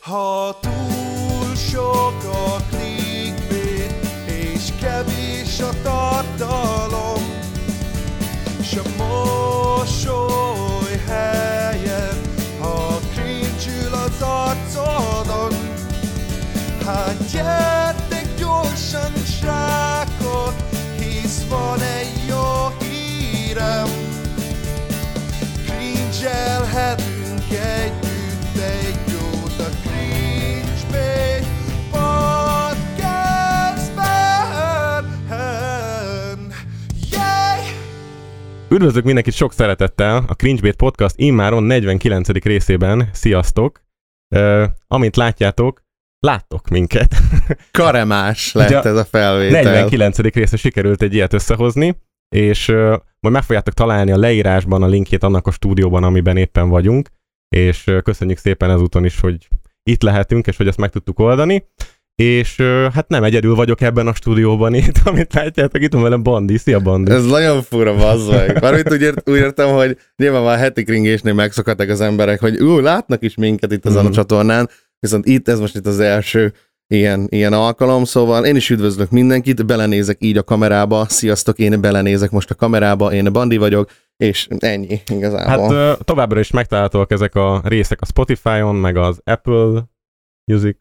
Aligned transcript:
Ha 0.00 0.58
túl 0.60 1.54
sok 1.56 1.97
Üdvözlök 38.78 39.04
mindenkit 39.04 39.34
sok 39.34 39.52
szeretettel 39.52 40.24
a 40.28 40.34
Cringebait 40.34 40.76
Podcast 40.76 41.14
immáron 41.18 41.62
49. 41.62 42.28
részében. 42.28 43.08
Sziasztok! 43.12 43.82
Uh, 44.34 44.64
amint 44.86 45.16
látjátok, 45.16 45.82
láttok 46.18 46.68
minket. 46.68 47.16
Karemás 47.70 48.52
lett 48.52 48.68
Ugye 48.68 48.82
ez 48.82 48.96
a 48.96 49.04
felvétel. 49.04 49.62
49. 49.62 50.18
része 50.18 50.56
sikerült 50.56 51.02
egy 51.02 51.14
ilyet 51.14 51.32
összehozni, 51.32 52.00
és 52.28 52.68
uh, 52.68 52.76
majd 53.20 53.34
meg 53.34 53.42
fogjátok 53.42 53.74
találni 53.74 54.10
a 54.10 54.18
leírásban 54.18 54.82
a 54.82 54.86
linkjét 54.86 55.22
annak 55.22 55.46
a 55.46 55.50
stúdióban, 55.50 56.04
amiben 56.04 56.36
éppen 56.36 56.68
vagyunk, 56.68 57.08
és 57.48 57.86
uh, 57.86 58.02
köszönjük 58.02 58.38
szépen 58.38 58.70
ezúton 58.70 59.04
is, 59.04 59.20
hogy 59.20 59.48
itt 59.82 60.02
lehetünk, 60.02 60.46
és 60.46 60.56
hogy 60.56 60.68
ezt 60.68 60.78
meg 60.78 60.90
tudtuk 60.90 61.18
oldani. 61.18 61.64
És 62.22 62.56
hát 62.92 63.08
nem 63.08 63.24
egyedül 63.24 63.54
vagyok 63.54 63.80
ebben 63.80 64.06
a 64.06 64.14
stúdióban 64.14 64.74
itt, 64.74 64.98
amit 65.04 65.34
látjátok, 65.34 65.82
itt 65.82 65.92
van 65.92 66.02
velem 66.02 66.22
Bandi. 66.22 66.58
Szia 66.58 66.80
Bandi! 66.80 67.10
Ez 67.10 67.26
nagyon 67.26 67.62
fura, 67.62 67.94
bazd 67.96 68.30
meg. 68.30 68.60
Mármint 68.62 68.92
úgy, 68.92 69.02
ért, 69.02 69.30
úgy 69.30 69.36
értem, 69.36 69.68
hogy 69.68 69.98
nyilván 70.16 70.42
már 70.42 70.58
heti 70.58 70.82
kringésnél 70.82 71.32
megszokhattak 71.34 71.88
az 71.88 72.00
emberek, 72.00 72.40
hogy 72.40 72.60
ú, 72.62 72.78
látnak 72.78 73.22
is 73.22 73.34
minket 73.34 73.72
itt 73.72 73.86
ezen 73.86 74.02
Mhm. 74.02 74.10
a 74.10 74.14
csatornán, 74.14 74.68
viszont 75.00 75.26
itt, 75.26 75.48
ez 75.48 75.60
most 75.60 75.76
itt 75.76 75.86
az 75.86 76.00
első 76.00 76.52
ilyen, 76.86 77.26
ilyen 77.30 77.52
alkalom, 77.52 78.04
szóval 78.04 78.44
én 78.44 78.56
is 78.56 78.70
üdvözlök 78.70 79.10
mindenkit, 79.10 79.66
belenézek 79.66 80.16
így 80.20 80.36
a 80.36 80.42
kamerába, 80.42 81.06
sziasztok, 81.08 81.58
én 81.58 81.80
belenézek 81.80 82.30
most 82.30 82.50
a 82.50 82.54
kamerába, 82.54 83.12
én 83.12 83.32
Bandi 83.32 83.56
vagyok, 83.56 83.90
és 84.16 84.48
ennyi 84.58 85.00
igazából. 85.10 85.76
Hát 85.76 86.04
továbbra 86.04 86.40
is 86.40 86.50
megtalálhatóak 86.50 87.10
ezek 87.10 87.34
a 87.34 87.62
részek 87.64 88.00
a 88.00 88.06
Spotify-on, 88.06 88.74
meg 88.74 88.96
az 88.96 89.20
Apple 89.24 89.88
Music 90.52 90.76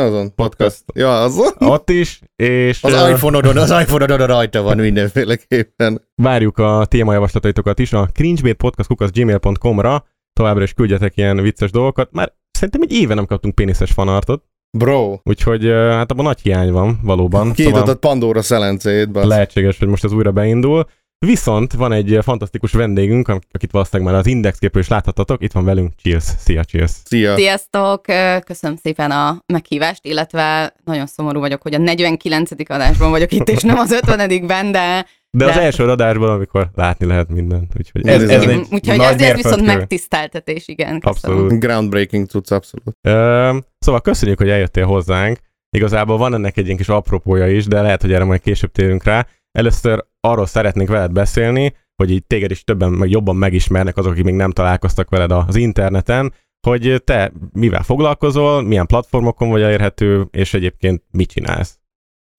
azon, 0.00 0.34
podcast. 0.34 0.82
Ja, 0.94 1.20
azon. 1.20 1.52
ott 1.58 1.90
is, 1.90 2.20
és 2.36 2.82
Az 2.82 2.92
ö, 2.92 3.08
iPhone-odon, 3.08 3.56
az 3.56 3.70
iPhone-odon 3.70 4.26
rajta 4.26 4.62
van 4.62 4.76
mindenféleképpen. 4.76 6.02
várjuk 6.22 6.58
a 6.58 6.84
témajavaslataitokat 6.88 7.78
is 7.78 7.92
a 7.92 8.08
cringebaitpodcast.gmail.com-ra, 8.12 10.04
továbbra 10.32 10.62
is 10.62 10.72
küldjetek 10.72 11.16
ilyen 11.16 11.36
vicces 11.42 11.70
dolgokat. 11.70 12.12
Már 12.12 12.32
szerintem 12.50 12.82
egy 12.82 12.92
éve 12.92 13.14
nem 13.14 13.26
kaptunk 13.26 13.54
péniszes 13.54 13.90
fanartot, 13.90 14.42
Bro, 14.78 15.18
úgyhogy 15.22 15.66
hát 15.68 16.10
abban 16.10 16.24
nagy 16.24 16.40
hiány 16.40 16.72
van 16.72 16.98
valóban. 17.02 17.52
kinyitottad 17.52 17.96
Pandora 17.96 18.42
szelencét, 18.42 19.08
lehetséges, 19.12 19.78
hogy 19.78 19.88
most 19.88 20.04
ez 20.04 20.12
újra 20.12 20.32
beindul. 20.32 20.86
Viszont 21.18 21.72
van 21.72 21.92
egy 21.92 22.18
fantasztikus 22.22 22.72
vendégünk, 22.72 23.28
akit 23.52 23.70
valószínűleg 23.70 24.12
már 24.12 24.20
az 24.20 24.26
indexképről 24.26 24.82
is 24.82 24.88
láthattatok. 24.88 25.42
Itt 25.42 25.52
van 25.52 25.64
velünk. 25.64 25.92
Cheers! 26.02 26.24
Szia, 26.38 26.64
cheers! 26.64 26.90
Szia. 27.04 27.36
Sziasztok! 27.36 28.02
Köszönöm 28.44 28.76
szépen 28.76 29.10
a 29.10 29.38
meghívást, 29.52 30.04
illetve 30.04 30.74
nagyon 30.84 31.06
szomorú 31.06 31.40
vagyok, 31.40 31.62
hogy 31.62 31.74
a 31.74 31.78
49. 31.78 32.50
adásban 32.68 33.10
vagyok 33.10 33.32
itt, 33.32 33.48
és 33.48 33.62
nem 33.62 33.78
az 33.78 33.90
50 33.92 34.46
ben 34.46 34.72
de, 34.72 35.06
De 35.30 35.44
az 35.44 35.54
De- 35.54 35.60
első 35.60 35.84
adásban, 35.84 36.30
amikor 36.30 36.70
látni 36.74 37.06
lehet 37.06 37.28
mindent. 37.28 37.72
Úgyhogy 37.78 38.06
Ez 38.06 38.22
ez, 38.22 38.28
ez 38.28 38.42
egy 38.42 38.66
úgyhogy 38.70 38.96
nagy 38.96 39.12
ezért 39.12 39.36
viszont 39.36 39.54
mérföldkő. 39.56 39.78
megtiszteltetés, 39.78 40.68
igen. 40.68 41.00
Köszönöm. 41.00 41.38
Abszolút. 41.38 41.60
Groundbreaking 41.60 42.26
tudsz 42.26 42.50
abszolút. 42.50 42.96
Ö, 43.08 43.56
szóval 43.78 44.00
köszönjük, 44.00 44.38
hogy 44.38 44.48
eljöttél 44.48 44.86
hozzánk. 44.86 45.38
Igazából 45.76 46.16
van 46.16 46.34
ennek 46.34 46.56
egy 46.56 46.64
ilyen 46.64 46.76
kis 46.76 46.88
apropója 46.88 47.48
is, 47.50 47.66
de 47.66 47.82
lehet, 47.82 48.00
hogy 48.00 48.12
erre 48.12 48.24
majd 48.24 48.40
később 48.40 48.72
térünk 48.72 49.04
rá. 49.04 49.26
Először 49.58 50.04
arról 50.20 50.46
szeretnénk 50.46 50.88
veled 50.88 51.12
beszélni, 51.12 51.74
hogy 51.96 52.10
így 52.10 52.24
téged 52.26 52.50
is 52.50 52.64
többen, 52.64 52.90
meg 52.90 53.10
jobban 53.10 53.36
megismernek 53.36 53.96
azok, 53.96 54.12
akik 54.12 54.24
még 54.24 54.34
nem 54.34 54.50
találkoztak 54.50 55.10
veled 55.10 55.30
az 55.30 55.56
interneten, 55.56 56.32
hogy 56.66 57.02
te 57.04 57.32
mivel 57.52 57.82
foglalkozol, 57.82 58.62
milyen 58.62 58.86
platformokon 58.86 59.48
vagy 59.48 59.62
elérhető, 59.62 60.26
és 60.30 60.54
egyébként 60.54 61.02
mit 61.10 61.30
csinálsz. 61.30 61.78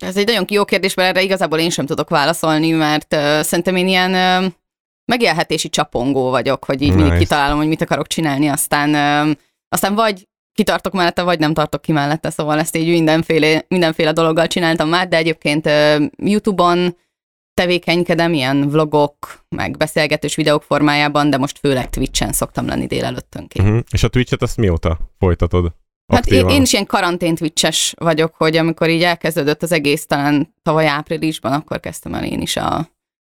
Ez 0.03 0.17
egy 0.17 0.25
nagyon 0.25 0.45
jó 0.49 0.65
kérdés, 0.65 0.93
mert 0.93 1.09
erre 1.09 1.25
igazából 1.25 1.59
én 1.59 1.69
sem 1.69 1.85
tudok 1.85 2.09
válaszolni, 2.09 2.71
mert 2.71 3.13
uh, 3.13 3.41
szerintem 3.41 3.75
én 3.75 3.87
ilyen 3.87 4.43
uh, 4.43 4.51
megélhetési 5.05 5.69
csapongó 5.69 6.29
vagyok, 6.29 6.65
hogy 6.65 6.81
így 6.81 6.89
nice. 6.89 7.01
mindig 7.01 7.19
kitalálom, 7.19 7.57
hogy 7.57 7.67
mit 7.67 7.81
akarok 7.81 8.07
csinálni, 8.07 8.47
aztán, 8.47 8.89
uh, 9.29 9.35
aztán 9.69 9.95
vagy 9.95 10.27
kitartok 10.53 10.93
mellette, 10.93 11.21
vagy 11.23 11.39
nem 11.39 11.53
tartok 11.53 11.81
ki 11.81 11.91
mellette, 11.91 12.29
szóval 12.29 12.59
ezt 12.59 12.75
így 12.75 12.87
mindenféle, 12.87 13.65
mindenféle 13.67 14.11
dologgal 14.11 14.47
csináltam 14.47 14.89
már, 14.89 15.07
de 15.07 15.17
egyébként 15.17 15.65
uh, 15.65 16.05
YouTube-on 16.17 16.95
tevékenykedem, 17.55 18.33
ilyen 18.33 18.69
vlogok, 18.69 19.45
meg 19.49 19.77
beszélgetős 19.77 20.35
videók 20.35 20.63
formájában, 20.63 21.29
de 21.29 21.37
most 21.37 21.59
főleg 21.59 21.89
Twitch-en 21.89 22.31
szoktam 22.31 22.65
lenni 22.67 22.85
délelőttönként. 22.85 23.67
Uh-huh. 23.67 23.83
És 23.91 24.03
a 24.03 24.07
Twitch-et 24.07 24.41
azt 24.41 24.57
mióta 24.57 24.97
folytatod? 25.19 25.73
Hát 26.13 26.25
én, 26.25 26.33
aktívan? 26.33 26.55
én 26.55 26.61
is 26.61 26.73
ilyen 26.73 26.85
karantén 26.85 27.35
twitches 27.35 27.93
vagyok, 27.97 28.35
hogy 28.35 28.57
amikor 28.57 28.89
így 28.89 29.03
elkezdődött 29.03 29.63
az 29.63 29.71
egész, 29.71 30.05
talán 30.05 30.53
tavaly 30.61 30.87
áprilisban, 30.87 31.53
akkor 31.53 31.79
kezdtem 31.79 32.13
el 32.13 32.25
én 32.25 32.41
is 32.41 32.55
a, 32.55 32.89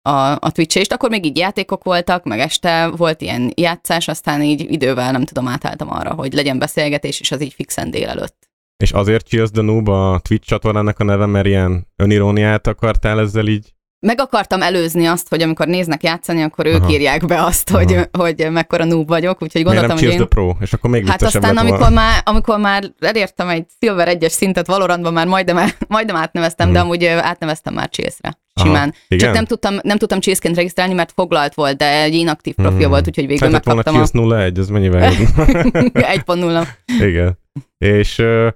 a, 0.02 0.30
a 0.40 0.50
twitch 0.52 0.92
akkor 0.92 1.10
még 1.10 1.24
így 1.24 1.36
játékok 1.36 1.84
voltak, 1.84 2.24
meg 2.24 2.38
este 2.38 2.88
volt 2.88 3.20
ilyen 3.20 3.52
játszás, 3.56 4.08
aztán 4.08 4.42
így 4.42 4.72
idővel 4.72 5.12
nem 5.12 5.24
tudom, 5.24 5.48
átálltam 5.48 5.90
arra, 5.90 6.14
hogy 6.14 6.32
legyen 6.32 6.58
beszélgetés, 6.58 7.20
és 7.20 7.30
az 7.30 7.40
így 7.40 7.52
fixen 7.52 7.90
délelőtt. 7.90 8.48
És 8.76 8.92
azért 8.92 9.26
Cheers 9.26 9.50
the 9.50 9.62
Noob 9.62 9.88
a 9.88 10.20
Twitch 10.22 10.48
csatornának 10.48 10.98
a 10.98 11.04
neve, 11.04 11.26
mert 11.26 11.46
ilyen 11.46 11.86
öniróniát 11.96 12.66
akartál 12.66 13.20
ezzel 13.20 13.46
így? 13.46 13.74
Meg 14.06 14.20
akartam 14.20 14.62
előzni 14.62 15.06
azt, 15.06 15.28
hogy 15.28 15.42
amikor 15.42 15.66
néznek 15.66 16.02
játszani, 16.02 16.42
akkor 16.42 16.66
ők 16.66 16.82
Aha. 16.82 16.90
írják 16.90 17.26
be 17.26 17.42
azt, 17.42 17.70
Aha. 17.70 17.78
hogy, 17.78 18.08
hogy 18.12 18.46
mekkora 18.50 18.84
noob 18.84 19.08
vagyok, 19.08 19.42
úgyhogy 19.42 19.64
Miért 19.64 19.78
nem 19.80 19.88
gondoltam, 19.88 20.10
hogy 20.10 20.20
én... 20.20 20.28
Pro? 20.28 20.54
És 20.60 20.72
akkor 20.72 20.90
még 20.90 21.06
Hát 21.08 21.22
aztán, 21.22 21.56
amikor 21.56 21.78
volna. 21.78 21.94
már, 21.94 22.20
amikor 22.24 22.58
már 22.58 22.84
elértem 22.98 23.48
egy 23.48 23.66
Silver 23.80 24.16
1-es 24.20 24.28
szintet 24.28 24.66
Valorantban, 24.66 25.12
már 25.12 25.26
majdnem, 25.26 25.70
majdnem 25.88 26.16
átneveztem, 26.16 26.66
Mhm. 26.66 26.76
de 26.76 26.82
amúgy 26.82 27.04
ö, 27.04 27.08
átneveztem 27.08 27.74
már. 27.74 27.88
Aha, 28.54 28.66
Simán. 28.68 28.94
igen? 29.08 29.24
Csak 29.26 29.34
nem 29.34 29.44
tudtam, 29.44 29.78
nem 29.82 29.98
tudtam 29.98 30.20
Chase-ként 30.20 30.56
regisztrálni, 30.56 30.94
mert 30.94 31.12
foglalt 31.12 31.54
volt, 31.54 31.76
de 31.76 32.02
egy 32.02 32.14
inaktív 32.14 32.54
profil 32.54 32.78
Mhm. 32.78 32.88
volt, 32.88 33.06
úgyhogy 33.06 33.26
végül 33.26 33.46
Szeretett 33.50 33.64
volna 33.64 33.82
megkaptam 33.84 34.02
a 34.02 34.28
Cheers 34.28 34.42
01, 34.44 34.58
ez 34.58 34.68
mennyivel 34.68 35.12
jobb? 35.12 35.28
1.0. 35.94 36.66
Igen. 37.00 37.38
És 37.78 38.18
uh, 38.18 38.46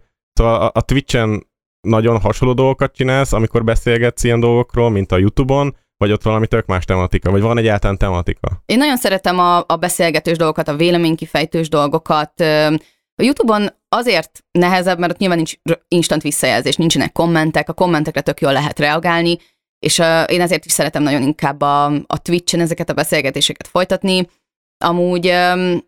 a, 0.40 0.64
a 0.74 0.80
Twitch-en 0.84 1.48
nagyon 1.80 2.20
hasonló 2.20 2.54
dolgokat 2.54 2.94
csinálsz, 2.94 3.32
amikor 3.32 3.64
beszélgetsz 3.64 4.24
ilyen 4.24 4.41
dolgokról, 4.41 4.91
mint 4.91 5.12
a 5.12 5.18
YouTube-on, 5.18 5.76
vagy 5.96 6.12
ott 6.12 6.22
valami 6.22 6.46
tök 6.46 6.66
más 6.66 6.84
tematika, 6.84 7.30
vagy 7.30 7.41
van 7.41 7.58
egyáltalán 7.58 7.98
tematika? 7.98 8.62
Én 8.66 8.78
nagyon 8.78 8.96
szeretem 8.96 9.38
a, 9.38 9.64
a 9.66 9.76
beszélgetős 9.76 10.36
dolgokat, 10.36 10.68
a 10.68 10.76
véleménykifejtős 10.76 11.68
dolgokat. 11.68 12.41
A 13.14 13.22
YouTube-on 13.22 13.68
azért 13.88 14.44
nehezebb, 14.50 14.98
mert 14.98 15.12
ott 15.12 15.18
nyilván 15.18 15.36
nincs 15.36 15.54
instant 15.88 16.22
visszajelzés, 16.22 16.76
nincsenek 16.76 17.12
kommentek, 17.12 17.68
a 17.68 17.72
kommentekre 17.72 18.20
tök 18.20 18.41
jól 18.41 18.52
lehet 18.52 18.78
reagálni, 18.78 19.38
és 19.78 19.98
uh, 19.98 20.24
én 20.26 20.41
ezért 20.41 20.64
is 20.64 20.72
szeretem 20.72 21.02
nagyon 21.02 21.22
inkább 21.22 21.60
a, 21.60 21.84
a 21.86 22.22
Twitch-en 22.22 22.60
ezeket 22.60 22.91
a 22.91 22.94
beszélgetéseket 22.94 23.66
folytatni. 23.66 24.28
Amúgy, 24.84 25.28
um, 25.28 25.78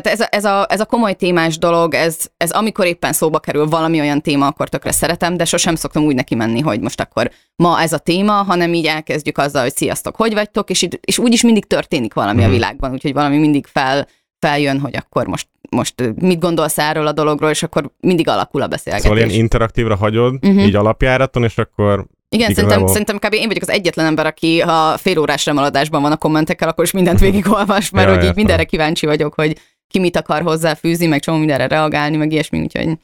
tehát 0.00 0.06
ez 0.18 0.20
a, 0.20 0.26
ez, 0.30 0.44
a, 0.44 0.66
ez 0.68 0.80
a 0.80 0.84
komoly 0.84 1.14
témás 1.14 1.58
dolog, 1.58 1.94
ez, 1.94 2.16
ez 2.36 2.50
amikor 2.50 2.86
éppen 2.86 3.12
szóba 3.12 3.38
kerül 3.38 3.66
valami 3.68 4.00
olyan 4.00 4.20
téma, 4.20 4.46
akkor 4.46 4.68
tökre 4.68 4.92
szeretem, 4.92 5.36
de 5.36 5.44
sosem 5.44 5.74
szoktam 5.74 6.04
úgy 6.04 6.14
neki 6.14 6.34
menni, 6.34 6.60
hogy 6.60 6.80
most 6.80 7.00
akkor 7.00 7.30
ma 7.56 7.80
ez 7.80 7.92
a 7.92 7.98
téma, 7.98 8.32
hanem 8.32 8.74
így 8.74 8.86
elkezdjük 8.86 9.38
azzal, 9.38 9.62
hogy 9.62 9.76
sziasztok, 9.76 10.16
hogy 10.16 10.34
vagytok, 10.34 10.70
és, 10.70 10.82
itt- 10.82 11.00
és 11.04 11.18
úgyis 11.18 11.42
mindig 11.42 11.64
történik 11.66 12.14
valami 12.14 12.40
Mhm. 12.40 12.48
a 12.48 12.52
világban, 12.52 12.92
úgyhogy 12.92 13.12
valami 13.12 13.38
mindig 13.38 13.66
fel, 13.66 14.06
feljön, 14.38 14.80
hogy 14.80 14.96
akkor 14.96 15.26
most, 15.26 15.48
most 15.70 15.94
mit 16.14 16.40
gondolsz 16.40 16.78
erről 16.78 17.06
a 17.06 17.12
dologról, 17.12 17.50
és 17.50 17.62
akkor 17.62 17.90
mindig 18.00 18.28
alakul 18.28 18.62
a 18.62 18.66
beszélgetés. 18.66 19.08
Szóval 19.08 19.24
ilyen 19.24 19.40
interaktívra 19.40 19.96
hagyod, 19.96 20.34
Mhm. 20.40 20.58
így 20.58 20.74
alapjáraton, 20.74 21.44
és 21.44 21.58
akkor 21.58 22.04
Igen, 22.28 22.50
Igazából- 22.50 22.72
szerintem, 22.72 22.92
szerintem 23.06 23.30
kb. 23.30 23.34
én 23.42 23.46
vagyok 23.46 23.62
az 23.62 23.68
egyetlen 23.70 24.06
ember, 24.06 24.26
aki 24.26 24.60
ha 24.60 24.96
fél 24.98 25.18
órás 25.18 25.44
remaladásban 25.46 26.02
van 26.02 26.12
a 26.12 26.16
kommentekkel, 26.16 26.68
akkor 26.68 26.84
is 26.84 26.90
mindent 26.90 27.18
végigolvas, 27.20 27.90
mert 27.90 28.08
Ja, 28.08 28.14
hogy 28.16 28.24
így 28.24 28.34
mindenre 28.34 28.64
kíváncsi 28.64 29.06
vagyok, 29.06 29.34
hogy 29.34 29.56
ki 29.92 29.98
mit 29.98 30.16
akar 30.16 30.42
hozzáfűzni, 30.42 31.06
meg 31.06 31.20
csomó 31.20 31.38
mindenre 31.38 31.66
reagálni, 31.66 32.16
meg 32.16 32.32
ilyesmi, 32.32 32.60
úgyhogy 32.60 32.98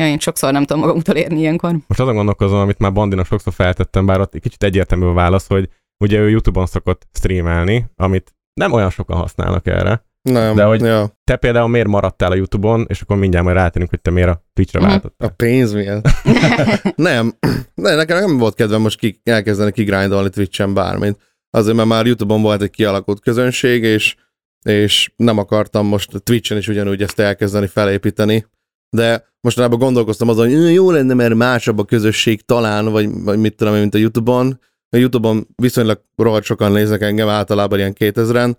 ja, 0.00 0.06
én 0.06 0.18
sokszor 0.18 0.52
nem 0.52 0.64
tudom 0.64 0.82
magamtól 0.82 1.14
érni 1.16 1.38
ilyenkor. 1.40 1.70
most 1.86 2.00
azon 2.00 2.14
gondolkozom, 2.14 2.58
amit 2.58 2.78
már 2.78 2.92
Bandinak 2.92 3.26
sokszor 3.26 3.52
feltettem, 3.52 4.06
bár 4.06 4.20
ott 4.20 4.34
egy 4.34 4.40
kicsit 4.40 4.62
egyértelmű 4.62 5.06
a 5.06 5.12
válasz, 5.12 5.46
hogy 5.46 5.68
ugye 6.04 6.18
ő 6.18 6.30
YouTube-on 6.30 6.66
szokott 6.66 7.06
streamelni, 7.12 7.84
amit 7.96 8.34
nem 8.54 8.72
olyan 8.72 8.90
sokan 8.90 9.16
használnak 9.16 9.66
erre. 9.66 10.04
Nem, 10.22 10.54
De 10.54 10.64
hogy- 10.64 10.80
ja, 10.80 11.08
Te 11.24 11.36
például 11.36 11.68
miért 11.68 11.86
maradtál 11.88 12.30
a 12.30 12.34
Youtube-on, 12.34 12.84
és 12.88 13.00
akkor 13.00 13.16
mindjárt 13.16 13.44
majd 13.44 13.56
rátérünk, 13.56 13.90
hogy 13.90 14.00
te 14.00 14.10
miért 14.10 14.28
a 14.28 14.44
Twitch-re 14.52 14.80
Mhm. 14.80 14.88
váltottál. 14.88 15.28
a 15.28 15.32
pénz 15.36 15.72
miatt. 15.72 16.06
nem, 16.96 17.32
de 17.74 17.94
nekem 17.94 18.18
nem 18.18 18.38
volt 18.38 18.54
kedvem 18.54 18.80
most 18.80 18.98
ki, 18.98 19.20
elkezdeni 19.24 19.72
kigrindolni 19.72 20.30
Twitch-en 20.30 20.74
bármit. 20.74 21.18
Azért, 21.50 21.76
mert 21.76 21.88
már 21.88 22.06
Youtube-on 22.06 22.42
volt 22.42 22.62
egy 22.62 22.70
kialakult 22.70 23.20
közönség, 23.20 23.82
és, 23.82 24.16
és 24.64 25.10
nem 25.16 25.38
akartam 25.38 25.86
most 25.86 26.22
Twitch-en 26.22 26.58
is 26.58 26.68
ugyanúgy 26.68 27.02
ezt 27.02 27.18
elkezdeni 27.18 27.66
felépíteni. 27.66 28.46
De 28.90 29.24
mostanában 29.40 29.78
gondolkoztam 29.78 30.28
azon, 30.28 30.46
hogy 30.46 30.54
"Ö, 30.54 30.68
jó 30.68 30.90
lenne, 30.90 31.14
mert 31.14 31.34
másabb 31.34 31.78
a 31.78 31.84
közösség 31.84 32.40
talán, 32.44 32.90
vagy, 32.90 33.22
vagy 33.22 33.38
mit 33.38 33.56
tudom 33.56 33.74
mint 33.74 33.94
a 33.94 33.98
Youtube-on. 33.98 34.60
A 34.88 34.96
Youtube-on 34.96 35.46
viszonylag 35.56 36.00
rohadt 36.16 36.44
sokan 36.44 36.72
néznek 36.72 37.00
engem, 37.02 37.28
általában 37.28 37.78
ilyen 37.78 37.94
2000-en, 37.98 38.54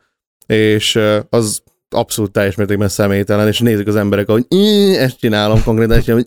és 0.45 0.99
az 1.29 1.63
abszolút 1.89 2.31
teljes 2.31 2.55
mértékben 2.55 2.87
személytelen, 2.89 3.47
és 3.47 3.59
nézik 3.59 3.87
az 3.87 3.95
emberek, 3.95 4.29
hogy 4.29 4.45
"Í, 4.49 4.95
ezt 4.95 5.19
csinálom 5.19 5.63
konkrétan, 5.63 5.97
és 5.97 6.05
hogy 6.05 6.25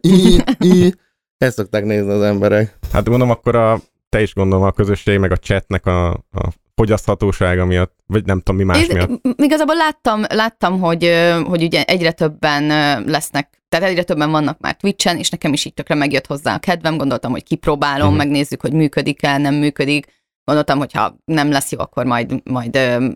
ezt 1.38 1.56
szokták 1.56 1.84
nézni 1.84 2.10
az 2.10 2.22
emberek. 2.22 2.78
Hát 2.92 3.04
gondolom 3.04 3.30
akkor 3.30 3.56
a, 3.56 3.80
te 4.08 4.22
is 4.22 4.34
gondolom 4.34 4.64
a 4.64 4.72
közösség, 4.72 5.18
meg 5.18 5.32
a 5.32 5.36
chatnek 5.36 5.86
a, 5.86 6.10
a 6.10 6.52
fogyaszthatósága 6.78 7.64
miatt, 7.64 7.96
vagy 8.06 8.24
nem 8.24 8.38
tudom 8.40 8.56
mi 8.56 8.64
más 8.64 8.88
Én 8.88 8.88
miatt. 8.92 9.20
igazából 9.36 9.76
láttam, 9.76 10.22
láttam 10.28 10.80
hogy, 10.80 11.12
hogy 11.44 11.62
ugye 11.62 11.84
egyre 11.84 12.12
többen 12.12 12.64
lesznek, 13.06 13.62
tehát 13.68 13.88
egyre 13.88 14.02
többen 14.02 14.30
vannak 14.30 14.60
már 14.60 14.76
Twitch-en, 14.76 15.16
és 15.18 15.30
nekem 15.30 15.52
is 15.52 15.64
így 15.64 15.74
tökre 15.74 15.94
megjött 15.94 16.26
hozzá 16.26 16.54
a 16.54 16.58
kedvem, 16.58 16.96
gondoltam, 16.96 17.30
hogy 17.30 17.42
kipróbálom, 17.42 18.08
Mhm. 18.08 18.16
megnézzük, 18.16 18.60
hogy 18.60 18.72
működik-e, 18.72 19.36
nem 19.38 19.54
működik. 19.54 20.16
Gondoltam, 20.44 20.78
hogy 20.78 20.92
ha 20.92 21.16
nem 21.24 21.50
lesz 21.50 21.70
jó, 21.72 21.78
akkor 21.78 22.04
majd, 22.04 22.40
majd 22.50 22.76
ö, 22.76 23.08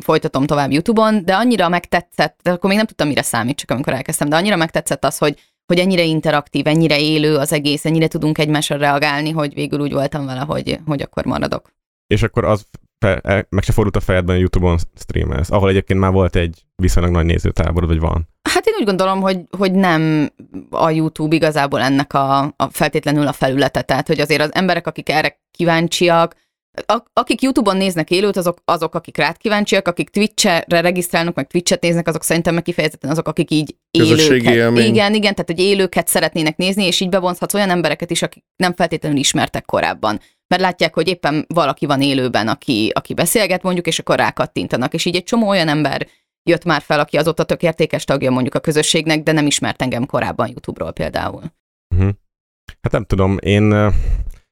folytatom 0.00 0.46
tovább 0.46 0.70
YouTube-on, 0.70 1.24
de 1.24 1.34
annyira 1.34 1.68
megtetszett, 1.68 2.38
de 2.42 2.50
akkor 2.50 2.68
még 2.68 2.78
nem 2.78 2.86
tudtam, 2.86 3.08
mire 3.08 3.22
számít, 3.22 3.56
csak 3.56 3.70
amikor 3.70 3.92
elkezdtem, 3.92 4.28
de 4.28 4.36
annyira 4.36 4.56
megtetszett 4.56 5.04
az, 5.04 5.18
hogy 5.18 5.38
hogy 5.66 5.78
ennyire 5.78 6.02
interaktív, 6.02 6.66
ennyire 6.66 7.00
élő 7.00 7.36
az 7.36 7.52
egész, 7.52 7.84
ennyire 7.84 8.06
tudunk 8.06 8.38
egymásra 8.38 8.76
reagálni, 8.76 9.30
hogy 9.30 9.54
végül 9.54 9.80
úgy 9.80 9.92
voltam 9.92 10.26
vele, 10.26 10.40
hogy, 10.40 10.78
hogy 10.86 11.02
akkor 11.02 11.24
maradok. 11.24 11.70
És 12.06 12.22
akkor 12.22 12.44
az 12.44 12.64
fe, 12.98 13.16
e- 13.16 13.46
meg 13.50 13.62
se 13.62 13.72
fordult 13.72 13.96
a 13.96 14.00
fejedben, 14.00 14.34
hogy 14.34 14.40
Youtube-on 14.40 14.78
streamelsz, 15.00 15.50
ahol 15.50 15.68
egyébként 15.68 16.00
már 16.00 16.12
volt 16.12 16.36
egy 16.36 16.62
viszonylag 16.76 17.12
nagy 17.12 17.24
nézőtáborod, 17.24 17.88
vagy 17.88 18.00
van. 18.00 18.28
Hát 18.50 18.66
én 18.66 18.74
úgy 18.78 18.86
gondolom, 18.86 19.20
hogy, 19.20 19.40
hogy 19.58 19.72
nem 19.72 20.30
a 20.70 20.90
YouTube 20.90 21.36
igazából 21.36 21.80
ennek 21.80 22.14
a, 22.14 22.38
a 22.42 22.68
feltétlenül 22.70 23.26
a 23.26 23.32
felülete, 23.32 23.82
tehát 23.82 24.06
hogy 24.06 24.20
azért 24.20 24.40
az 24.40 24.54
emberek, 24.54 24.86
akik 24.86 25.08
erre 25.08 25.40
kíváncsiak, 25.50 26.34
a, 26.86 27.02
akik 27.12 27.42
YouTube-on 27.42 27.76
néznek 27.76 28.10
élőt, 28.10 28.36
azok, 28.36 28.58
azok, 28.64 28.94
akik 28.94 29.16
rád 29.16 29.36
kíváncsiak, 29.36 29.88
akik 29.88 30.08
Twitch-re 30.08 30.80
regisztrálnak, 30.80 31.34
meg 31.34 31.46
Twitch-et 31.46 31.82
néznek, 31.82 32.08
azok 32.08 32.22
szerintem 32.22 32.54
meg 32.54 32.62
kifejezetten 32.62 33.10
azok, 33.10 33.28
akik 33.28 33.50
így 33.50 33.76
élőket. 33.90 34.54
élmény. 34.54 34.86
Igen, 34.86 35.14
igen, 35.14 35.34
tehát 35.34 35.50
hogy 35.50 35.60
élőket 35.60 36.08
szeretnének 36.08 36.56
nézni, 36.56 36.84
és 36.84 37.00
így 37.00 37.08
bevonzhatsz 37.08 37.54
olyan 37.54 37.70
embereket 37.70 38.10
is, 38.10 38.22
akik 38.22 38.44
nem 38.56 38.74
feltétlenül 38.74 39.18
ismertek 39.18 39.64
korábban. 39.64 40.20
Mert 40.48 40.62
látják, 40.62 40.94
hogy 40.94 41.08
éppen 41.08 41.44
valaki 41.48 41.86
van 41.86 42.02
élőben, 42.02 42.48
aki, 42.48 42.90
aki 42.94 43.14
beszélget 43.14 43.62
mondjuk, 43.62 43.86
és 43.86 43.98
akkor 43.98 44.16
rákattintanak. 44.16 44.94
És 44.94 45.04
így 45.04 45.16
egy 45.16 45.24
csomó 45.24 45.48
olyan 45.48 45.68
ember 45.68 46.08
jött 46.42 46.64
már 46.64 46.82
fel, 46.82 47.00
aki 47.00 47.16
azóta 47.16 47.44
tök 47.44 47.62
értékes 47.62 48.04
tagja 48.04 48.30
mondjuk 48.30 48.54
a 48.54 48.60
közösségnek, 48.60 49.22
de 49.22 49.32
nem 49.32 49.46
ismert 49.46 49.82
engem 49.82 50.06
korábban 50.06 50.46
YouTube-ról 50.46 50.92
például. 50.92 51.42
Uh-huh. 51.94 52.10
Hát 52.80 52.92
nem 52.92 53.04
tudom, 53.04 53.36
én 53.40 53.72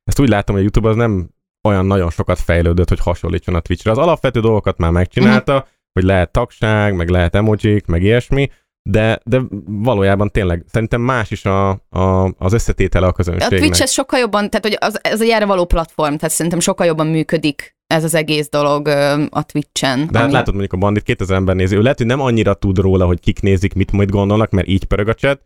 ezt 0.05 0.21
úgy 0.21 0.29
látom, 0.29 0.55
hogy 0.55 0.65
a 0.65 0.69
YouTube 0.69 0.89
az 0.89 0.97
nem 0.97 1.29
olyan 1.69 1.87
nagyon 1.87 2.11
sokat 2.11 2.39
fejlődött, 2.39 2.89
hogy 2.89 3.01
hasonlítson 3.01 3.55
a 3.55 3.61
Twitchre. 3.61 3.91
Az 3.91 3.99
alapvető 3.99 4.41
dolgokat 4.41 4.79
már 4.79 4.91
megcsinálta, 4.91 5.55
uh-huh. 5.55 5.69
hogy 5.93 6.03
lehet 6.03 6.33
tagság, 6.33 6.95
meg 6.95 7.09
lehet 7.09 7.35
emojik, 7.35 7.87
meg 7.87 8.03
ilyesmi, 8.03 8.51
de, 8.89 9.21
de 9.25 9.41
valójában 9.67 10.31
tényleg 10.31 10.65
szerintem 10.71 11.01
más 11.01 11.31
is 11.31 11.45
a, 11.45 11.69
a, 11.71 12.35
az 12.39 12.53
összetétele 12.53 13.07
a 13.07 13.09
A 13.09 13.13
közönségnek. 13.13 13.59
Twitch 13.61 13.83
ez 13.83 13.91
sokkal 13.91 14.19
jobban, 14.19 14.51
tehát 14.51 14.67
hogy 14.67 14.77
az, 14.81 14.99
ez 15.03 15.23
egy 15.23 15.29
erre 15.29 15.45
való 15.45 15.65
platform, 15.65 16.15
tehát 16.15 16.31
szerintem 16.31 16.61
sokkal 16.61 16.87
jobban 16.87 17.07
működik 17.07 17.77
ez 17.87 18.05
az 18.05 18.15
egész 18.15 18.49
dolog 18.49 18.87
a 19.31 19.43
Twitch-en. 19.43 20.09
De 20.11 20.19
hát 20.19 20.33
látod 20.33 20.53
mondjuk 20.53 20.73
a 20.73 20.77
bandit 20.77 21.03
2000 21.03 21.37
ember 21.37 21.55
nézi, 21.55 21.77
ő 21.77 21.81
lehet, 21.81 21.99
hogy 21.99 22.07
nem 22.07 22.21
annyira 22.21 22.55
tud 22.55 22.79
róla, 22.79 23.07
hogy 23.07 23.21
kik 23.21 23.41
nézik, 23.41 23.75
mit 23.75 23.93
majd 23.93 24.11
gondolnak, 24.11 24.51
mert 24.51 24.67
így 24.67 24.85
pörög 24.85 25.09
a 25.09 25.15
chat. 25.15 25.41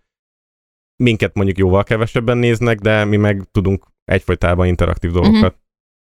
Minket 0.97 1.35
mondjuk 1.35 1.59
jóval 1.59 1.85
kevesebben 1.85 2.39
néznek, 2.39 2.79
de 2.79 3.05
mi 3.05 3.17
meg 3.17 3.43
tudunk 3.53 3.85
egyfolytában 4.05 4.67
interaktív 4.67 5.11
dolgokat. 5.11 5.41
Mhm. 5.41 5.51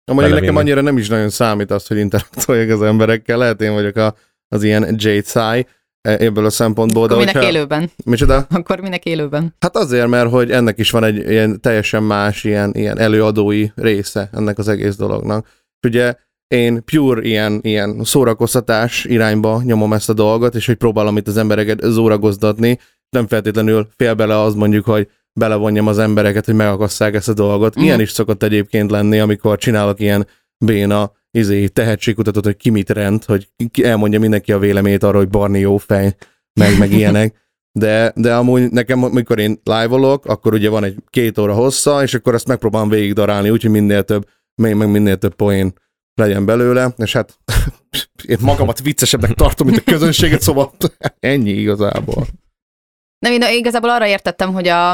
Amúgy 0.04 0.22
nekem 0.22 0.36
belevinni. 0.38 0.58
annyira 0.58 0.80
nem 0.80 0.98
is 0.98 1.08
nagyon 1.08 1.30
számít 1.30 1.70
az, 1.70 1.86
hogy 1.86 1.98
interaktuáljak 1.98 2.70
az 2.70 2.82
emberekkel. 2.82 3.38
Lehet 3.38 3.60
én 3.60 3.72
vagyok 3.72 3.96
a, 3.96 4.14
az 4.48 4.62
ilyen 4.62 4.82
Jade 4.82 5.22
Sai 5.22 5.66
ebből 6.02 6.44
a 6.44 6.50
szempontból. 6.50 7.04
Akkor 7.04 7.16
de 7.16 7.20
minek 7.24 7.34
hogyha- 7.34 7.50
élőben? 7.50 7.90
Micsoda? 8.04 8.46
Akkor 8.50 8.80
minek 8.80 9.04
élőben? 9.04 9.54
Hát 9.58 9.76
azért, 9.76 10.08
mert 10.08 10.30
hogy 10.30 10.50
ennek 10.50 10.78
is 10.78 10.90
van 10.90 11.04
egy 11.04 11.16
ilyen 11.16 11.60
teljesen 11.60 12.02
más 12.02 12.44
ilyen, 12.44 12.72
ilyen 12.74 12.98
előadói 12.98 13.66
része 13.74 14.30
ennek 14.32 14.58
az 14.58 14.68
egész 14.68 14.96
dolognak. 14.96 15.46
És 15.80 15.88
ugye 15.88 16.14
én 16.48 16.84
pure 16.84 17.22
ilyen, 17.22 17.58
ilyen 17.62 18.00
szórakoztatás 18.04 19.04
irányba 19.04 19.62
nyomom 19.64 19.92
ezt 19.92 20.08
a 20.08 20.12
dolgot, 20.12 20.54
és 20.54 20.66
hogy 20.66 20.74
próbálom 20.76 21.16
itt 21.16 21.28
az 21.28 21.36
embereket 21.36 21.80
zóragoztatni, 21.82 22.78
nem 23.10 23.26
feltétlenül 23.26 23.88
fél 23.96 24.14
bele 24.14 24.40
az 24.40 24.54
mondjuk, 24.54 24.84
hogy 24.84 25.08
belevonjam 25.32 25.86
az 25.86 25.98
embereket, 25.98 26.44
hogy 26.44 26.54
megakasszák 26.54 27.14
ezt 27.14 27.28
a 27.28 27.32
dolgot. 27.32 27.74
Mhm. 27.74 27.84
Ilyen 27.84 28.00
is 28.00 28.10
szokott 28.10 28.42
egyébként 28.42 28.90
lenni, 28.90 29.18
amikor 29.18 29.58
csinálok 29.58 30.00
ilyen 30.00 30.26
béna 30.64 31.12
izé, 31.30 31.66
tehetségkutatót, 31.66 32.44
hogy 32.44 32.56
ki 32.56 32.70
mit 32.70 32.90
rend, 32.90 33.24
hogy 33.24 33.48
elmondja 33.82 34.18
mindenki 34.18 34.52
a 34.52 34.58
véleményét 34.58 35.02
arról, 35.02 35.20
hogy 35.20 35.30
Barni 35.30 35.58
jó 35.58 35.76
fej, 35.76 36.16
meg, 36.60 36.78
meg 36.78 36.92
ilyenek. 36.92 37.48
De, 37.72 38.12
de 38.16 38.34
amúgy 38.34 38.70
nekem, 38.70 39.04
amikor 39.04 39.38
én 39.38 39.60
live-olok, 39.64 40.26
akkor 40.26 40.52
ugye 40.54 40.68
van 40.68 40.84
egy 40.84 40.96
két 41.10 41.38
óra 41.38 41.54
hossza, 41.54 42.02
és 42.02 42.14
akkor 42.14 42.34
azt 42.34 42.46
megpróbálom 42.46 42.88
végig 42.88 43.12
darálni, 43.12 43.50
úgyhogy 43.50 43.70
minél 43.70 44.02
több, 44.02 44.28
még 44.54 44.74
meg 44.74 44.90
minél 44.90 45.16
több 45.16 45.34
poén 45.34 45.72
legyen 46.14 46.44
belőle, 46.44 46.94
és 46.96 47.12
hát 47.12 47.38
én 48.28 48.38
magamat 48.40 48.80
viccesebbnek 48.80 49.32
tartom, 49.32 49.66
mint 49.66 49.78
a 49.78 49.90
közönséget, 49.90 50.40
szóval 50.40 50.72
ennyi 51.18 51.50
igazából. 51.50 52.26
Nem, 53.18 53.32
én 53.32 53.42
igazából 53.42 53.90
arra 53.90 54.06
értettem, 54.06 54.52
hogy 54.52 54.68
a, 54.68 54.90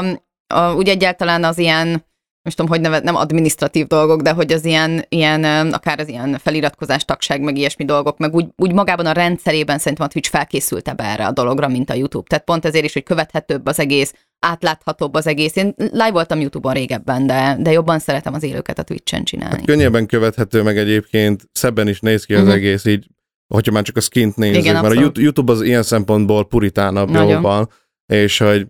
a, 0.53 0.73
úgy 0.75 0.87
egyáltalán 0.87 1.43
az 1.43 1.57
ilyen, 1.57 2.05
most 2.47 2.59
tudom, 2.59 2.71
hogy 2.71 2.81
nevet, 2.81 3.03
nem 3.03 3.15
administratív 3.15 3.87
dolgok, 3.87 4.21
de 4.21 4.31
hogy 4.31 4.51
az 4.51 4.65
ilyen, 4.65 5.05
ilyen 5.09 5.43
akár 5.73 5.99
az 5.99 6.07
ilyen 6.07 6.37
feliratkozás, 6.43 7.05
tagság, 7.05 7.41
meg 7.41 7.57
ilyesmi 7.57 7.85
dolgok, 7.85 8.17
meg 8.17 8.35
úgy, 8.35 8.45
úgy 8.55 8.73
magában 8.73 9.05
a 9.05 9.11
rendszerében 9.11 9.77
szerintem 9.77 10.05
a 10.05 10.09
Twitch 10.09 10.29
felkészültebb 10.29 10.99
erre 10.99 11.25
a 11.25 11.31
dologra, 11.31 11.67
mint 11.67 11.89
a 11.89 11.93
YouTube. 11.93 12.27
Tehát 12.27 12.43
pont 12.45 12.65
ezért 12.65 12.85
is, 12.85 12.93
hogy 12.93 13.03
követhetőbb 13.03 13.65
az 13.65 13.79
egész, 13.79 14.13
átláthatóbb 14.39 15.13
az 15.13 15.27
egész. 15.27 15.55
Én 15.55 15.73
live 15.77 16.11
voltam 16.11 16.39
YouTube-on 16.39 16.73
régebben, 16.73 17.27
de, 17.27 17.57
de 17.59 17.71
jobban 17.71 17.99
szeretem 17.99 18.33
az 18.33 18.43
élőket 18.43 18.79
a 18.79 18.83
Twitch-en 18.83 19.23
csinálni. 19.23 19.55
Hát 19.55 19.65
könnyebben 19.65 20.05
követhető, 20.05 20.61
meg 20.63 20.77
egyébként 20.77 21.43
szebben 21.51 21.87
is 21.87 21.99
néz 21.99 22.25
ki 22.25 22.33
az 22.33 22.43
Mhm. 22.43 22.51
egész, 22.51 22.85
így, 22.85 23.07
hogyha 23.53 23.71
már 23.71 23.83
csak 23.83 23.97
a 23.97 24.01
skint 24.01 24.35
nézzük, 24.35 24.57
Igen, 24.57 24.73
mert 24.73 24.85
a 24.85 24.87
abszolút. 24.87 25.03
Yout- 25.03 25.17
YouTube 25.17 25.51
az 25.51 25.61
ilyen 25.61 25.83
szempontból 25.83 26.45
puritánabb 26.47 27.09
Nagyon. 27.09 27.29
jóval, 27.29 27.69
és 28.13 28.37
hogy 28.37 28.67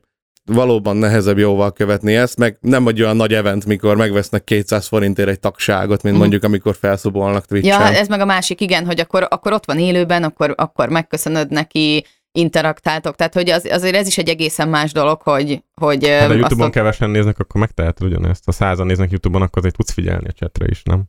valóban 0.54 0.98
nehezebb 0.98 1.38
jóval 1.38 1.72
követni 1.74 2.16
ezt, 2.16 2.38
meg 2.38 2.58
nem 2.62 2.88
egy 2.88 3.02
olyan 3.02 3.16
nagy 3.16 3.34
event, 3.34 3.66
mikor 3.66 3.96
megvesznek 3.96 4.44
200 4.44 4.88
forintért 4.88 5.30
egy 5.30 5.40
tagságot, 5.40 6.02
mint 6.02 6.14
Mhm. 6.16 6.18
mondjuk 6.24 6.44
amikor 6.44 6.76
felszobolnak 6.76 7.46
Twitch-en. 7.46 7.92
Ja, 7.92 7.98
ez 8.00 8.08
meg 8.08 8.20
a 8.20 8.26
másik, 8.26 8.62
igen, 8.62 8.86
hogy 8.86 9.00
akkor, 9.00 9.28
akkor 9.30 9.54
ott 9.54 9.66
van 9.66 9.80
élőben, 9.80 10.24
akkor, 10.24 10.54
akkor 10.58 10.90
megköszönöd 10.90 11.52
neki, 11.52 12.06
interaktáltok, 12.32 13.16
tehát 13.16 13.34
hogy 13.34 13.50
az, 13.50 13.68
azért 13.72 13.96
ez 13.96 14.08
is 14.08 14.18
egy 14.18 14.30
egészen 14.30 14.70
más 14.70 14.92
dolog, 14.92 15.22
hogy, 15.22 15.64
hogy 15.82 16.08
Hát 16.08 16.22
a 16.30 16.32
öm, 16.34 16.38
YouTube-on 16.38 16.62
azt 16.66 16.72
kevesen 16.72 17.10
néznek, 17.10 17.40
akkor 17.40 17.62
megteheted 17.62 18.08
ugyanezt. 18.08 18.46
Ha 18.46 18.52
százan 18.52 18.86
néznek 18.86 19.10
YouTube-on, 19.12 19.42
akkor 19.42 19.58
azért 19.58 19.76
tudsz 19.76 19.92
figyelni 19.92 20.28
a 20.28 20.32
chatre 20.32 20.66
is, 20.70 20.84
nem? 20.84 21.04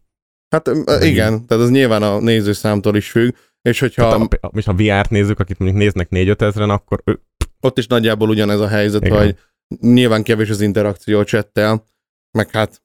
Hát 0.51 0.71
igen, 1.01 1.47
tehát 1.47 1.65
ez 1.65 1.71
nyilván 1.71 2.03
a 2.03 2.19
nézőszámtól 2.21 2.97
is 2.97 3.11
függ, 3.11 3.35
és 3.63 3.79
hogyha 3.81 4.05
Ha, 4.05 4.29
a, 4.41 4.51
és 4.57 4.65
ha 4.65 4.75
VR-t 4.75 5.11
nézzük, 5.11 5.41
akit 5.41 5.59
mondjuk 5.59 5.81
néznek 5.81 6.09
4-5 6.11 6.41
ezeren, 6.41 6.71
akkor 6.71 7.01
ő, 7.05 7.21
ott 7.61 7.79
is 7.79 7.87
nagyjából 7.87 8.29
ugyanez 8.29 8.61
a 8.61 8.69
helyzet, 8.69 9.05
Igen. 9.05 9.19
hogy 9.19 9.37
nyilván 9.81 10.23
kevés 10.23 10.51
az 10.51 10.61
interakció 10.61 11.19
a 11.19 11.25
csettel, 11.25 11.85
meg 12.39 12.51
hát 12.51 12.83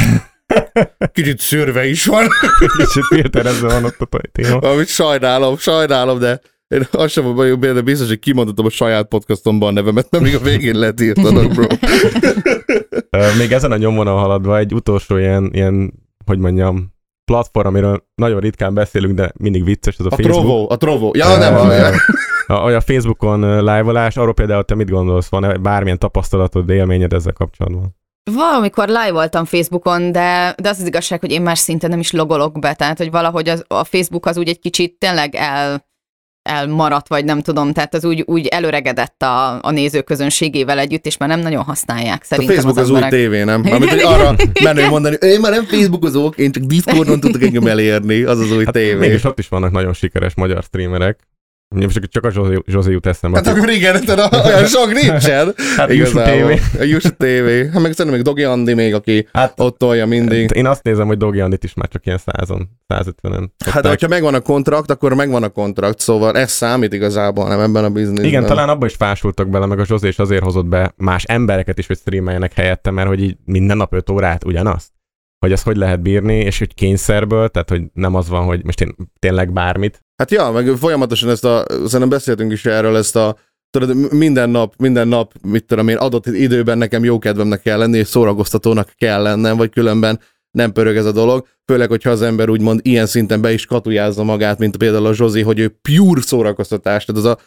kicsit 1.12 1.38
szőrve 1.38 1.86
is 1.86 2.06
van, 2.06 2.28
kicsit 2.78 3.04
filterezve 3.08 3.66
van 3.68 3.84
ott 3.84 4.00
a 4.00 4.20
téma. 4.32 4.58
amit 4.58 4.88
sajnálom, 4.88 5.56
sajnálom, 5.56 6.18
de 6.18 6.40
én 6.68 6.86
azt 6.90 7.12
sem 7.12 7.34
vagyok 7.34 7.58
benne, 7.58 7.80
biztos, 7.80 8.08
hogy 8.08 8.18
kimondhatom 8.18 8.66
a 8.66 8.70
saját 8.70 9.08
podcastomban 9.08 9.68
a 9.68 9.72
nevemet, 9.72 10.10
mert 10.10 10.24
még 10.24 10.34
a 10.34 10.38
végén 10.38 10.78
lehet 10.78 11.00
írtanak, 11.00 11.52
bro. 11.52 11.66
Még 13.38 13.52
ezen 13.52 13.72
a 13.72 13.76
nyomvonal 13.76 14.18
haladva 14.18 14.58
egy 14.58 14.74
utolsó 14.74 15.16
ilyen, 15.16 15.50
ilyen, 15.52 15.92
hogy 16.24 16.38
mondjam, 16.38 16.92
platform, 17.24 17.66
amiről 17.66 18.04
nagyon 18.14 18.40
ritkán 18.40 18.74
beszélünk, 18.74 19.14
de 19.14 19.32
mindig 19.38 19.64
vicces, 19.64 19.98
az 19.98 20.04
a, 20.04 20.08
A 20.08 20.16
Facebook. 20.16 20.36
Trovo, 20.36 20.66
a 20.70 20.76
Trovo. 20.76 21.10
Ja, 21.14 21.34
Ö, 21.34 21.38
nem, 21.38 21.54
a, 22.50 22.66
a, 22.66 22.76
a 22.76 22.80
Facebookon 22.80 23.40
live-olás, 23.58 24.16
arról 24.16 24.34
például 24.34 24.64
te 24.64 24.74
mit 24.74 24.90
gondolsz, 24.90 25.28
van-e 25.28 25.56
bármilyen 25.56 25.98
tapasztalatod, 25.98 26.70
élményed 26.70 27.12
ezzel 27.12 27.32
kapcsolatban? 27.32 27.98
Valamikor 28.30 28.88
live 28.88 29.12
voltam 29.12 29.44
Facebookon, 29.44 30.12
de, 30.12 30.54
de 30.62 30.68
az 30.68 30.80
az 30.80 30.86
igazság, 30.86 31.20
hogy 31.20 31.30
én 31.30 31.42
más 31.42 31.58
szinten 31.58 31.90
nem 31.90 31.98
is 31.98 32.10
logolok 32.12 32.58
be, 32.58 32.74
tehát 32.74 32.98
hogy 32.98 33.10
valahogy 33.10 33.48
az, 33.48 33.64
a 33.68 33.84
Facebook 33.84 34.26
az 34.26 34.36
úgy 34.36 34.48
egy 34.48 34.58
kicsit 34.58 34.98
tényleg 34.98 35.34
el, 35.34 35.88
elmaradt, 36.42 37.08
vagy 37.08 37.24
nem 37.24 37.40
tudom, 37.40 37.72
tehát 37.72 37.94
az 37.94 38.04
úgy, 38.04 38.22
úgy 38.26 38.46
előregedett 38.46 39.22
a, 39.22 39.62
a 39.62 39.70
nézőközönségével 39.70 40.78
együtt, 40.78 41.06
és 41.06 41.16
már 41.16 41.28
nem 41.28 41.40
nagyon 41.40 41.62
használják 41.62 42.20
A 42.20 42.24
szerintem 42.24 42.54
Facebook 42.54 42.78
az, 42.78 42.90
az 42.90 43.02
új 43.02 43.08
tévé, 43.08 43.42
nem? 43.42 43.62
Amit 43.70 43.90
hogy 43.90 44.02
arra 44.02 44.34
menő 44.62 44.88
mondani, 44.88 45.16
én 45.20 45.40
már 45.40 45.52
nem 45.52 45.64
Facebookozok, 45.64 46.38
én 46.38 46.52
csak 46.52 46.62
Discordon 46.62 47.20
tudok 47.20 47.42
engem 47.42 47.66
elérni, 47.66 48.22
az 48.22 48.38
az 48.38 48.52
új 48.52 48.64
Hát 48.64 48.74
tévé. 48.74 48.98
mégis 48.98 49.24
ott 49.24 49.38
is 49.38 49.48
vannak 49.48 49.70
nagyon 49.70 49.92
sikeres 49.92 50.34
magyar 50.34 50.62
streamerek. 50.62 51.28
Most 51.74 52.00
csak 52.08 52.24
a 52.24 52.30
Zsozé, 52.30 52.56
Zsozé 52.66 52.90
jut 52.92 53.06
eszembe. 53.06 53.36
Hát 53.36 53.46
akkor 53.46 53.68
igen, 53.68 54.04
tehát 54.04 54.46
olyan 54.46 54.64
sok 54.64 54.92
nincsen. 54.92 55.54
Hát 55.76 55.90
Igazából. 55.92 56.58
Jussu 56.80 57.08
TV. 57.08 57.72
Hát 57.72 57.82
meg 57.82 57.92
szerintem 57.92 58.06
még 58.06 58.22
Dogi 58.22 58.42
Andi 58.42 58.74
még, 58.74 58.94
aki 58.94 59.28
Hát- 59.32 59.60
ott 59.60 59.78
tolja 59.78 60.06
mindig. 60.06 60.50
Én 60.54 60.66
azt 60.66 60.82
nézem, 60.82 61.06
hogy 61.06 61.16
Dogi 61.16 61.40
Andit 61.40 61.64
is 61.64 61.74
már 61.74 61.88
csak 61.88 62.06
ilyen 62.06 62.18
100-on, 62.26 62.60
150-en. 62.88 63.48
Hát 63.70 63.86
hogyha 63.86 64.08
megvan 64.08 64.34
a 64.34 64.40
kontrakt, 64.40 64.90
akkor 64.90 65.14
megvan 65.14 65.42
a 65.42 65.48
kontrakt, 65.48 66.00
szóval 66.00 66.36
ez 66.36 66.50
számít 66.50 66.92
igazából, 66.92 67.48
nem 67.48 67.60
ebben 67.60 67.84
a 67.84 67.90
bizniszben. 67.90 68.24
Igen, 68.24 68.46
talán 68.46 68.68
abba 68.68 68.86
is 68.86 68.94
fásultak 68.94 69.48
bele, 69.48 69.66
meg 69.66 69.78
a 69.78 69.84
Zsozé 69.84 70.08
is 70.08 70.18
azért 70.18 70.42
hozott 70.42 70.66
be 70.66 70.92
más 70.96 71.24
embereket 71.24 71.78
is, 71.78 71.86
hogy 71.86 71.96
streameljenek 71.96 72.52
helyette, 72.52 72.90
mert 72.90 73.08
hogy 73.08 73.22
így 73.22 73.36
minden 73.44 73.76
nap 73.76 73.94
5 73.94 74.10
órát 74.10 74.44
ugyanazt. 74.44 74.88
Hogy 75.40 75.52
ezt 75.52 75.64
hogy 75.64 75.76
lehet 75.76 76.02
bírni, 76.02 76.34
és 76.34 76.58
hogy 76.58 76.74
kényszerből, 76.74 77.48
tehát 77.48 77.68
hogy 77.68 77.82
nem 77.92 78.14
az 78.14 78.28
van, 78.28 78.44
hogy 78.44 78.64
most 78.64 78.80
én 78.80 78.94
tényleg 79.18 79.52
bármit. 79.52 80.04
Hát 80.16 80.30
ja, 80.30 80.50
meg 80.50 80.66
folyamatosan 80.66 81.30
ezt 81.30 81.44
a, 81.44 81.64
szerintem 81.68 82.08
beszéltünk 82.08 82.52
is 82.52 82.64
erről, 82.64 82.96
ezt 82.96 83.16
a 83.16 83.36
tudod, 83.70 84.12
minden 84.12 84.50
nap, 84.50 84.74
minden 84.76 85.08
nap, 85.08 85.32
mit 85.42 85.64
tudom 85.64 85.88
én, 85.88 85.96
adott 85.96 86.26
időben 86.26 86.78
nekem 86.78 87.04
jó 87.04 87.18
kedvemnek 87.18 87.60
kell 87.60 87.78
lenni, 87.78 87.98
és 87.98 88.06
szórakoztatónak 88.06 88.92
kell 88.96 89.22
lennem, 89.22 89.56
vagy 89.56 89.70
különben 89.70 90.20
nem 90.50 90.72
pörög 90.72 90.96
ez 90.96 91.04
a 91.04 91.12
dolog, 91.12 91.46
főleg, 91.64 91.88
hogyha 91.88 92.10
az 92.10 92.22
ember 92.22 92.48
úgymond 92.48 92.80
ilyen 92.82 93.06
szinten 93.06 93.40
be 93.40 93.52
is 93.52 93.66
katujázza 93.66 94.22
magát, 94.22 94.58
mint 94.58 94.76
például 94.76 95.06
a 95.06 95.14
Zsozi, 95.14 95.42
hogy 95.42 95.58
ő 95.58 95.78
pure 95.82 96.20
szórakoztatás, 96.20 97.04
tehát 97.04 97.22
az 97.22 97.30
a 97.30 97.38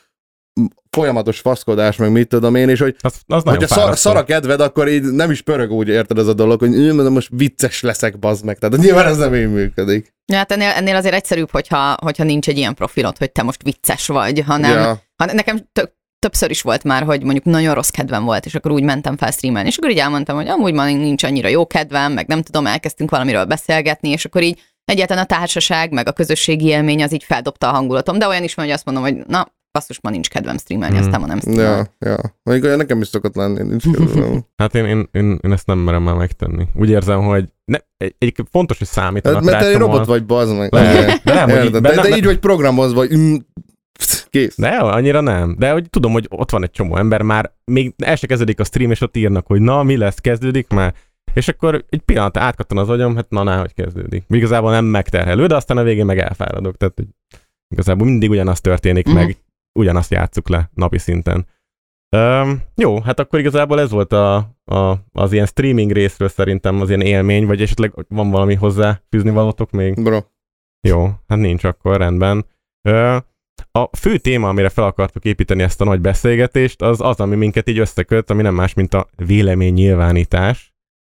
folyamatos 0.90 1.40
faszkodás, 1.40 1.96
meg 1.96 2.12
mit 2.12 2.28
tudom 2.28 2.56
én, 2.56 2.70
és 2.70 2.80
hogy 2.80 2.96
Az, 3.02 3.14
az 3.28 3.44
hogyha 3.44 3.96
szar, 3.96 4.18
a 4.18 4.24
kedved, 4.24 4.60
akkor 4.62 4.88
így 4.90 5.02
nem 5.04 5.32
is 5.32 5.42
pörög 5.42 5.72
úgy, 5.72 5.88
érted 5.88 6.18
ez 6.18 6.28
a 6.28 6.34
dolog, 6.34 6.60
hogy 6.60 6.74
"Hm, 6.74 7.08
most 7.08 7.30
vicces 7.32 7.82
leszek, 7.82 8.20
bazd 8.20 8.46
meg. 8.46 8.58
Tehát 8.58 8.78
nyilván 8.78 9.06
ez 9.08 9.18
nem 9.18 9.36
így 9.36 9.52
működik. 9.52 10.14
Ja, 10.26 10.38
Hát 10.38 10.52
ennél, 10.52 10.70
ennél 10.70 10.96
azért 10.96 11.14
egyszerűbb, 11.14 11.52
hogyha, 11.52 11.96
hogyha 12.02 12.24
nincs 12.24 12.48
egy 12.48 12.58
ilyen 12.58 12.74
profilod, 12.74 13.18
hogy 13.18 13.32
te 13.32 13.44
most 13.44 13.64
vicces 13.64 14.08
vagy, 14.08 14.40
hanem 14.46 14.72
Ja. 14.80 15.02
ha 15.16 15.34
nekem 15.34 15.70
tö- 15.74 15.94
többször 16.20 16.50
is 16.50 16.62
volt 16.62 16.84
már, 16.84 17.04
hogy 17.04 17.24
mondjuk 17.24 17.46
nagyon 17.46 17.74
rossz 17.74 17.90
kedvem 17.90 18.24
volt, 18.24 18.46
és 18.46 18.56
akkor 18.56 18.72
úgy 18.72 18.84
mentem 18.84 19.18
fel 19.18 19.32
streamelni, 19.32 19.68
és 19.68 19.78
akkor 19.78 19.90
így 19.90 19.98
elmondtam, 19.98 20.36
hogy 20.36 20.48
amúgy 20.48 20.74
ma 20.74 20.86
nincs 20.86 21.24
annyira 21.24 21.48
jó 21.48 21.68
kedvem, 21.68 22.12
meg 22.14 22.28
nem 22.28 22.42
tudom, 22.42 22.66
elkezdtünk 22.68 23.10
valamiről 23.12 23.46
beszélgetni, 23.46 24.10
és 24.10 24.26
akkor 24.26 24.42
így 24.44 24.62
egyáltalán 24.86 25.24
a 25.24 25.28
társaság, 25.28 25.92
meg 25.92 26.08
a 26.08 26.12
közösségi 26.12 26.66
élmény 26.66 27.04
az 27.04 27.14
így 27.14 27.24
feldobta 27.24 27.68
a 27.70 27.72
hangulatom, 27.74 28.20
de 28.20 28.28
olyan 28.28 28.44
is 28.44 28.54
van, 28.54 28.66
hogy 28.66 28.74
azt 28.74 28.86
mondom, 28.86 29.04
hogy 29.04 29.16
na, 29.28 29.48
basszus, 29.74 30.00
ma 30.02 30.10
nincs 30.10 30.30
kedvem 30.30 30.58
streamelni, 30.58 30.96
Mhm. 30.96 31.04
aztán 31.06 31.20
ma 31.22 31.28
nem 31.28 31.40
streamelek. 31.40 31.92
Ja, 32.00 32.10
ja. 32.10 32.18
Mondjuk 32.44 32.78
nekem 32.78 33.02
is 33.02 33.08
szokott 33.08 33.36
lenni, 33.36 33.62
nincs 33.64 33.84
kedvem. 33.92 34.46
Hát 34.62 34.76
én, 34.76 34.86
én, 34.86 35.08
én, 35.12 35.40
én, 35.42 35.52
ezt 35.52 35.68
nem 35.68 35.78
merem 35.78 36.04
már 36.04 36.16
megtenni. 36.16 36.68
Úgy 36.76 36.90
érzem, 36.90 37.22
hogy 37.22 37.50
ne, 37.66 37.78
egy, 37.98 38.16
egy 38.18 38.34
fontos, 38.52 38.78
hogy 38.78 38.88
számítanak 38.88 39.38
Hát, 39.44 39.52
mert 39.52 39.64
te 39.64 39.70
egy 39.70 39.78
robot 39.78 40.06
vagy, 40.06 40.26
bazd 40.26 40.58
meg. 40.58 40.74
Lehet, 40.74 41.24
de 41.24 41.34
nem, 41.34 41.50
hogy 41.50 41.66
így- 41.66 41.72
de 41.72 41.80
de, 41.80 41.96
nem- 41.96 42.10
de 42.10 42.18
így 42.18 42.26
vagy 42.26 42.40
programozva, 42.40 42.96
vagy 42.96 43.18
mm, 43.18 43.36
kész. 44.30 44.56
De 44.58 44.68
annyira 44.70 45.22
nem. 45.22 45.56
De 45.60 45.72
hogy 45.72 45.90
tudom, 45.90 46.12
hogy 46.12 46.26
ott 46.30 46.52
van 46.52 46.64
egy 46.64 46.72
csomó 46.72 46.98
ember, 46.98 47.22
már 47.22 47.54
még 47.72 47.94
el 47.98 48.16
se 48.16 48.28
kezdődik 48.28 48.60
a 48.60 48.64
stream, 48.64 48.92
és 48.92 49.02
ott 49.02 49.18
írnak, 49.18 49.48
hogy 49.48 49.62
na, 49.62 49.84
mi 49.84 49.98
lesz, 49.98 50.18
kezdődik 50.20 50.68
már. 50.70 50.94
És 51.34 51.48
akkor 51.48 51.86
egy 51.90 52.02
pillanat 52.02 52.38
átkattan 52.38 52.78
az 52.78 52.90
agyam, 52.90 53.16
hát 53.16 53.30
na, 53.30 53.44
na, 53.44 53.60
hogy 53.60 53.74
kezdődik. 53.74 54.24
Igazából 54.30 54.72
nem 54.72 54.86
megterhelő, 54.86 55.46
de 55.46 55.56
aztán 55.56 55.78
a 55.78 55.84
végén 55.84 56.06
meg 56.06 56.20
elfáradok. 56.20 56.78
Tehát 56.78 56.94
hogy 56.96 57.08
igazából 57.70 58.08
mindig 58.08 58.30
ugyanaz 58.30 58.62
történik 58.62 59.06
Mhm. 59.06 59.16
meg, 59.16 59.38
ugyanazt 59.80 60.12
játsszuk 60.12 60.50
le 60.50 60.70
napi 60.74 60.98
szinten. 60.98 61.48
Um, 62.16 62.62
jó, 62.76 63.00
hát 63.00 63.20
akkor 63.20 63.40
igazából 63.40 63.80
ez 63.80 63.92
volt 63.92 64.14
a, 64.14 64.36
a, 64.66 64.98
az 65.12 65.34
ilyen 65.34 65.46
streaming 65.46 65.92
részről 65.92 66.28
szerintem 66.28 66.82
az 66.82 66.90
ilyen 66.90 67.02
élmény, 67.02 67.46
vagy 67.46 67.62
esetleg 67.62 67.94
van 68.08 68.30
valami 68.30 68.56
hozzá 68.56 69.02
fűzni 69.10 69.30
valótok 69.30 69.72
még? 69.72 70.04
Bro. 70.04 70.20
Jó, 70.88 71.06
hát 71.28 71.40
nincs 71.40 71.64
akkor, 71.64 71.98
rendben. 71.98 72.46
Ö, 72.82 73.18
a 73.72 73.90
fő 73.98 74.18
téma, 74.18 74.50
amire 74.50 74.70
fel 74.70 74.84
akartuk 74.84 75.26
építeni 75.26 75.64
ezt 75.64 75.82
a 75.82 75.84
nagy 75.84 76.02
beszélgetést, 76.02 76.82
az 76.82 77.02
az, 77.02 77.20
ami 77.20 77.36
minket 77.36 77.70
így 77.70 77.80
összeköt, 77.80 78.30
ami 78.30 78.42
nem 78.42 78.54
más, 78.54 78.74
mint 78.74 78.94
a 78.94 79.08
vélemény 79.16 79.74
nyilvánítás. 79.74 80.74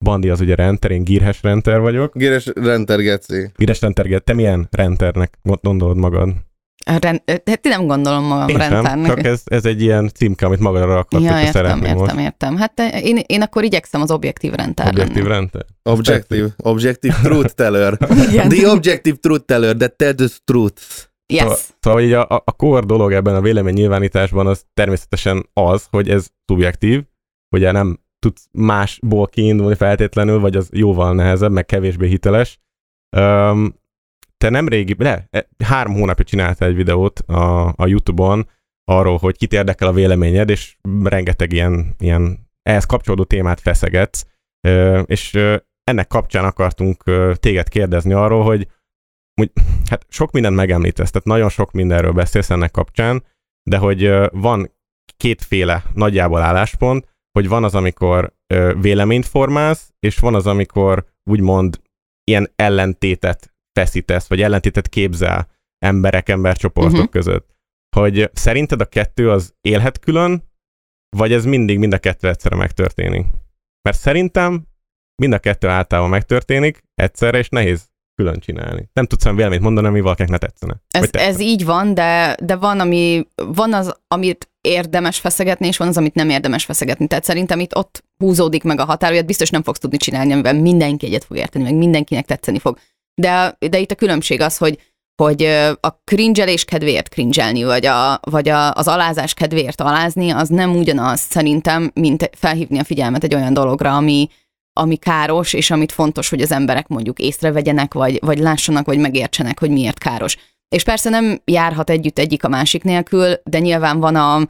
Bandi 0.06 0.30
az 0.30 0.42
ugye 0.42 0.56
renter, 0.56 0.92
én 0.92 1.04
gírhes 1.04 1.42
renter 1.44 1.80
vagyok. 1.80 2.18
Géres 2.18 2.52
Renter 2.56 3.00
Geci. 3.00 3.52
Gírhes 3.56 3.82
renter, 3.82 4.22
te 4.22 4.34
milyen 4.34 4.68
renternek 4.72 5.38
gondolod 5.62 5.98
magad? 5.98 6.34
Rend, 7.00 7.22
hát 7.46 7.64
nem 7.64 7.88
gondolom 7.88 8.24
magam 8.24 8.48
Én 8.48 8.60
sem, 8.60 8.72
rendszernek. 8.72 9.08
csak 9.16 9.26
ez, 9.26 9.42
ez 9.46 9.66
egy 9.66 9.82
ilyen 9.82 10.12
címke, 10.14 10.46
amit 10.46 10.60
magadra 10.60 10.94
rakhat, 10.94 11.22
Ja, 11.22 11.38
értem, 11.38 11.52
szeretnél 11.52 11.84
értem, 11.90 11.98
most. 11.98 12.16
értem. 12.20 12.56
Hát 12.58 12.74
te- 12.76 13.00
én, 13.02 13.20
én 13.26 13.42
akkor 13.42 13.64
igyekszem 13.64 14.02
az 14.02 14.12
objektív 14.12 14.52
rendtár 14.54 14.88
Objektív 14.88 15.16
lenni. 15.24 15.28
renter. 15.30 15.66
Objective. 15.84 16.50
Objective 16.58 17.16
Truth 17.24 17.54
Teller. 17.54 17.98
Igen. 18.30 18.50
The 18.50 18.70
Objective 18.70 19.18
Truth 19.22 19.46
Teller, 19.46 19.76
that 19.76 19.94
tell 19.94 20.14
the 20.14 20.26
truth. 20.44 20.82
Yes. 21.34 21.70
Szóval 21.80 22.02
így 22.02 22.12
a, 22.14 22.22
a, 22.30 22.42
a 22.46 22.52
core 22.52 22.86
dolog 22.86 23.12
ebben 23.14 23.36
a 23.36 23.42
vélemény 23.42 23.74
nyilvánításban 23.74 24.48
az 24.48 24.64
természetesen 24.74 25.50
az, 25.54 25.88
hogy 25.90 26.10
ez 26.10 26.28
szubjektív, 26.46 27.04
ugye 27.56 27.72
nem 27.72 28.00
tudsz 28.20 28.48
másból 28.52 29.28
kiindulni 29.28 29.76
feltétlenül, 29.76 30.40
vagy 30.40 30.56
az 30.56 30.70
jóval 30.72 31.14
nehezebb, 31.14 31.52
meg 31.52 31.66
kevésbé 31.66 32.08
hiteles. 32.08 32.60
Um, 33.18 33.76
te 34.46 34.52
nem 34.52 34.68
régi, 34.68 34.94
de 34.94 35.28
e, 35.30 35.48
három 35.64 35.94
hónapja 35.94 36.26
csináltál 36.26 36.70
egy 36.70 36.76
videót 36.76 37.20
a, 37.20 37.68
a 37.68 37.88
Youtube-on 37.88 38.50
arról, 38.84 39.18
hogy 39.18 39.38
kit 39.38 39.54
érdekel 39.54 39.88
a 39.88 39.94
véleményed, 39.94 40.50
és 40.50 40.78
rengeteg 41.04 41.52
ilyen, 41.52 41.96
ilyen 42.00 42.50
ehhez 42.62 42.86
kapcsolódó 42.86 43.24
témát 43.24 43.60
feszegetsz, 43.60 44.26
és 45.06 45.40
ennek 45.84 46.08
kapcsán 46.08 46.46
akartunk 46.46 47.04
téged 47.40 47.70
kérdezni 47.70 48.14
arról, 48.14 48.44
hogy 48.44 48.68
úgy, 49.42 49.52
hát 49.90 50.06
sok 50.10 50.32
mindent 50.32 50.56
megemlítesz, 50.56 51.12
tehát 51.12 51.28
nagyon 51.28 51.50
sok 51.50 51.72
mindenről 51.72 52.12
beszélsz 52.12 52.50
ennek 52.50 52.72
kapcsán, 52.72 53.24
de 53.70 53.78
hogy 53.78 54.12
van 54.32 54.72
kétféle 55.18 55.84
nagyjából 55.94 56.42
álláspont, 56.42 57.08
hogy 57.32 57.48
van 57.48 57.64
az, 57.64 57.76
amikor 57.76 58.34
véleményt 58.82 59.26
formálsz, 59.26 59.94
és 60.00 60.18
van 60.18 60.36
az, 60.36 60.48
amikor 60.48 61.06
úgymond 61.24 61.82
ilyen 62.24 62.52
ellentétet 62.56 63.55
feszítesz, 63.80 64.28
vagy 64.28 64.42
ellentétet 64.42 64.88
képzel 64.88 65.48
emberek, 65.86 66.30
embercsoportok 66.30 66.94
uh-huh. 66.94 67.10
között. 67.10 67.54
Hogy 67.96 68.30
szerinted 68.34 68.82
a 68.82 68.86
kettő 68.86 69.32
az 69.32 69.54
élhet 69.62 70.00
külön, 70.00 70.44
vagy 71.18 71.34
ez 71.34 71.46
mindig 71.46 71.80
mind 71.80 71.94
a 71.94 71.98
kettő 71.98 72.28
egyszerre 72.28 72.56
megtörténik? 72.56 73.26
Mert 73.82 73.98
szerintem 73.98 74.68
mind 75.22 75.34
a 75.34 75.40
kettő 75.40 75.68
általában 75.68 76.10
megtörténik 76.10 76.84
egyszerre, 76.94 77.38
és 77.38 77.50
nehéz 77.50 77.90
külön 78.16 78.40
csinálni. 78.40 78.90
Nem 78.94 79.06
tudsz 79.06 79.26
olyan 79.26 79.38
véleményt 79.38 79.62
mondani, 79.62 79.88
ami 79.88 80.02
valakinek 80.02 80.32
ne 80.32 80.38
tetszene. 80.38 80.82
Ez, 80.90 81.02
tetszene. 81.02 81.30
ez 81.30 81.40
így 81.40 81.66
van, 81.66 81.94
de, 81.94 82.38
de 82.44 82.56
van, 82.56 82.80
ami, 82.80 83.28
van 83.36 83.74
az, 83.74 83.96
amit 84.08 84.50
érdemes 84.62 85.20
feszegetni, 85.20 85.68
és 85.68 85.78
van 85.78 85.88
az, 85.88 85.98
amit 85.98 86.14
nem 86.14 86.30
érdemes 86.30 86.66
feszegetni. 86.66 87.08
Tehát 87.08 87.24
szerintem 87.24 87.60
itt 87.60 87.76
ott 87.76 88.04
húzódik 88.18 88.64
meg 88.64 88.80
a 88.80 88.86
határ, 88.86 89.12
olyat 89.12 89.26
biztos 89.26 89.50
nem 89.50 89.64
fogsz 89.64 89.80
tudni 89.80 89.98
csinálni, 89.98 90.34
amivel 90.34 90.54
mindenki 90.54 91.06
egyet 91.06 91.24
fog 91.24 91.38
érteni, 91.38 91.64
meg 91.64 91.76
mindenkinek 91.76 92.26
tetszeni 92.26 92.60
fog. 92.60 92.78
De, 93.22 93.58
de 93.70 93.80
itt 93.80 93.92
a 93.92 93.96
különbség 93.96 94.42
az, 94.42 94.58
hogy 94.58 94.80
hogy 95.16 95.44
a 95.80 95.90
cringelés 96.04 96.66
kedvéért 96.66 97.10
cringelni, 97.10 97.64
vagy, 97.64 97.86
a, 97.86 98.20
vagy 98.22 98.50
a, 98.50 98.74
az 98.74 98.88
alázás 98.88 99.34
kedvéért 99.34 99.82
alázni, 99.82 100.30
az 100.30 100.50
nem 100.50 100.76
ugyanaz 100.76 101.20
szerintem, 101.20 101.92
mint 101.94 102.30
felhívni 102.34 102.80
a 102.80 102.84
figyelmet 102.84 103.24
egy 103.24 103.36
olyan 103.36 103.54
dologra, 103.54 103.96
ami, 103.96 104.30
ami 104.74 104.96
káros, 104.96 105.54
és 105.54 105.72
amit 105.72 105.92
fontos, 105.92 106.30
hogy 106.30 106.42
az 106.42 106.52
emberek 106.52 106.88
mondjuk 106.88 107.20
észrevegyenek, 107.20 107.94
vagy, 107.94 108.20
vagy 108.22 108.40
lássanak, 108.40 108.86
vagy 108.86 108.98
megértsenek, 108.98 109.60
hogy 109.60 109.70
miért 109.70 109.98
káros. 109.98 110.38
És 110.70 110.84
persze 110.84 111.10
nem 111.10 111.42
járhat 111.46 111.90
együtt 111.90 112.20
egyik 112.20 112.44
a 112.44 112.50
másik 112.50 112.84
nélkül, 112.84 113.34
de 113.44 113.60
nyilván 113.60 114.00
van, 114.00 114.16
a, 114.16 114.48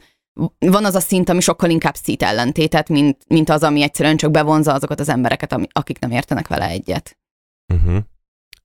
van 0.58 0.84
az 0.84 0.94
a 0.94 1.00
szint, 1.00 1.28
ami 1.28 1.40
sokkal 1.40 1.70
inkább 1.70 1.94
szít 1.94 2.22
ellentétet, 2.22 2.88
mint, 2.88 3.18
mint 3.28 3.50
az, 3.50 3.62
ami 3.62 3.82
egyszerűen 3.82 4.16
csak 4.16 4.30
bevonza 4.30 4.72
azokat 4.72 5.00
az 5.00 5.08
embereket, 5.08 5.52
ami, 5.52 5.66
akik 5.72 5.98
nem 5.98 6.10
értenek 6.10 6.48
vele 6.48 6.68
egyet. 6.68 7.18
Uh-huh. 7.74 7.98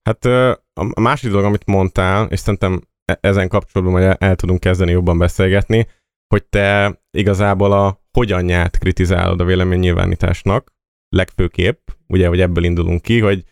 Hát 0.03 0.25
a 0.74 1.00
másik 1.00 1.29
dolog, 1.29 1.46
amit 1.46 1.65
mondtál, 1.65 2.27
és 2.27 2.39
szerintem 2.39 2.81
e- 3.05 3.17
ezen 3.22 3.48
kapcsolatban 3.48 4.00
majd 4.00 4.05
el, 4.05 4.29
el 4.29 4.36
tudunk 4.36 4.60
kezdeni 4.60 4.91
jobban 4.91 5.17
beszélgetni, 5.17 5.88
hogy 6.27 6.46
te 6.46 7.00
igazából 7.17 7.72
a 7.72 8.01
hogyanját 8.12 8.77
kritizálod 8.77 9.41
a 9.41 9.46
véleménynyilvánításnak, 9.46 10.74
legfőképp, 11.15 11.88
ugye, 12.08 12.27
hogy 12.27 12.41
ebből 12.41 12.63
indulunk 12.63 13.01
ki, 13.01 13.20
hogy 13.20 13.43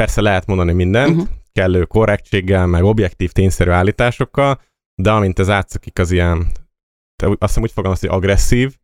persze 0.00 0.20
lehet 0.20 0.46
mondani 0.46 0.72
mindent, 0.72 1.10
uh-huh. 1.10 1.28
kellő 1.52 1.84
korrektséggel, 1.84 2.66
meg 2.66 2.82
objektív, 2.82 3.32
tényszerű 3.32 3.70
állításokkal, 3.70 4.60
de 5.02 5.10
amint 5.12 5.38
ez 5.38 5.50
átszakik 5.50 5.98
az 5.98 6.10
ilyen, 6.10 6.46
te 7.16 7.26
azt 7.26 7.38
hiszem 7.38 7.62
úgy 7.62 7.72
fogalmaz, 7.72 8.00
hogy 8.00 8.08
agresszív, 8.08 8.76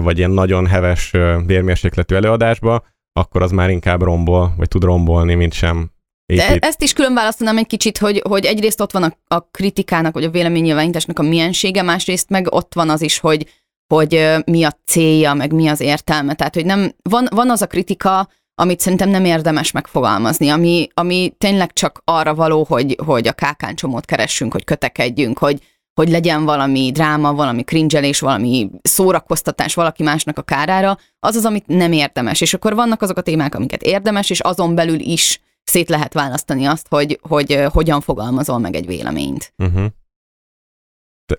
vagy 0.00 0.18
ilyen 0.18 0.30
nagyon 0.30 0.66
heves 0.66 1.10
vérmérsékletű 1.46 2.14
előadásba, 2.14 2.86
akkor 3.12 3.42
az 3.42 3.50
már 3.50 3.70
inkább 3.70 4.02
rombol, 4.02 4.54
vagy 4.56 4.68
tud 4.68 4.84
rombolni, 4.84 5.34
mint 5.34 5.52
sem 5.52 5.90
De 6.26 6.56
ezt 6.58 6.82
is 6.82 6.92
külön 6.92 7.14
választanám 7.14 7.58
egy 7.58 7.66
kicsit, 7.66 7.98
hogy, 7.98 8.22
hogy 8.28 8.44
egyrészt 8.44 8.80
ott 8.80 8.92
van 8.92 9.02
a, 9.02 9.34
a 9.34 9.40
kritikának, 9.40 10.14
vagy 10.14 10.24
a 10.24 10.30
véleménynyilvánításnak 10.30 11.18
a 11.18 11.22
miensége, 11.22 11.82
másrészt 11.82 12.28
meg 12.28 12.52
ott 12.52 12.74
van 12.74 12.90
az 12.90 13.02
is, 13.02 13.18
hogy, 13.18 13.46
hogy 13.94 14.34
mi 14.44 14.64
a 14.64 14.78
célja, 14.86 15.34
meg 15.34 15.52
mi 15.52 15.68
az 15.68 15.80
értelme. 15.80 16.34
Tehát, 16.34 16.54
hogy 16.54 16.64
nem, 16.64 16.94
van, 17.02 17.28
van 17.30 17.50
az 17.50 17.62
a 17.62 17.66
kritika, 17.66 18.28
amit 18.54 18.80
szerintem 18.80 19.08
nem 19.08 19.24
érdemes 19.24 19.70
megfogalmazni, 19.70 20.48
ami, 20.48 20.88
ami 20.94 21.34
tényleg 21.38 21.72
csak 21.72 22.00
arra 22.04 22.34
való, 22.34 22.64
hogy, 22.68 22.98
hogy 23.06 23.28
a 23.28 23.32
kákáncsomót 23.32 24.04
keressünk, 24.04 24.52
hogy 24.52 24.64
kötekedjünk, 24.64 25.38
hogy, 25.38 25.62
hogy 25.94 26.08
legyen 26.08 26.44
valami 26.44 26.90
dráma, 26.92 27.34
valami 27.34 27.62
cringelés, 27.62 28.20
valami 28.20 28.70
szórakoztatás 28.82 29.74
valaki 29.74 30.02
másnak 30.02 30.38
a 30.38 30.42
kárára, 30.42 30.98
az 31.18 31.36
az, 31.36 31.44
amit 31.44 31.66
nem 31.66 31.92
érdemes. 31.92 32.40
És 32.40 32.54
akkor 32.54 32.74
vannak 32.74 33.02
azok 33.02 33.16
a 33.16 33.22
témák, 33.22 33.54
amiket 33.54 33.82
érdemes, 33.82 34.30
és 34.30 34.40
azon 34.40 34.74
belül 34.74 35.00
is 35.00 35.40
szét 35.64 35.88
lehet 35.88 36.12
választani 36.12 36.64
azt, 36.64 36.88
hogy, 36.88 37.18
hogy 37.22 37.64
hogyan 37.72 38.00
fogalmazol 38.00 38.58
meg 38.58 38.74
egy 38.74 38.86
véleményt. 38.86 39.52
Uh-huh. 39.58 39.86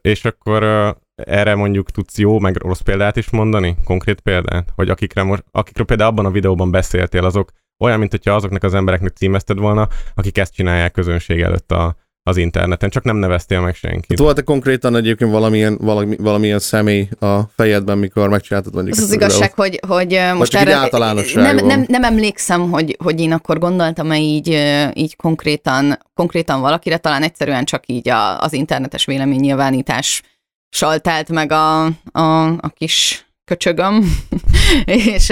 És 0.01 0.25
akkor 0.25 0.63
uh, 0.63 0.95
erre 1.15 1.55
mondjuk 1.55 1.91
tudsz 1.91 2.17
jó, 2.17 2.39
meg 2.39 2.55
rossz 2.55 2.79
példát 2.79 3.15
is 3.15 3.29
mondani? 3.29 3.75
Konkrét 3.83 4.19
példát? 4.19 4.71
Hogy 4.75 4.89
akikre 4.89 5.23
most, 5.23 5.43
akikről 5.51 5.85
például 5.85 6.09
abban 6.09 6.25
a 6.25 6.31
videóban 6.31 6.71
beszéltél, 6.71 7.25
azok 7.25 7.51
olyan, 7.83 7.99
mint 7.99 8.11
hogyha 8.11 8.35
azoknak 8.35 8.63
az 8.63 8.73
embereknek 8.73 9.15
címezted 9.15 9.57
volna, 9.57 9.87
akik 10.15 10.37
ezt 10.37 10.53
csinálják 10.53 10.91
közönség 10.91 11.41
előtt 11.41 11.71
a, 11.71 11.95
az 12.27 12.37
interneten, 12.37 12.89
csak 12.89 13.03
nem 13.03 13.15
neveztél 13.15 13.61
meg 13.61 13.75
senkit. 13.75 14.09
Hát 14.09 14.19
volt-e 14.19 14.41
konkrétan 14.41 14.95
egyébként 14.95 15.31
valamilyen, 15.31 15.77
valami, 15.81 16.15
valamilyen 16.15 16.59
személy 16.59 17.09
a 17.19 17.39
fejedben, 17.55 17.97
mikor 17.97 18.29
megcsináltad 18.29 18.73
mondjuk 18.73 18.95
Az 18.95 19.03
az 19.03 19.11
ezt 19.11 19.21
a 19.21 19.25
igazság, 19.25 19.53
hogy, 19.53 19.79
hogy 19.87 20.19
most 20.35 20.55
általánosságban? 20.55 21.55
nem, 21.55 21.65
nem, 21.65 21.85
nem 21.87 22.03
emlékszem, 22.03 22.71
hogy, 22.71 22.97
hogy 23.03 23.19
én 23.19 23.31
akkor 23.31 23.59
gondoltam-e 23.59 24.19
így, 24.19 24.47
így 24.93 25.15
konkrétan, 25.15 25.99
konkrétan 26.13 26.61
valakire, 26.61 26.97
talán 26.97 27.23
egyszerűen 27.23 27.65
csak 27.65 27.83
így 27.85 28.09
a, 28.09 28.39
az 28.39 28.53
internetes 28.53 29.05
véleménynyilvánítás 29.05 30.21
saltált 30.69 31.29
meg 31.29 31.51
a, 31.51 31.85
a, 32.11 32.45
a 32.47 32.69
kis 32.73 33.25
köcsögöm, 33.43 34.03
és 34.85 35.27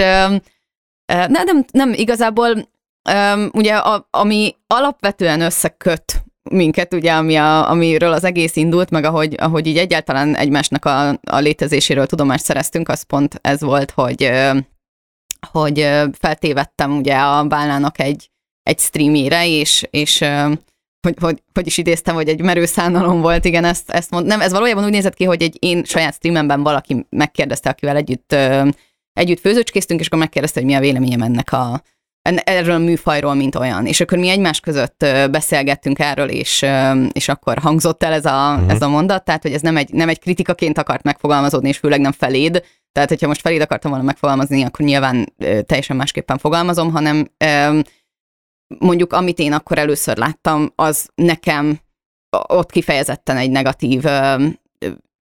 ne, 1.05 1.43
nem, 1.43 1.65
nem 1.71 1.93
igazából, 1.93 2.69
ugye 3.51 3.75
a, 3.75 4.07
ami 4.11 4.55
alapvetően 4.67 5.41
összeköt 5.41 6.22
minket, 6.51 6.93
ugye, 6.93 7.13
ami 7.13 7.35
a, 7.35 7.69
amiről 7.69 8.13
az 8.13 8.23
egész 8.23 8.55
indult, 8.55 8.89
meg 8.89 9.03
ahogy, 9.03 9.35
ahogy 9.37 9.67
így 9.67 9.77
egyáltalán 9.77 10.35
egymásnak 10.35 10.85
a, 10.85 11.09
a 11.09 11.37
létezéséről 11.39 12.05
tudomást 12.05 12.43
szereztünk, 12.43 12.89
az 12.89 13.01
pont 13.01 13.39
ez 13.41 13.61
volt, 13.61 13.91
hogy, 13.91 14.31
hogy 15.51 15.89
feltévettem 16.11 16.97
ugye 16.97 17.15
a 17.15 17.43
Bálnának 17.43 17.99
egy, 17.99 18.29
egy 18.63 18.79
streamére, 18.79 19.47
és, 19.47 19.87
és 19.89 20.25
hogy, 21.07 21.17
hogy, 21.19 21.43
hogy 21.53 21.67
is 21.67 21.77
idéztem, 21.77 22.15
hogy 22.15 22.27
egy 22.27 22.41
merőszánalom 22.41 23.21
volt, 23.21 23.45
igen, 23.45 23.63
ezt, 23.63 23.89
ezt 23.89 24.11
mond, 24.11 24.25
nem, 24.25 24.41
ez 24.41 24.51
valójában 24.51 24.83
úgy 24.83 24.91
nézett 24.91 25.13
ki, 25.13 25.23
hogy 25.23 25.41
egy 25.41 25.57
én 25.59 25.83
saját 25.83 26.13
streamemben 26.13 26.63
valaki 26.63 27.05
megkérdezte, 27.09 27.69
akivel 27.69 27.95
együtt, 27.95 28.35
együtt 29.13 29.39
főzőcskéztünk, 29.39 29.99
és 29.99 30.07
akkor 30.07 30.19
megkérdezte, 30.19 30.59
hogy 30.59 30.69
mi 30.69 30.75
a 30.75 30.79
véleményem 30.79 31.21
ennek 31.21 31.51
a, 31.51 31.81
erről 32.23 32.75
a 32.75 32.77
műfajról, 32.77 33.33
mint 33.33 33.55
olyan. 33.55 33.85
És 33.85 34.01
akkor 34.01 34.17
mi 34.17 34.29
egymás 34.29 34.59
között 34.59 35.05
beszélgettünk 35.31 35.99
erről, 35.99 36.29
és, 36.29 36.65
és 37.11 37.29
akkor 37.29 37.57
hangzott 37.57 38.03
el 38.03 38.13
ez 38.13 38.25
a, 38.25 38.53
uh-huh. 38.55 38.71
ez 38.71 38.81
a 38.81 38.89
mondat, 38.89 39.25
tehát 39.25 39.41
hogy 39.41 39.53
ez 39.53 39.61
nem 39.61 39.77
egy, 39.77 39.93
nem 39.93 40.09
egy 40.09 40.19
kritikaként 40.19 40.77
akart 40.77 41.03
megfogalmazódni, 41.03 41.69
és 41.69 41.77
főleg 41.77 41.99
nem 41.99 42.11
feléd, 42.11 42.63
tehát 42.91 43.09
hogyha 43.09 43.27
most 43.27 43.41
feléd 43.41 43.61
akartam 43.61 43.91
volna 43.91 44.05
megfogalmazni, 44.05 44.63
akkor 44.63 44.85
nyilván 44.85 45.33
teljesen 45.37 45.95
másképpen 45.95 46.37
fogalmazom, 46.37 46.91
hanem 46.91 47.27
mondjuk 48.79 49.13
amit 49.13 49.39
én 49.39 49.53
akkor 49.53 49.77
először 49.77 50.17
láttam, 50.17 50.71
az 50.75 51.09
nekem 51.15 51.79
ott 52.47 52.71
kifejezetten 52.71 53.37
egy 53.37 53.51
negatív 53.51 54.03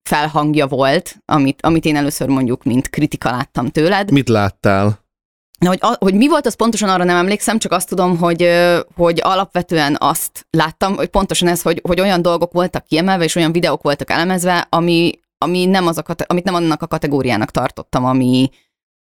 felhangja 0.09 0.67
volt, 0.67 1.15
amit, 1.25 1.61
amit 1.61 1.85
én 1.85 1.95
először 1.95 2.27
mondjuk, 2.27 2.63
mint 2.63 2.89
kritika 2.89 3.29
láttam 3.29 3.67
tőled. 3.67 4.11
Mit 4.11 4.29
láttál? 4.29 4.99
Na, 5.61 5.67
hogy, 5.67 5.79
a, 5.81 5.95
hogy 5.99 6.13
mi 6.13 6.27
volt, 6.27 6.45
az 6.45 6.53
pontosan 6.53 6.89
arra 6.89 7.03
nem 7.03 7.17
emlékszem, 7.17 7.59
csak 7.59 7.71
azt 7.71 7.89
tudom, 7.89 8.17
hogy, 8.17 8.49
hogy 8.95 9.19
alapvetően 9.23 9.95
azt 9.99 10.47
láttam, 10.49 10.95
hogy 10.95 11.07
pontosan 11.07 11.47
ez, 11.47 11.61
hogy, 11.61 11.81
hogy 11.87 11.99
olyan 11.99 12.21
dolgok 12.21 12.51
voltak 12.51 12.85
kiemelve, 12.85 13.23
és 13.23 13.35
olyan 13.35 13.51
videók 13.51 13.81
voltak 13.81 14.09
elemezve, 14.09 14.67
ami, 14.69 15.11
ami 15.37 15.65
nem 15.65 15.87
az 15.87 15.97
a, 15.97 16.03
amit 16.25 16.43
nem 16.43 16.53
annak 16.53 16.81
a 16.81 16.87
kategóriának 16.87 17.51
tartottam, 17.51 18.05
ami, 18.05 18.49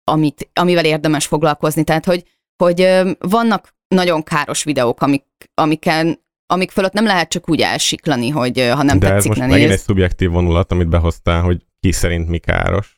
amit, 0.05 0.51
amivel 0.53 0.85
érdemes 0.85 1.27
foglalkozni. 1.27 1.85
Tehát, 1.85 2.05
hogy, 2.05 2.25
hogy 2.57 2.89
vannak 3.19 3.75
nagyon 3.89 4.23
káros 4.23 4.65
videók, 4.65 5.03
amik, 5.03 5.25
amiken, 5.55 6.21
amik 6.47 6.71
fölött 6.71 6.93
nem 6.93 7.05
lehet 7.05 7.29
csak 7.29 7.51
úgy 7.51 7.61
elsiklani, 7.61 8.29
hogy 8.29 8.71
ha 8.75 8.83
nem 8.83 8.99
De 8.99 9.07
ez 9.07 9.13
tetszik, 9.13 9.29
most 9.29 9.41
ne 9.41 9.47
megint 9.47 9.65
egy 9.65 9.71
nézd. 9.71 9.85
szubjektív 9.85 10.31
vonulat, 10.31 10.73
amit 10.73 10.89
behoztál, 10.89 11.43
hogy 11.43 11.65
ki 11.81 11.93
szerint 11.93 12.29
mi 12.29 12.39
káros. 12.39 12.98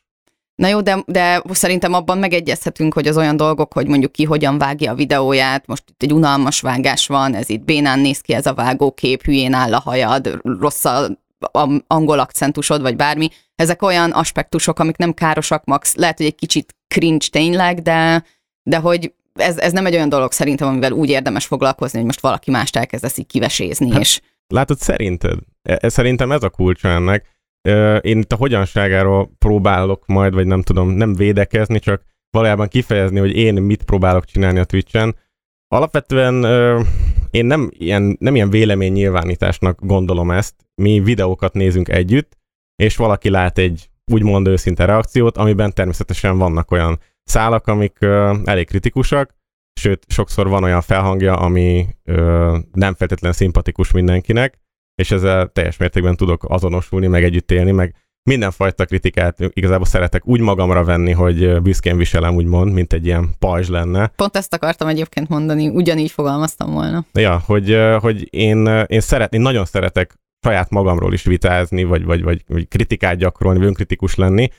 Na 0.55 0.67
jó, 0.67 0.81
de, 0.81 1.03
de 1.05 1.41
szerintem 1.49 1.93
abban 1.93 2.17
megegyezhetünk, 2.17 2.93
hogy 2.93 3.07
az 3.07 3.17
olyan 3.17 3.37
dolgok, 3.37 3.73
hogy 3.73 3.87
mondjuk 3.87 4.11
ki 4.11 4.23
hogyan 4.23 4.57
vágja 4.57 4.91
a 4.91 4.95
videóját, 4.95 5.67
most 5.67 5.83
itt 5.89 6.03
egy 6.03 6.13
unalmas 6.13 6.61
vágás 6.61 7.07
van, 7.07 7.33
ez 7.35 7.49
itt 7.49 7.63
bénán 7.63 7.99
néz 7.99 8.19
ki 8.19 8.33
ez 8.33 8.45
a 8.45 8.53
vágókép, 8.53 9.23
hülyén 9.23 9.53
áll 9.53 9.73
a 9.73 9.79
hajad, 9.79 10.39
rossz 10.59 10.85
a, 10.85 11.17
angol 11.87 12.19
akcentusod, 12.19 12.81
vagy 12.81 12.95
bármi. 12.95 13.29
Ezek 13.55 13.81
olyan 13.81 14.11
aspektusok, 14.11 14.79
amik 14.79 14.97
nem 14.97 15.13
károsak, 15.13 15.65
max. 15.65 15.95
Lehet, 15.95 16.17
hogy 16.17 16.25
egy 16.25 16.35
kicsit 16.35 16.75
cringe 16.87 17.25
tényleg, 17.31 17.81
de, 17.81 18.23
de 18.63 18.77
hogy 18.77 19.13
ez, 19.33 19.57
ez 19.57 19.71
nem 19.71 19.85
egy 19.85 19.93
olyan 19.93 20.09
dolog 20.09 20.31
szerintem, 20.31 20.67
amivel 20.67 20.91
úgy 20.91 21.09
érdemes 21.09 21.45
foglalkozni, 21.45 21.97
hogy 21.97 22.05
most 22.05 22.21
valaki 22.21 22.51
mást 22.51 22.75
elkezdesz 22.75 23.17
így 23.17 23.27
kivesézni, 23.27 23.91
Hát, 23.91 23.99
és 23.99 24.21
Látod, 24.47 24.77
szerinted? 24.77 25.39
E- 25.63 25.77
e- 25.81 25.89
Szerintem 25.89 26.31
ez 26.31 26.43
a 26.43 26.49
kulcsa 26.49 26.87
ennek. 26.87 27.25
Én 28.01 28.17
itt 28.17 28.31
a 28.31 28.35
hogyanságáról 28.35 29.31
próbálok 29.37 30.05
majd, 30.05 30.33
vagy 30.33 30.47
nem 30.47 30.61
tudom, 30.61 30.89
nem 30.89 31.13
védekezni, 31.13 31.79
csak 31.79 32.03
valójában 32.29 32.67
kifejezni, 32.67 33.19
hogy 33.19 33.35
én 33.35 33.53
mit 33.53 33.83
próbálok 33.83 34.25
csinálni 34.25 34.59
a 34.59 34.63
Twitch-en. 34.63 35.15
Alapvetően 35.67 36.43
én 37.31 37.45
nem 37.45 37.69
ilyen, 37.77 38.15
nem 38.19 38.35
ilyen 38.35 38.49
véleménynyilvánításnak 38.49 39.79
gondolom 39.85 40.31
ezt. 40.31 40.55
Mi 40.81 40.99
videókat 40.99 41.53
nézünk 41.53 41.89
együtt, 41.89 42.37
és 42.75 42.95
valaki 42.95 43.29
lát 43.29 43.57
egy 43.57 43.89
úgymond 44.11 44.47
őszinte 44.47 44.85
reakciót, 44.85 45.37
amiben 45.37 45.73
természetesen 45.73 46.37
vannak 46.37 46.71
olyan 46.71 46.99
szálak, 47.23 47.67
amik 47.67 47.97
ö, 47.99 48.37
elég 48.45 48.67
kritikusak, 48.67 49.35
sőt, 49.79 50.05
sokszor 50.07 50.47
van 50.47 50.63
olyan 50.63 50.81
felhangja, 50.81 51.35
ami 51.35 51.87
nem 52.71 52.93
feltétlenül 52.93 53.37
szimpatikus 53.37 53.91
mindenkinek, 53.91 54.59
és 55.01 55.11
ezzel 55.11 55.47
teljes 55.47 55.77
mértékben 55.77 56.15
tudok 56.15 56.43
azonosulni, 56.47 57.07
meg 57.07 57.23
együtt 57.23 57.51
élni, 57.51 57.71
meg 57.71 57.95
mindenfajta 58.29 58.85
kritikát 58.85 59.37
igazából 59.39 59.85
szeretek 59.85 60.27
úgy 60.27 60.39
magamra 60.39 60.83
venni, 60.83 61.11
hogy 61.11 61.61
büszkén 61.61 61.97
viselem, 61.97 62.35
úgymond, 62.35 62.73
mint 62.73 62.93
egy 62.93 63.05
ilyen 63.05 63.29
pajzs 63.39 63.69
lenne. 63.69 64.07
pont 64.15 64.35
ezt 64.35 64.53
akartam 64.53 64.87
egyébként 64.87 65.29
mondani, 65.29 65.67
ugyanígy 65.67 66.11
fogalmaztam 66.11 66.71
volna. 66.71 67.05
Ja, 67.13 67.41
hogy, 67.45 67.77
hogy 67.99 68.27
én, 68.33 68.67
én, 68.87 68.99
szeret, 68.99 69.33
én 69.33 69.41
nagyon 69.41 69.65
szeretek 69.65 70.19
saját 70.45 70.69
magamról 70.69 71.13
is 71.13 71.23
vitázni, 71.23 71.83
vagy, 71.83 72.03
vagy, 72.03 72.23
vagy, 72.23 72.43
vagy 72.47 72.67
kritikát 72.67 73.17
gyakorolni, 73.17 73.59
vagy 73.59 73.67
önkritikus 73.67 74.15
lenni, 74.15 74.49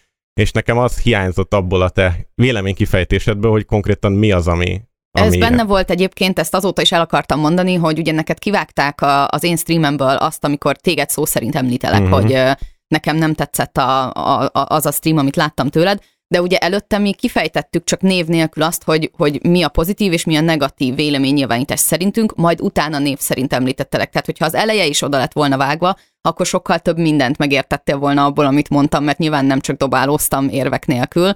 és 0.41 0.53
nekem 0.53 0.79
az 0.79 1.01
hiányzott 1.01 1.55
abból 1.55 1.83
a 1.83 1.89
te 1.89 2.29
véleménykifejtésedből, 2.35 3.51
hogy 3.51 3.65
konkrétan 3.65 4.13
mi 4.13 4.33
az, 4.33 4.49
ami, 4.49 4.81
Ez 5.13 5.27
ami 5.27 5.39
benne 5.39 5.65
volt 5.65 5.91
egyébként, 5.91 6.39
ezt 6.39 6.55
azóta 6.55 6.83
is 6.83 6.93
el 6.93 7.01
akartam 7.01 7.41
mondani, 7.41 7.75
hogy 7.75 7.99
ugye 7.99 8.13
neked 8.13 8.39
kivágták 8.39 9.01
a, 9.01 9.29
az 9.29 9.43
én 9.43 9.57
streamemből 9.57 10.17
azt, 10.17 10.45
amikor 10.45 10.77
téged 10.77 11.09
szó 11.09 11.25
szerint 11.25 11.55
említelek, 11.55 12.03
uh-huh. 12.03 12.21
hogy 12.21 12.57
nekem 12.89 13.17
nem 13.17 13.35
tetszett 13.35 13.77
a, 13.77 14.13
a, 14.13 14.51
az 14.53 14.87
a 14.87 14.93
stream, 14.93 15.19
amit 15.19 15.37
láttam 15.37 15.69
tőled, 15.69 16.03
de 16.33 16.43
ugye 16.43 16.59
előtte 16.59 16.99
mi 16.99 17.13
kifejtettük 17.13 17.85
csak 17.85 18.01
név 18.01 18.27
nélkül 18.27 18.63
azt, 18.63 18.85
hogy, 18.85 19.11
hogy 19.17 19.45
mi 19.47 19.63
a 19.63 19.69
pozitív 19.69 20.13
és 20.13 20.25
mi 20.25 20.37
a 20.37 20.41
negatív 20.41 20.95
véleménynyilvánítás 20.95 21.81
szerintünk, 21.81 22.35
majd 22.35 22.61
utána 22.61 22.99
név 22.99 23.19
szerint 23.19 23.53
említettelek. 23.53 24.11
Tehát, 24.11 24.27
hogyha 24.27 24.45
az 24.45 24.55
eleje 24.55 24.87
is 24.87 25.03
oda 25.03 25.19
lett 25.19 25.33
volna 25.33 25.57
vágva, 25.57 25.97
akkor 26.21 26.47
sokkal 26.47 26.79
több 26.79 26.99
mindent 26.99 27.39
megértettél 27.39 27.97
volna 27.97 28.25
abból, 28.25 28.47
amit 28.47 28.69
mondtam, 28.69 29.05
mert 29.05 29.19
nyilván 29.19 29.45
nem 29.45 29.61
csak 29.61 29.77
dobálóztam 29.77 30.49
érvek 30.49 30.87
nélkül, 30.87 31.33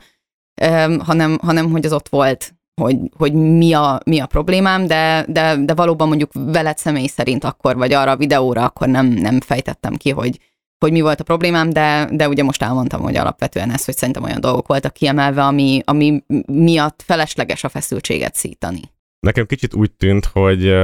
hanem, 0.98 1.38
hanem 1.42 1.70
hogy 1.70 1.84
az 1.84 1.92
ott 1.92 2.08
volt, 2.08 2.55
hogy, 2.80 2.96
hogy 3.16 3.32
mi, 3.32 3.72
a, 3.72 4.00
mi 4.04 4.18
a 4.18 4.26
problémám, 4.26 4.86
de, 4.86 5.24
de, 5.28 5.56
de 5.64 5.74
valóban 5.74 6.08
mondjuk 6.08 6.30
veled 6.34 6.78
személy 6.78 7.06
szerint 7.06 7.44
akkor, 7.44 7.76
vagy 7.76 7.92
arra 7.92 8.10
a 8.10 8.16
videóra, 8.16 8.64
akkor 8.64 8.88
nem, 8.88 9.06
nem 9.06 9.40
fejtettem 9.40 9.94
ki, 9.94 10.10
hogy, 10.10 10.38
hogy 10.78 10.92
mi 10.92 11.00
volt 11.00 11.20
a 11.20 11.24
problémám, 11.24 11.70
de, 11.70 12.08
de 12.12 12.28
ugye 12.28 12.42
most 12.42 12.62
elmondtam, 12.62 13.00
hogy 13.00 13.16
alapvetően 13.16 13.70
ez, 13.70 13.84
hogy 13.84 13.96
szerintem 13.96 14.22
olyan 14.22 14.40
dolgok 14.40 14.66
voltak 14.66 14.92
kiemelve, 14.92 15.42
ami, 15.42 15.80
ami 15.84 16.24
miatt 16.46 17.02
felesleges 17.06 17.64
a 17.64 17.68
feszültséget 17.68 18.34
szítani. 18.34 18.80
Nekem 19.20 19.46
kicsit 19.46 19.74
úgy 19.74 19.90
tűnt, 19.90 20.24
hogy 20.24 20.74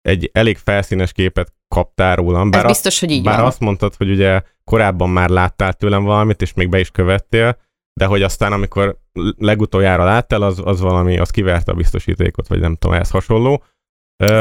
egy 0.00 0.30
elég 0.32 0.56
felszínes 0.56 1.12
képet 1.12 1.52
kaptál 1.68 2.16
rólam, 2.16 2.46
Ez 2.46 2.50
bár, 2.50 2.64
azt, 2.64 2.72
biztos, 2.82 3.00
hogy 3.00 3.10
így 3.10 3.22
bár 3.22 3.36
van. 3.36 3.46
azt 3.46 3.60
mondtad, 3.60 3.94
hogy 3.94 4.10
ugye 4.10 4.42
korábban 4.64 5.10
már 5.10 5.28
láttál 5.28 5.72
tőlem 5.72 6.04
valamit, 6.04 6.42
és 6.42 6.52
még 6.52 6.68
be 6.68 6.78
is 6.78 6.90
követtél, 6.90 7.56
de 8.00 8.04
hogy 8.04 8.22
aztán, 8.22 8.52
amikor 8.52 9.01
legutoljára 9.38 10.04
láttál, 10.04 10.42
az, 10.42 10.60
az 10.64 10.80
valami, 10.80 11.18
az 11.18 11.30
kiverte 11.30 11.72
a 11.72 11.74
biztosítékot, 11.74 12.48
vagy 12.48 12.60
nem 12.60 12.74
tudom, 12.74 12.94
ehhez 12.96 13.10
hasonló. 13.10 13.62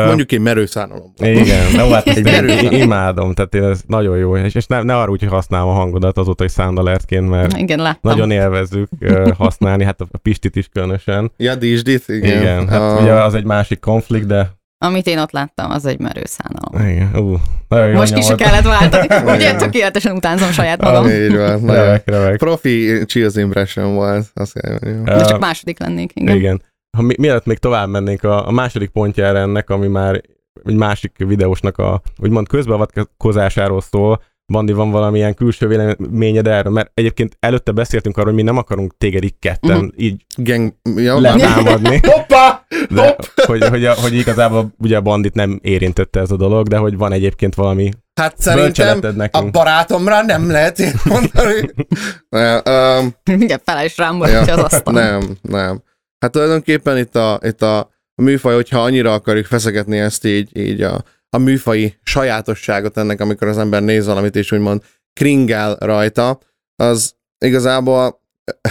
Mondjuk 0.06 0.32
én 0.32 0.42
merőszánalom. 0.42 1.14
Igen, 1.18 1.72
de 1.76 1.84
hát 1.94 2.08
ezt 2.08 2.18
Egy 2.18 2.26
én 2.28 2.44
merő- 2.44 2.78
imádom, 2.78 3.34
tehát 3.34 3.56
én 3.56 3.64
ez 3.64 3.82
nagyon 3.88 4.18
jó, 4.18 4.38
és, 4.38 4.56
és 4.56 4.66
ne, 4.66 4.82
ne 4.84 4.98
arra 4.98 5.12
úgy, 5.12 5.20
hogy 5.20 5.30
használom 5.30 5.70
a 5.70 5.74
hangodat 5.74 6.18
azóta, 6.18 6.44
hogy 6.44 6.52
szándalertként, 6.52 7.30
mert 7.30 7.58
Igen, 7.58 7.80
láttam. 7.80 8.12
nagyon 8.12 8.32
élvezzük 8.32 8.90
használni, 9.38 9.84
hát 9.84 10.02
a 10.02 10.18
Pistit 10.18 10.56
is 10.56 10.68
különösen. 10.68 11.32
Ja, 11.38 11.54
igen. 11.62 12.00
Igen, 12.08 12.42
igen 12.42 12.68
hát 12.68 12.98
A- 12.98 13.02
ugye 13.02 13.14
az 13.14 13.34
egy 13.34 13.46
másik 13.46 13.80
konflikt, 13.80 14.26
de 14.26 14.52
Amit 14.84 15.08
én 15.08 15.20
ott 15.20 15.32
láttam, 15.32 15.72
az 15.72 15.86
egy 15.86 16.00
merőszánalom. 16.00 16.89
igen, 16.89 17.15
ú, 17.15 17.38
nagyon 17.67 17.91
Most 17.91 18.13
ki 18.13 18.22
se 18.22 18.36
kellett 18.36 18.63
váltani. 18.63 19.08
Ugye 19.36 19.56
tökéletesen 19.56 20.15
utánzom 20.15 20.52
saját 20.52 20.82
magam. 20.82 21.08
Így 21.08 21.36
van. 21.36 21.62
nagyon 21.62 21.84
Remek, 21.84 22.10
remek. 22.10 22.38
Profi 22.38 23.06
cheers 23.06 23.36
impression 23.36 23.94
volt, 23.94 24.32
azt 24.34 24.54
kell. 24.54 24.78
De 25.04 25.26
csak 25.26 25.36
Ö, 25.36 25.39
második 25.39 25.80
lennék. 25.80 26.12
Igen. 26.13 26.36
Igen. 26.36 26.62
Ha 26.98 27.02
mi, 27.02 27.13
mielőtt 27.17 27.46
még 27.46 27.58
tovább 27.58 27.89
mennénk 27.89 28.24
a, 28.24 28.48
a 28.48 28.52
második 28.52 28.89
pontjára 28.89 29.38
ennek, 29.38 29.70
ami 29.70 29.88
már 29.88 30.22
egy 30.63 30.76
másik 30.76 31.12
videósnak 31.17 31.78
a 31.78 32.02
úgymond 32.17 32.48
közbeavatkozásáról 32.48 33.82
szól, 33.82 34.22
Bandi, 34.52 34.72
van 34.74 34.92
valamilyen 34.92 35.34
külső 35.34 35.68
véleményed 35.68 36.48
erről? 36.48 36.72
Mert 36.74 36.92
egyébként 36.94 37.36
előtte 37.40 37.72
beszéltünk 37.72 38.18
arról, 38.18 38.28
hogy 38.34 38.42
mi 38.44 38.48
nem 38.48 38.58
akarunk 38.58 38.98
téged 38.98 39.24
így 39.24 39.40
ketten 39.40 39.78
Mhm. 39.78 39.88
így 39.96 40.26
Gang... 40.36 40.74
Ja, 40.96 41.20
letámadni, 41.20 42.00
Hoppá! 42.12 42.66
de 42.90 43.02
Hopp! 43.02 43.20
hogy, 43.46 43.68
hogy, 43.68 43.86
hogy 43.88 44.14
igazából 44.14 44.74
ugye 44.78 44.98
a 44.98 45.02
Bandit 45.02 45.34
nem 45.34 45.60
érintette 45.62 46.20
ez 46.20 46.32
a 46.32 46.36
dolog, 46.38 46.68
de 46.68 46.78
hogy 46.78 46.98
van 46.98 47.12
egyébként 47.12 47.56
valami 47.56 47.90
Hát 48.20 48.40
szerintem 48.40 48.66
bölcseleted 48.66 49.14
a 49.14 49.18
nekünk. 49.18 49.52
barátomra 49.52 50.22
nem 50.22 50.50
lehet 50.52 50.80
ilyet 50.80 51.06
mondani. 51.06 51.70
Ne, 52.30 52.56
um, 53.00 53.16
Mindjárt 53.24 53.62
fel 53.66 53.86
is 53.86 53.98
rámborítja 53.98 54.54
az 54.54 54.64
asztal. 54.74 54.94
Nem, 54.94 55.38
nem. 55.42 55.82
Hát 56.20 56.32
tulajdonképpen 56.32 56.98
itt 56.98 57.16
a, 57.16 57.40
itt 57.44 57.62
a 57.62 57.90
műfaj, 58.16 58.54
hogyha 58.54 58.80
annyira 58.82 59.14
akarjuk 59.14 59.46
feszegetni 59.46 59.98
ezt 59.98 60.26
így, 60.26 60.58
így 60.58 60.82
a, 60.82 61.04
a 61.36 61.38
műfai 61.38 61.96
sajátosságot 62.04 62.98
ennek, 62.98 63.22
amikor 63.22 63.48
az 63.48 63.58
ember 63.58 63.84
néz 63.84 64.06
valamit, 64.06 64.36
és 64.36 64.52
úgymond 64.52 64.84
kringel 65.13 65.76
rajta, 65.76 66.39
az 66.76 67.15
igazából 67.46 68.22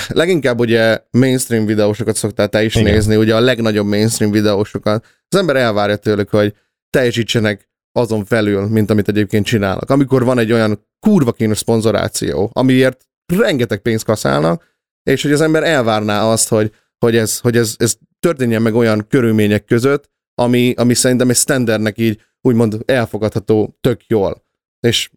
leginkább 0.09 0.59
ugye 0.59 1.03
mainstream 1.11 1.67
videósokat 1.67 2.17
szoktál 2.17 2.49
te 2.49 2.63
is 2.63 2.75
Igen. 2.75 2.87
Igen. 2.87 2.95
nézni, 2.95 3.17
ugye 3.17 3.35
a 3.35 3.41
legnagyobb 3.41 3.87
mainstream 3.87 4.31
videósokat. 4.33 5.07
Az 5.29 5.39
ember 5.39 5.57
elvárja 5.57 5.97
tőlük, 5.97 6.31
hogy 6.31 6.55
teljesítsenek 6.91 7.69
azon 7.93 8.25
felül, 8.25 8.67
mint 8.67 8.91
amit 8.91 9.09
egyébként 9.09 9.47
csinálnak. 9.47 9.91
Amikor 9.91 10.25
van 10.25 10.39
egy 10.39 10.53
olyan 10.53 10.87
kurva 11.01 11.33
kínos 11.33 11.59
szponzoráció, 11.59 12.51
amiért 12.53 13.07
rengeteg 13.37 13.79
pénzt 13.79 14.05
kaszálnak, 14.05 14.79
és 15.03 15.23
hogy 15.23 15.33
az 15.33 15.41
ember 15.41 15.63
elvárná 15.63 16.23
azt, 16.23 16.49
hogy, 16.49 16.75
hogy, 16.99 17.17
ez, 17.17 17.39
hogy 17.39 17.57
ez, 17.57 17.75
ez 17.79 17.95
történjen 18.21 18.63
meg 18.63 18.75
olyan 18.75 19.07
körülmények 19.09 19.65
között, 19.65 20.11
ami, 20.41 20.75
ami 20.77 20.95
szerintem 20.95 21.31
egy 21.31 21.37
standardnek 21.37 21.99
így 21.99 22.21
úgymond 22.41 22.83
elfogadható 22.87 23.77
tök 23.81 24.07
jól. 24.07 24.45
És, 24.81 25.11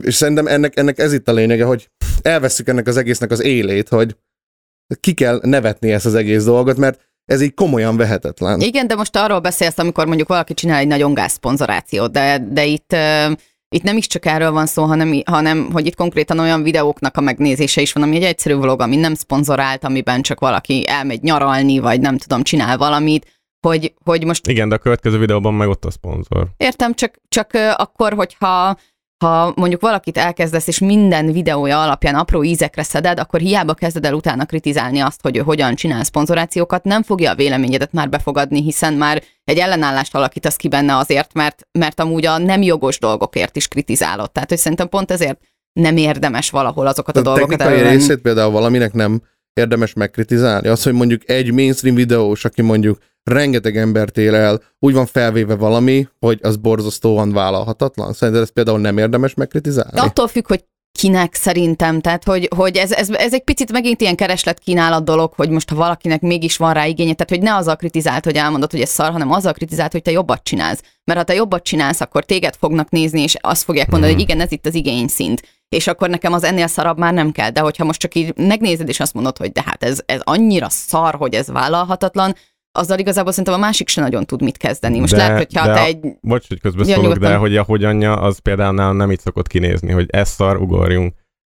és 0.00 0.14
szerintem 0.14 0.46
ennek, 0.46 0.76
ennek 0.76 0.98
ez 0.98 1.12
itt 1.12 1.28
a 1.28 1.32
lényege, 1.32 1.64
hogy 1.64 1.90
elveszük 2.22 2.68
ennek 2.68 2.86
az 2.86 2.96
egésznek 2.96 3.30
az 3.30 3.42
élét, 3.42 3.88
hogy 3.88 4.16
ki 5.00 5.14
kell 5.14 5.40
nevetni 5.42 5.92
ezt 5.92 6.06
az 6.06 6.14
egész 6.14 6.44
dolgot, 6.44 6.76
mert 6.76 7.00
ez 7.24 7.40
így 7.40 7.54
komolyan 7.54 7.96
vehetetlen. 7.96 8.60
Igen, 8.60 8.86
de 8.86 8.94
most 8.94 9.16
arról 9.16 9.40
beszélsz, 9.40 9.78
amikor 9.78 10.06
mondjuk 10.06 10.28
valaki 10.28 10.54
csinál 10.54 10.78
egy 10.78 10.86
nagyon 10.86 11.14
gáz 11.14 11.32
szponzorációt, 11.32 12.12
de, 12.12 12.38
de 12.50 12.64
itt, 12.64 12.92
uh, 12.92 13.32
itt 13.68 13.82
nem 13.82 13.96
is 13.96 14.06
csak 14.06 14.26
erről 14.26 14.50
van 14.50 14.66
szó, 14.66 14.84
hanem, 14.84 15.22
hanem 15.26 15.70
hogy 15.72 15.86
itt 15.86 15.94
konkrétan 15.94 16.38
olyan 16.38 16.62
videóknak 16.62 17.16
a 17.16 17.20
megnézése 17.20 17.80
is 17.80 17.92
van, 17.92 18.02
ami 18.02 18.16
egy 18.16 18.22
egyszerű 18.22 18.54
vlog, 18.54 18.80
ami 18.80 18.96
nem 18.96 19.14
szponzorált, 19.14 19.84
amiben 19.84 20.22
csak 20.22 20.40
valaki 20.40 20.84
elmegy 20.88 21.22
nyaralni, 21.22 21.78
vagy 21.78 22.00
nem 22.00 22.18
tudom, 22.18 22.42
csinál 22.42 22.76
valamit, 22.76 23.35
hogy, 23.60 23.94
hogy 24.04 24.24
most 24.24 24.46
Igen, 24.46 24.68
de 24.68 24.74
a 24.74 24.78
következő 24.78 25.18
videóban 25.18 25.54
meg 25.54 25.68
ott 25.68 25.84
a 25.84 25.90
szponzor. 25.90 26.46
Értem, 26.56 26.94
csak, 26.94 27.14
csak 27.28 27.50
akkor, 27.76 28.12
hogyha 28.12 28.76
ha 29.24 29.52
mondjuk 29.56 29.80
valakit 29.80 30.18
elkezdesz, 30.18 30.66
és 30.66 30.78
minden 30.78 31.32
videója 31.32 31.82
alapján 31.82 32.14
apró 32.14 32.42
ízekre 32.42 32.82
szeded, 32.82 33.18
akkor 33.18 33.40
hiába 33.40 33.74
kezded 33.74 34.04
el 34.04 34.14
utána 34.14 34.44
kritizálni 34.44 35.00
azt, 35.00 35.22
hogy 35.22 35.36
ő 35.36 35.40
hogyan 35.40 35.74
csinál 35.74 36.04
szponzorációkat, 36.04 36.84
nem 36.84 37.02
fogja 37.02 37.30
a 37.30 37.34
véleményedet 37.34 37.92
már 37.92 38.08
befogadni, 38.08 38.62
hiszen 38.62 38.94
már 38.94 39.22
egy 39.44 39.58
ellenállást 39.58 40.14
alakítasz 40.14 40.56
ki 40.56 40.68
benne 40.68 40.96
azért, 40.96 41.34
mert, 41.34 41.66
mert 41.78 42.00
amúgy 42.00 42.26
a 42.26 42.38
nem 42.38 42.62
jogos 42.62 42.98
dolgokért 42.98 43.56
is 43.56 43.68
kritizálod. 43.68 44.32
Tehát, 44.32 44.48
hogy 44.48 44.58
szerintem 44.58 44.88
pont 44.88 45.10
ezért 45.10 45.40
nem 45.72 45.96
érdemes 45.96 46.50
valahol 46.50 46.86
azokat 46.86 47.16
a, 47.16 47.20
a 47.20 47.22
dolgokat 47.22 47.60
elővenni. 47.60 47.88
részét 47.88 48.18
például 48.18 48.50
valaminek 48.50 48.92
nem 48.92 49.22
érdemes 49.52 49.92
megkritizálni. 49.92 50.68
Az, 50.68 50.82
hogy 50.82 50.92
mondjuk 50.92 51.30
egy 51.30 51.52
mainstream 51.52 51.94
videós, 51.94 52.44
aki 52.44 52.62
mondjuk 52.62 52.98
rengeteg 53.30 53.76
embert 53.76 54.18
ér 54.18 54.34
el, 54.34 54.62
úgy 54.78 54.94
van 54.94 55.06
felvéve 55.06 55.54
valami, 55.54 56.08
hogy 56.20 56.38
az 56.42 56.56
borzasztóan 56.56 57.32
vállalhatatlan. 57.32 58.12
Szerinted 58.12 58.42
ezt 58.42 58.52
például 58.52 58.78
nem 58.78 58.98
érdemes 58.98 59.34
megkritizálni? 59.34 59.98
Attól 59.98 60.28
függ, 60.28 60.46
hogy 60.46 60.64
kinek 60.92 61.34
szerintem, 61.34 62.00
tehát 62.00 62.24
hogy, 62.24 62.48
hogy 62.56 62.76
ez, 62.76 62.92
ez, 62.92 63.10
ez, 63.10 63.32
egy 63.34 63.44
picit 63.44 63.72
megint 63.72 64.00
ilyen 64.00 64.14
kereslet-kínálat 64.16 65.04
dolog, 65.04 65.32
hogy 65.36 65.50
most 65.50 65.68
ha 65.70 65.76
valakinek 65.76 66.20
mégis 66.20 66.56
van 66.56 66.72
rá 66.72 66.86
igénye, 66.86 67.14
tehát 67.14 67.30
hogy 67.30 67.40
ne 67.50 67.56
azzal 67.56 67.76
kritizált, 67.76 68.24
hogy 68.24 68.36
elmondod, 68.36 68.70
hogy 68.70 68.80
ez 68.80 68.88
szar, 68.88 69.10
hanem 69.10 69.32
azzal 69.32 69.52
kritizált, 69.52 69.92
hogy 69.92 70.02
te 70.02 70.10
jobbat 70.10 70.42
csinálsz. 70.42 70.82
Mert 71.04 71.18
ha 71.18 71.24
te 71.24 71.34
jobbat 71.34 71.62
csinálsz, 71.62 72.00
akkor 72.00 72.24
téged 72.24 72.54
fognak 72.58 72.90
nézni, 72.90 73.20
és 73.22 73.36
azt 73.40 73.62
fogják 73.62 73.90
mondani, 73.90 74.12
Mhm. 74.12 74.20
hogy 74.20 74.30
igen, 74.30 74.44
ez 74.44 74.52
itt 74.52 74.66
az 74.66 74.74
igényszint. 74.74 75.42
És 75.68 75.86
akkor 75.86 76.08
nekem 76.08 76.32
az 76.32 76.44
ennél 76.44 76.66
szarabb 76.66 76.98
már 76.98 77.12
nem 77.12 77.32
kell. 77.32 77.50
De 77.50 77.60
hogyha 77.60 77.84
most 77.84 78.00
csak 78.00 78.14
így 78.14 78.36
megnézed, 78.36 78.88
és 78.88 79.00
azt 79.00 79.14
mondod, 79.14 79.36
hogy 79.36 79.52
de 79.52 79.62
hát 79.66 79.84
ez, 79.84 80.00
ez 80.06 80.20
annyira 80.24 80.68
szar, 80.70 81.14
hogy 81.14 81.34
ez 81.34 81.48
vállalhatatlan, 81.50 82.34
azzal 82.76 82.98
igazából 82.98 83.30
szerintem 83.30 83.54
a 83.54 83.58
másik 83.58 83.88
se 83.88 84.00
nagyon 84.00 84.24
tud 84.24 84.42
mit 84.42 84.56
kezdeni. 84.56 84.98
Most 84.98 85.12
De- 85.12 85.18
lehet, 85.18 85.36
hogyha 85.36 85.66
de 85.66 85.72
te 85.72 85.80
a- 85.80 85.84
egy 85.84 85.98
Bocs, 86.20 86.48
hogy 86.48 86.60
közbeszólok, 86.60 87.16
de 87.16 87.36
hogy 87.36 87.56
a 87.56 87.62
hogyanja, 87.62 88.16
az 88.16 88.38
például 88.38 88.74
nálam 88.74 88.96
nem 88.96 89.10
így 89.10 89.20
szokott 89.20 89.46
kinézni, 89.46 89.92
hogy 89.92 90.06
ez 90.10 90.28
szar, 90.28 90.56
ugorjunk, 90.56 91.14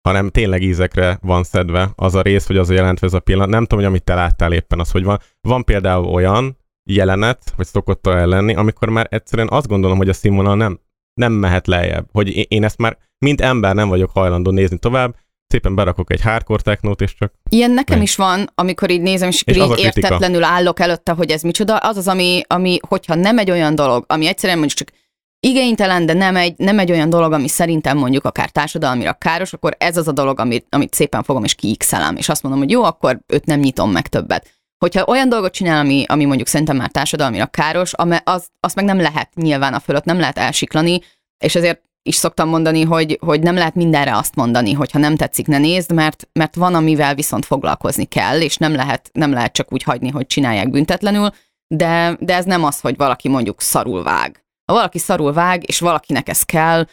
hanem 0.09 0.29
tényleg 0.29 0.63
ízekre 0.63 1.19
van 1.23 1.43
szedve 1.43 1.91
az 1.95 2.15
a 2.15 2.23
rész, 2.23 2.47
vagy 2.47 2.57
az 2.57 2.71
a 2.71 2.75
jelentve 2.75 3.07
ez 3.07 3.15
a 3.15 3.21
pillanat. 3.21 3.49
Nem 3.49 3.63
tudom, 3.63 3.79
hogy 3.79 3.89
amit 3.89 4.05
te 4.05 4.15
láttál 4.15 4.53
éppen 4.53 4.81
az, 4.81 4.91
hogy 4.91 5.05
van. 5.05 5.19
Van 5.41 5.65
például 5.65 6.05
olyan 6.05 6.57
jelenet, 6.91 7.53
vagy 7.57 7.67
szokott 7.67 8.07
olyan 8.07 8.29
lenni, 8.29 8.55
amikor 8.55 8.89
már 8.89 9.07
egyszerűen 9.11 9.49
azt 9.51 9.69
gondolom, 9.69 9.97
hogy 9.97 10.09
a 10.09 10.13
színvonal 10.13 10.57
nem, 10.57 10.81
nem 11.15 11.33
mehet 11.33 11.67
lejjebb. 11.67 12.09
Hogy 12.13 12.53
én 12.53 12.65
ezt 12.65 12.79
már, 12.79 12.99
mint 13.19 13.41
ember 13.41 13.75
nem 13.75 13.89
vagyok 13.89 14.11
hajlandó 14.11 14.51
nézni 14.51 14.79
tovább, 14.79 15.15
szépen 15.49 15.75
berakok 15.75 16.13
egy 16.13 16.21
hardcore 16.21 16.63
technót, 16.63 17.01
és 17.01 17.15
csak 17.15 17.33
Ilyen 17.49 17.71
nekem 17.71 17.97
Meg. 17.99 18.07
is 18.07 18.17
van, 18.17 18.51
amikor 18.55 18.91
így 18.91 19.01
nézem, 19.01 19.29
és, 19.29 19.43
És 19.47 19.57
az 19.57 19.79
így 19.79 19.85
értetlenül 19.85 20.45
állok 20.45 20.81
előtte, 20.81 21.13
hogy 21.13 21.31
ez 21.31 21.43
micsoda, 21.43 21.77
az 21.77 21.97
az, 21.97 22.09
ami, 22.09 22.43
ami 22.47 22.79
hogyha 22.89 23.15
nem 23.15 23.39
egy 23.39 23.51
olyan 23.51 23.75
dolog, 23.75 24.05
ami 24.09 24.27
egyszerűen 24.27 24.59
mondjuk 24.59 24.79
csak 24.79 24.97
igénytelen, 25.41 26.07
de 26.07 26.13
nem 26.13 26.37
egy, 26.37 26.55
nem 26.57 26.79
egy 26.79 26.91
olyan 26.91 27.11
dolog, 27.11 27.33
ami 27.33 27.49
szerintem 27.49 27.99
mondjuk 27.99 28.25
akár 28.25 28.51
társadalmira 28.51 29.13
káros, 29.13 29.53
akkor 29.53 29.77
ez 29.79 29.97
az 29.97 30.09
a 30.09 30.13
dolog, 30.13 30.41
amit, 30.41 30.67
amit 30.71 30.95
szépen 30.95 31.23
fogom 31.23 31.45
és 31.45 31.55
kiixelem, 31.55 32.17
és 32.17 32.29
azt 32.29 32.43
mondom, 32.43 32.61
hogy 32.61 32.71
jó, 32.71 32.83
akkor 32.85 33.21
őt 33.27 33.47
nem 33.47 33.61
nyitom 33.61 33.91
meg 33.91 34.07
többet. 34.07 34.57
Hogyha 34.79 35.05
olyan 35.05 35.29
dolgot 35.29 35.53
csinál, 35.53 35.85
ami, 35.85 36.05
ami 36.09 36.25
mondjuk 36.25 36.49
szerintem 36.49 36.77
már 36.77 36.91
társadalmira 36.91 37.47
káros, 37.47 37.93
az, 38.25 38.49
azt 38.61 38.75
meg 38.75 38.85
nem 38.85 39.01
lehet 39.01 39.35
nyilván 39.35 39.75
a 39.75 39.81
fölött, 39.81 40.05
nem 40.05 40.19
lehet 40.19 40.39
elsiklani, 40.39 41.01
és 41.39 41.55
ezért 41.55 41.83
is 42.09 42.15
szoktam 42.15 42.49
mondani, 42.49 42.83
hogy, 42.83 43.19
hogy 43.21 43.41
nem 43.41 43.55
lehet 43.55 43.75
mindenre 43.75 44.17
azt 44.17 44.35
mondani, 44.35 44.73
hogy 44.73 44.91
ha 44.91 44.99
nem 44.99 45.17
tetszik, 45.17 45.47
ne 45.47 45.59
nézd, 45.59 45.93
mert, 45.93 46.29
mert 46.33 46.55
van, 46.55 46.75
amivel 46.75 47.15
viszont 47.15 47.45
foglalkozni 47.45 48.05
kell, 48.05 48.41
és 48.41 48.57
nem 48.57 48.75
lehet, 48.75 49.11
nem 49.13 49.33
lehet 49.33 49.53
csak 49.53 49.73
úgy 49.73 49.83
hagyni, 49.83 50.09
hogy 50.09 50.27
csinálják 50.27 50.71
büntetlenül, 50.71 51.31
de, 51.75 52.17
de 52.21 52.35
ez 52.35 52.45
nem 52.45 52.65
az, 52.65 52.81
hogy 52.81 52.97
valaki 52.97 53.29
mondjuk 53.29 53.61
szarul 53.61 54.03
vág. 54.03 54.45
Ha 54.65 54.75
valaki 54.75 54.99
szarul 54.99 55.33
vág, 55.33 55.69
és 55.69 55.81
valakinek 55.81 56.29
ez 56.29 56.43
kell, 56.43 56.85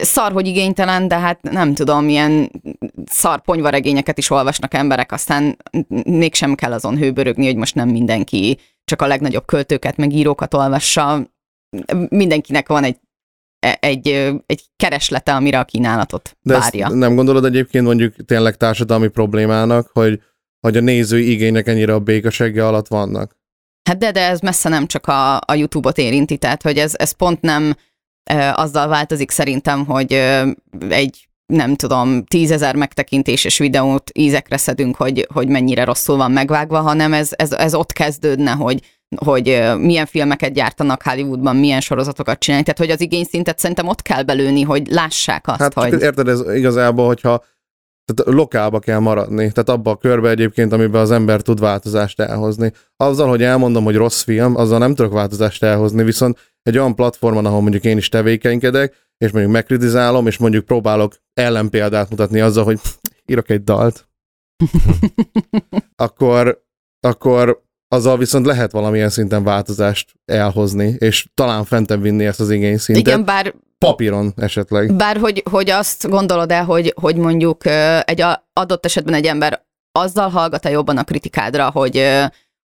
szar, 0.00 0.32
hogy 0.32 0.46
igénytelen, 0.46 1.08
de 1.08 1.18
hát 1.18 1.42
nem 1.42 1.74
tudom, 1.74 2.08
ilyen 2.08 2.50
szar 3.04 3.40
ponyvaregényeket 3.40 4.18
is 4.18 4.30
olvasnak 4.30 4.74
emberek, 4.74 5.12
aztán 5.12 5.56
mégsem 6.04 6.54
kell 6.54 6.72
azon 6.72 6.96
hőbörögni, 6.96 7.46
hogy 7.46 7.56
most 7.56 7.74
nem 7.74 7.88
mindenki 7.88 8.58
csak 8.84 9.02
a 9.02 9.06
legnagyobb 9.06 9.44
költőket, 9.44 9.96
meg 9.96 10.12
írókat 10.12 10.54
olvassa. 10.54 11.30
Mindenkinek 12.08 12.68
van 12.68 12.84
egy 12.84 12.96
egy, 13.80 14.08
egy 14.46 14.64
kereslete, 14.76 15.34
amire 15.34 15.58
a 15.58 15.64
kínálatot 15.64 16.36
De 16.42 16.58
várja. 16.58 16.88
nem 16.88 17.14
gondolod 17.14 17.44
egyébként 17.44 17.84
mondjuk 17.84 18.14
tényleg 18.24 18.56
társadalmi 18.56 19.08
problémának, 19.08 19.90
hogy, 19.92 20.20
hogy 20.60 20.76
a 20.76 20.80
nézői 20.80 21.30
igények 21.30 21.66
ennyire 21.66 21.94
a 21.94 22.00
békasegge 22.00 22.66
alatt 22.66 22.88
vannak? 22.88 23.36
Hát 23.88 23.98
de, 23.98 24.10
de 24.10 24.28
ez 24.28 24.40
messze 24.40 24.68
nem 24.68 24.86
csak 24.86 25.06
a, 25.06 25.36
a 25.36 25.54
YouTube-ot 25.54 25.98
érinti, 25.98 26.36
tehát 26.36 26.62
hogy 26.62 26.78
ez, 26.78 26.94
ez 26.96 27.12
pont 27.12 27.40
nem 27.40 27.76
e, 28.24 28.54
azzal 28.54 28.88
változik 28.88 29.30
szerintem, 29.30 29.84
hogy 29.84 30.12
e, 30.12 30.46
egy 30.88 31.28
nem 31.46 31.74
tudom, 31.74 32.24
tízezer 32.24 32.74
megtekintéses 32.74 33.58
videót 33.58 34.10
ízekre 34.14 34.56
szedünk, 34.56 34.96
hogy, 34.96 35.26
hogy 35.32 35.48
mennyire 35.48 35.84
rosszul 35.84 36.16
van 36.16 36.30
megvágva, 36.30 36.80
hanem 36.80 37.12
ez, 37.12 37.30
ez, 37.32 37.52
ez 37.52 37.74
ott 37.74 37.92
kezdődne, 37.92 38.50
hogy, 38.50 38.95
hogy 39.16 39.62
milyen 39.78 40.06
filmeket 40.06 40.52
gyártanak 40.52 41.02
Hollywoodban, 41.02 41.56
milyen 41.56 41.80
sorozatokat 41.80 42.38
csinálni. 42.38 42.64
Tehát, 42.64 42.80
hogy 42.80 42.90
az 42.90 43.00
igényszintet 43.00 43.58
szerintem 43.58 43.88
ott 43.88 44.02
kell 44.02 44.22
belőni, 44.22 44.62
hogy 44.62 44.86
lássák 44.86 45.48
azt, 45.48 45.60
Hát 45.60 45.74
hogy... 45.74 46.00
érted, 46.00 46.28
ez 46.28 46.54
igazából, 46.54 47.06
hogyha 47.06 47.44
Tehát 48.04 48.34
lokálba 48.36 48.78
kell 48.78 48.98
maradni, 48.98 49.52
tehát 49.52 49.68
abba 49.68 49.90
a 49.90 49.96
körbe 49.96 50.28
egyébként, 50.28 50.72
amiben 50.72 51.00
az 51.00 51.10
ember 51.10 51.40
tud 51.40 51.60
változást 51.60 52.20
elhozni. 52.20 52.72
Azzal, 52.96 53.28
hogy 53.28 53.42
elmondom, 53.42 53.84
hogy 53.84 53.96
rossz 53.96 54.22
film, 54.22 54.56
azzal 54.56 54.78
nem 54.78 54.94
tudok 54.94 55.12
változást 55.12 55.62
elhozni, 55.62 56.04
viszont 56.04 56.38
egy 56.62 56.78
olyan 56.78 56.94
platformon, 56.94 57.46
ahol 57.46 57.60
mondjuk 57.60 57.84
én 57.84 57.96
is 57.96 58.08
tevékenykedek, 58.08 58.94
és 59.18 59.30
mondjuk 59.30 59.52
megkritizálom, 59.52 60.26
és 60.26 60.38
mondjuk 60.38 60.64
próbálok 60.64 61.16
ellenpéldát 61.34 62.10
mutatni 62.10 62.40
azzal, 62.40 62.64
hogy 62.64 62.80
írok 63.26 63.50
egy 63.50 63.64
dalt, 63.64 64.08
akkor, 66.04 66.64
akkor 67.00 67.65
azzal 67.96 68.18
viszont 68.18 68.46
lehet 68.46 68.72
valamilyen 68.72 69.08
szinten 69.08 69.44
változást 69.44 70.12
elhozni, 70.24 70.96
és 70.98 71.26
talán 71.34 71.64
fentebb 71.64 72.02
vinni 72.02 72.24
ezt 72.24 72.40
az 72.40 72.50
igényszintet. 72.50 73.06
Igen, 73.06 73.24
bár 73.24 73.54
Papíron 73.78 74.32
esetleg. 74.36 74.94
Bár 74.94 75.16
hogy, 75.16 75.42
hogy 75.50 75.70
azt 75.70 76.08
gondolod 76.08 76.50
el, 76.50 76.64
hogy, 76.64 76.94
hogy 77.00 77.16
mondjuk 77.16 77.66
egy 78.04 78.24
adott 78.52 78.84
esetben 78.84 79.14
egy 79.14 79.26
ember 79.26 79.64
azzal 79.92 80.28
hallgat-e 80.28 80.70
jobban 80.70 80.96
a 80.96 81.04
kritikádra, 81.04 81.70
hogy, 81.70 82.08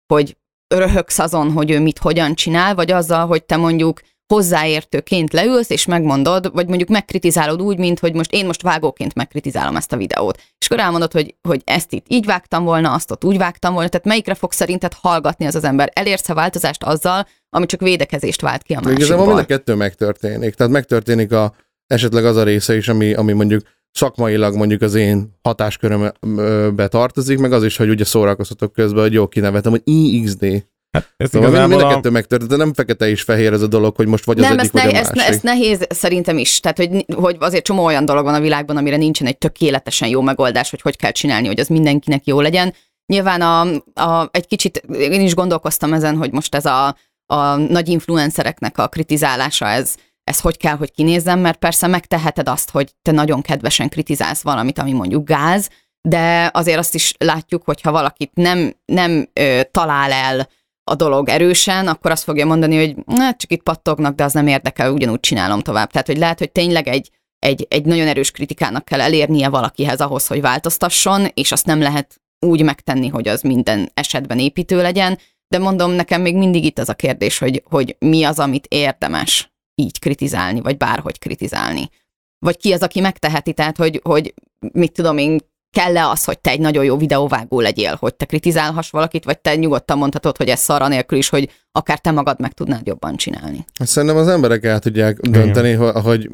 hogy 0.07 0.37
röhögsz 0.75 1.18
azon, 1.18 1.53
hogy 1.53 1.71
ő 1.71 1.81
mit 1.81 1.99
hogyan 1.99 2.35
csinál, 2.35 2.75
vagy 2.75 2.90
azzal, 2.90 3.27
hogy 3.27 3.45
te 3.45 3.57
mondjuk 3.57 4.01
hozzáértőként 4.33 5.33
leülsz, 5.33 5.71
és 5.71 5.87
megmondod, 5.87 6.51
vagy 6.53 6.66
mondjuk 6.66 6.88
megkritizálod 6.88 7.62
úgy, 7.62 7.79
mint 7.79 7.99
hogy 7.99 8.14
most 8.14 8.33
én 8.33 8.47
most 8.47 8.62
vágóként 8.62 9.14
megkritizálom 9.14 9.77
ezt 9.77 9.92
a 9.92 9.97
videót. 9.97 10.37
És 10.37 10.66
akkor 10.66 10.79
elmondod, 10.79 11.12
hogy, 11.12 11.35
hogy 11.49 11.62
ezt 11.64 11.92
itt 11.92 12.07
így 12.09 12.25
vágtam 12.25 12.64
volna, 12.64 12.92
azt 12.92 13.11
ott 13.11 13.25
úgy 13.25 13.38
vágtam 13.38 13.73
volna, 13.73 13.88
tehát 13.88 14.07
melyikre 14.07 14.35
fog 14.35 14.53
szerinted 14.53 14.92
hallgatni 15.01 15.47
az 15.47 15.55
az 15.55 15.64
ember? 15.64 15.90
Elérsz 15.95 16.29
a 16.29 16.35
változást 16.35 16.83
azzal, 16.83 17.27
ami 17.51 17.66
csak 17.66 17.81
védekezést 17.81 18.40
vált 18.40 18.62
ki 18.62 18.75
a 18.75 18.81
Igazából 18.81 18.97
mind 18.99 19.09
másikból? 19.09 19.38
a 19.40 19.45
kettő 19.45 19.75
megtörténik. 19.75 20.55
Tehát 20.55 20.73
megtörténik 20.73 21.33
a, 21.33 21.55
esetleg 21.87 22.25
az 22.25 22.37
a 22.37 22.42
része 22.42 22.77
is, 22.77 22.88
ami, 22.88 23.14
ami 23.14 23.33
mondjuk 23.33 23.62
szakmailag 23.90 24.55
mondjuk 24.55 24.83
az 24.83 24.95
én 24.95 25.38
hatáskörömbe 25.42 26.88
tartozik, 26.88 27.38
meg 27.38 27.53
az 27.53 27.64
is, 27.64 27.77
hogy 27.77 27.88
ugye 27.88 28.05
szórakoztatok 28.05 28.73
közben, 28.73 29.03
hogy 29.03 29.12
jó 29.12 29.29
kinevetem, 29.29 29.71
hogy 29.71 29.83
IXD. 29.85 30.64
Hát 30.93 31.15
ez 31.17 31.31
Szóval 31.31 31.67
mind, 31.67 31.81
a 31.81 31.89
kettő 31.89 32.11
megtörtént, 32.11 32.51
de 32.51 32.57
nem 32.57 32.75
fekete 32.75 33.09
és 33.09 33.23
fehér 33.23 33.53
ez 33.53 33.63
a 33.63 33.67
dolog, 33.67 33.97
hogy 33.97 34.07
most 34.07 34.25
vagy 34.25 34.39
az 34.39 34.45
nem, 34.45 34.59
egyik, 34.59 34.65
ezt, 34.65 34.73
vagy 34.73 34.93
ne, 34.93 34.99
a 34.99 35.03
másik. 35.03 35.29
ezt 35.29 35.43
nehéz 35.43 35.87
szerintem 35.89 36.39
is. 36.39 36.61
Tehát, 36.61 36.77
hogy, 36.77 37.05
hogy 37.15 37.37
azért 37.39 37.65
csomó 37.65 37.85
olyan 37.85 38.05
dolog 38.05 38.25
van 38.25 38.35
a 38.35 38.41
világban, 38.41 38.77
amire 38.77 38.97
nincsen 38.97 39.27
egy 39.27 39.39
tökéletesen 39.39 40.09
jó 40.09 40.21
megoldás, 40.21 40.71
hogy 40.71 40.81
hogy 40.81 40.97
kell 40.97 41.11
csinálni, 41.11 41.47
hogy 41.47 41.61
az 41.61 41.69
mindenkinek 41.69 42.27
jó 42.27 42.41
legyen. 42.41 42.75
Nyilván 43.07 43.41
a, 43.41 43.61
a, 44.03 44.29
egy 44.31 44.47
kicsit, 44.47 44.77
én 44.89 45.21
is 45.21 45.35
gondolkoztam 45.35 45.93
ezen, 45.93 46.17
hogy 46.17 46.33
most 46.33 46.55
ez 46.55 46.65
a, 46.65 46.97
a 47.27 47.57
nagy 47.57 47.89
influencereknek 47.89 48.79
a 48.79 48.89
kritizálása, 48.89 49.67
ez, 49.67 49.95
ez 50.25 50.41
hogy 50.41 50.57
kell, 50.57 50.77
hogy 50.77 50.93
kinézzen, 50.93 51.39
mert 51.39 51.59
persze 51.59 51.87
megteheted 51.87 52.49
azt, 52.49 52.71
hogy 52.71 52.95
te 53.03 53.13
nagyon 53.13 53.43
kedvesen 53.43 53.89
kritizálsz 53.89 54.43
valamit, 54.43 54.79
ami 54.79 54.93
mondjuk 54.93 55.29
gáz, 55.29 55.69
de 56.09 56.51
azért 56.53 56.79
azt 56.79 56.95
is 56.95 57.15
látjuk, 57.19 57.63
hogy 57.65 57.81
ha 57.81 57.93
valakit 57.93 58.31
nem, 58.35 58.77
nem 58.85 59.29
ö, 59.33 59.61
talál 59.71 60.13
el 60.13 60.49
a 60.85 60.95
dolog 60.95 61.29
erősen, 61.29 61.88
akkor 61.88 62.11
azt 62.11 62.25
fogja 62.25 62.47
mondani, 62.47 62.77
hogy 62.77 62.97
hát 63.18 63.38
csak 63.38 63.53
itt 63.53 63.62
pattognak, 63.62 64.14
de 64.14 64.25
az 64.25 64.33
nem 64.33 64.47
érdekel, 64.47 64.92
ugyanúgy 64.92 65.21
csinálom 65.21 65.61
tovább. 65.61 65.90
Tehát, 65.90 66.07
hogy 66.07 66.18
lehet, 66.18 66.38
hogy 66.38 66.53
tényleg 66.53 66.88
egy, 66.88 67.11
egy, 67.38 67.66
egy 67.71 67.85
nagyon 67.85 68.07
erős 68.07 68.31
kritikának 68.31 68.85
kell 68.85 69.01
elérnie 69.01 69.49
valakihez 69.49 70.01
ahhoz, 70.01 70.27
hogy 70.27 70.40
változtasson, 70.40 71.27
és 71.35 71.53
azt 71.53 71.66
nem 71.66 71.81
lehet 71.81 72.21
úgy 72.47 72.62
megtenni, 72.62 73.09
hogy 73.09 73.29
az 73.29 73.42
minden 73.42 73.90
esetben 73.95 74.38
építő 74.38 74.83
legyen, 74.83 75.18
de 75.49 75.59
mondom, 75.59 75.90
nekem 75.90 76.21
még 76.21 76.37
mindig 76.37 76.64
itt 76.64 76.79
az 76.79 76.88
a 76.88 76.95
kérdés, 76.95 77.38
hogy, 77.38 77.62
hogy 77.68 77.97
mi 77.99 78.25
az, 78.25 78.38
amit 78.38 78.66
érdemes 78.66 79.53
így 79.75 79.99
kritizálni, 79.99 80.61
vagy 80.61 80.77
bárhogy 80.77 81.18
kritizálni. 81.18 81.90
Vagy 82.38 82.57
ki 82.57 82.73
az, 82.73 82.83
aki 82.83 83.01
megteheti, 83.01 83.53
tehát, 83.53 83.77
hogy, 83.77 84.01
hogy 84.05 84.35
mit 84.73 84.92
tudom 84.92 85.18
én, 85.18 85.40
kell-e 85.73 86.09
az, 86.09 86.25
hogy 86.25 86.39
te 86.39 86.51
egy 86.51 86.61
nagyon 86.61 86.85
jó 86.85 86.97
videóvágó 86.97 87.61
legyél, 87.61 87.97
hogy 87.99 88.15
te 88.15 88.25
kritizálhass 88.25 88.91
valakit, 88.91 89.25
vagy 89.25 89.39
te 89.39 89.55
nyugodtan 89.55 89.99
mondhatod, 89.99 90.37
hogy 90.37 90.49
ez 90.49 90.61
szar 90.61 90.83
anélkül 90.83 91.19
is, 91.19 91.29
hogy 91.29 91.51
akár 91.73 91.99
te 91.99 92.11
magad 92.11 92.41
meg 92.41 92.53
tudnád 92.53 92.87
jobban 92.87 93.17
csinálni. 93.17 93.65
Szerintem 93.79 94.19
az 94.19 94.29
emberek 94.29 94.65
el 94.65 94.79
tudják 94.79 95.21
dönteni, 95.21 95.73
ho- 95.73 95.97
hogy 95.97 96.29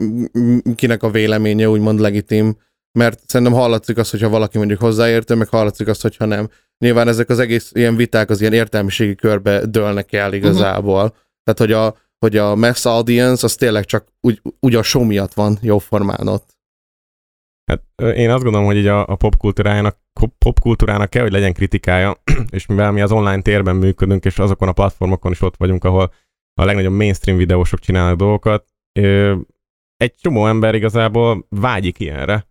kinek 0.74 1.02
a 1.02 1.10
véleménye 1.10 1.68
úgymond 1.68 2.00
legitim, 2.00 2.56
mert 2.98 3.20
szerintem 3.26 3.56
hallatszik 3.56 3.98
azt, 3.98 4.10
hogyha 4.10 4.28
valaki 4.28 4.58
mondjuk 4.58 4.80
hozzáértő, 4.80 5.34
meg 5.34 5.48
hallatszik 5.48 5.86
azt, 5.88 6.02
hogyha 6.02 6.24
nem. 6.24 6.48
Nyilván 6.78 7.08
ezek 7.08 7.28
az 7.28 7.38
egész 7.38 7.70
ilyen 7.74 7.96
viták 7.96 8.30
az 8.30 8.40
ilyen 8.40 8.52
értelmiségi 8.52 9.14
körbe 9.14 9.66
dőlnek 9.66 10.12
el 10.12 10.32
igazából. 10.32 11.02
Uh-huh. 11.02 11.16
Tehát, 11.44 11.58
hogy 11.58 11.72
a, 11.72 11.96
hogy 12.18 12.36
a 12.36 12.54
mass 12.54 12.84
audience 12.84 13.46
az 13.46 13.54
tényleg 13.54 13.84
csak 13.84 14.06
úgy, 14.20 14.42
úgy 14.60 14.74
a 14.74 14.82
show 14.82 15.04
miatt 15.04 15.34
van 15.34 15.58
jóformán 15.60 16.28
ott. 16.28 16.57
Hát 17.68 17.82
én 18.16 18.30
azt 18.30 18.42
gondolom, 18.42 18.66
hogy 18.66 18.76
így 18.76 18.86
a, 18.86 19.06
a 19.06 19.16
popkultúrájának, 19.16 19.98
ko- 20.12 20.34
popkultúrának 20.38 21.10
kell, 21.10 21.22
hogy 21.22 21.32
legyen 21.32 21.52
kritikája, 21.52 22.22
és 22.50 22.66
mivel 22.66 22.92
mi 22.92 23.00
az 23.00 23.12
online 23.12 23.42
térben 23.42 23.76
működünk, 23.76 24.24
és 24.24 24.38
azokon 24.38 24.68
a 24.68 24.72
platformokon 24.72 25.32
is 25.32 25.40
ott 25.40 25.56
vagyunk, 25.56 25.84
ahol 25.84 26.12
a 26.60 26.64
legnagyobb 26.64 26.92
mainstream 26.92 27.38
videósok 27.38 27.80
csinálnak 27.80 28.16
dolgokat, 28.16 28.66
egy 29.96 30.14
csomó 30.20 30.46
ember 30.46 30.74
igazából 30.74 31.46
vágyik 31.48 31.98
ilyenre, 32.00 32.48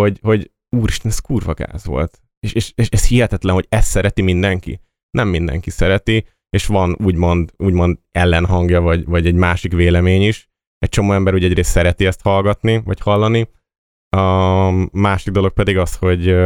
hogy, 0.00 0.18
hogy 0.22 0.50
úristen, 0.76 1.10
ez 1.10 1.18
kurva 1.18 1.54
gáz 1.54 1.84
volt. 1.84 2.20
És, 2.40 2.52
és, 2.52 2.72
és 2.74 2.88
ez 2.88 3.06
hihetetlen, 3.06 3.54
hogy 3.54 3.66
ezt 3.68 3.88
szereti 3.88 4.22
mindenki. 4.22 4.80
Nem 5.10 5.28
mindenki 5.28 5.70
szereti, 5.70 6.26
és 6.50 6.66
van 6.66 6.96
úgymond, 7.04 7.52
úgymond 7.56 7.98
ellenhangja, 8.10 8.80
vagy, 8.80 9.04
vagy 9.04 9.26
egy 9.26 9.34
másik 9.34 9.72
vélemény 9.72 10.22
is. 10.22 10.50
Egy 10.78 10.88
csomó 10.88 11.12
ember 11.12 11.34
ugye 11.34 11.46
egyrészt 11.46 11.70
szereti 11.70 12.06
ezt 12.06 12.22
hallgatni, 12.22 12.82
vagy 12.84 13.00
hallani. 13.00 13.48
A 14.16 14.70
másik 14.92 15.32
dolog 15.32 15.52
pedig 15.52 15.78
az, 15.78 15.96
hogy 15.96 16.36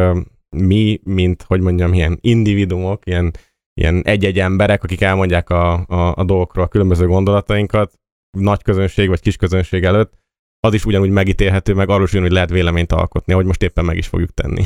mi, 0.56 1.00
mint, 1.04 1.42
hogy 1.42 1.60
mondjam, 1.60 1.92
ilyen 1.92 2.18
individumok, 2.20 3.06
ilyen, 3.06 3.32
ilyen 3.80 4.02
egy-egy 4.04 4.38
emberek, 4.38 4.84
akik 4.84 5.00
elmondják 5.00 5.50
a, 5.50 5.86
a, 5.86 6.14
a 6.16 6.24
dolgokról 6.24 6.64
a 6.64 6.68
különböző 6.68 7.06
gondolatainkat, 7.06 7.92
nagy 8.38 8.62
közönség 8.62 9.08
vagy 9.08 9.20
kis 9.20 9.36
közönség 9.36 9.84
előtt, 9.84 10.18
az 10.60 10.74
is 10.74 10.84
ugyanúgy 10.84 11.10
megítélhető, 11.10 11.74
meg 11.74 11.88
arról 11.88 12.04
is 12.04 12.12
ugyanúgy 12.12 12.32
lehet 12.32 12.50
véleményt 12.50 12.92
alkotni, 12.92 13.32
ahogy 13.32 13.46
most 13.46 13.62
éppen 13.62 13.84
meg 13.84 13.96
is 13.96 14.06
fogjuk 14.06 14.34
tenni. 14.34 14.64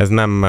Ez 0.00 0.08
nem, 0.08 0.42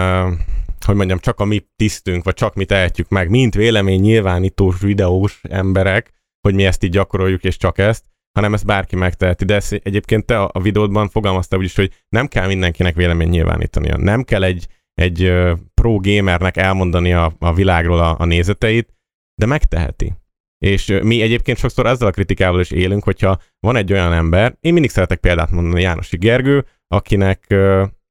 hogy 0.86 0.96
mondjam, 0.96 1.20
csak 1.20 1.40
a 1.40 1.46
mi 1.46 1.68
tisztünk, 1.76 2.24
vagy 2.24 2.34
csak 2.34 2.56
mi 2.56 2.66
tehetjük 2.66 3.10
meg, 3.10 3.30
mint 3.30 3.56
vélemény 3.56 4.02
nyilvánítós 4.02 4.80
videós 4.80 5.42
emberek, 5.50 6.14
hogy 6.42 6.56
mi 6.56 6.66
ezt 6.66 6.84
így 6.84 6.92
gyakoroljuk, 6.92 7.44
és 7.44 7.58
csak 7.58 7.78
ezt, 7.78 8.06
hanem 8.38 8.54
ezt 8.54 8.66
bárki 8.66 8.96
megteheti. 8.96 9.46
De 9.46 9.56
ezt 9.56 9.74
egyébként 9.84 10.26
te 10.26 10.42
a 10.42 10.60
videódban 10.60 11.10
fogalmaztál 11.10 11.60
úgyis, 11.60 11.76
hogy 11.76 11.92
nem 12.10 12.28
kell 12.28 12.48
mindenkinek 12.48 12.96
vélemény 12.96 13.30
nyilvánítania. 13.30 13.98
Nem 13.98 14.24
kell 14.24 14.44
egy, 14.44 14.68
egy 14.94 15.34
pro 15.74 16.00
gamernek 16.00 16.58
elmondani 16.58 17.14
a, 17.14 17.34
a 17.40 17.54
világról 17.54 18.00
a, 18.00 18.16
a 18.20 18.26
nézeteit, 18.26 18.94
de 19.36 19.46
megteheti. 19.46 20.14
És 20.58 21.00
mi 21.04 21.22
egyébként 21.22 21.58
sokszor 21.58 21.86
ezzel 21.86 22.08
a 22.08 22.12
kritikával 22.12 22.60
is 22.60 22.72
élünk, 22.72 23.04
hogyha 23.04 23.40
van 23.60 23.76
egy 23.76 23.92
olyan 23.92 24.14
ember, 24.14 24.58
én 24.60 24.74
mindig 24.74 24.92
szeretek 24.92 25.20
példát 25.20 25.52
mondani 25.52 25.82
Jánosi 25.82 26.18
Gergő, 26.18 26.66
akinek 26.88 27.46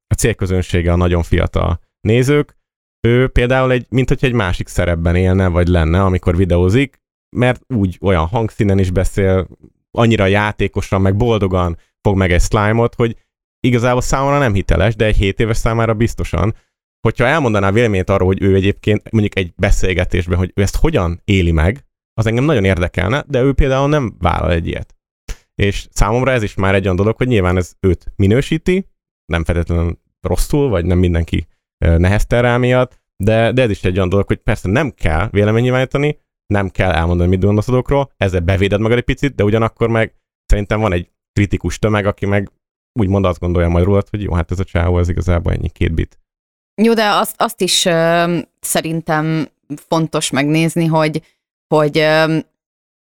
a 0.07 0.13
célközönsége 0.17 0.91
a 0.91 0.95
nagyon 0.95 1.23
fiatal 1.23 1.79
nézők, 2.01 2.57
ő 3.07 3.27
például 3.27 3.71
egy, 3.71 3.85
mint 3.89 4.09
hogyha 4.09 4.27
egy 4.27 4.33
másik 4.33 4.67
szerepben 4.67 5.15
élne, 5.15 5.47
vagy 5.47 5.67
lenne, 5.67 6.03
amikor 6.03 6.35
videózik, 6.35 7.01
mert 7.35 7.61
úgy 7.73 7.97
olyan 8.01 8.25
hangszínen 8.25 8.79
is 8.79 8.91
beszél, 8.91 9.47
annyira 9.97 10.25
játékosan, 10.25 11.01
meg 11.01 11.15
boldogan 11.15 11.77
fog 12.01 12.17
meg 12.17 12.31
egy 12.31 12.41
slime-ot, 12.41 12.95
hogy 12.95 13.15
igazából 13.59 14.01
számomra 14.01 14.37
nem 14.37 14.53
hiteles, 14.53 14.95
de 14.95 15.05
egy 15.05 15.15
7 15.15 15.39
éves 15.39 15.57
számára 15.57 15.93
biztosan, 15.93 16.55
hogyha 17.07 17.25
elmondaná 17.25 17.71
véleményét 17.71 18.09
arról, 18.09 18.27
hogy 18.27 18.41
ő 18.41 18.55
egyébként 18.55 19.11
mondjuk 19.11 19.37
egy 19.37 19.53
beszélgetésben, 19.55 20.37
hogy 20.37 20.51
ő 20.55 20.61
ezt 20.61 20.75
hogyan 20.75 21.21
éli 21.23 21.51
meg, 21.51 21.85
az 22.13 22.25
engem 22.25 22.43
nagyon 22.43 22.65
érdekelne, 22.65 23.23
de 23.27 23.41
ő 23.41 23.53
például 23.53 23.87
nem 23.87 24.15
vállal 24.19 24.51
egy 24.51 24.67
ilyet. 24.67 24.95
És 25.55 25.87
számomra 25.91 26.31
ez 26.31 26.43
is 26.43 26.55
már 26.55 26.75
egy 26.75 26.83
olyan 26.83 26.95
dolog, 26.95 27.17
hogy 27.17 27.27
nyilván 27.27 27.57
ez 27.57 27.73
őt 27.79 28.13
minősíti, 28.15 28.87
nem 29.25 29.43
feltétlenül 29.43 29.99
rosszul, 30.21 30.69
vagy 30.69 30.85
nem 30.85 30.97
mindenki 30.97 31.47
ö, 31.85 31.97
neheztel 31.97 32.41
rá 32.41 32.57
miatt, 32.57 33.01
de, 33.17 33.51
de 33.51 33.61
ez 33.61 33.69
is 33.69 33.83
egy 33.83 33.95
olyan 33.95 34.09
dolog, 34.09 34.27
hogy 34.27 34.37
persze 34.37 34.69
nem 34.69 34.91
kell 34.91 35.27
véleménynyilvánítani, 35.31 36.19
nem 36.47 36.69
kell 36.69 36.91
elmondani, 36.91 37.29
mit 37.29 37.41
gondolsz 37.43 37.65
dolgokról, 37.67 38.11
ezzel 38.17 38.39
bevéded 38.39 38.79
magad 38.79 38.97
egy 38.97 39.03
picit, 39.03 39.35
de 39.35 39.43
ugyanakkor 39.43 39.89
meg 39.89 40.13
szerintem 40.45 40.79
van 40.79 40.93
egy 40.93 41.09
kritikus 41.33 41.79
tömeg, 41.79 42.05
aki 42.05 42.25
meg 42.25 42.51
úgymond 42.99 43.25
azt 43.25 43.39
gondolja 43.39 43.69
majd 43.69 43.85
rólad, 43.85 44.09
hogy 44.09 44.21
jó, 44.21 44.33
hát 44.33 44.51
ez 44.51 44.59
a 44.59 44.63
csávó, 44.63 44.99
ez 44.99 45.09
igazából 45.09 45.53
ennyi 45.53 45.69
két 45.69 45.93
bit. 45.93 46.19
Jó, 46.81 46.93
de 46.93 47.09
azt, 47.09 47.35
azt 47.37 47.61
is 47.61 47.85
ö, 47.85 48.37
szerintem 48.59 49.49
fontos 49.75 50.29
megnézni, 50.29 50.85
hogy, 50.85 51.21
hogy 51.67 51.97
ö, 51.97 52.37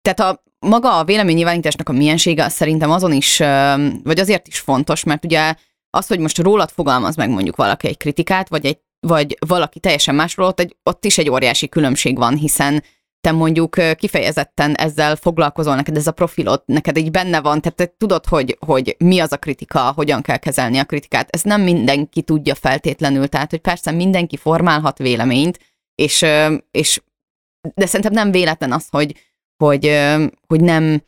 tehát 0.03 0.21
a 0.21 0.43
maga 0.59 0.99
a 0.99 1.05
véleménynyilvánításnak 1.05 1.89
a 1.89 1.93
miensége 1.93 2.45
az 2.45 2.53
szerintem 2.53 2.91
azon 2.91 3.13
is, 3.13 3.41
ö, 3.41 3.87
vagy 4.03 4.19
azért 4.19 4.49
is 4.49 4.59
fontos, 4.59 5.05
mert 5.05 5.25
ugye 5.25 5.55
az, 5.91 6.07
hogy 6.07 6.19
most 6.19 6.39
rólad 6.39 6.71
fogalmaz 6.71 7.17
meg 7.17 7.31
mondjuk 7.31 7.57
valaki 7.57 7.89
egy 7.89 7.97
kritikát, 7.97 8.49
vagy, 8.49 8.67
egy, 8.67 8.79
vagy 9.01 9.37
valaki 9.47 9.81
teljesen 9.81 10.15
másról, 10.15 10.47
ott, 10.47 10.61
egy, 10.61 10.77
ott 10.83 11.05
is 11.05 11.19
egy 11.19 11.31
óriási 11.31 11.69
különbség 11.69 12.17
van, 12.17 12.37
hiszen 12.37 12.83
te 13.23 13.33
mondjuk 13.33 13.77
kifejezetten 13.97 14.75
ezzel 14.75 15.17
foglalkozol, 15.17 15.75
neked 15.75 15.97
ez 15.97 16.07
a 16.07 16.13
profilod, 16.13 16.63
neked 16.67 16.97
így 16.97 17.11
benne 17.11 17.41
van, 17.41 17.61
tehát 17.61 17.77
te 17.77 17.95
tudod, 17.99 18.27
hogy, 18.27 18.57
hogy 18.67 18.97
mi 18.99 19.19
az 19.19 19.33
a 19.33 19.37
kritika, 19.37 19.93
hogyan 19.97 20.23
kell 20.23 20.37
kezelni 20.37 20.79
a 20.79 20.85
kritikát. 20.85 21.29
Ez 21.31 21.43
nem 21.43 21.61
mindenki 21.61 22.23
tudja 22.23 22.55
feltétlenül, 22.55 23.29
tehát 23.29 23.51
hogy 23.51 23.61
persze 23.61 23.91
mindenki 23.91 24.37
formálhat 24.37 24.99
véleményt, 24.99 25.59
és, 25.95 26.25
és 26.71 27.03
de 27.75 27.87
szerintem 27.87 28.13
nem 28.13 28.31
véletlen 28.31 28.73
az, 28.73 28.87
hogy, 28.91 29.15
hogy, 29.57 29.99
hogy 30.47 30.61
nem 30.61 31.03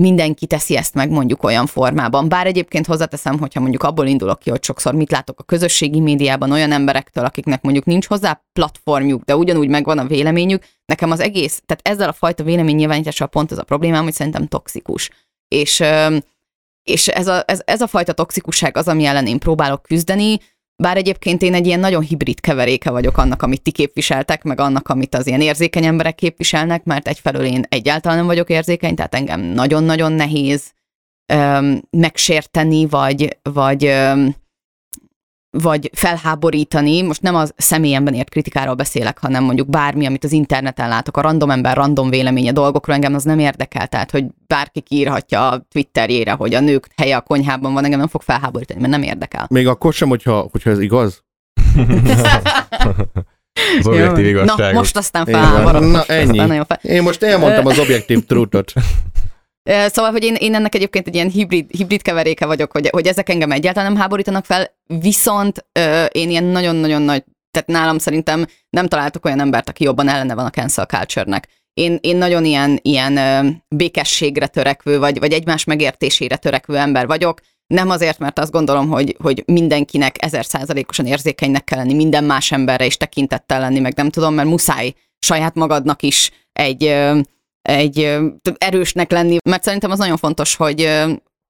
mindenki 0.00 0.46
teszi 0.46 0.76
ezt 0.76 0.94
meg 0.94 1.10
mondjuk 1.10 1.42
olyan 1.42 1.66
formában. 1.66 2.28
Bár 2.28 2.46
egyébként 2.46 2.86
hozzáteszem, 2.86 3.38
hogyha 3.38 3.60
mondjuk 3.60 3.82
abból 3.82 4.06
indulok 4.06 4.38
ki, 4.38 4.50
hogy 4.50 4.64
sokszor 4.64 4.94
mit 4.94 5.10
látok 5.10 5.40
a 5.40 5.42
közösségi 5.42 6.00
médiában 6.00 6.52
olyan 6.52 6.72
emberektől, 6.72 7.24
akiknek 7.24 7.62
mondjuk 7.62 7.84
nincs 7.84 8.06
hozzá 8.06 8.42
platformjuk, 8.52 9.22
de 9.22 9.36
ugyanúgy 9.36 9.68
megvan 9.68 9.98
a 9.98 10.06
véleményük, 10.06 10.64
nekem 10.84 11.10
az 11.10 11.20
egész, 11.20 11.62
tehát 11.66 11.88
ezzel 11.88 12.08
a 12.08 12.12
fajta 12.12 12.44
véleménynyilvánítással 12.44 13.26
pont 13.26 13.52
ez 13.52 13.58
a 13.58 13.64
problémám, 13.64 14.02
hogy 14.02 14.12
szerintem 14.12 14.46
toxikus. 14.46 15.10
És, 15.48 15.82
és 16.82 17.08
ez, 17.08 17.26
a, 17.26 17.42
ez, 17.46 17.62
ez 17.64 17.80
a 17.80 17.86
fajta 17.86 18.12
toxikusság 18.12 18.76
az, 18.76 18.88
ami 18.88 19.04
ellen 19.04 19.26
én 19.26 19.38
próbálok 19.38 19.82
küzdeni, 19.82 20.38
bár 20.76 20.96
egyébként 20.96 21.42
én 21.42 21.54
egy 21.54 21.66
ilyen 21.66 21.80
nagyon 21.80 22.02
hibrid 22.02 22.40
keveréke 22.40 22.90
vagyok 22.90 23.18
annak, 23.18 23.42
amit 23.42 23.62
ti 23.62 23.70
képviseltek, 23.70 24.42
meg 24.42 24.60
annak, 24.60 24.88
amit 24.88 25.14
az 25.14 25.26
ilyen 25.26 25.40
érzékeny 25.40 25.84
emberek 25.84 26.14
képviselnek, 26.14 26.84
mert 26.84 27.08
egyfelől 27.08 27.44
én 27.44 27.64
egyáltalán 27.68 28.16
nem 28.16 28.26
vagyok 28.26 28.50
érzékeny, 28.50 28.94
tehát 28.94 29.14
engem 29.14 29.40
nagyon-nagyon 29.40 30.12
nehéz 30.12 30.72
öm, 31.32 31.82
megsérteni, 31.90 32.86
vagy, 32.86 33.38
vagy, 33.42 33.84
öm, 33.84 34.34
vagy 35.58 35.90
felháborítani. 35.92 37.02
Most 37.02 37.22
nem 37.22 37.34
az 37.34 37.52
személyemben 37.56 38.14
ért 38.14 38.30
kritikáról 38.30 38.74
beszélek, 38.74 39.18
hanem 39.18 39.44
mondjuk 39.44 39.68
bármi, 39.68 40.06
amit 40.06 40.24
az 40.24 40.32
interneten 40.32 40.88
látok, 40.88 41.16
a 41.16 41.20
random 41.20 41.50
ember 41.50 41.76
random 41.76 42.10
véleménye 42.10 42.52
dolgokról 42.52 42.94
engem 42.94 43.14
az 43.14 43.24
nem 43.24 43.38
érdekel, 43.38 43.86
tehát 43.86 44.10
hogy 44.10 44.24
bárki 44.46 44.80
kiírhatja 44.80 45.48
a 45.48 45.66
Twitterjére, 45.72 46.32
hogy 46.32 46.54
a 46.54 46.60
nők 46.60 46.88
helye 46.96 47.16
a 47.16 47.20
konyhában 47.20 47.72
van, 47.72 47.84
engem 47.84 47.98
nem 47.98 48.08
fog 48.08 48.22
felháborítani, 48.22 48.80
mert 48.80 48.92
nem 48.92 49.02
érdekel. 49.02 49.46
Még 49.50 49.66
akkor 49.66 49.92
sem, 49.92 50.08
hogyha, 50.08 50.48
hogyha 50.50 50.70
ez 50.70 50.78
igaz. 50.78 51.24
Az 53.78 53.86
objektív 53.86 54.24
Jó. 54.24 54.30
igazság. 54.30 54.72
Na, 54.72 54.78
most 54.78 54.96
aztán 54.96 55.24
felháborodtam. 55.24 55.90
Na, 55.90 56.04
ennyi. 56.04 56.38
aztán 56.38 56.64
fel... 56.64 56.78
Én 56.82 57.02
most 57.02 57.22
elmondtam 57.22 57.66
az 57.66 57.78
objektív 57.78 58.24
truthot. 58.24 58.72
Szóval, 59.66 60.10
hogy 60.10 60.24
én, 60.24 60.34
én 60.34 60.54
ennek 60.54 60.74
egyébként 60.74 61.06
egy 61.06 61.14
ilyen 61.14 61.30
hibrid, 61.30 61.70
hibrid 61.70 62.02
keveréke 62.02 62.46
vagyok, 62.46 62.72
hogy, 62.72 62.88
hogy 62.92 63.06
ezek 63.06 63.28
engem 63.28 63.50
egyáltalán 63.50 63.92
nem 63.92 64.00
háborítanak 64.00 64.44
fel, 64.44 64.76
viszont 64.86 65.66
én 66.10 66.30
ilyen 66.30 66.44
nagyon-nagyon 66.44 67.02
nagy, 67.02 67.24
tehát 67.50 67.68
nálam 67.68 67.98
szerintem 67.98 68.46
nem 68.70 68.88
találtok 68.88 69.24
olyan 69.24 69.40
embert, 69.40 69.68
aki 69.68 69.84
jobban 69.84 70.08
ellene 70.08 70.34
van 70.34 70.44
a 70.44 70.50
cancel 70.50 70.86
culture-nek. 70.86 71.48
Én, 71.74 71.98
én 72.00 72.16
nagyon 72.16 72.44
ilyen, 72.44 72.78
ilyen 72.82 73.18
békességre 73.68 74.46
törekvő, 74.46 74.98
vagy, 74.98 75.18
vagy 75.18 75.32
egymás 75.32 75.64
megértésére 75.64 76.36
törekvő 76.36 76.76
ember 76.76 77.06
vagyok, 77.06 77.40
nem 77.66 77.90
azért, 77.90 78.18
mert 78.18 78.38
azt 78.38 78.50
gondolom, 78.52 78.88
hogy, 78.88 79.16
hogy 79.22 79.42
mindenkinek 79.46 80.24
ezer 80.24 80.44
százalékosan 80.44 81.06
érzékenynek 81.06 81.64
kell 81.64 81.78
lenni, 81.78 81.94
minden 81.94 82.24
más 82.24 82.52
emberre 82.52 82.86
is 82.86 82.96
tekintettel 82.96 83.60
lenni, 83.60 83.78
meg 83.78 83.94
nem 83.96 84.10
tudom, 84.10 84.34
mert 84.34 84.48
muszáj 84.48 84.94
saját 85.18 85.54
magadnak 85.54 86.02
is 86.02 86.30
egy, 86.52 86.94
egy 87.66 88.18
erősnek 88.58 89.10
lenni, 89.10 89.36
mert 89.44 89.62
szerintem 89.62 89.90
az 89.90 89.98
nagyon 89.98 90.16
fontos, 90.16 90.54
hogy, 90.54 91.02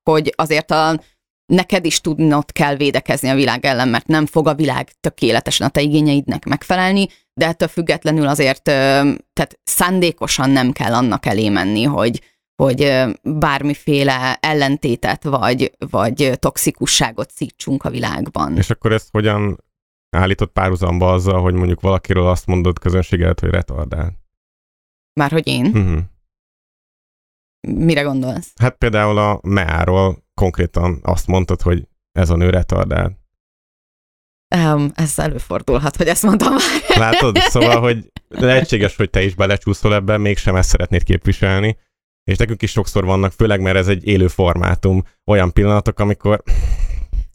hogy 0.02 0.33
azért 0.37 0.70
a, 0.70 1.00
neked 1.46 1.85
is 1.85 2.00
tudnod 2.00 2.52
kell 2.52 2.76
védekezni 2.76 3.29
a 3.29 3.35
világ 3.35 3.64
ellen, 3.64 3.88
mert 3.88 4.07
nem 4.07 4.26
fog 4.26 4.48
a 4.48 4.55
világ 4.55 4.92
tökéletesen 5.00 5.66
a 5.66 5.70
te 5.70 5.81
igényeidnek 5.81 6.44
megfelelni, 6.44 7.07
de 7.35 7.46
ettől 7.46 7.68
függetlenül 7.68 8.26
azért, 8.26 8.62
tehát 8.62 9.59
szándékosan 9.62 10.50
nem 10.50 10.72
kell 10.72 10.94
annak 10.94 11.26
elé 11.26 11.48
menni, 11.48 11.83
hogy, 11.83 12.22
hogy 12.62 13.05
bármiféle 13.22 14.38
ellentétet 14.40 15.24
vagy, 15.24 15.72
vagy 15.90 16.33
toxikusságot 16.38 17.31
szítsunk 17.31 17.85
a 17.85 17.90
világban. 17.90 18.57
És 18.57 18.70
akkor 18.70 18.92
ezt 18.92 19.09
hogyan 19.11 19.64
állított 20.16 20.52
párhuzamba 20.52 21.12
azzal, 21.12 21.40
hogy 21.40 21.55
mondjuk 21.55 21.81
valakiről 21.81 22.26
azt 22.26 22.46
mondod 22.46 22.79
közönség 22.79 23.20
előtt, 23.20 23.40
hogy 23.40 23.50
retardál? 23.50 24.24
Már 25.20 25.31
hogy 25.31 25.46
én? 25.46 25.66
Uh-huh. 25.66 25.98
Mire 27.68 28.02
gondolsz? 28.02 28.52
Hát 28.61 28.76
például 28.76 29.18
a 29.18 29.40
Meáról 29.42 30.24
konkrétan 30.35 31.00
azt 31.02 31.26
mondtad, 31.26 31.62
hogy 31.62 31.88
ez 32.12 32.31
a 32.31 32.37
nő 32.37 32.50
retardál. 32.50 33.18
Um, 34.57 34.90
ez 34.94 35.18
előfordulhat, 35.18 35.96
hogy 35.96 36.07
ezt 36.07 36.22
mondtam 36.22 36.52
már. 36.52 36.98
Látod? 37.11 37.37
Szóval, 37.38 37.81
hogy 37.81 38.12
lehetséges, 38.29 38.96
hogy 38.96 39.11
te 39.11 39.22
is 39.22 39.35
belecsúszol 39.35 39.94
ebbe, 39.94 40.16
mégsem 40.16 40.57
ezt 40.57 40.68
szeretnéd 40.68 41.02
képviselni, 41.02 41.79
és 42.24 42.37
nekünk 42.37 42.62
is 42.62 42.70
sokszor 42.70 43.05
vannak, 43.05 43.33
főleg 43.33 43.61
mert 43.61 43.76
ez 43.76 43.88
egy 43.88 44.07
élő 44.07 44.29
formátum, 44.29 45.02
olyan 45.24 45.52
pillanatok, 45.52 45.98
amikor 45.98 46.42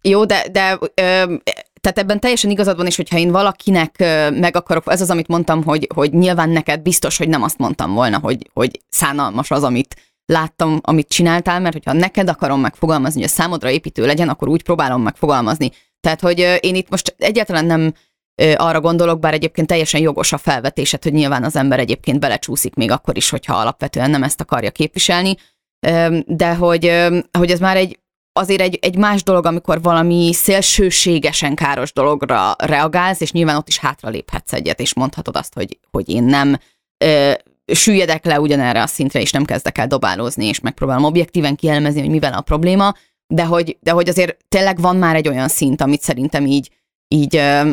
Jó, 0.02 0.26
de, 0.26 0.48
de 0.52 0.80
ö, 0.94 1.36
tehát 1.82 1.98
ebben 1.98 2.20
teljesen 2.20 2.52
igazad 2.52 2.78
van, 2.78 2.86
és 2.86 2.96
hogyha 2.96 3.17
én 3.17 3.32
valakinek 3.32 3.96
meg 4.32 4.56
akarok, 4.56 4.84
ez 4.86 5.02
az, 5.02 5.10
amit 5.10 5.28
mondtam, 5.28 5.63
hogy, 5.63 5.88
hogy 5.94 6.13
nyilván 6.13 6.50
neked 6.50 6.82
biztos, 6.82 7.17
hogy 7.17 7.30
nem 7.30 7.44
azt 7.44 7.58
mondtam 7.58 7.94
volna, 7.94 8.20
hogy, 8.20 8.50
hogy 8.54 8.82
szánalmas 8.89 9.52
az, 9.52 9.63
amit 9.63 9.96
láttam, 10.26 10.80
amit 10.82 11.08
csináltál, 11.08 11.60
mert 11.60 11.74
hogyha 11.74 11.94
neked 11.94 12.30
akarom 12.30 12.60
megfogalmazni, 12.60 13.22
hogy 13.22 13.30
a 13.30 13.34
számodra 13.34 13.70
építő 13.70 14.06
legyen, 14.06 14.30
akkor 14.30 14.48
úgy 14.48 14.63
próbálom 14.63 15.02
megfogalmazni. 15.02 15.72
Tehát, 16.00 16.22
hogy 16.22 16.58
én 16.60 16.76
itt 16.76 16.89
most 16.89 17.15
egyáltalán 17.17 17.65
nem 17.65 17.94
arra 18.56 18.82
gondolok, 18.82 19.20
bár 19.20 19.34
egyébként 19.34 19.67
teljesen 19.67 20.02
jogos 20.02 20.34
a 20.34 20.38
felvetésed, 20.38 21.04
hogy 21.04 21.13
nyilván 21.13 21.44
az 21.44 21.56
ember 21.56 21.80
egyébként 21.80 22.20
belecsúszik 22.20 22.76
még 22.76 22.91
akkor 22.91 23.17
is, 23.17 23.30
hogyha 23.30 23.56
alapvetően 23.56 24.10
nem 24.10 24.24
ezt 24.24 24.41
akarja 24.41 24.72
képviselni, 24.72 25.36
de 26.26 26.54
hogy, 26.56 27.08
hogy 27.38 27.52
ez 27.52 27.60
már 27.60 27.78
egy 27.78 28.00
azért 28.34 28.62
egy, 28.62 28.80
egy 28.82 28.98
más 28.98 29.24
dolog, 29.24 29.46
amikor 29.46 29.82
valami 29.82 30.34
szélsőségesen 30.34 31.56
káros 31.56 31.94
dologra 31.94 32.56
reagálsz, 32.58 33.22
és 33.22 33.32
nyilván 33.32 33.56
ott 33.56 33.67
is 33.67 33.78
hátra 33.78 34.10
léphetsz 34.10 34.54
egyet, 34.54 34.80
és 34.80 34.94
mondhatod 34.94 35.36
azt, 35.36 35.54
hogy, 35.54 35.80
hogy 35.91 36.10
én 36.10 36.24
nem 36.24 36.58
ö, 37.06 37.32
süllyedek 37.74 38.26
le 38.26 38.39
ugyanerre 38.39 38.82
a 38.82 38.88
szintre, 38.88 39.22
és 39.22 39.32
nem 39.32 39.46
kezdek 39.46 39.78
el 39.78 39.88
dobálózni, 39.88 40.46
és 40.46 40.60
megpróbálom 40.60 41.04
objektíven 41.04 41.56
kielemezni, 41.56 42.00
hogy 42.00 42.10
mivel 42.10 42.34
a 42.34 42.41
probléma, 42.41 42.94
de 43.28 43.46
hogy, 43.46 43.78
de 43.82 43.91
hogy 43.91 44.10
azért 44.10 44.38
tényleg 44.50 44.80
van 44.80 44.96
már 44.96 45.15
egy 45.15 45.28
olyan 45.28 45.48
szint, 45.48 45.82
amit 45.82 46.02
szerintem 46.02 46.46
így, 46.46 46.72
így 47.08 47.36
ö, 47.36 47.72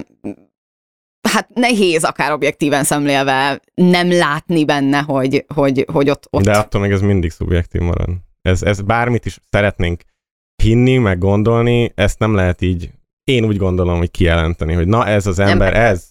hát 1.29 1.49
nehéz 1.55 2.05
akár 2.05 2.33
objektíven 2.33 2.85
szemlélve 2.85 3.61
nem 3.75 4.11
látni 4.11 4.65
benne, 4.65 4.99
hogy, 4.99 5.45
hogy, 5.55 5.85
hogy 5.93 6.11
ott, 6.11 6.27
ott 6.31 6.45
De 6.45 6.59
attól 6.59 6.81
még 6.81 6.91
ez 6.91 7.01
mindig 7.01 7.31
szubjektív 7.31 7.81
marad. 7.81 8.09
Ez, 8.43 8.63
ez 8.63 8.81
bármit 8.81 9.27
is 9.27 9.39
szeretnénk 9.51 10.03
hinni, 10.63 10.97
meg 10.97 11.19
gondolni, 11.19 11.93
ezt 11.95 12.19
nem 12.19 12.35
lehet 12.35 12.61
így, 12.63 12.91
én 13.25 13.45
úgy 13.45 13.57
gondolom, 13.57 13.99
hogy 13.99 14.11
kijelenteni, 14.11 14.73
hogy 14.75 14.87
na 14.87 15.07
ez 15.07 15.27
az 15.27 15.39
ember, 15.39 15.75
ez. 15.77 16.07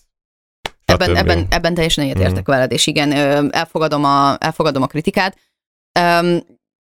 Ebben, 0.85 1.07
stb. 1.07 1.17
ebben, 1.17 1.45
ebben 1.49 1.73
teljesen 1.73 2.03
egyetértek 2.03 2.41
Mhm. 2.47 2.51
veled, 2.51 2.71
és 2.71 2.87
igen, 2.87 3.11
elfogadom 3.53 4.03
a, 4.03 4.35
elfogadom 4.39 4.81
a 4.83 4.87
kritikát. 4.87 5.37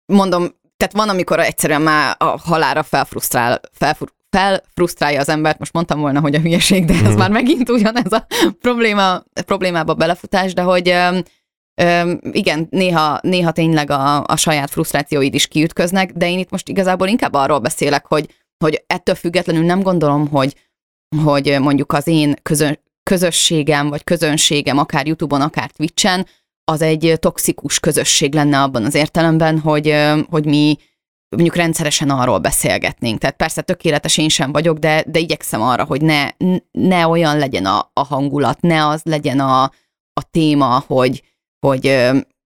Mondom, 0.05 0.47
tehát 0.77 0.93
van, 0.93 1.09
amikor 1.09 1.39
egyszerűen 1.39 1.81
már 1.81 2.15
a 2.19 2.25
halára 2.25 2.83
felfrusztrál, 2.83 3.59
felfru- 3.71 4.13
felfrusztrálja 4.29 5.19
az 5.19 5.29
embert, 5.29 5.59
most 5.59 5.73
mondtam 5.73 5.99
volna, 5.99 6.19
hogy 6.19 6.35
a 6.35 6.39
hülyeség, 6.39 6.85
de 6.85 6.93
ez 6.93 7.01
Mhm. 7.01 7.17
már 7.17 7.31
megint 7.31 7.69
ugyanez 7.69 8.11
a 8.11 8.25
probléma, 8.61 9.23
problémába 9.45 9.93
belefutás, 9.93 10.53
de 10.53 10.61
hogy 10.61 10.93
öm, 11.75 12.19
igen, 12.31 12.67
néha, 12.69 13.19
néha 13.21 13.51
tényleg 13.51 13.89
a, 13.89 14.23
a 14.23 14.35
saját 14.35 14.69
frusztrációid 14.69 15.33
is 15.33 15.47
kiütköznek, 15.47 16.11
de 16.11 16.29
én 16.29 16.39
itt 16.39 16.49
most 16.49 16.69
igazából 16.69 17.07
inkább 17.07 17.33
arról 17.33 17.59
beszélek, 17.59 18.05
hogy, 18.05 18.29
hogy 18.63 18.83
ettől 18.87 19.15
függetlenül 19.15 19.63
nem 19.63 19.81
gondolom, 19.81 20.27
hogy, 20.27 20.55
hogy 21.23 21.57
mondjuk 21.59 21.91
az 21.93 22.07
én 22.07 22.35
közön, 22.41 22.79
közösségem, 23.03 23.89
vagy 23.89 24.03
közönségem, 24.03 24.77
akár 24.77 25.07
YouTube-on, 25.07 25.41
akár 25.41 25.71
Twitch-en, 25.71 26.27
az 26.71 26.81
egy 26.81 27.17
toxikus 27.19 27.79
közösség 27.79 28.33
lenne 28.33 28.61
abban 28.61 28.85
az 28.85 28.95
értelemben, 28.95 29.59
hogy, 29.59 29.95
hogy 30.29 30.45
mi 30.45 30.77
mondjuk 31.29 31.55
rendszeresen 31.55 32.09
arról 32.09 32.37
beszélgetnénk. 32.37 33.19
Tehát 33.19 33.35
persze 33.35 33.61
tökéletes 33.61 34.17
én 34.17 34.29
sem 34.29 34.51
vagyok, 34.51 34.77
de, 34.77 35.03
de 35.07 35.19
igyekszem 35.19 35.61
arra, 35.61 35.83
hogy 35.83 36.01
ne, 36.01 36.27
ne 36.71 37.07
olyan 37.07 37.37
legyen 37.37 37.65
a, 37.65 37.89
a 37.93 38.03
hangulat, 38.03 38.61
ne 38.61 38.87
az 38.87 39.01
legyen 39.03 39.39
a, 39.39 39.63
a 40.13 40.29
téma, 40.31 40.83
hogy, 40.87 41.23
hogy, 41.67 41.99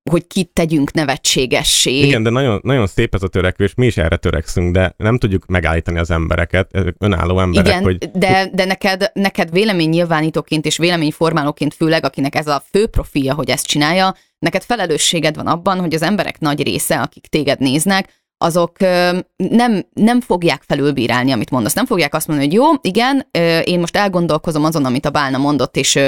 hogy 0.09 0.27
kit 0.27 0.49
tegyünk 0.53 0.91
nevetségessé. 0.91 1.99
Igen, 1.99 2.23
de 2.23 2.29
nagyon, 2.29 2.59
nagyon 2.63 2.87
szép 2.87 3.13
ez 3.13 3.23
a 3.23 3.27
törekvés, 3.27 3.73
mi 3.73 3.85
is 3.85 3.97
erre 3.97 4.15
törekszünk, 4.15 4.73
de 4.73 4.93
nem 4.97 5.17
tudjuk 5.17 5.45
megállítani 5.45 5.99
az 5.99 6.11
embereket, 6.11 6.75
ezek 6.75 6.95
önálló 6.99 7.39
emberek, 7.39 7.67
Igen, 7.67 7.83
hogy 7.83 7.97
de, 7.97 8.49
de 8.53 8.65
neked, 8.65 9.11
neked 9.13 9.51
véleménynyilvánítóként 9.51 10.65
és 10.65 10.77
véleményformálóként 10.77 11.73
főleg, 11.73 12.05
akinek 12.05 12.35
ez 12.35 12.47
a 12.47 12.63
fő 12.71 12.87
profilja, 12.87 13.33
hogy 13.33 13.49
ezt 13.49 13.65
csinálja, 13.65 14.15
neked 14.39 14.63
felelősséged 14.63 15.35
van 15.35 15.47
abban, 15.47 15.79
hogy 15.79 15.93
az 15.93 16.01
emberek 16.01 16.39
nagy 16.39 16.63
része, 16.63 17.01
akik 17.01 17.27
téged 17.27 17.59
néznek, 17.59 18.25
azok 18.37 18.79
nem, 19.35 19.85
nem 19.93 20.21
fogják 20.21 20.63
felülbírálni, 20.67 21.31
amit 21.31 21.49
mondasz. 21.49 21.73
Nem 21.73 21.85
fogják 21.85 22.13
azt 22.13 22.27
mondani, 22.27 22.47
hogy 22.47 22.57
jó, 22.57 22.65
igen, 22.81 23.27
én 23.63 23.79
most 23.79 23.97
elgondolkozom 23.97 24.63
azon, 24.63 24.85
amit 24.85 25.05
a 25.05 25.09
Bálna 25.09 25.37
mondott, 25.37 25.77
és, 25.77 25.99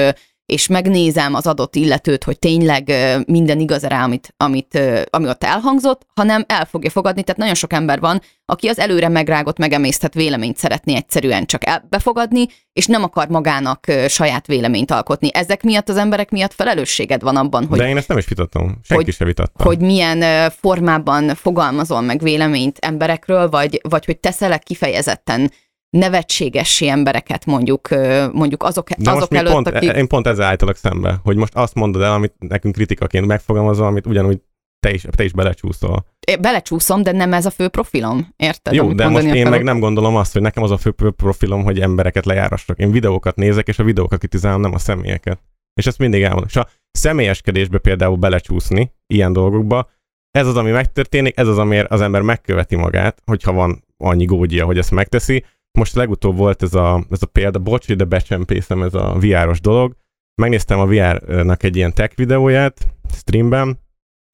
és 0.49 0.67
megnézem 0.67 1.33
az 1.33 1.47
adott 1.47 1.75
illetőt, 1.75 2.23
hogy 2.23 2.39
tényleg 2.39 2.91
minden 3.25 3.59
igaz 3.59 3.83
rá, 3.83 4.03
amit, 4.03 4.33
amit, 4.37 4.79
ami 5.09 5.27
ott 5.27 5.43
elhangzott, 5.43 6.05
hanem 6.15 6.43
el 6.47 6.65
fogja 6.65 6.89
fogadni. 6.89 7.23
Tehát 7.23 7.39
nagyon 7.39 7.55
sok 7.55 7.73
ember 7.73 7.99
van, 7.99 8.21
aki 8.45 8.67
az 8.67 8.79
előre 8.79 9.07
megrágott, 9.07 9.57
megemésztett 9.57 10.13
véleményt 10.13 10.57
szeretné 10.57 10.95
egyszerűen 10.95 11.45
csak 11.45 11.61
befogadni, 11.89 12.45
és 12.73 12.85
nem 12.85 13.03
akar 13.03 13.27
magának 13.27 13.85
saját 14.07 14.47
véleményt 14.47 14.91
alkotni. 14.91 15.29
Ezek 15.33 15.63
miatt 15.63 15.89
az 15.89 15.97
emberek 15.97 16.29
miatt 16.29 16.53
felelősséged 16.53 17.21
van 17.21 17.35
abban, 17.35 17.65
hogy 17.65 17.79
De 17.79 17.87
én 17.87 17.97
ezt 17.97 18.07
nem 18.07 18.17
is 18.17 18.27
vitatom. 18.27 18.79
Senki 18.83 19.03
hogy- 19.03 19.13
se 19.13 19.25
vitatta. 19.25 19.63
hogy 19.63 19.79
milyen 19.79 20.49
formában 20.49 21.35
fogalmazol 21.35 22.01
meg 22.01 22.21
véleményt 22.21 22.77
emberekről, 22.77 23.49
vagy, 23.49 23.81
vagy 23.89 24.05
hogy 24.05 24.17
teszel 24.17 24.59
kifejezetten 24.59 25.51
nevetségessé 25.89 26.87
embereket 26.87 27.45
mondjuk, 27.45 27.89
mondjuk 28.31 28.63
azok, 28.63 28.89
De 28.89 29.11
azok 29.11 29.33
előtt, 29.33 29.51
pont, 29.51 29.67
akik... 29.67 29.91
én 29.91 30.07
pont 30.07 30.27
ezzel 30.27 30.45
állítalak 30.45 30.75
szembe, 30.75 31.19
hogy 31.23 31.35
most 31.35 31.55
azt 31.55 31.73
mondod 31.75 32.01
el, 32.01 32.13
amit 32.13 32.33
nekünk 32.37 32.75
kritikaként 32.75 33.25
megfogalmazol, 33.25 33.87
amit 33.87 34.05
ugyanúgy 34.05 34.39
te 34.79 34.93
is, 34.93 35.05
te 35.15 35.23
is 35.23 35.31
belecsúszol. 35.31 36.05
Én 36.27 36.41
Belecsúszom, 36.41 37.03
de 37.03 37.11
nem 37.11 37.33
ez 37.33 37.45
a 37.45 37.49
fő 37.49 37.67
profilom, 37.67 38.33
érted? 38.35 38.73
Jó, 38.73 38.93
de 38.93 39.07
most 39.07 39.23
én 39.23 39.31
akarok? 39.31 39.49
meg 39.49 39.63
nem 39.63 39.79
gondolom 39.79 40.15
azt, 40.15 40.33
hogy 40.33 40.41
nekem 40.41 40.63
az 40.63 40.71
a 40.71 40.77
fő 40.77 40.91
profilom, 41.15 41.63
hogy 41.63 41.79
embereket 41.79 42.25
lejárassak. 42.25 42.79
Én 42.79 42.91
videókat 42.91 43.35
nézek, 43.35 43.67
és 43.67 43.79
a 43.79 43.83
videókat 43.83 44.19
kritizálom, 44.19 44.61
nem 44.61 44.73
a 44.73 44.77
személyeket. 44.77 45.39
És 45.73 45.87
ezt 45.87 45.97
mindig 45.97 46.21
elmondom. 46.21 46.47
És 46.47 46.55
a 46.55 46.67
személyeskedésbe 46.91 47.77
például 47.77 48.15
belecsúszni 48.15 48.93
ilyen 49.07 49.33
dolgokba, 49.33 49.89
ez 50.31 50.47
az, 50.47 50.55
ami 50.55 50.71
megtörténik, 50.71 51.37
ez 51.37 51.47
az, 51.47 51.57
amiért 51.57 51.91
az 51.91 52.01
ember 52.01 52.21
megköveti 52.21 52.75
magát, 52.75 53.21
hogyha 53.25 53.53
van 53.53 53.83
annyi 53.97 54.25
gógyia, 54.25 54.65
hogy 54.65 54.77
ezt 54.77 54.91
megteszi. 54.91 55.45
Most 55.79 55.95
legutóbb 55.95 56.37
volt 56.37 56.63
ez 56.63 56.73
a, 56.73 57.05
ez 57.09 57.21
a 57.21 57.25
példa, 57.25 57.59
bocs, 57.59 57.93
de 57.93 58.03
becsempészem 58.03 58.81
ez 58.83 58.93
a 58.93 59.17
VR-os 59.19 59.61
dolog. 59.61 59.95
Megnéztem 60.41 60.79
a 60.79 60.85
VR-nak 60.85 61.63
egy 61.63 61.75
ilyen 61.75 61.93
tech 61.93 62.15
videóját 62.15 62.87
streamben, 63.11 63.79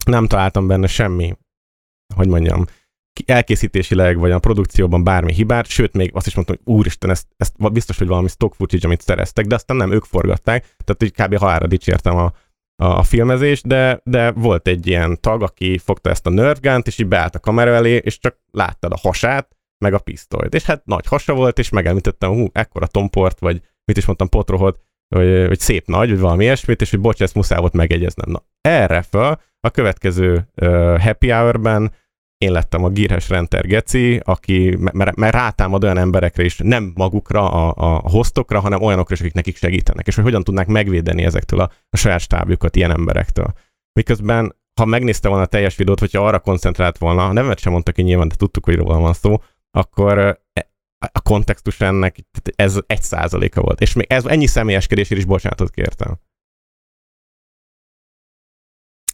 nem 0.06 0.28
találtam 0.28 0.68
benne 0.68 0.88
semmi, 0.88 1.38
hogy 2.16 2.28
mondjam, 2.28 2.66
elkészítésileg, 3.26 4.18
vagy 4.18 4.32
a 4.32 4.40
produkcióban 4.40 5.04
bármi 5.04 5.34
hibát, 5.34 5.68
sőt, 5.68 5.94
még 5.94 6.12
azt 6.14 6.28
is 6.28 6.36
mondtam, 6.36 6.58
hogy 6.64 6.74
úristen, 6.76 7.10
ezt, 7.10 7.28
ezt 7.38 7.72
biztos, 7.72 7.98
hogy 7.98 8.08
valami 8.08 8.28
stock 8.28 8.56
footage, 8.56 8.88
amit 8.88 9.02
szereztek, 9.02 9.46
de 9.46 9.56
aztán 9.56 9.78
nem, 9.78 9.92
ők 9.92 10.04
forgatták, 10.04 10.76
tehát 10.84 11.04
így 11.04 11.12
kb. 11.12 11.38
halálra 11.38 11.68
dicsértem 11.68 12.16
a, 12.16 12.34
a, 12.76 12.86
a 12.86 13.04
filmezést, 13.04 13.68
de, 13.68 14.02
de 14.04 14.32
volt 14.32 14.68
egy 14.68 14.88
ilyen 14.88 15.22
tag, 15.22 15.42
aki 15.42 15.78
fogta 15.78 16.10
ezt 16.10 16.28
a 16.28 16.30
Nerf 16.30 16.60
gun-t, 16.60 16.88
és 16.88 17.00
így 17.00 17.08
beállt 17.08 17.36
a 17.36 17.40
kamera 17.40 17.72
elé, 17.72 17.96
és 17.96 18.20
csak 18.20 18.38
láttad 18.52 18.92
a 18.92 19.00
hasát, 19.02 19.55
meg 19.78 19.94
a 19.94 20.00
pisztolyt. 20.00 20.54
És 20.54 20.64
hát 20.64 20.86
nagy 20.86 21.06
hasa 21.06 21.34
volt, 21.34 21.60
és 21.60 21.70
megemlítettem, 21.70 22.32
hú, 22.32 22.48
ekkora 22.52 22.88
tomport, 22.88 23.40
vagy 23.40 23.62
mit 23.86 23.98
is 23.98 24.06
mondtam, 24.06 24.30
potrohot, 24.30 24.80
hogy, 25.16 25.48
hogy 25.48 25.60
szép 25.60 25.88
nagy, 25.88 26.10
vagy 26.10 26.20
valami 26.20 26.44
ilyesmit, 26.44 26.82
és 26.82 26.90
hogy 26.90 27.00
bocs, 27.00 27.22
ezt 27.22 27.36
muszáj 27.36 27.60
volt 27.60 27.74
megegyeznem. 27.74 28.32
Na, 28.32 28.44
erre 28.62 29.02
föl 29.02 29.38
a 29.60 29.70
következő 29.70 30.48
uh, 30.62 31.00
happy 31.00 31.30
hour-ben 31.30 31.92
én 32.38 32.52
lettem 32.52 32.84
a 32.84 32.90
gírhes 32.90 33.30
renter 33.30 33.66
geci, 33.66 34.20
aki, 34.24 34.78
mert, 34.92 35.16
mert 35.16 35.34
rátámad 35.34 35.84
olyan 35.84 35.98
emberekre 35.98 36.44
is, 36.44 36.58
nem 36.58 36.92
magukra, 36.96 37.52
a, 37.52 37.74
a 37.78 38.10
hostokra, 38.10 38.60
hanem 38.60 38.82
olyanokra 38.82 39.14
is, 39.14 39.20
akik 39.20 39.34
nekik 39.34 39.58
segítenek, 39.58 40.08
és 40.08 40.16
hogy 40.16 40.24
hogyan 40.24 40.44
tudnák 40.44 40.68
megvédeni 40.68 41.24
ezektől 41.24 41.60
a, 41.60 41.72
a 41.90 41.98
saját 41.98 42.20
stábjukat 42.20 42.76
ilyen 42.76 42.92
emberektől. 42.92 43.54
Miközben, 44.00 44.56
ha 44.80 44.86
megnézte 44.86 45.28
volna 45.28 45.44
a 45.44 45.48
teljes 45.48 45.76
videót, 45.76 46.00
hogyha 46.00 46.28
arra 46.28 46.40
koncentrált 46.40 46.98
volna, 46.98 47.32
nevet 47.32 47.60
sem 47.60 47.72
mondta 47.72 47.92
ki 47.92 48.02
nyilván, 48.02 48.28
de 48.28 48.36
tudtuk, 48.36 48.66
hogy 48.66 48.76
róla 48.76 49.00
van 49.00 49.14
szó, 49.14 49.38
akkor 49.76 50.18
e- 50.54 50.70
a 51.12 51.22
kontextus 51.22 51.82
ennek 51.82 52.18
ez 52.56 52.80
egy 52.88 53.02
százaléka 53.02 53.62
volt. 53.62 53.82
És 53.82 53.94
még 53.94 54.06
ez 54.10 54.26
ennyi 54.26 54.46
személyeskedésért 54.46 55.20
is 55.20 55.26
bocsánatot 55.26 55.70
kértem. 55.70 56.20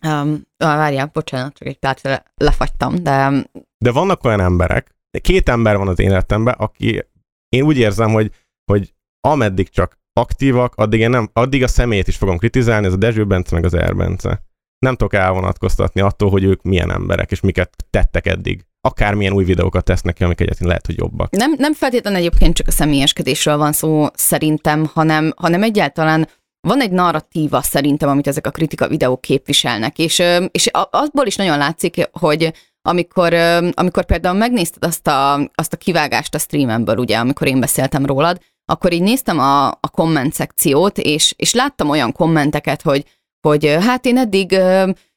Um, 0.07 0.41
várjál, 0.57 1.09
bocsánat, 1.13 1.53
csak 1.53 1.67
egy 1.67 1.77
percre 1.77 2.23
lefagytam, 2.35 3.03
de 3.03 3.45
De 3.77 3.91
vannak 3.91 4.23
olyan 4.23 4.39
emberek, 4.39 4.95
két 5.21 5.49
ember 5.49 5.77
van 5.77 5.87
az 5.87 5.99
életemben, 5.99 6.53
aki 6.53 7.05
én 7.49 7.63
úgy 7.63 7.77
érzem, 7.77 8.11
hogy, 8.11 8.35
hogy 8.71 8.93
ameddig 9.27 9.69
csak 9.69 9.99
aktívak, 10.13 10.75
addig, 10.75 10.99
én 10.99 11.09
nem, 11.09 11.29
addig 11.33 11.63
a 11.63 11.67
személyét 11.67 12.07
is 12.07 12.17
fogom 12.17 12.37
kritizálni, 12.37 12.85
ez 12.85 12.93
a 12.93 12.97
Dezső 12.97 13.25
Bence 13.25 13.55
meg 13.55 13.65
az 13.65 13.73
Erbence. 13.73 14.43
Nem 14.79 14.95
tudok 14.95 15.13
elvonatkoztatni 15.13 16.01
attól, 16.01 16.29
hogy 16.29 16.43
ők 16.43 16.61
milyen 16.61 16.91
emberek, 16.91 17.31
és 17.31 17.39
miket 17.39 17.85
tettek 17.89 18.25
eddig. 18.25 18.65
Akármilyen 18.81 19.33
új 19.33 19.43
videókat 19.43 19.83
tesznek 19.83 20.15
ki, 20.15 20.23
amik 20.23 20.41
egyébként 20.41 20.67
lehet, 20.67 20.85
hogy 20.85 20.97
jobbak. 20.97 21.31
nem, 21.31 21.53
nem 21.57 21.73
feltétlenül 21.73 22.19
egyébként 22.19 22.55
csak 22.55 22.67
a 22.67 22.71
személyeskedésről 22.71 23.57
van 23.57 23.71
szó 23.71 24.07
szerintem, 24.13 24.89
hanem, 24.93 25.33
hanem 25.35 25.63
egyáltalán 25.63 26.27
van 26.67 26.81
egy 26.81 26.91
narratíva 26.91 27.61
szerintem, 27.61 28.09
amit 28.09 28.27
ezek 28.27 28.47
a 28.47 28.51
kritika 28.51 28.87
videók 28.87 29.21
képviselnek, 29.21 29.97
és, 29.99 30.23
és 30.51 30.69
abból 30.89 31.25
is 31.25 31.35
nagyon 31.35 31.57
látszik, 31.57 32.09
hogy 32.11 32.53
amikor, 32.81 33.33
amikor 33.71 34.05
például 34.05 34.37
megnézted 34.37 34.83
azt 34.83 35.07
a, 35.07 35.33
azt 35.55 35.73
a 35.73 35.77
kivágást 35.77 36.35
a 36.35 36.39
streamemből, 36.39 36.97
ugye, 36.97 37.17
amikor 37.17 37.47
én 37.47 37.59
beszéltem 37.59 38.05
rólad, 38.05 38.41
akkor 38.65 38.93
így 38.93 39.01
néztem 39.01 39.39
a, 39.39 39.67
a 39.67 39.89
komment 39.91 40.33
szekciót, 40.33 40.97
és, 40.97 41.33
és 41.37 41.53
láttam 41.53 41.89
olyan 41.89 42.11
kommenteket, 42.11 42.81
hogy, 42.81 43.05
hogy 43.47 43.77
hát 43.79 44.05
én 44.05 44.17
eddig 44.17 44.59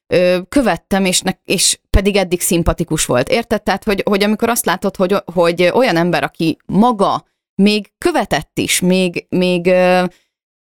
ö, 0.07 0.39
követtem, 0.49 1.05
és, 1.05 1.21
ne, 1.21 1.31
és 1.43 1.79
pedig 1.89 2.15
eddig 2.15 2.41
szimpatikus 2.41 3.05
volt. 3.05 3.29
Érted? 3.29 3.63
Tehát, 3.63 3.83
hogy, 3.83 4.01
hogy 4.05 4.23
amikor 4.23 4.49
azt 4.49 4.65
látod, 4.65 4.95
hogy, 4.95 5.15
hogy 5.33 5.71
olyan 5.73 5.95
ember, 5.95 6.23
aki 6.23 6.57
maga 6.65 7.25
még 7.55 7.91
követett 7.97 8.59
is, 8.59 8.79
még, 8.79 9.25
még 9.29 9.67
ö, 9.67 10.03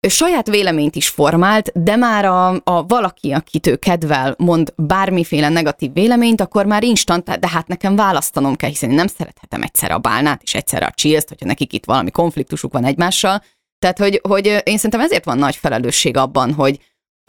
saját 0.10 0.48
véleményt 0.48 0.96
is 0.96 1.08
formált, 1.08 1.84
de 1.84 1.96
már 1.96 2.26
a, 2.26 2.62
a 2.64 2.86
valaki, 2.88 3.32
akit 3.32 3.68
ő 3.68 3.76
kedvel, 3.76 4.36
mond 4.38 4.74
bármiféle 4.76 5.50
negatív 5.50 5.94
véleményt, 5.94 6.42
akkor 6.42 6.66
már 6.66 6.84
instant, 6.84 7.40
de 7.40 7.48
hát 7.48 7.68
nekem 7.68 7.96
választanom 7.96 8.56
kell, 8.56 8.70
hiszen 8.70 8.90
én 8.90 8.96
nem 8.96 9.08
szerethetem 9.08 9.62
egyszerre 9.62 9.94
a 9.94 10.00
bálnát 10.00 10.42
és 10.44 10.56
egyszerre 10.56 10.86
a 10.86 10.92
chills 10.92 11.24
hogyha 11.28 11.46
nekik 11.46 11.74
itt 11.74 11.86
valami 11.86 12.12
konfliktusuk 12.12 12.74
van 12.74 12.84
egymással. 12.84 13.44
Tehát, 13.80 13.98
hogy, 13.98 14.22
hogy 14.28 14.46
én 14.46 14.76
szerintem 14.76 15.00
ezért 15.00 15.26
van 15.26 15.38
nagy 15.38 15.56
felelősség 15.56 16.18
abban, 16.18 16.54
hogy, 16.54 16.80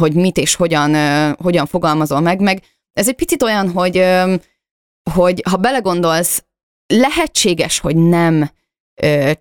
hogy 0.03 0.15
mit 0.15 0.37
és 0.37 0.55
hogyan, 0.55 0.95
hogyan 1.35 1.67
fogalmazol 1.67 2.21
meg, 2.21 2.41
meg 2.41 2.63
ez 2.93 3.09
egy 3.09 3.15
picit 3.15 3.43
olyan, 3.43 3.71
hogy, 3.71 4.05
hogy 5.11 5.43
ha 5.51 5.57
belegondolsz, 5.57 6.45
lehetséges, 6.87 7.79
hogy 7.79 7.97
nem 7.97 8.51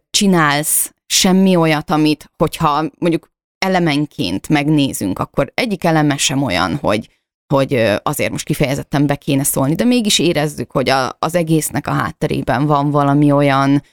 csinálsz 0.10 0.94
semmi 1.06 1.56
olyat, 1.56 1.90
amit, 1.90 2.32
hogyha 2.38 2.84
mondjuk 3.00 3.32
elemenként 3.58 4.50
megnézünk, 4.50 5.20
akkor 5.20 5.52
egyik 5.54 5.84
eleme 5.84 6.18
sem 6.18 6.44
olyan, 6.44 6.76
hogy, 6.76 7.10
hogy 7.54 8.00
azért 8.04 8.32
most 8.32 8.46
kifejezetten 8.46 9.06
be 9.06 9.16
kéne 9.16 9.44
szólni, 9.44 9.76
de 9.76 9.84
mégis 9.84 10.20
érezzük, 10.20 10.72
hogy 10.72 10.90
a, 10.90 11.16
az 11.20 11.36
egésznek 11.36 11.88
a 11.88 11.92
hátterében 11.92 12.66
van 12.66 12.92
valami 12.92 13.32
olyan, 13.32 13.84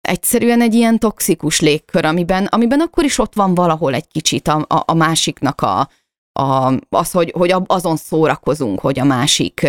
egyszerűen 0.00 0.60
egy 0.60 0.74
ilyen 0.74 0.98
toxikus 0.98 1.60
légkör, 1.60 2.04
amiben, 2.04 2.44
amiben 2.44 2.80
akkor 2.80 3.04
is 3.04 3.18
ott 3.18 3.34
van 3.34 3.54
valahol 3.54 3.94
egy 3.94 4.08
kicsit 4.08 4.48
a, 4.48 4.64
a, 4.68 4.82
a 4.86 4.94
másiknak 4.94 5.60
a, 5.60 5.88
a, 6.36 6.72
az, 6.88 7.10
hogy, 7.10 7.32
hogy 7.36 7.54
azon 7.66 7.96
szórakozunk, 7.96 8.80
hogy 8.80 8.98
a 8.98 9.04
másik 9.04 9.68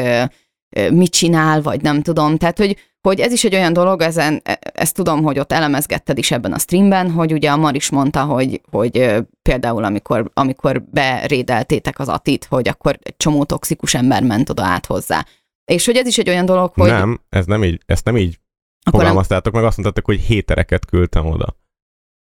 mit 0.91 1.11
csinál, 1.11 1.61
vagy 1.61 1.82
nem 1.82 2.01
tudom. 2.01 2.38
Tehát, 2.38 2.57
hogy, 2.57 2.78
hogy 3.01 3.20
ez 3.20 3.32
is 3.32 3.43
egy 3.43 3.55
olyan 3.55 3.74
dolog, 3.74 4.01
ezen, 4.01 4.41
e- 4.43 4.59
ezt 4.74 4.95
tudom, 4.95 5.24
hogy 5.24 5.39
ott 5.39 5.51
elemezgetted 5.51 6.18
is 6.18 6.32
ebben 6.32 6.53
a 6.53 6.57
streamben, 6.57 7.11
hogy 7.11 7.34
ugye 7.34 7.51
a 7.51 7.57
Mar 7.57 7.76
is 7.76 7.89
mondta, 7.89 8.24
hogy, 8.24 8.61
hogy 8.72 9.15
például 9.41 9.84
amikor, 9.84 10.32
amikor 10.34 10.84
berédeltétek 10.84 11.99
az 11.99 12.07
Atit, 12.07 12.45
hogy 12.45 12.68
akkor 12.68 12.97
egy 13.01 13.18
csomó 13.18 13.43
toxikus 13.43 13.93
ember 13.93 14.24
ment 14.24 14.49
oda 14.49 14.63
át 14.63 14.86
hozzá. 14.86 15.26
És 15.65 15.86
hogy 15.86 15.95
ez 15.95 16.07
is 16.07 16.18
egy 16.18 16.30
olyan 16.30 16.45
dolog, 16.45 16.72
hogy 16.74 16.89
Nem, 16.89 17.22
ez 17.30 17.45
nem 17.45 17.63
így, 17.63 17.82
ezt 17.86 18.05
nem 18.05 18.18
így 18.18 18.39
akkor 18.88 18.99
nem, 18.99 19.07
fogalmaztátok 19.07 19.53
meg, 19.53 19.63
azt 19.63 19.78
mondtátok, 19.78 20.05
hogy 20.05 20.20
hétereket 20.20 20.86
küldtem 20.86 21.26
oda. 21.26 21.57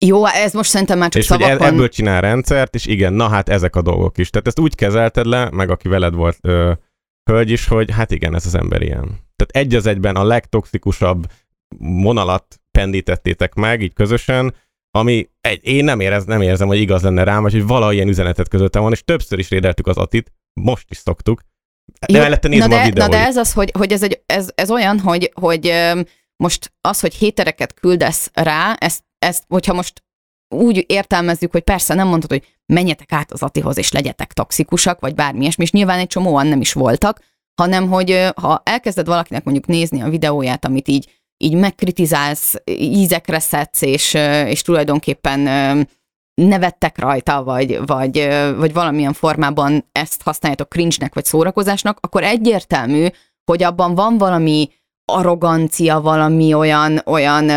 Jó, 0.06 0.26
ez 0.26 0.54
most 0.54 0.70
szerintem 0.70 0.98
már 0.98 1.10
csak 1.10 1.22
és 1.22 1.28
hogy 1.28 1.40
szavakon. 1.40 1.66
e- 1.66 1.70
ebből 1.70 1.90
csinál 1.90 2.22
rendszert, 2.22 2.76
és 2.76 2.86
igen, 2.86 3.14
na 3.14 3.28
hát 3.28 3.50
ezek 3.50 3.76
a 3.76 3.82
dolgok 3.82 4.18
is. 4.18 4.30
Tehát 4.30 4.48
ezt 4.48 4.60
úgy 4.60 4.76
kezelted 4.76 5.26
le, 5.26 5.50
meg 5.52 5.70
aki 5.70 5.88
veled 5.88 6.14
volt 6.14 6.38
ö, 6.42 6.72
hölgy 7.32 7.50
is, 7.50 7.68
hogy 7.68 7.92
hát 7.92 8.12
igen, 8.12 8.36
ez 8.36 8.46
az 8.46 8.56
ember 8.56 8.82
ilyen. 8.82 9.04
Tehát 9.36 9.52
egy 9.66 9.76
az 9.76 9.86
egyben 9.86 10.16
a 10.16 10.24
legtoxikusabb 10.24 11.32
vonalat 11.78 12.62
pendítettétek 12.72 13.54
meg, 13.54 13.82
így 13.82 13.94
közösen, 13.94 14.54
ami 14.92 15.30
egy, 15.42 15.60
én 15.68 15.84
nem, 15.84 16.00
érez, 16.00 16.26
nem 16.26 16.42
érzem, 16.42 16.68
hogy 16.68 16.80
igaz 16.80 17.02
lenne 17.02 17.24
rám, 17.24 17.42
vagy 17.42 17.52
hogy 17.52 17.66
valahogy 17.66 17.96
ilyen 17.96 18.08
üzenetet 18.08 18.48
közöttem 18.48 18.82
van, 18.82 18.92
és 18.92 19.04
többször 19.04 19.40
is 19.40 19.50
rédeltük 19.50 19.88
az 19.88 19.98
Atit, 19.98 20.34
most 20.54 20.86
is 20.90 20.98
szoktuk. 20.98 21.42
De 22.00 22.14
Jó, 22.14 22.20
mellette 22.20 22.48
nézem 22.48 22.70
na 22.70 22.76
de, 22.76 22.82
a 22.82 22.86
videóit. 22.86 23.12
Na 23.12 23.18
de 23.18 23.26
ez 23.26 23.38
az, 23.38 23.54
hogy, 23.54 23.72
hogy 23.78 23.92
ez, 23.92 24.04
egy, 24.04 24.22
ez, 24.26 24.50
ez 24.56 24.72
olyan, 24.72 25.00
hogy, 25.00 25.32
hogy 25.34 25.74
most 26.36 26.74
az, 26.82 27.00
hogy 27.00 27.14
hétereket 27.14 27.74
küldesz 27.74 28.30
rá, 28.34 28.74
ezt, 28.74 29.04
ezt, 29.26 29.44
hogyha 29.48 29.74
most 29.74 30.04
úgy 30.56 30.86
értelmezzük, 30.88 31.52
hogy 31.52 31.64
persze 31.64 31.94
nem 31.94 32.08
mondod, 32.08 32.30
hogy 32.30 32.58
menjetek 32.66 33.12
át 33.12 33.32
az 33.32 33.44
Atihoz, 33.44 33.78
és 33.78 33.92
legyetek 33.92 34.34
toxikusak, 34.34 35.00
vagy 35.00 35.16
bármi 35.16 35.42
ilyesmi, 35.42 35.64
és 35.64 35.72
nyilván 35.72 36.00
egy 36.00 36.08
csomóan 36.08 36.48
nem 36.48 36.62
is 36.62 36.74
voltak, 36.74 37.20
hanem 37.62 37.90
hogy 37.90 38.28
ha 38.36 38.62
elkezded 38.66 39.06
valakinek 39.06 39.44
mondjuk 39.44 39.68
nézni 39.68 40.02
a 40.02 40.10
videóját, 40.10 40.66
amit 40.66 40.88
így, 40.88 41.10
így 41.38 41.54
megkritizálsz, 41.54 42.54
ízekre 42.76 43.40
szedsz, 43.40 43.82
és, 43.82 44.14
és 44.46 44.62
tulajdonképpen 44.62 45.40
nevettek 46.34 47.00
rajta, 47.00 47.44
vagy, 47.44 47.86
vagy, 47.86 48.28
vagy 48.58 48.74
valamilyen 48.74 49.14
formában 49.14 49.90
ezt 49.92 50.22
használjátok 50.22 50.70
cringe-nek, 50.70 51.14
vagy 51.14 51.26
szórakozásnak, 51.26 51.98
akkor 52.02 52.24
egyértelmű, 52.24 53.08
hogy 53.52 53.64
abban 53.64 53.96
van 53.96 54.18
valami 54.18 54.70
arrogancia, 55.06 56.00
valami 56.00 56.54
olyan, 56.54 57.02
olyan 57.06 57.50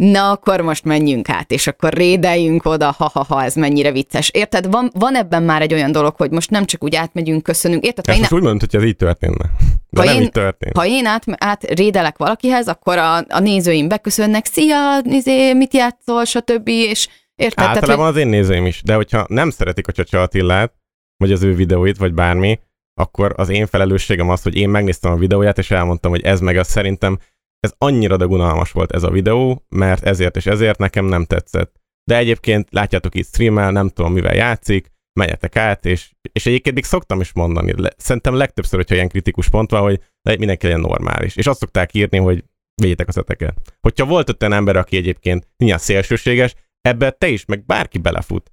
na 0.00 0.30
akkor 0.30 0.60
most 0.60 0.84
menjünk 0.84 1.28
át, 1.28 1.50
és 1.50 1.66
akkor 1.66 1.92
rédeljünk 1.92 2.64
oda, 2.64 2.94
ha-ha-ha, 2.98 3.44
ez 3.44 3.54
mennyire 3.54 3.92
vicces. 3.92 4.30
Érted? 4.30 4.70
Van, 4.70 4.90
van 4.94 5.14
ebben 5.16 5.42
már 5.42 5.62
egy 5.62 5.72
olyan 5.72 5.92
dolog, 5.92 6.14
hogy 6.16 6.30
most 6.30 6.50
nem 6.50 6.64
csak 6.64 6.84
úgy 6.84 6.94
átmegyünk, 6.94 7.42
köszönünk. 7.42 7.84
Érted? 7.84 8.04
Ezt 8.08 8.14
én, 8.16 8.20
most 8.20 8.32
úgy 8.32 8.42
mondod, 8.42 8.70
hogy 8.70 8.80
ez 8.80 8.86
így 8.86 8.96
történne. 8.96 9.50
De 9.90 10.00
Ha 10.00 10.04
nem 10.04 10.14
én- 10.14 10.22
így 10.22 10.30
történt. 10.30 10.76
ha 10.76 10.86
én 10.86 11.06
át, 11.06 11.24
át 11.28 11.62
rédelek 11.64 12.18
valakihez, 12.18 12.68
akkor 12.68 12.98
a, 12.98 13.16
a 13.16 13.38
nézőim 13.40 13.88
beköszönnek, 13.88 14.46
szia, 14.46 15.00
izé, 15.04 15.52
mit 15.52 15.74
játszol, 15.74 16.24
stb. 16.24 16.68
És 16.68 17.08
érted? 17.34 17.54
Tehát, 17.56 17.76
Általában 17.76 18.06
hogy, 18.06 18.14
az 18.14 18.20
én 18.20 18.28
nézőim 18.28 18.66
is, 18.66 18.82
de 18.82 18.94
hogyha 18.94 19.24
nem 19.28 19.50
szeretik 19.50 19.88
a 19.88 19.92
Csacsa 19.92 20.22
Attillát, 20.22 20.72
vagy 21.16 21.32
az 21.32 21.42
ő 21.42 21.54
videóit, 21.54 21.96
vagy 21.98 22.12
bármi, 22.14 22.58
akkor 22.94 23.32
az 23.36 23.48
én 23.48 23.66
felelősségem 23.66 24.28
az, 24.28 24.42
hogy 24.42 24.56
én 24.56 24.68
megnéztem 24.68 25.12
a 25.12 25.16
videóját, 25.16 25.58
és 25.58 25.70
elmondtam, 25.70 26.10
hogy 26.10 26.22
ez 26.22 26.40
meg 26.40 26.56
az 26.56 26.68
szerintem, 26.68 27.18
ez 27.60 27.72
annyira 27.78 28.16
de 28.16 28.24
volt 28.72 28.92
ez 28.92 29.02
a 29.02 29.10
videó, 29.10 29.64
mert 29.68 30.04
ezért 30.04 30.36
és 30.36 30.46
ezért 30.46 30.78
nekem 30.78 31.04
nem 31.04 31.24
tetszett. 31.24 31.80
De 32.04 32.16
egyébként 32.16 32.68
látjátok 32.70 33.14
itt 33.14 33.26
streamel, 33.26 33.70
nem 33.70 33.88
tudom 33.88 34.12
mivel 34.12 34.34
játszik, 34.34 34.90
menjetek 35.12 35.56
át, 35.56 35.86
és, 35.86 36.12
és 36.32 36.46
egyébként 36.46 36.74
még 36.74 36.84
szoktam 36.84 37.20
is 37.20 37.32
mondani, 37.32 37.74
szerintem 37.96 38.34
legtöbbször, 38.34 38.78
hogyha 38.78 38.94
ilyen 38.94 39.08
kritikus 39.08 39.48
pont 39.48 39.70
van, 39.70 39.80
hogy 39.80 40.00
mindenki 40.38 40.66
legyen 40.66 40.80
normális. 40.80 41.36
És 41.36 41.46
azt 41.46 41.58
szokták 41.58 41.94
írni, 41.94 42.18
hogy 42.18 42.44
védjétek 42.74 43.08
az 43.08 43.16
eteket. 43.16 43.76
Hogyha 43.80 44.06
volt 44.06 44.28
ott 44.28 44.42
olyan 44.42 44.54
ember, 44.54 44.76
aki 44.76 44.96
egyébként 44.96 45.48
nyilván 45.56 45.78
szélsőséges, 45.78 46.54
ebbe 46.80 47.10
te 47.10 47.28
is, 47.28 47.44
meg 47.44 47.66
bárki 47.66 47.98
belefut. 47.98 48.52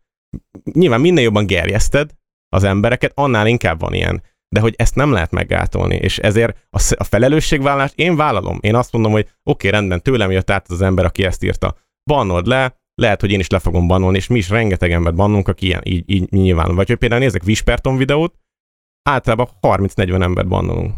Nyilván 0.72 1.02
minél 1.02 1.24
jobban 1.24 1.46
gerjeszted 1.46 2.12
az 2.50 2.64
embereket, 2.64 3.12
annál 3.16 3.48
inkább 3.48 3.80
van 3.80 3.94
ilyen. 3.94 4.24
De 4.50 4.60
hogy 4.60 4.74
ezt 4.78 4.96
nem 4.96 5.12
lehet 5.12 5.32
meggátolni, 5.32 5.96
és 5.96 6.18
ezért 6.18 6.68
a, 6.70 6.94
a 6.98 7.04
felelősségvállalást 7.04 7.94
én 7.98 8.16
vállalom. 8.16 8.58
Én 8.62 8.76
azt 8.76 8.92
mondom, 8.92 9.12
hogy 9.12 9.22
oké, 9.22 9.68
okay, 9.68 9.70
rendben, 9.70 10.02
tőlem 10.02 10.32
jött 10.32 10.50
át 10.50 10.70
az 10.70 10.82
ember, 10.82 11.06
aki 11.06 11.24
ezt 11.24 11.44
írta. 11.44 11.76
Bannold 12.04 12.48
le, 12.48 12.80
lehet, 12.96 13.22
hogy 13.22 13.32
én 13.32 13.40
is 13.40 13.50
le 13.50 13.60
fogom 13.60 13.88
bannolni, 13.88 14.18
és 14.18 14.28
mi 14.28 14.38
is 14.38 14.50
rengeteg 14.50 14.92
embert 14.92 15.16
bannolunk, 15.16 15.48
aki 15.48 15.66
ilyen, 15.66 15.82
így, 15.84 16.04
így 16.06 16.32
nyilván. 16.32 16.76
Vagy 16.76 16.88
hogy 16.88 16.98
például 16.98 17.22
nézek 17.22 17.44
Visperton 17.44 17.98
videót, 17.98 18.34
általában 19.10 19.50
30-40 19.62 20.22
embert 20.22 20.48
bannolunk. 20.48 20.94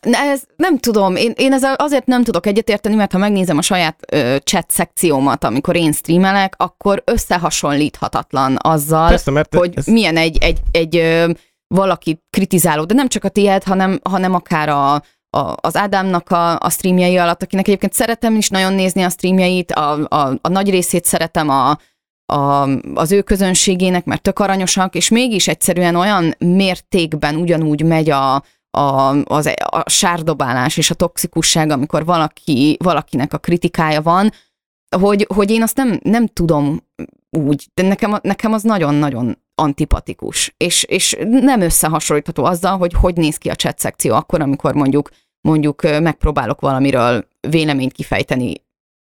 Ez 0.00 0.42
nem 0.56 0.78
tudom, 0.78 1.16
én, 1.16 1.32
én 1.36 1.52
ezzel 1.52 1.74
azért 1.74 2.06
nem 2.06 2.24
tudok 2.24 2.46
egyetérteni, 2.46 2.94
mert 2.94 3.12
ha 3.12 3.18
megnézem 3.18 3.58
a 3.58 3.62
saját 3.62 4.00
ö, 4.12 4.36
chat 4.44 4.70
szekciómat, 4.70 5.44
amikor 5.44 5.76
én 5.76 5.92
streamelek, 5.92 6.54
akkor 6.56 7.02
összehasonlíthatatlan 7.04 8.56
azzal, 8.60 9.08
Persze, 9.08 9.30
mert 9.30 9.54
hogy 9.54 9.72
ez, 9.76 9.86
milyen 9.86 10.16
egy, 10.16 10.38
egy, 10.40 10.58
egy 10.70 10.96
ö, 10.96 11.30
valaki 11.74 12.22
kritizáló, 12.30 12.84
de 12.84 12.94
nem 12.94 13.08
csak 13.08 13.24
a 13.24 13.28
tiéd, 13.28 13.64
hanem, 13.64 14.00
hanem 14.02 14.34
akár 14.34 14.68
a, 14.68 14.94
a, 15.36 15.54
az 15.60 15.76
Ádámnak 15.76 16.30
a, 16.30 16.58
a 16.58 16.70
streamjei 16.70 17.16
alatt, 17.16 17.42
akinek 17.42 17.68
egyébként 17.68 17.92
szeretem 17.92 18.36
is 18.36 18.48
nagyon 18.48 18.72
nézni 18.72 19.02
a 19.02 19.08
streamjeit, 19.08 19.72
a, 19.72 19.92
a, 20.08 20.38
a 20.40 20.48
nagy 20.48 20.70
részét 20.70 21.04
szeretem 21.04 21.48
a, 21.48 21.78
a, 22.32 22.68
az 22.94 23.12
ő 23.12 23.22
közönségének, 23.22 24.04
mert 24.04 24.22
tök 24.22 24.38
aranyosak, 24.38 24.94
és 24.94 25.08
mégis 25.08 25.48
egyszerűen 25.48 25.94
olyan 25.96 26.34
mértékben 26.38 27.36
ugyanúgy 27.36 27.82
megy 27.82 28.10
a, 28.10 28.34
a, 28.70 29.16
az, 29.24 29.50
a 29.64 29.90
sárdobálás 29.90 30.76
és 30.76 30.90
a 30.90 30.94
toxikusság, 30.94 31.70
amikor 31.70 32.04
valaki, 32.04 32.76
valakinek 32.84 33.32
a 33.32 33.38
kritikája 33.38 34.02
van, 34.02 34.32
hogy, 34.96 35.26
hogy 35.34 35.50
én 35.50 35.62
azt 35.62 35.76
nem, 35.76 36.00
nem 36.02 36.26
tudom 36.26 36.80
úgy, 37.30 37.68
de 37.74 37.82
nekem, 37.82 38.18
nekem 38.22 38.52
az 38.52 38.62
nagyon-nagyon 38.62 39.38
antipatikus, 39.60 40.54
és, 40.56 40.84
és 40.84 41.16
nem 41.20 41.60
összehasonlítható 41.60 42.44
azzal, 42.44 42.78
hogy 42.78 42.92
hogy 42.92 43.16
néz 43.16 43.36
ki 43.36 43.48
a 43.48 43.54
chat 43.54 43.78
szekció 43.78 44.14
akkor, 44.14 44.40
amikor 44.40 44.74
mondjuk 44.74 45.10
mondjuk 45.40 45.82
megpróbálok 45.82 46.60
valamiről 46.60 47.28
véleményt 47.48 47.92
kifejteni, 47.92 48.54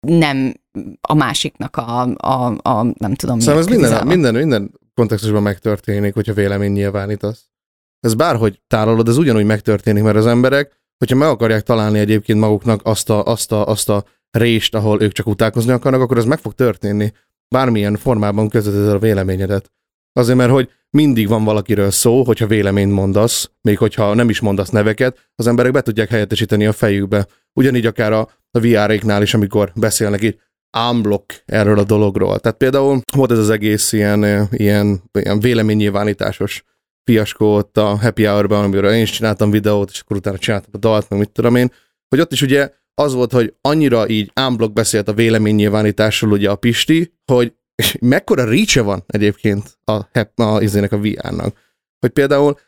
nem 0.07 0.55
a 1.01 1.15
másiknak 1.15 1.77
a, 1.77 2.01
a, 2.17 2.69
a 2.69 2.83
nem 2.83 3.15
tudom 3.15 3.39
Szóval 3.39 3.61
ez 3.61 3.67
minden, 3.67 4.07
minden, 4.07 4.35
minden 4.35 4.71
kontextusban 4.95 5.43
megtörténik, 5.43 6.15
hogyha 6.15 6.33
vélemény 6.33 6.73
nyilvánítasz. 6.73 7.45
Ez 8.01 8.15
bárhogy 8.15 8.61
tárolod, 8.67 9.09
ez 9.09 9.17
ugyanúgy 9.17 9.45
megtörténik, 9.45 10.03
mert 10.03 10.17
az 10.17 10.27
emberek, 10.27 10.81
hogyha 10.99 11.17
meg 11.17 11.29
akarják 11.29 11.63
találni 11.63 11.99
egyébként 11.99 12.39
maguknak 12.39 12.81
azt 12.85 13.11
a, 13.11 13.25
azt 13.25 13.53
a, 13.53 13.67
azt 13.67 13.89
a 13.89 14.05
rést, 14.31 14.75
ahol 14.75 15.03
ők 15.03 15.13
csak 15.13 15.27
utálkozni 15.27 15.73
akarnak, 15.73 16.01
akkor 16.01 16.17
ez 16.17 16.25
meg 16.25 16.39
fog 16.39 16.53
történni. 16.53 17.13
Bármilyen 17.49 17.97
formában 17.97 18.49
közvetíted 18.49 18.89
a 18.89 18.99
véleményedet. 18.99 19.71
Azért, 20.13 20.39
mert 20.39 20.51
hogy 20.51 20.71
mindig 20.91 21.29
van 21.29 21.45
valakiről 21.45 21.91
szó, 21.91 22.23
hogyha 22.23 22.47
véleményt 22.47 22.93
mondasz, 22.93 23.51
még 23.61 23.79
hogyha 23.79 24.15
nem 24.15 24.29
is 24.29 24.41
mondasz 24.41 24.71
neveket, 24.71 25.31
az 25.35 25.47
emberek 25.47 25.73
be 25.73 25.81
tudják 25.81 26.09
helyettesíteni 26.09 26.67
a 26.67 26.73
fejükbe. 26.73 27.27
Ugyanígy 27.53 27.87
akár 27.87 28.13
a, 28.13 28.29
a 28.51 28.61
VR-éknál 28.61 29.23
is, 29.23 29.35
amikor 29.35 29.73
beszélnek 29.75 30.23
itt 30.23 30.39
unblock 30.89 31.43
erről 31.47 31.79
a 31.79 31.85
dologról. 31.85 32.39
Tehát 32.39 32.59
például 32.59 33.01
volt 33.17 33.31
ez 33.31 33.39
az 33.39 33.51
egész 33.51 33.93
ilyen, 33.93 34.49
ilyen, 34.51 35.03
ilyen 35.13 35.41
véleménynyilvánításos 35.41 36.65
fiaskó 37.05 37.55
ott 37.55 37.79
a 37.79 37.99
Happy 37.99 38.25
Hour-ban, 38.25 38.65
amiről 38.65 38.93
én 38.93 39.03
is 39.03 39.11
csináltam 39.11 39.51
videót, 39.51 39.91
és 39.91 40.01
akkor 40.01 40.17
utána 40.17 40.39
csináltam 40.39 40.71
a 40.75 40.79
dalt, 40.79 41.09
meg 41.09 41.19
mit 41.19 41.31
tudom 41.31 41.57
én, 41.57 41.73
hogy 42.09 42.21
ott 42.21 42.33
is 42.33 42.43
ugye 42.43 42.71
az 42.95 43.15
volt, 43.15 43.33
hogy 43.33 43.55
annyira 43.61 44.09
így 44.09 44.33
unblock 44.47 44.73
beszélt 44.73 45.09
a 45.09 45.13
véleménynyilvánításról 45.13 46.33
ugye 46.33 46.51
a 46.51 46.57
Pisti, 46.57 47.15
hogy 47.33 47.55
és 47.75 47.97
mekkora 48.01 48.45
reach 48.45 48.83
van 48.83 49.05
egyébként 49.07 49.79
a, 49.85 50.01
hep- 50.13 50.41
a, 50.41 50.63
izének 50.63 50.93
a 50.93 50.99
VR-nak. 50.99 51.57
Hogy 52.01 52.11
például 52.11 52.59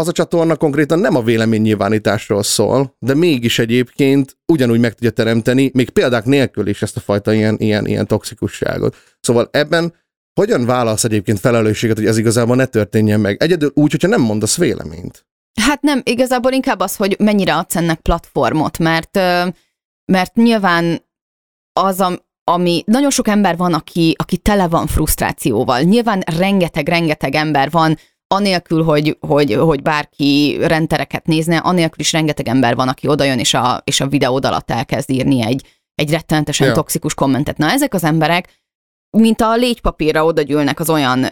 az 0.00 0.08
a 0.08 0.12
csatorna 0.12 0.56
konkrétan 0.56 0.98
nem 0.98 1.16
a 1.16 1.22
véleménynyilvánításról 1.22 2.42
szól, 2.42 2.96
de 2.98 3.14
mégis 3.14 3.58
egyébként 3.58 4.36
ugyanúgy 4.46 4.80
meg 4.80 4.92
tudja 4.92 5.10
teremteni, 5.10 5.70
még 5.74 5.90
példák 5.90 6.24
nélkül 6.24 6.66
is 6.66 6.82
ezt 6.82 6.96
a 6.96 7.00
fajta 7.00 7.32
ilyen, 7.32 7.56
ilyen, 7.58 7.86
ilyen 7.86 8.06
toxikusságot. 8.06 8.96
Szóval 9.20 9.48
ebben 9.52 9.94
hogyan 10.40 10.64
válasz 10.64 11.04
egyébként 11.04 11.40
felelősséget, 11.40 11.96
hogy 11.96 12.06
ez 12.06 12.18
igazából 12.18 12.56
ne 12.56 12.66
történjen 12.66 13.20
meg? 13.20 13.42
Egyedül 13.42 13.70
úgy, 13.74 13.90
hogyha 13.90 14.08
nem 14.08 14.20
mondasz 14.20 14.56
véleményt. 14.56 15.26
Hát 15.60 15.82
nem, 15.82 16.00
igazából 16.04 16.52
inkább 16.52 16.80
az, 16.80 16.96
hogy 16.96 17.16
mennyire 17.18 17.56
adsz 17.56 17.76
ennek 17.76 18.00
platformot, 18.00 18.78
mert, 18.78 19.16
mert 20.04 20.34
nyilván 20.34 21.04
az, 21.72 22.00
am- 22.00 22.25
ami 22.50 22.82
nagyon 22.86 23.10
sok 23.10 23.28
ember 23.28 23.56
van, 23.56 23.74
aki, 23.74 24.14
aki 24.18 24.36
tele 24.36 24.68
van 24.68 24.86
frusztrációval. 24.86 25.80
Nyilván 25.80 26.22
rengeteg-rengeteg 26.38 27.34
ember 27.34 27.70
van, 27.70 27.98
anélkül, 28.28 28.84
hogy, 28.84 29.16
hogy, 29.20 29.54
hogy 29.54 29.82
bárki 29.82 30.58
rentereket 30.60 31.26
nézne, 31.26 31.56
anélkül 31.56 32.00
is 32.00 32.12
rengeteg 32.12 32.48
ember 32.48 32.74
van, 32.74 32.88
aki 32.88 33.08
odajön, 33.08 33.38
és 33.38 33.54
a, 33.54 33.80
és 33.84 34.00
a 34.00 34.06
videód 34.06 34.44
alatt 34.44 34.70
elkezd 34.70 35.10
írni 35.10 35.42
egy, 35.42 35.64
egy 35.94 36.10
rettenetesen 36.10 36.66
Ja. 36.66 36.72
toxikus 36.72 37.14
kommentet. 37.14 37.56
Na, 37.56 37.70
ezek 37.70 37.94
az 37.94 38.04
emberek, 38.04 38.48
mint 39.10 39.40
a 39.40 39.54
légypapírra 39.54 40.24
odagyűlnek 40.24 40.80
az 40.80 40.90
olyan 40.90 41.26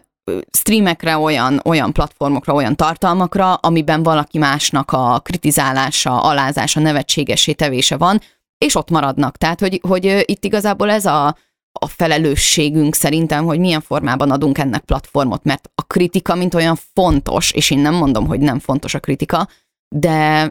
streamekre, 0.50 1.16
olyan, 1.16 1.60
olyan 1.64 1.92
platformokra, 1.92 2.54
olyan 2.54 2.76
tartalmakra, 2.76 3.54
amiben 3.54 4.02
valaki 4.02 4.38
másnak 4.38 4.92
a 4.92 5.18
kritizálása, 5.18 6.20
alázása, 6.20 6.80
nevetségesé 6.80 7.52
tevése 7.52 7.96
van, 7.96 8.20
és 8.64 8.74
ott 8.74 8.90
maradnak. 8.90 9.36
Tehát, 9.36 9.60
hogy, 9.60 9.80
hogy 9.88 10.22
itt 10.24 10.44
igazából 10.44 10.90
ez 10.90 11.06
a, 11.06 11.36
a 11.80 11.86
felelősségünk 11.86 12.94
szerintem, 12.94 13.44
hogy 13.44 13.58
milyen 13.58 13.80
formában 13.80 14.30
adunk 14.30 14.58
ennek 14.58 14.84
platformot, 14.84 15.44
mert 15.44 15.70
a 15.74 15.82
kritika, 15.82 16.34
mint 16.34 16.54
olyan 16.54 16.76
fontos, 16.94 17.50
és 17.52 17.70
én 17.70 17.78
nem 17.78 17.94
mondom, 17.94 18.26
hogy 18.26 18.40
nem 18.40 18.58
fontos 18.58 18.94
a 18.94 19.00
kritika, 19.00 19.48
de, 19.96 20.50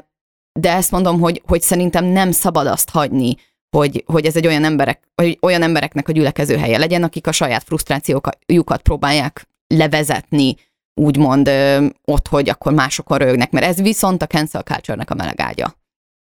de 0.59 0.73
ezt 0.73 0.91
mondom, 0.91 1.19
hogy, 1.19 1.41
hogy 1.45 1.61
szerintem 1.61 2.05
nem 2.05 2.31
szabad 2.31 2.67
azt 2.67 2.89
hagyni, 2.89 3.35
hogy, 3.77 4.03
hogy 4.05 4.25
ez 4.25 4.35
egy 4.35 4.47
olyan, 4.47 4.63
emberek, 4.63 5.09
vagy 5.15 5.37
olyan 5.41 5.61
embereknek 5.61 6.07
a 6.07 6.11
gyülekező 6.11 6.57
helye 6.57 6.77
legyen, 6.77 7.03
akik 7.03 7.27
a 7.27 7.31
saját 7.31 7.63
frusztrációjukat 7.63 8.81
próbálják 8.81 9.47
levezetni, 9.67 10.55
úgymond 10.93 11.47
ö, 11.47 11.85
ott, 12.05 12.27
hogy 12.27 12.49
akkor 12.49 12.73
másokon 12.73 13.17
rögnek, 13.17 13.51
mert 13.51 13.65
ez 13.65 13.81
viszont 13.81 14.21
a 14.21 14.27
cancel 14.27 14.61
culture-nek 14.61 15.09
a 15.09 15.15
melegágya. 15.15 15.75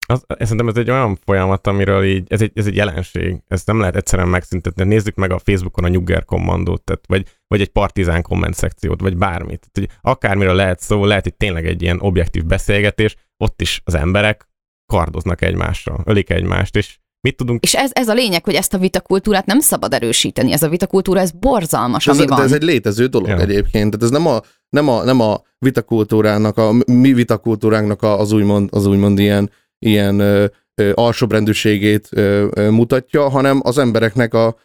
Az, 0.07 0.23
szerintem 0.39 0.67
ez 0.67 0.75
egy 0.77 0.89
olyan 0.89 1.17
folyamat, 1.25 1.67
amiről 1.67 2.03
így, 2.03 2.27
ez 2.27 2.41
egy, 2.41 2.51
ez 2.55 2.65
egy 2.65 2.75
jelenség, 2.75 3.37
ezt 3.47 3.67
nem 3.67 3.79
lehet 3.79 3.95
egyszerűen 3.95 4.27
megszüntetni. 4.27 4.83
Nézzük 4.83 5.15
meg 5.15 5.31
a 5.31 5.39
Facebookon 5.39 5.83
a 5.83 5.87
Nyugger 5.87 6.25
kommandót, 6.25 6.81
tehát, 6.83 7.03
vagy, 7.07 7.25
vagy 7.47 7.61
egy 7.61 7.69
partizán 7.69 8.21
komment 8.21 8.53
szekciót, 8.55 9.01
vagy 9.01 9.17
bármit. 9.17 9.69
Tehát, 9.71 9.89
hogy 10.01 10.11
akármiről 10.11 10.55
lehet 10.55 10.79
szó, 10.79 11.05
lehet 11.05 11.25
itt 11.25 11.37
tényleg 11.37 11.65
egy 11.65 11.81
ilyen 11.81 11.99
objektív 12.01 12.45
beszélgetés, 12.45 13.15
ott 13.37 13.61
is 13.61 13.81
az 13.85 13.93
emberek 13.95 14.47
kardoznak 14.93 15.41
egymásra, 15.41 16.01
ölik 16.05 16.29
egymást, 16.29 16.75
és 16.75 16.97
mit 17.21 17.35
tudunk 17.37 17.63
És 17.63 17.75
ez, 17.75 17.91
ez 17.93 18.07
a 18.07 18.13
lényeg, 18.13 18.43
hogy 18.43 18.53
ezt 18.55 18.73
a 18.73 18.77
vitakultúrát 18.77 19.45
nem 19.45 19.59
szabad 19.59 19.93
erősíteni. 19.93 20.51
Ez 20.51 20.63
a 20.63 20.69
vitakultúra, 20.69 21.19
ez 21.19 21.31
borzalmas, 21.31 22.05
De 22.05 22.11
ez, 22.11 22.17
ami 22.17 22.27
de 22.27 22.35
van. 22.35 22.43
ez 22.43 22.51
egy 22.51 22.63
létező 22.63 23.05
dolog 23.05 23.27
Ja. 23.27 23.39
egyébként. 23.39 23.91
Tehát 23.91 24.03
ez 24.03 24.09
nem 24.09 24.27
a, 24.27 24.39
nem 24.69 24.87
a, 24.89 25.03
nem 25.03 25.19
a 25.19 25.41
vitakultúrának, 25.57 26.57
a 26.57 26.71
mi 26.85 27.13
vitakultúránknak 27.13 28.01
a- 28.01 28.19
az 28.19 28.31
úgymond, 28.31 28.69
az 28.71 28.85
úgymond 28.85 29.19
ilyen, 29.19 29.51
ilyen 29.85 30.19
ö, 30.19 30.45
ö, 30.75 30.91
alsóbrendűségét 30.93 32.07
ö, 32.11 32.47
ö, 32.55 32.69
mutatja, 32.69 33.29
hanem 33.29 33.59
az 33.63 33.77
embereknek 33.77 34.33
a, 34.33 34.55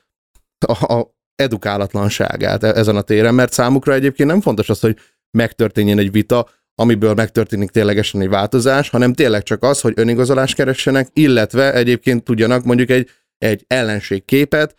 a, 0.67 0.95
a 0.95 1.17
edukálatlanságát 1.35 2.63
e- 2.63 2.73
ezen 2.73 2.97
a 2.97 3.03
téren, 3.03 3.35
mert 3.35 3.53
számukra 3.53 3.93
egyébként 3.93 4.29
nem 4.29 4.41
fontos 4.41 4.69
az, 4.69 4.81
hogy 4.81 4.97
megtörténjen 5.31 5.99
egy 5.99 6.13
vita, 6.13 6.49
amiből 6.75 7.15
megtörténik 7.15 7.71
ténylegesen 7.71 8.21
egy 8.21 8.29
változás, 8.29 8.89
hanem 8.89 9.13
tényleg 9.13 9.43
csak 9.43 9.63
az, 9.63 9.81
hogy 9.81 9.93
önigazolást 9.97 10.55
keressenek, 10.55 11.09
illetve 11.13 11.75
egyébként 11.75 12.25
tudjanak 12.25 12.65
mondjuk 12.65 12.91
egy, 12.91 13.11
egy 13.39 13.65
ellenségképet 13.67 14.77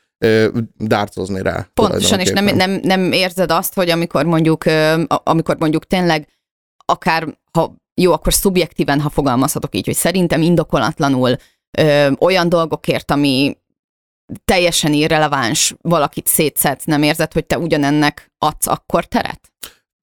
dárcozni 0.77 1.41
rá. 1.41 1.67
Pontosan, 1.73 2.19
és 2.19 2.29
nem, 2.29 2.45
nem, 2.45 2.79
nem 2.83 3.11
érzed 3.11 3.51
azt, 3.51 3.73
hogy 3.73 3.89
amikor 3.89 4.25
mondjuk, 4.25 4.63
amikor 5.07 5.57
mondjuk 5.57 5.85
tényleg 5.85 6.27
akár, 6.85 7.37
ha 7.51 7.75
jó, 8.01 8.11
akkor 8.11 8.33
szubjektíven, 8.33 9.01
ha 9.01 9.09
fogalmazhatok 9.09 9.75
így, 9.75 9.85
hogy 9.85 9.95
szerintem 9.95 10.41
indokolatlanul 10.41 11.35
ö, 11.77 12.11
olyan 12.19 12.49
dolgokért, 12.49 13.11
ami 13.11 13.57
teljesen 14.45 14.93
irreleváns, 14.93 15.75
valakit 15.81 16.27
szétszedsz, 16.27 16.85
nem 16.85 17.03
érzed, 17.03 17.33
hogy 17.33 17.45
te 17.45 17.57
ugyanennek 17.57 18.31
adsz 18.37 18.67
akkor 18.67 19.05
teret? 19.05 19.39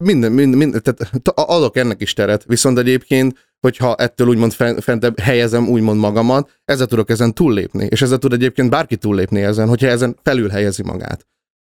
Minden, 0.05 0.33
minden, 0.33 0.59
minden 0.59 0.83
tehát 0.83 1.29
adok 1.35 1.77
ennek 1.77 2.01
is 2.01 2.13
teret, 2.13 2.45
viszont 2.45 2.79
egyébként, 2.79 3.49
hogyha 3.61 3.95
ettől 3.95 4.27
úgymond 4.27 4.53
fen- 4.53 4.83
fentebb 4.83 5.19
helyezem 5.19 5.69
úgymond 5.69 6.01
magamat, 6.01 6.61
ezzel 6.65 6.87
tudok 6.87 7.11
ezen 7.11 7.35
túllépni, 7.35 7.87
és 7.91 8.03
ezzel 8.03 8.19
tud 8.19 8.33
egyébként 8.33 8.71
bárki 8.71 8.97
túllépni 8.97 9.43
ezen, 9.43 9.69
hogyha 9.69 9.87
ezen 9.87 10.17
felül 10.23 10.49
helyezi 10.49 10.83
magát. 10.83 11.27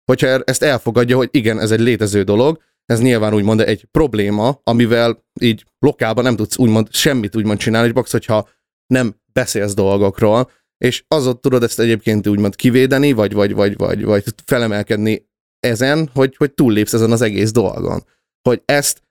Hogyha 0.06 0.28
er- 0.28 0.50
ezt 0.50 0.64
elfogadja, 0.64 1.16
hogy 1.16 1.30
igen, 1.32 1.60
ez 1.60 1.72
egy 1.72 1.80
létező 1.80 2.24
dolog, 2.24 2.62
ez 2.86 3.02
nyilván 3.02 3.34
úgymond 3.34 3.60
egy 3.60 3.86
probléma, 3.92 4.60
amivel 4.64 5.26
így 5.40 5.66
lokálban 5.80 6.24
nem 6.24 6.36
tudsz 6.36 6.58
úgymond 6.58 6.94
semmit 6.94 7.36
úgymond 7.36 7.60
csinálni, 7.60 7.88
és 7.88 7.94
box, 7.94 8.12
hogyha 8.12 8.50
nem 8.88 9.16
beszélsz 9.34 9.74
dolgokról, 9.74 10.52
és 10.78 11.04
azot 11.08 11.42
tudod 11.42 11.64
ezt 11.64 11.80
egyébként 11.80 12.28
úgymond 12.28 12.56
kivédeni, 12.56 13.12
vagy, 13.12 13.34
vagy, 13.34 13.54
vagy, 13.54 13.78
vagy, 13.78 14.04
vagy 14.04 14.24
felemelkedni 14.46 15.28
ezen, 15.60 16.10
hogy, 16.14 16.36
hogy 16.36 16.54
túllépsz 16.54 16.94
ezen 16.94 17.12
az 17.12 17.22
egész 17.22 17.52
dolgon. 17.52 18.04
Hogy 18.50 18.62
ezt 18.66 19.02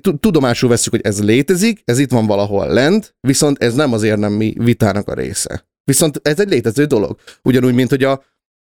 tu- 0.00 0.20
tudomásul 0.20 0.68
veszük, 0.68 0.92
hogy 0.92 1.04
ez 1.04 1.24
létezik, 1.24 1.82
ez 1.84 1.98
itt 1.98 2.10
van 2.10 2.26
valahol 2.26 2.68
lent, 2.68 3.16
viszont 3.20 3.62
ez 3.62 3.74
nem 3.74 3.92
az 3.92 4.02
érdemi 4.02 4.54
vitának 4.58 5.08
a 5.08 5.14
része. 5.14 5.66
Viszont 5.84 6.20
ez 6.22 6.40
egy 6.40 6.48
létező 6.48 6.84
dolog. 6.84 7.18
Ugyanúgy, 7.42 7.74
mint 7.74 7.90
hogy 7.90 8.04
a 8.04 8.22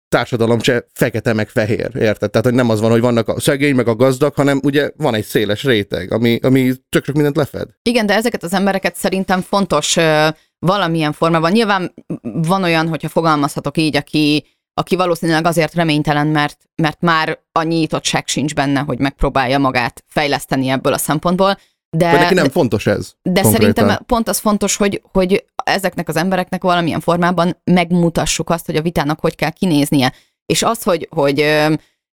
társadalom 0.09 0.59
se 0.59 0.85
fekete 0.93 1.33
meg 1.33 1.49
fehér, 1.49 1.91
érted? 1.95 2.29
Tehát, 2.29 2.45
hogy 2.45 2.53
nem 2.53 2.69
az 2.69 2.79
van, 2.79 2.91
hogy 2.91 3.01
vannak 3.01 3.27
a 3.27 3.39
szegény 3.39 3.75
meg 3.75 3.87
a 3.87 3.95
gazdag, 3.95 4.33
hanem 4.33 4.59
ugye 4.63 4.91
van 4.97 5.13
egy 5.13 5.25
széles 5.25 5.63
réteg, 5.63 6.11
ami, 6.11 6.39
ami 6.41 6.73
csak 6.89 7.05
sok 7.05 7.15
mindent 7.15 7.35
lefed. 7.35 7.67
Igen, 7.81 8.05
de 8.05 8.13
ezeket 8.13 8.43
az 8.43 8.53
embereket 8.53 8.95
szerintem 8.95 9.41
fontos 9.41 9.95
ö, 9.97 10.27
valamilyen 10.59 11.11
formában. 11.11 11.51
Nyilván 11.51 11.93
van 12.21 12.63
olyan, 12.63 12.87
hogyha 12.87 13.09
fogalmazhatok 13.09 13.77
így, 13.77 13.95
aki, 13.95 14.45
aki 14.73 14.95
valószínűleg 14.95 15.45
azért 15.45 15.73
reménytelen, 15.73 16.27
mert, 16.27 16.57
mert 16.75 17.01
már 17.01 17.39
annyi 17.51 17.75
nyitottság 17.75 18.27
sincs 18.27 18.53
benne, 18.53 18.79
hogy 18.79 18.99
megpróbálja 18.99 19.57
magát 19.57 20.03
fejleszteni 20.07 20.67
ebből 20.67 20.93
a 20.93 20.97
szempontból. 20.97 21.57
De, 21.89 22.11
Vagy 22.11 22.19
neki 22.19 22.33
nem 22.33 22.49
fontos 22.49 22.87
ez. 22.87 23.13
de 23.21 23.41
konkrétan. 23.41 23.51
szerintem 23.51 24.05
pont 24.05 24.27
az 24.27 24.37
fontos, 24.37 24.75
hogy, 24.75 25.01
hogy 25.11 25.45
ezeknek 25.63 26.07
az 26.07 26.15
embereknek 26.15 26.63
valamilyen 26.63 26.99
formában 26.99 27.61
megmutassuk 27.63 28.49
azt, 28.49 28.65
hogy 28.65 28.75
a 28.75 28.81
vitának 28.81 29.19
hogy 29.19 29.35
kell 29.35 29.49
kinéznie. 29.49 30.13
És 30.45 30.63
az, 30.63 30.83
hogy, 30.83 31.07
hogy 31.11 31.41
ö, 31.41 31.73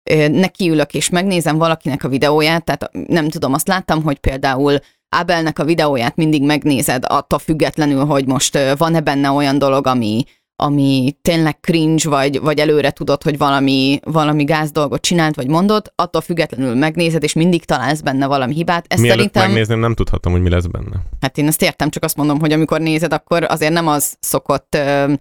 ö, 0.09 0.27
nekiülök 0.27 0.93
és 0.93 1.09
megnézem 1.09 1.57
valakinek 1.57 2.03
a 2.03 2.07
videóját, 2.07 2.63
tehát 2.63 2.89
nem 3.07 3.29
tudom, 3.29 3.53
azt 3.53 3.67
láttam, 3.67 4.03
hogy 4.03 4.19
például 4.19 4.79
Abelnek 5.13 5.59
a 5.59 5.63
videóját 5.63 6.15
mindig 6.15 6.43
megnézed, 6.43 7.03
attól 7.07 7.39
függetlenül, 7.39 8.05
hogy 8.05 8.25
most 8.25 8.59
van-e 8.77 8.99
benne 8.99 9.29
olyan 9.29 9.57
dolog, 9.57 9.87
ami, 9.87 10.23
ami 10.55 11.17
tényleg 11.21 11.59
cringe, 11.59 12.09
vagy, 12.09 12.39
vagy 12.39 12.59
előre 12.59 12.91
tudod, 12.91 13.23
hogy 13.23 13.37
valami, 13.37 13.99
valami 14.03 14.43
gáz 14.43 14.71
dolgot 14.71 15.01
csinált, 15.01 15.35
vagy 15.35 15.47
mondott, 15.47 15.93
attól 15.95 16.21
függetlenül 16.21 16.75
megnézed, 16.75 17.23
és 17.23 17.33
mindig 17.33 17.65
találsz 17.65 18.01
benne 18.01 18.27
valami 18.27 18.53
hibát. 18.53 18.85
Ez 18.87 18.99
Mielőtt 18.99 19.17
szerintem... 19.17 19.45
megnézném, 19.45 19.79
nem 19.79 19.93
tudhatom, 19.93 20.31
hogy 20.31 20.41
mi 20.41 20.49
lesz 20.49 20.65
benne. 20.65 21.03
Hát 21.21 21.37
én 21.37 21.47
ezt 21.47 21.61
értem, 21.61 21.89
csak 21.89 22.03
azt 22.03 22.17
mondom, 22.17 22.39
hogy 22.39 22.51
amikor 22.51 22.79
nézed, 22.79 23.13
akkor 23.13 23.43
azért 23.43 23.73
nem 23.73 23.87
az 23.87 24.17
szokott 24.19 24.75
ö, 24.75 25.13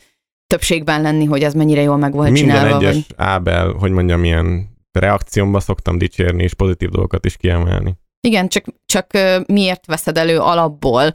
többségben 0.47 1.03
lenni, 1.03 1.25
hogy 1.25 1.43
ez 1.43 1.55
mennyire 1.55 1.81
jól 1.81 1.97
meg 1.97 2.13
volt 2.13 2.31
Minden 2.31 2.57
csinálva. 2.57 2.77
egyes 2.77 2.95
Vagy... 2.95 3.05
Ábel, 3.17 3.73
hogy 3.73 3.91
mondjam, 3.91 4.25
ilyen 4.25 4.71
reakciómba 4.93 5.61
szoktam 5.61 5.99
dicsérni, 5.99 6.43
és 6.43 6.55
pozitív 6.55 6.89
dolgokat 6.89 7.25
is 7.25 7.37
kiemelni. 7.37 7.97
Igen, 8.21 8.49
csak, 8.49 8.65
csak 8.87 9.07
miért 9.47 9.87
veszed 9.87 10.19
elő 10.19 10.39
alapból, 10.39 11.13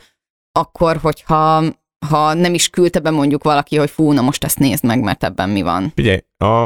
akkor, 0.51 0.97
hogyha 0.97 1.63
ha 2.05 2.33
nem 2.33 2.53
is 2.53 2.69
küldte 2.69 2.99
be 2.99 3.09
mondjuk 3.09 3.43
valaki, 3.43 3.77
hogy 3.77 3.89
fú, 3.89 4.11
na 4.11 4.21
most 4.21 4.43
ezt 4.43 4.59
nézd 4.59 4.83
meg, 4.83 5.01
mert 5.01 5.23
ebben 5.23 5.49
mi 5.49 5.61
van. 5.61 5.91
Figyelj, 5.95 6.19
a, 6.37 6.63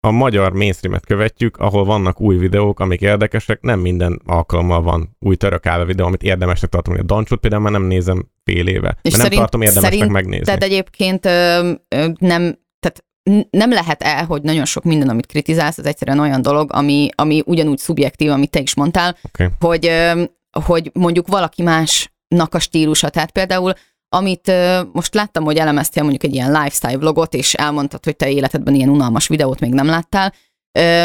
a 0.00 0.10
magyar 0.10 0.52
mainstreamet 0.52 1.06
követjük, 1.06 1.56
ahol 1.56 1.84
vannak 1.84 2.20
új 2.20 2.36
videók, 2.36 2.80
amik 2.80 3.00
érdekesek, 3.00 3.60
nem 3.60 3.80
minden 3.80 4.20
alkalommal 4.26 4.82
van 4.82 5.16
új 5.18 5.36
török 5.36 5.66
állva 5.66 5.84
videó, 5.84 6.06
amit 6.06 6.22
érdemesnek 6.22 6.70
tartom. 6.70 6.94
A 6.98 7.02
Dancsot 7.02 7.40
például 7.40 7.62
már 7.62 7.72
nem 7.72 7.82
nézem 7.82 8.28
fél 8.44 8.66
éve, 8.66 8.80
mert 8.80 9.02
nem 9.02 9.12
szerint- 9.12 9.40
tartom 9.40 9.62
érdemesnek 9.62 10.08
megnézni. 10.08 10.44
Tehát 10.44 10.62
egyébként 10.62 11.26
ö, 11.26 11.72
ö, 11.88 12.06
nem, 12.18 12.58
tehát 12.80 13.04
nem 13.50 13.70
lehet 13.70 14.02
el, 14.02 14.24
hogy 14.24 14.42
nagyon 14.42 14.64
sok 14.64 14.84
minden, 14.84 15.08
amit 15.08 15.26
kritizálsz, 15.26 15.78
az 15.78 15.86
egyszerűen 15.86 16.18
olyan 16.18 16.42
dolog, 16.42 16.72
ami, 16.72 17.08
ami 17.14 17.42
ugyanúgy 17.46 17.78
szubjektív, 17.78 18.30
amit 18.30 18.50
te 18.50 18.60
is 18.60 18.74
mondtál, 18.74 19.16
Oké. 19.22 19.48
hogy, 19.60 19.86
ö, 19.86 20.22
hogy 20.64 20.90
mondjuk 20.94 21.26
valaki 21.28 21.62
másnak 21.62 22.54
a 22.54 22.58
stílusa. 22.58 23.08
Tehát 23.08 23.30
például 23.30 23.72
amit 24.12 24.52
most 24.92 25.14
láttam, 25.14 25.44
hogy 25.44 25.56
elemeztél 25.56 26.02
mondjuk 26.02 26.24
egy 26.24 26.34
ilyen 26.34 26.52
lifestyle 26.52 26.96
vlogot, 26.96 27.34
és 27.34 27.54
elmondtad, 27.54 28.04
hogy 28.04 28.16
te 28.16 28.30
életedben 28.30 28.74
ilyen 28.74 28.88
unalmas 28.88 29.28
videót 29.28 29.60
még 29.60 29.72
nem 29.72 29.86
láttál, 29.86 30.32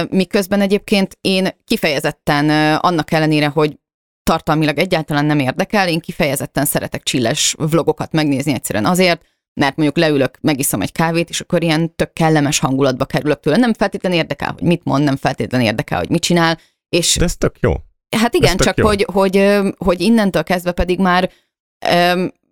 miközben 0.10 0.62
egyébként 0.62 1.18
én 1.22 1.48
kifejezetten 1.64 2.50
annak 2.76 3.12
ellenére, 3.12 3.48
hogy 3.48 3.80
tartalmilag 4.24 4.78
egyáltalán 4.78 5.26
nem 5.26 5.40
érdekel, 5.40 5.90
én 5.90 6.00
kifejezetten 6.00 6.66
szeretek 6.66 7.04
csilles 7.04 7.56
vlogokat 7.58 8.12
megnézni 8.12 8.54
egyszerűen 8.54 8.86
azért, 8.86 9.22
mert 9.54 9.76
mondjuk 9.76 9.98
leülök, 9.98 10.38
megiszom 10.42 10.82
egy 10.82 10.92
kávét, 10.92 11.30
és 11.30 11.40
akkor 11.40 11.64
ilyen 11.64 11.96
tök 11.96 12.14
kellemes 12.14 12.60
hangulatba 12.60 13.06
kerülök 13.06 13.40
tőle. 13.40 13.58
Nem 13.58 13.74
feltétlenül 13.74 14.18
érdekel, 14.18 14.52
hogy 14.52 14.68
mit 14.68 14.84
mond, 14.84 15.04
nem 15.04 15.16
feltétlenül 15.16 15.68
érdekel, 15.68 15.98
hogy 15.98 16.10
mit 16.10 16.22
csinál, 16.22 16.60
és 16.90 17.16
De 17.16 17.24
ez 17.24 17.38
tök 17.38 17.56
jó. 17.60 17.74
Hát 18.18 18.34
igen, 18.34 18.56
Ez 18.58 18.66
csak 18.66 18.80
hogy, 18.80 19.08
hogy, 19.12 19.60
hogy 19.78 20.02
innentől 20.02 20.44
kezdve 20.44 20.72
pedig 20.72 21.00
már, 21.00 21.32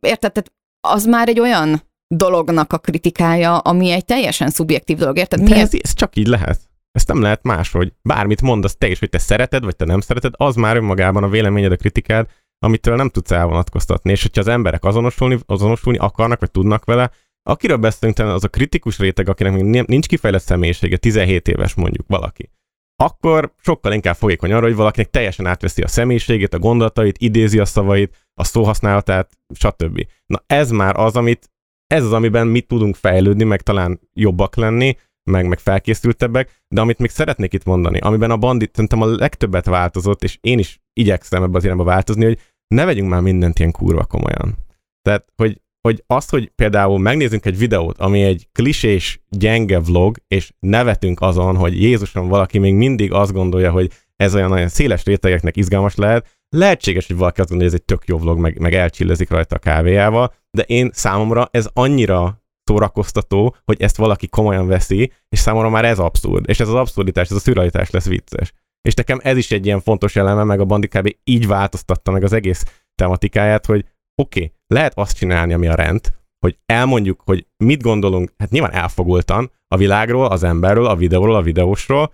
érted, 0.04 0.32
tehát 0.32 0.52
az 0.88 1.06
már 1.06 1.28
egy 1.28 1.40
olyan 1.40 1.82
dolognak 2.08 2.74
a 2.74 2.78
kritikája, 2.78 3.58
ami 3.58 3.92
egy 3.92 4.06
teljesen 4.06 4.50
szubjektív 4.50 4.98
dolog, 4.98 5.18
érted? 5.18 5.40
De 5.40 5.46
Miért? 5.46 5.62
ez, 5.62 5.80
ez 5.82 5.94
csak 5.94 6.16
így 6.16 6.28
lehet. 6.28 6.60
Ezt 6.92 7.08
nem 7.08 7.22
lehet 7.22 7.44
máshogy. 7.44 7.94
Bármit 8.02 8.42
mondasz 8.42 8.78
te 8.78 8.88
is, 8.88 9.00
hogy 9.00 9.10
te 9.10 9.18
szereted, 9.18 9.64
vagy 9.64 9.76
te 9.76 9.86
nem 9.86 10.00
szereted, 10.00 10.34
az 10.38 10.56
már 10.56 10.76
önmagában 10.76 11.24
a 11.24 11.30
véleményed, 11.30 11.72
a 11.72 11.76
kritikád, 11.76 12.28
amitől 12.60 12.96
nem 12.96 13.10
tudsz 13.10 13.32
elvonatkoztatni. 13.32 14.12
És 14.12 14.22
hogyha 14.22 14.42
az 14.42 14.48
emberek 14.48 14.84
azonosulni, 14.84 15.40
azonosulni 15.46 15.98
akarnak, 15.98 16.40
vagy 16.40 16.52
tudnak 16.52 16.86
vele, 16.86 17.12
akiről 17.44 17.78
beszélünk, 17.78 18.20
az 18.20 18.44
a 18.44 18.48
kritikus 18.48 19.00
réteg, 19.00 19.30
akinek 19.30 19.54
még 19.54 19.84
nincs 19.88 20.08
kifejlett 20.08 20.42
személyisége, 20.42 20.98
17 20.98 21.48
éves 21.48 21.74
mondjuk 21.74 22.06
valaki, 22.08 22.50
akkor 22.96 23.54
sokkal 23.62 23.94
inkább 23.94 24.16
fogékony 24.16 24.52
arra, 24.52 24.66
hogy 24.66 24.76
valakinek 24.76 25.10
teljesen 25.10 25.46
átveszi 25.46 25.82
a 25.82 25.88
személyiségét, 25.88 26.54
a 26.54 26.60
gondolatait, 26.60 27.18
idézi 27.18 27.60
a 27.60 27.66
szavait, 27.66 28.23
a 28.34 28.44
szóhasználatát, 28.44 29.38
stb. 29.54 30.08
Na 30.26 30.44
ez 30.48 30.72
már 30.72 31.00
az, 31.00 31.16
amit, 31.16 31.52
ez 31.88 32.04
az, 32.04 32.14
amiben 32.14 32.48
mi 32.48 32.62
tudunk 32.62 32.96
fejlődni, 32.96 33.44
meg 33.44 33.62
talán 33.62 34.00
jobbak 34.14 34.56
lenni, 34.56 34.98
meg, 35.24 35.48
meg 35.48 35.60
felkészültebbek, 35.60 36.64
de 36.68 36.82
amit 36.82 36.98
még 36.98 37.10
szeretnék 37.10 37.54
itt 37.54 37.64
mondani, 37.64 38.00
amiben 38.00 38.32
a 38.32 38.38
bandit 38.38 38.72
szerintem 38.74 39.02
a 39.02 39.06
legtöbbet 39.06 39.66
változott, 39.66 40.24
és 40.24 40.38
én 40.42 40.60
is 40.60 40.82
igyekszem 40.94 41.44
ebbe 41.44 41.58
az 41.58 41.64
irányba 41.64 41.84
változni, 41.84 42.26
hogy 42.26 42.40
ne 42.68 42.86
vegyünk 42.86 43.10
már 43.10 43.22
mindent 43.22 43.60
ilyen 43.60 43.72
kurva 43.72 44.06
komolyan. 44.06 44.58
Tehát, 45.02 45.32
hogy, 45.36 45.62
hogy 45.82 46.04
azt, 46.08 46.30
hogy 46.30 46.52
például 46.56 47.00
megnézzünk 47.00 47.46
egy 47.46 47.58
videót, 47.58 47.98
ami 47.98 48.24
egy 48.24 48.48
klisés, 48.52 49.22
gyenge 49.30 49.80
vlog, 49.80 50.18
és 50.28 50.54
nevetünk 50.60 51.22
azon, 51.22 51.56
hogy 51.56 51.82
Jézusom 51.82 52.28
valaki 52.28 52.58
még 52.58 52.74
mindig 52.74 53.12
azt 53.12 53.34
gondolja, 53.34 53.72
hogy 53.72 53.92
ez 54.16 54.36
olyan 54.36 54.50
nagyon 54.50 54.68
széles 54.68 55.04
rétegeknek 55.04 55.58
izgalmas 55.58 55.96
lehet, 55.96 56.42
lehetséges, 56.54 57.08
hogy 57.08 57.18
valaki 57.18 57.40
azt 57.40 57.50
gondolja, 57.50 57.74
hogy 57.74 57.82
ez 57.82 57.86
egy 57.88 57.98
tök 57.98 58.08
jó 58.08 58.18
vlog, 58.18 58.40
meg, 58.40 58.60
meg 58.60 58.74
elcsillezik 58.74 59.30
rajta 59.30 59.56
a 59.56 59.60
kávéjával, 59.60 60.34
de 60.52 60.62
én 60.62 60.90
számomra 60.94 61.48
ez 61.52 61.68
annyira 61.74 62.42
szórakoztató, 62.64 63.56
hogy 63.66 63.82
ezt 63.82 63.98
valaki 63.98 64.28
komolyan 64.28 64.68
veszi, 64.68 65.12
és 65.30 65.40
számomra 65.40 65.70
már 65.70 65.86
ez 65.86 66.00
abszurd. 66.00 66.50
És 66.50 66.60
ez 66.60 66.68
az 66.68 66.74
abszurditás, 66.74 67.30
ez 67.30 67.36
a 67.36 67.40
szürrealitás 67.40 67.90
lesz 67.90 68.08
vicces. 68.08 68.54
És 68.82 68.94
nekem 68.94 69.20
ez 69.24 69.38
is 69.38 69.52
egy 69.52 69.66
ilyen 69.66 69.82
fontos 69.82 70.16
eleme, 70.16 70.44
meg 70.44 70.60
a 70.60 70.66
Bandi 70.66 70.88
kb. 70.88 71.16
így 71.24 71.48
változtatta 71.48 72.12
meg 72.12 72.24
az 72.24 72.34
egész 72.34 72.64
tematikáját, 72.96 73.66
hogy 73.66 73.86
oké, 74.22 74.40
okay, 74.40 74.54
lehet 74.68 74.98
azt 74.98 75.18
csinálni, 75.18 75.54
ami 75.54 75.68
a 75.68 75.76
rend, 75.76 76.14
hogy 76.40 76.58
elmondjuk, 76.66 77.22
hogy 77.26 77.48
mit 77.58 77.82
gondolunk, 77.82 78.34
hát 78.38 78.50
nyilván 78.50 78.72
elfogultan 78.72 79.52
a 79.68 79.78
világról, 79.78 80.26
az 80.26 80.44
emberről, 80.44 80.86
a 80.86 80.96
videóról, 80.96 81.36
a 81.36 81.42
videósról, 81.42 82.14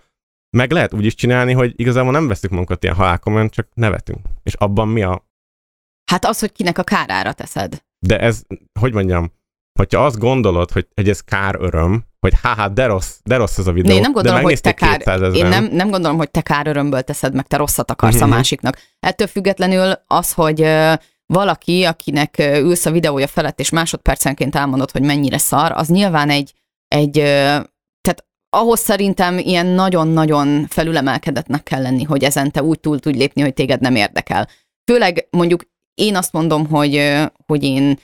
meg 0.50 0.70
lehet 0.70 0.94
úgy 0.94 1.04
is 1.04 1.14
csinálni, 1.14 1.52
hogy 1.52 1.72
igazából 1.76 2.12
nem 2.12 2.28
veszük 2.28 2.50
magunkat 2.50 2.82
ilyen 2.82 2.94
halálkomolyan, 2.94 3.48
csak 3.48 3.68
nevetünk. 3.74 4.26
És 4.42 4.54
abban 4.54 4.88
mi 4.88 5.02
a... 5.02 5.24
Hát 6.10 6.24
az, 6.24 6.38
hogy 6.38 6.52
kinek 6.52 6.78
a 6.78 6.82
kárára 6.82 7.32
teszed. 7.32 7.82
De 8.06 8.18
ez, 8.18 8.42
hogy 8.80 8.92
mondjam, 8.92 9.32
hogyha 9.78 10.04
azt 10.04 10.18
gondolod, 10.18 10.70
hogy, 10.70 10.88
hogy 10.94 11.08
ez 11.08 11.20
kár 11.20 11.56
öröm, 11.58 12.04
hogy 12.20 12.34
haha, 12.42 12.68
de 12.68 12.86
rossz, 12.86 13.18
de 13.24 13.36
rossz 13.36 13.58
ez 13.58 13.66
a 13.66 13.72
videó. 13.72 13.88
De 13.88 13.94
én 13.94 14.00
nem 14.00 14.12
gondolom, 14.12 14.42
hogy 14.42 14.60
te 14.60 14.72
kár, 14.72 14.96
200 14.96 15.34
én 15.34 15.46
nem, 15.46 15.64
nem 15.64 15.90
gondolom, 15.90 16.16
hogy 16.16 16.30
te 16.30 16.40
kár 16.40 16.66
örömből 16.66 17.02
teszed 17.02 17.34
meg, 17.34 17.46
te 17.46 17.56
rosszat 17.56 17.90
akarsz 17.90 18.14
Mhm. 18.14 18.22
uh-huh. 18.22 18.34
a 18.34 18.38
másiknak. 18.38 18.78
Ettől 19.00 19.26
függetlenül 19.26 19.92
az, 20.06 20.32
hogy 20.32 20.66
valaki, 21.26 21.84
akinek 21.84 22.38
ülsz 22.38 22.86
a 22.86 22.90
videója 22.90 23.26
felett, 23.26 23.60
és 23.60 23.70
másodpercenként 23.70 24.54
elmondod, 24.56 24.90
hogy 24.90 25.02
mennyire 25.02 25.38
szar, 25.38 25.72
az 25.72 25.88
nyilván 25.88 26.30
egy, 26.30 26.54
egy 26.88 27.18
ahhoz 28.50 28.80
szerintem 28.80 29.38
ilyen 29.38 29.66
nagyon-nagyon 29.66 30.66
felülemelkedetnek 30.68 31.62
kell 31.62 31.82
lenni, 31.82 32.02
hogy 32.02 32.24
ezen 32.24 32.50
te 32.50 32.62
úgy 32.62 32.80
túl 32.80 32.98
tudj 32.98 33.18
lépni, 33.18 33.42
hogy 33.42 33.54
téged 33.54 33.80
nem 33.80 33.96
érdekel. 33.96 34.48
Főleg 34.90 35.26
mondjuk 35.30 35.62
én 35.94 36.16
azt 36.16 36.32
mondom, 36.32 36.66
hogy, 36.66 37.18
hogy 37.46 37.64
én 37.64 37.98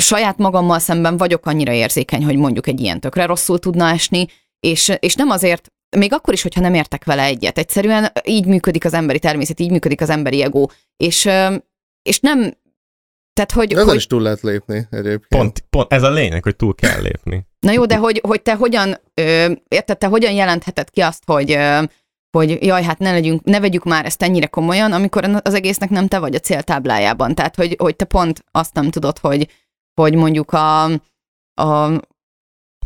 saját 0.00 0.38
magammal 0.38 0.78
szemben 0.78 1.16
vagyok 1.16 1.46
annyira 1.46 1.72
érzékeny, 1.72 2.24
hogy 2.24 2.36
mondjuk 2.36 2.66
egy 2.66 2.80
ilyen 2.80 3.00
tökre 3.00 3.26
rosszul 3.26 3.58
tudna 3.58 3.88
esni, 3.88 4.26
és, 4.60 4.92
és 4.98 5.14
nem 5.14 5.30
azért, 5.30 5.72
még 5.96 6.12
akkor 6.12 6.34
is, 6.34 6.42
hogyha 6.42 6.60
nem 6.60 6.74
értek 6.74 7.04
vele 7.04 7.22
egyet. 7.22 7.58
Egyszerűen 7.58 8.12
így 8.24 8.46
működik 8.46 8.84
az 8.84 8.94
emberi 8.94 9.18
természet, 9.18 9.60
így 9.60 9.70
működik 9.70 10.00
az 10.00 10.10
emberi 10.10 10.42
ego, 10.42 10.66
és, 10.96 11.28
és 12.02 12.20
nem, 12.20 12.54
tehát 13.36 13.52
hogy, 13.52 13.72
Ezen 13.72 13.86
hogy 13.86 13.96
is 13.96 14.06
túl 14.06 14.22
lehet 14.22 14.40
lépni 14.40 14.86
egyébként. 14.90 15.26
Pont, 15.28 15.64
pont 15.70 15.92
ez 15.92 16.02
a 16.02 16.10
lényeg, 16.10 16.42
hogy 16.42 16.56
túl 16.56 16.74
kell 16.74 17.00
lépni. 17.00 17.46
Na 17.58 17.72
jó, 17.72 17.86
de 17.86 17.96
hogy, 17.96 18.20
hogy 18.26 18.42
te 18.42 18.54
hogyan, 18.54 19.00
ö, 19.14 19.52
érted, 19.68 19.98
te 19.98 20.06
hogyan 20.06 20.32
jelentheted 20.32 20.90
ki 20.90 21.00
azt, 21.00 21.22
hogy, 21.26 21.52
ö, 21.52 21.82
hogy 22.36 22.64
jaj, 22.64 22.82
hát 22.82 22.98
ne, 22.98 23.10
legyünk, 23.10 23.44
ne 23.44 23.60
vegyük 23.60 23.84
már 23.84 24.04
ezt 24.04 24.22
ennyire 24.22 24.46
komolyan, 24.46 24.92
amikor 24.92 25.40
az 25.42 25.54
egésznek 25.54 25.90
nem 25.90 26.06
te 26.06 26.18
vagy 26.18 26.34
a 26.34 26.38
céltáblájában. 26.38 27.34
Tehát, 27.34 27.56
hogy, 27.56 27.76
hogy 27.78 27.96
te 27.96 28.04
pont 28.04 28.44
azt 28.50 28.74
nem 28.74 28.90
tudod, 28.90 29.18
hogy, 29.18 29.48
hogy 29.94 30.14
mondjuk 30.14 30.52
a, 30.52 30.84
a 31.54 32.00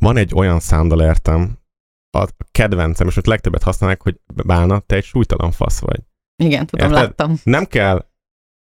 Van 0.01 0.17
egy 0.17 0.33
olyan 0.35 0.61
számdalertem, 0.61 1.59
a 2.19 2.29
kedvencem, 2.53 3.07
és 3.07 3.17
ott 3.17 3.27
legtöbbet 3.27 3.63
használják, 3.63 4.03
hogy 4.03 4.21
bálna, 4.45 4.79
te 4.79 4.97
egy 4.97 5.05
súlytalan 5.05 5.51
fasz 5.51 5.81
vagy. 5.81 6.01
igen, 6.37 6.67
tudom, 6.67 6.91
Érted? 6.91 7.05
láttam. 7.05 7.37
Nem 7.43 7.65
kell 7.65 8.10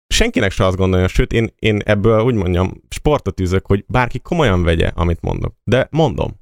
senkinek 0.07 0.51
se 0.51 0.65
azt 0.65 0.77
gondolja, 0.77 1.07
sőt, 1.07 1.33
én, 1.33 1.53
én 1.59 1.81
ebből 1.85 2.21
úgy 2.21 2.33
mondjam, 2.33 2.81
sportot 2.89 3.39
üzök, 3.39 3.65
hogy 3.65 3.85
bárki 3.87 4.19
komolyan 4.19 4.63
vegye, 4.63 4.91
amit 4.95 5.21
mondok. 5.21 5.55
De 5.63 5.87
mondom. 5.91 6.39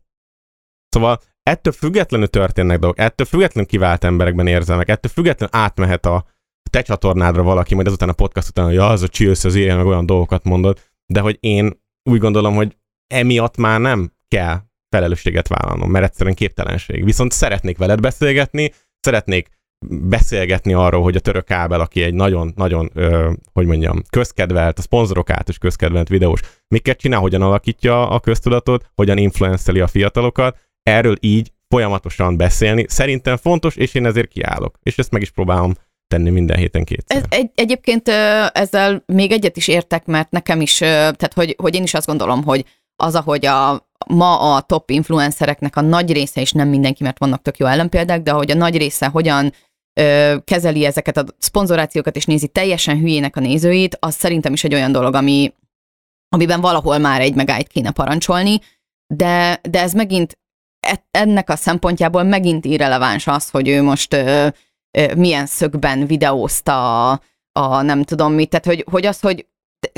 Szóval 0.89 1.21
ettől 1.43 1.73
függetlenül 1.73 2.27
történnek 2.27 2.79
dolgok, 2.79 2.99
ettől 2.99 3.27
függetlenül 3.27 3.69
kivált 3.69 4.03
emberekben 4.03 4.47
érzelmek, 4.47 4.89
ettől 4.89 5.11
függetlenül 5.11 5.55
átmehet 5.55 6.05
a 6.05 6.25
te 6.69 6.81
csatornádra 6.81 7.43
valaki, 7.43 7.75
majd 7.75 7.87
ezután 7.87 8.09
a 8.09 8.13
podcast 8.13 8.49
után, 8.49 8.65
hogy 8.65 8.73
ja, 8.73 8.87
az 8.87 9.01
a 9.01 9.07
chills, 9.07 9.43
az 9.43 9.55
ilyen, 9.55 9.77
meg 9.77 9.85
olyan 9.85 10.05
dolgokat 10.05 10.43
mondod, 10.43 10.79
de 11.05 11.19
hogy 11.19 11.37
én 11.39 11.81
úgy 12.09 12.19
gondolom, 12.19 12.55
hogy 12.55 12.77
emiatt 13.07 13.57
már 13.57 13.79
nem 13.79 14.11
kell 14.27 14.61
felelősséget 14.89 15.47
vállalnom, 15.47 15.91
mert 15.91 16.05
egyszerűen 16.05 16.35
képtelenség. 16.35 17.03
Viszont 17.03 17.31
szeretnék 17.31 17.77
veled 17.77 17.99
beszélgetni, 17.99 18.73
szeretnék 18.99 19.49
beszélgetni 19.89 20.73
arról, 20.73 21.03
hogy 21.03 21.15
a 21.15 21.19
török 21.19 21.45
kábel, 21.45 21.79
aki 21.79 22.03
egy 22.03 22.13
nagyon-nagyon, 22.13 22.91
hogy 23.53 23.65
mondjam, 23.65 24.01
közkedvelt, 24.09 24.79
a 24.79 24.81
szponzorok 24.81 25.29
át 25.29 25.49
is 25.49 25.57
közkedvelt 25.57 26.07
videós, 26.07 26.39
miket 26.67 26.97
csinál, 26.97 27.19
hogyan 27.19 27.41
alakítja 27.41 28.09
a 28.09 28.19
köztudatot, 28.19 28.91
hogyan 28.95 29.17
influenceli 29.17 29.79
a 29.79 29.87
fiatalokat, 29.87 30.57
erről 30.83 31.15
így 31.19 31.51
folyamatosan 31.69 32.37
beszélni. 32.37 32.85
Szerintem 32.87 33.37
fontos, 33.37 33.75
és 33.75 33.93
én 33.93 34.05
ezért 34.05 34.27
kiállok. 34.27 34.77
És 34.83 34.97
ezt 34.97 35.11
meg 35.11 35.21
is 35.21 35.31
próbálom 35.31 35.73
tenni 36.07 36.29
minden 36.29 36.57
héten 36.57 36.83
kétszer. 36.83 37.17
Ez, 37.17 37.23
egy, 37.29 37.51
egyébként 37.55 38.07
ezzel 38.53 39.03
még 39.05 39.31
egyet 39.31 39.57
is 39.57 39.67
értek, 39.67 40.05
mert 40.05 40.31
nekem 40.31 40.61
is, 40.61 40.77
tehát 40.77 41.33
hogy, 41.33 41.55
hogy 41.57 41.75
én 41.75 41.83
is 41.83 41.93
azt 41.93 42.07
gondolom, 42.07 42.43
hogy 42.43 42.65
az, 42.95 43.15
ahogy 43.15 43.45
a, 43.45 43.89
ma 44.07 44.55
a 44.55 44.61
top 44.61 44.89
influencereknek 44.89 45.75
a 45.75 45.81
nagy 45.81 46.11
része, 46.11 46.41
és 46.41 46.51
nem 46.51 46.67
mindenki, 46.67 47.03
mert 47.03 47.19
vannak 47.19 47.41
tök 47.41 47.57
jó 47.57 47.65
ellenpéldák, 47.65 48.21
de 48.21 48.31
hogy 48.31 48.51
a 48.51 48.55
nagy 48.55 48.77
része 48.77 49.07
hogyan 49.07 49.53
kezeli 50.43 50.85
ezeket 50.85 51.17
a 51.17 51.25
szponzorációkat, 51.37 52.15
és 52.15 52.25
nézi 52.25 52.47
teljesen 52.47 52.97
hülyének 52.97 53.35
a 53.35 53.39
nézőit, 53.39 53.97
az 53.99 54.15
szerintem 54.15 54.53
is 54.53 54.63
egy 54.63 54.73
olyan 54.73 54.91
dolog, 54.91 55.13
ami, 55.13 55.53
amiben 56.29 56.61
valahol 56.61 56.97
már 56.97 57.21
egy 57.21 57.35
megállít 57.35 57.67
kéne 57.67 57.91
parancsolni, 57.91 58.59
de, 59.13 59.59
de 59.69 59.81
ez 59.81 59.93
megint 59.93 60.37
e- 60.79 61.05
ennek 61.11 61.49
a 61.49 61.55
szempontjából 61.55 62.23
megint 62.23 62.65
irreleváns 62.65 63.27
az, 63.27 63.49
hogy 63.49 63.67
ő 63.67 63.81
most 63.81 64.13
ö, 64.13 64.47
ö, 64.97 65.15
milyen 65.15 65.45
szögben 65.45 66.05
videózta 66.05 67.11
a, 67.11 67.21
a 67.51 67.81
nem 67.81 68.03
tudom 68.03 68.33
mit, 68.33 68.49
tehát 68.49 68.65
hogy, 68.65 68.85
hogy 68.91 69.05
az, 69.05 69.19
hogy 69.19 69.47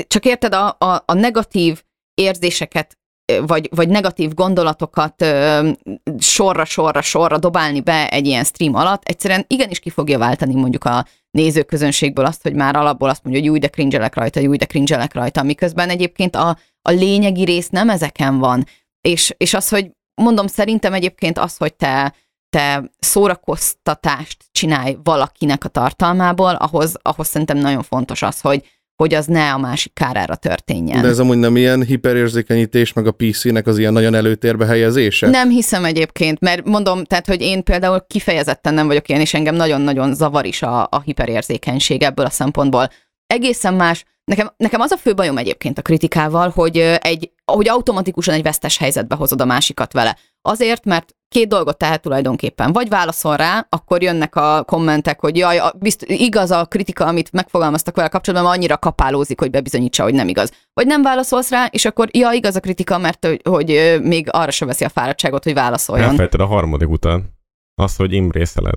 csak 0.06 0.24
érted 0.24 0.54
a, 0.54 0.76
a, 0.78 1.02
a 1.06 1.12
negatív 1.12 1.82
érzéseket 2.14 2.97
vagy, 3.46 3.68
vagy 3.74 3.88
negatív 3.88 4.34
gondolatokat 4.34 5.22
ö, 5.22 5.70
sorra, 6.18 6.64
sorra, 6.64 7.02
sorra 7.02 7.38
dobálni 7.38 7.80
be 7.80 8.08
egy 8.08 8.26
ilyen 8.26 8.44
stream 8.44 8.74
alatt, 8.74 9.02
egyszerűen 9.04 9.44
igenis 9.46 9.78
ki 9.78 9.90
fogja 9.90 10.18
váltani 10.18 10.54
mondjuk 10.54 10.84
a 10.84 11.06
nézőközönségből 11.30 12.24
azt, 12.24 12.42
hogy 12.42 12.54
már 12.54 12.76
alapból 12.76 13.08
azt 13.08 13.24
mondja, 13.24 13.42
hogy 13.42 13.50
új, 13.50 13.58
de 13.58 13.68
cringelek 13.68 14.14
rajta, 14.14 14.40
új, 14.40 14.56
de 14.56 14.66
cringelek 14.66 15.14
rajta, 15.14 15.42
miközben 15.42 15.88
egyébként 15.88 16.36
a, 16.36 16.58
a 16.82 16.90
lényegi 16.90 17.44
rész 17.44 17.68
nem 17.68 17.90
ezeken 17.90 18.38
van. 18.38 18.66
És, 19.00 19.34
és 19.36 19.54
az, 19.54 19.68
hogy 19.68 19.90
mondom, 20.14 20.46
szerintem 20.46 20.92
egyébként 20.94 21.38
az, 21.38 21.56
hogy 21.56 21.74
te, 21.74 22.14
te 22.50 22.90
szórakoztatást 22.98 24.44
csinálj 24.52 24.96
valakinek 25.02 25.64
a 25.64 25.68
tartalmából, 25.68 26.54
ahhoz, 26.54 26.96
ahhoz 27.02 27.28
szerintem 27.28 27.58
nagyon 27.58 27.82
fontos 27.82 28.22
az, 28.22 28.40
hogy, 28.40 28.77
hogy 29.02 29.14
az 29.14 29.26
ne 29.26 29.52
a 29.52 29.58
másik 29.58 29.92
kárára 29.94 30.36
történjen. 30.36 31.02
De 31.02 31.08
ez 31.08 31.18
amúgy 31.18 31.36
nem 31.36 31.56
ilyen 31.56 31.84
hiperérzékenyítés, 31.84 32.92
meg 32.92 33.06
a 33.06 33.10
PC-nek 33.10 33.66
az 33.66 33.78
ilyen 33.78 33.92
nagyon 33.92 34.14
előtérbe 34.14 34.66
helyezése? 34.66 35.28
Nem 35.28 35.48
hiszem 35.48 35.84
egyébként, 35.84 36.40
mert 36.40 36.64
mondom, 36.64 37.04
tehát, 37.04 37.26
hogy 37.26 37.40
én 37.40 37.62
például 37.62 38.04
kifejezetten 38.06 38.74
nem 38.74 38.86
vagyok 38.86 39.08
ilyen, 39.08 39.20
és 39.20 39.34
engem 39.34 39.54
nagyon-nagyon 39.54 40.14
zavar 40.14 40.44
is 40.44 40.62
a, 40.62 40.82
a 40.90 41.00
hiperérzékenység 41.04 42.02
ebből 42.02 42.26
a 42.26 42.30
szempontból. 42.30 42.90
Egészen 43.26 43.74
más. 43.74 44.04
Nekem, 44.24 44.52
nekem 44.56 44.80
az 44.80 44.90
a 44.90 44.96
fő 44.96 45.14
bajom 45.14 45.38
egyébként 45.38 45.78
a 45.78 45.82
kritikával, 45.82 46.48
hogy, 46.48 46.76
egy, 47.00 47.30
hogy 47.44 47.68
automatikusan 47.68 48.34
egy 48.34 48.42
vesztes 48.42 48.78
helyzetbe 48.78 49.14
hozod 49.14 49.40
a 49.40 49.44
másikat 49.44 49.92
vele. 49.92 50.16
Azért, 50.48 50.84
mert 50.84 51.16
két 51.28 51.48
dolgot 51.48 51.78
tehet 51.78 52.02
tulajdonképpen. 52.02 52.72
Vagy 52.72 52.88
válaszol 52.88 53.36
rá, 53.36 53.66
akkor 53.68 54.02
jönnek 54.02 54.36
a 54.36 54.64
kommentek, 54.64 55.20
hogy 55.20 55.36
jaj, 55.36 55.58
a- 55.58 55.74
bizt, 55.78 56.02
igaz 56.02 56.50
a 56.50 56.64
kritika, 56.64 57.06
amit 57.06 57.32
megfogalmaztak 57.32 57.96
vele 57.96 58.08
kapcsolatban, 58.08 58.48
mert 58.48 58.58
annyira 58.60 58.78
kapálózik, 58.78 59.40
hogy 59.40 59.50
bebizonyítsa, 59.50 60.02
hogy 60.02 60.14
nem 60.14 60.28
igaz. 60.28 60.52
Vagy 60.72 60.86
nem 60.86 61.02
válaszolsz 61.02 61.50
rá, 61.50 61.66
és 61.70 61.84
akkor 61.84 62.08
ja, 62.12 62.30
igaz 62.32 62.56
a 62.56 62.60
kritika, 62.60 62.98
mert 62.98 63.26
hogy, 63.26 63.40
hogy 63.44 63.98
még 64.02 64.28
arra 64.30 64.50
se 64.50 64.64
veszi 64.64 64.84
a 64.84 64.88
fáradtságot, 64.88 65.44
hogy 65.44 65.54
válaszoljon. 65.54 66.08
Elfelejted 66.08 66.40
a 66.40 66.46
harmadik 66.46 66.88
után. 66.88 67.36
Az, 67.74 67.96
hogy 67.96 68.12
imrészeled. 68.12 68.74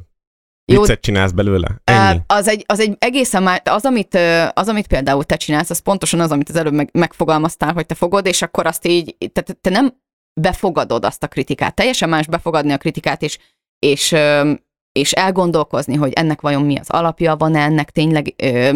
Jó, 0.72 0.82
Viccet 0.82 1.01
csinálsz 1.01 1.32
belőle? 1.32 1.82
Ennyi. 1.84 2.19
Az 2.28 2.47
egy, 2.47 2.63
az 2.67 2.80
egy 2.80 2.95
egészen 2.99 3.43
már, 3.43 3.61
az 3.65 3.86
amit, 3.86 4.17
az, 4.53 4.67
amit 4.67 4.88
például 4.88 5.24
te 5.24 5.36
csinálsz, 5.36 5.69
az 5.69 5.80
pontosan 5.80 6.19
az, 6.19 6.32
amit 6.32 6.49
az 6.49 6.55
előbb 6.55 6.74
meg, 6.74 6.89
megfogalmaztál, 6.93 7.74
hogy 7.74 7.86
te 7.86 7.95
fogod, 7.95 8.26
és 8.26 8.41
akkor 8.41 8.65
azt 8.65 8.88
így, 8.88 9.15
te, 9.34 9.41
te 9.41 9.69
nem 9.69 9.93
befogadod 10.34 11.05
azt 11.05 11.23
a 11.23 11.27
kritikát. 11.27 11.75
Teljesen 11.75 12.09
más 12.09 12.27
befogadni 12.27 12.71
a 12.71 12.77
kritikát, 12.77 13.21
és, 13.21 13.38
és, 13.79 14.15
és 14.91 15.11
elgondolkozni, 15.11 15.95
hogy 15.95 16.13
ennek 16.13 16.41
vajon 16.41 16.61
mi 16.61 16.77
az 16.77 16.89
alapja, 16.89 17.36
van-e 17.36 17.59
ennek 17.59 17.89
tényleg 17.89 18.34
ö, 18.43 18.73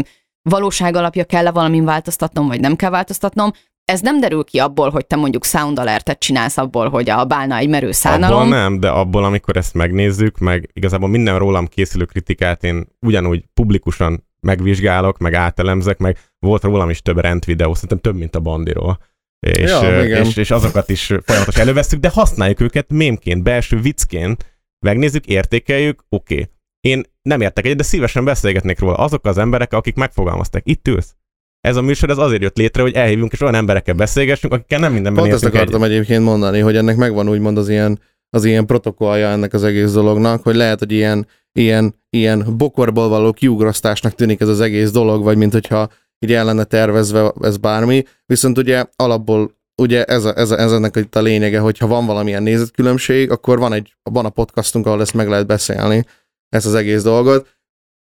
valóság 0.49 0.95
alapja, 0.95 1.23
kell-e 1.23 1.51
valamin 1.51 1.85
változtatnom, 1.85 2.47
vagy 2.47 2.59
nem 2.59 2.75
kell 2.75 2.89
változtatnom. 2.89 3.51
Ez 3.85 4.01
nem 4.01 4.19
derül 4.19 4.43
ki 4.43 4.59
abból, 4.59 4.89
hogy 4.89 5.05
te 5.05 5.15
mondjuk 5.15 5.45
sound 5.45 5.79
alertet 5.79 6.19
csinálsz 6.19 6.57
abból, 6.57 6.89
hogy 6.89 7.09
a 7.09 7.25
bálna 7.25 7.57
egy 7.57 7.69
merő 7.69 7.85
Abból 7.85 7.93
szánalom. 7.93 8.47
nem, 8.47 8.79
de 8.79 8.89
abból, 8.89 9.23
amikor 9.23 9.57
ezt 9.57 9.73
megnézzük, 9.73 10.37
meg 10.37 10.69
igazából 10.73 11.09
minden 11.09 11.37
rólam 11.39 11.67
készülő 11.67 12.05
kritikát 12.05 12.63
én 12.63 12.87
ugyanúgy 12.99 13.43
publikusan 13.53 14.27
megvizsgálok, 14.39 15.17
meg 15.17 15.33
átelemzek, 15.33 15.97
meg 15.97 16.17
volt 16.39 16.63
rólam 16.63 16.89
is 16.89 17.01
több 17.01 17.17
rent 17.17 17.45
videó, 17.45 17.73
szerintem 17.73 17.99
több, 17.99 18.15
mint 18.15 18.35
a 18.35 18.39
bandiról. 18.39 18.99
És, 19.39 19.69
Ja, 19.69 20.03
igen. 20.03 20.25
és, 20.25 20.37
és 20.37 20.51
azokat 20.51 20.89
is 20.89 21.05
folyamatosan 21.05 21.61
előveszünk, 21.61 22.01
de 22.01 22.09
használjuk 22.09 22.61
őket 22.61 22.91
mémként, 22.91 23.43
belső 23.43 23.79
viccként, 23.79 24.55
megnézzük, 24.85 25.25
értékeljük, 25.25 26.05
oké. 26.09 26.33
Okay. 26.33 26.49
Én 26.81 27.03
nem 27.21 27.41
értek 27.41 27.65
egyet, 27.65 27.77
de 27.77 27.83
szívesen 27.83 28.25
beszélgetnék 28.25 28.79
róla. 28.79 28.95
Azok 28.95 29.25
az 29.25 29.37
emberek, 29.37 29.73
akik 29.73 29.95
megfogalmazták. 29.95 30.61
Itt 30.65 30.87
ülsz. 30.87 31.15
Ez 31.61 31.75
a 31.75 31.81
műsor 31.81 32.09
ez 32.09 32.17
azért 32.17 32.41
jött 32.41 32.57
létre, 32.57 32.81
hogy 32.81 32.93
elhívjunk 32.93 33.31
és 33.31 33.41
olyan 33.41 33.55
emberekkel 33.55 33.93
beszélgessünk, 33.93 34.53
akikkel 34.53 34.79
nem 34.79 34.93
mindenben 34.93 35.23
Pont 35.23 35.35
ezt 35.35 35.45
akartam 35.45 35.83
egyet. 35.83 35.95
egyébként 35.95 36.23
mondani, 36.23 36.59
hogy 36.59 36.75
ennek 36.75 36.95
megvan 36.95 37.29
úgymond 37.29 37.57
az 37.57 37.69
ilyen, 37.69 37.99
az 38.29 38.45
ilyen 38.45 38.65
protokollja 38.65 39.27
ennek 39.27 39.53
az 39.53 39.63
egész 39.63 39.91
dolognak, 39.91 40.43
hogy 40.43 40.55
lehet, 40.55 40.79
hogy 40.79 40.91
ilyen, 40.91 41.27
ilyen, 41.51 41.95
ilyen 42.09 42.57
bokorból 42.57 43.09
való 43.09 43.33
kiugrasztásnak 43.33 44.15
tűnik 44.15 44.41
ez 44.41 44.47
az 44.47 44.61
egész 44.61 44.91
dolog, 44.91 45.23
vagy 45.23 45.37
mint 45.37 45.51
hogyha 45.51 45.89
így 46.25 46.33
el 46.33 46.45
lenne 46.45 46.63
tervezve 46.63 47.33
ez 47.41 47.57
bármi, 47.57 48.03
viszont 48.25 48.57
ugye 48.57 48.85
alapból 48.95 49.51
ugye 49.81 50.03
ez, 50.03 50.25
a, 50.25 50.37
ez, 50.37 50.51
a, 50.51 50.59
ez 50.59 50.71
ennek 50.71 50.95
itt 50.95 51.15
a 51.15 51.21
lényege, 51.21 51.59
hogy 51.59 51.77
ha 51.77 51.87
van 51.87 52.05
valamilyen 52.05 52.43
nézetkülönbség, 52.43 53.31
akkor 53.31 53.59
van, 53.59 53.73
egy, 53.73 53.95
van 54.03 54.25
a 54.25 54.29
podcastunk, 54.29 54.85
ahol 54.85 55.01
ezt 55.01 55.13
meg 55.13 55.27
lehet 55.29 55.47
beszélni, 55.47 56.05
ezt 56.49 56.65
az 56.65 56.73
egész 56.73 57.03
dolgot. 57.03 57.53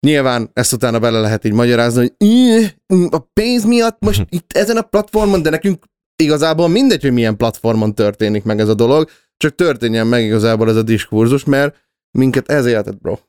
Nyilván 0.08 0.50
ezt 0.54 0.74
utána 0.74 1.00
bele 1.00 1.20
lehet 1.20 1.46
így 1.46 1.54
magyarázni, 1.54 2.00
hogy 2.00 2.14
"Ih, 2.18 2.72
a 3.10 3.20
pénz 3.34 3.66
miatt 3.66 3.98
most 4.00 4.26
itt 4.38 4.54
ezen 4.54 4.78
a 4.78 4.82
platformon, 4.82 5.42
de 5.42 5.50
nekünk 5.50 5.84
igazából 6.16 6.68
mindegy, 6.68 7.02
hogy 7.02 7.14
milyen 7.14 7.38
platformon 7.38 7.96
történik 7.96 8.44
meg 8.44 8.60
ez 8.60 8.68
a 8.68 8.74
dolog, 8.74 9.10
csak 9.38 9.56
történjen 9.56 10.08
meg 10.08 10.24
igazából 10.24 10.70
ez 10.70 10.76
a 10.76 10.84
diskurzus, 10.84 11.44
mert 11.44 11.76
minket 12.18 12.50
ez 12.50 12.66
éltet, 12.66 13.02
bro. 13.02 13.18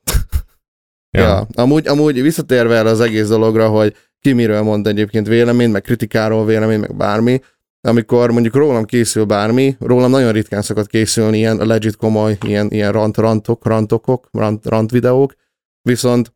Ja. 1.16 1.22
Ja. 1.22 1.47
Amúgy, 1.55 1.86
amúgy 1.86 2.22
visszatérve 2.22 2.76
erre 2.76 2.88
az 2.88 3.01
egész 3.01 3.28
dologra, 3.28 3.68
hogy 3.68 3.97
ki 4.23 4.33
miről 4.33 4.62
mond 4.62 4.87
egyébként 4.87 5.27
véleményt, 5.27 5.73
meg 5.73 5.83
kritikáról 5.83 6.45
vélemény, 6.47 6.79
meg 6.79 6.97
bármi, 6.97 7.41
amikor 7.81 8.31
mondjuk 8.31 8.55
rólam 8.55 8.85
készül 8.85 9.25
bármi, 9.25 9.77
rólam 9.81 10.11
nagyon 10.11 10.33
ritkán 10.33 10.62
szokott 10.62 10.87
készülni 10.87 11.39
ilyen 11.39 11.57
legit 11.57 11.97
komoly, 11.97 12.39
ilyen, 12.47 12.70
ilyen 12.70 12.93
rant, 12.93 13.16
rantok, 13.16 13.66
rantokok, 13.66 14.29
rant, 14.33 14.66
rant 14.66 14.91
videók, 14.91 15.35
viszont 15.83 16.33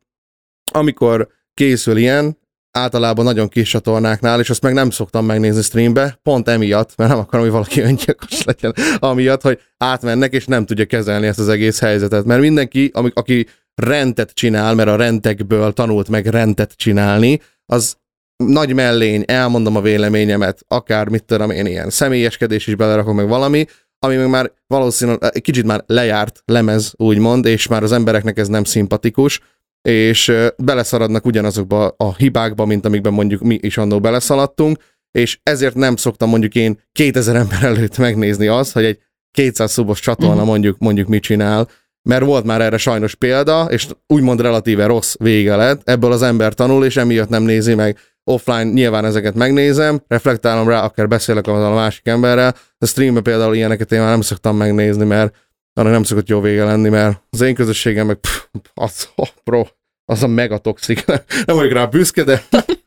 amikor 0.72 1.28
készül 1.54 1.96
ilyen, 1.96 2.38
általában 2.76 3.24
nagyon 3.24 3.48
kis 3.48 3.68
csatornáknál, 3.68 4.40
és 4.40 4.50
azt 4.50 4.62
meg 4.62 4.74
nem 4.74 4.90
szoktam 4.90 5.26
megnézni 5.26 5.62
streambe, 5.62 6.18
pont 6.22 6.48
emiatt, 6.48 6.96
mert 6.96 7.10
nem 7.10 7.18
akarom, 7.18 7.44
hogy 7.44 7.54
valaki 7.54 7.80
öngyilkos 7.88 8.44
legyen, 8.44 8.74
amiatt, 8.98 9.42
hogy 9.42 9.60
átmennek, 9.76 10.32
és 10.32 10.46
nem 10.46 10.66
tudja 10.66 10.84
kezelni 10.84 11.26
ezt 11.26 11.38
az 11.38 11.48
egész 11.48 11.80
helyzetet. 11.80 12.24
Mert 12.24 12.40
mindenki, 12.40 12.90
ami, 12.94 13.10
aki 13.14 13.46
rendet 13.74 14.34
csinál, 14.34 14.74
mert 14.74 14.88
a 14.88 14.96
rentekből 14.96 15.72
tanult 15.72 16.08
meg 16.08 16.26
rendet 16.26 16.72
csinálni, 16.76 17.40
az 17.66 17.96
nagy 18.44 18.74
mellény, 18.74 19.24
elmondom 19.26 19.76
a 19.76 19.80
véleményemet, 19.80 20.64
akár 20.68 21.08
mit 21.08 21.24
tudom 21.24 21.50
én, 21.50 21.66
ilyen 21.66 21.90
személyeskedés 21.90 22.66
is 22.66 22.74
belerakok 22.74 23.14
meg 23.14 23.28
valami, 23.28 23.64
ami 23.98 24.16
meg 24.16 24.28
már 24.28 24.52
valószínűleg 24.66 25.30
egy 25.34 25.42
kicsit 25.42 25.64
már 25.64 25.84
lejárt 25.86 26.42
lemez, 26.44 26.92
úgymond, 26.96 27.44
és 27.46 27.66
már 27.66 27.82
az 27.82 27.92
embereknek 27.92 28.38
ez 28.38 28.48
nem 28.48 28.64
szimpatikus, 28.64 29.40
és 29.88 30.28
ö, 30.28 30.46
beleszaradnak 30.56 31.24
ugyanazokba 31.26 31.94
a 31.96 32.14
hibákba, 32.14 32.64
mint 32.64 32.86
amikben 32.86 33.12
mondjuk 33.12 33.40
mi 33.42 33.58
is 33.62 33.76
annó 33.78 34.00
beleszaladtunk, 34.00 34.78
és 35.10 35.38
ezért 35.42 35.74
nem 35.74 35.96
szoktam 35.96 36.28
mondjuk 36.28 36.54
én 36.54 36.80
2000 36.92 37.36
ember 37.36 37.62
előtt 37.70 37.98
megnézni 37.98 38.46
azt, 38.46 38.72
hogy 38.72 38.84
egy 38.84 38.98
200 39.30 39.72
szubos 39.72 40.00
csatorna 40.00 40.34
Mhm. 40.34 40.46
mondjuk, 40.46 40.78
mondjuk 40.78 41.08
mit 41.08 41.22
csinál, 41.22 41.68
mert 42.06 42.24
volt 42.24 42.44
már 42.44 42.60
erre 42.60 42.76
sajnos 42.76 43.14
példa, 43.14 43.64
és 43.64 43.86
úgymond 44.06 44.40
relatíve 44.40 44.86
rossz 44.86 45.14
vége 45.18 45.56
lett, 45.56 45.88
ebből 45.88 46.12
az 46.12 46.22
ember 46.22 46.54
tanul, 46.54 46.84
és 46.84 46.96
emiatt 46.96 47.28
nem 47.28 47.42
nézi 47.42 47.74
meg 47.74 47.98
offline, 48.24 48.64
nyilván 48.64 49.04
ezeket 49.04 49.34
megnézem, 49.34 50.02
reflektálom 50.08 50.68
rá, 50.68 50.84
akár 50.84 51.08
beszélek 51.08 51.46
azzal 51.46 51.72
a 51.72 51.74
másik 51.74 52.06
emberrel, 52.06 52.54
de 52.78 52.86
streamben 52.86 53.22
például 53.22 53.54
ilyeneket 53.54 53.92
én 53.92 54.00
már 54.00 54.10
nem 54.10 54.20
szoktam 54.20 54.56
megnézni, 54.56 55.04
mert 55.04 55.36
arra 55.72 55.90
nem 55.90 56.02
szokott 56.02 56.28
jó 56.28 56.40
vége 56.40 56.64
lenni, 56.64 56.88
mert 56.88 57.22
az 57.30 57.40
én 57.40 57.54
közösségem 57.54 58.06
meg 58.06 58.16
pff, 58.16 58.44
az, 58.74 59.08
oh, 59.16 59.28
bro, 59.44 59.64
az 60.04 60.22
a 60.22 60.26
megatoxik. 60.26 61.04
Nem 61.46 61.56
vagyok 61.56 61.72
rá 61.72 61.86
büszke, 61.86 62.24
de, 62.24 62.42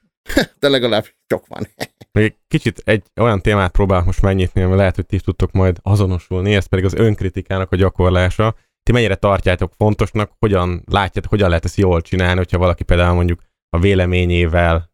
de 0.59 0.69
legalább 0.69 1.05
sok 1.27 1.47
van. 1.47 1.67
Még 2.11 2.23
egy 2.23 2.35
kicsit 2.47 2.81
egy 2.85 3.03
olyan 3.21 3.41
témát 3.41 3.71
próbálok 3.71 4.05
most 4.05 4.21
megnyitni, 4.21 4.61
ami 4.61 4.75
lehet, 4.75 4.95
hogy 4.95 5.05
ti 5.05 5.19
tudtok 5.19 5.51
majd 5.51 5.77
azonosulni, 5.81 6.55
ez 6.55 6.65
pedig 6.65 6.85
az 6.85 6.93
önkritikának 6.93 7.71
a 7.71 7.75
gyakorlása. 7.75 8.55
Ti 8.89 8.95
mennyire 8.95 9.15
tartjátok 9.15 9.71
fontosnak, 9.77 10.31
hogyan 10.39 10.83
látjátok, 10.91 11.29
hogyan 11.29 11.49
lehet 11.49 11.65
ezt 11.65 11.77
jól 11.77 12.01
csinálni, 12.01 12.37
hogyha 12.37 12.57
valaki 12.57 12.83
például 12.83 13.13
mondjuk 13.15 13.39
a 13.69 13.79
véleményével, 13.79 14.91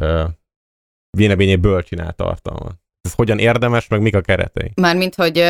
ö, 0.00 0.24
véleményéből 1.16 1.82
csinál 1.82 2.12
tartalmat. 2.12 2.74
Ez 3.00 3.14
hogyan 3.14 3.38
érdemes, 3.38 3.88
meg 3.88 4.00
mik 4.02 4.14
a 4.16 4.20
keretei? 4.20 4.72
Mármint, 4.74 5.14
hogy, 5.14 5.42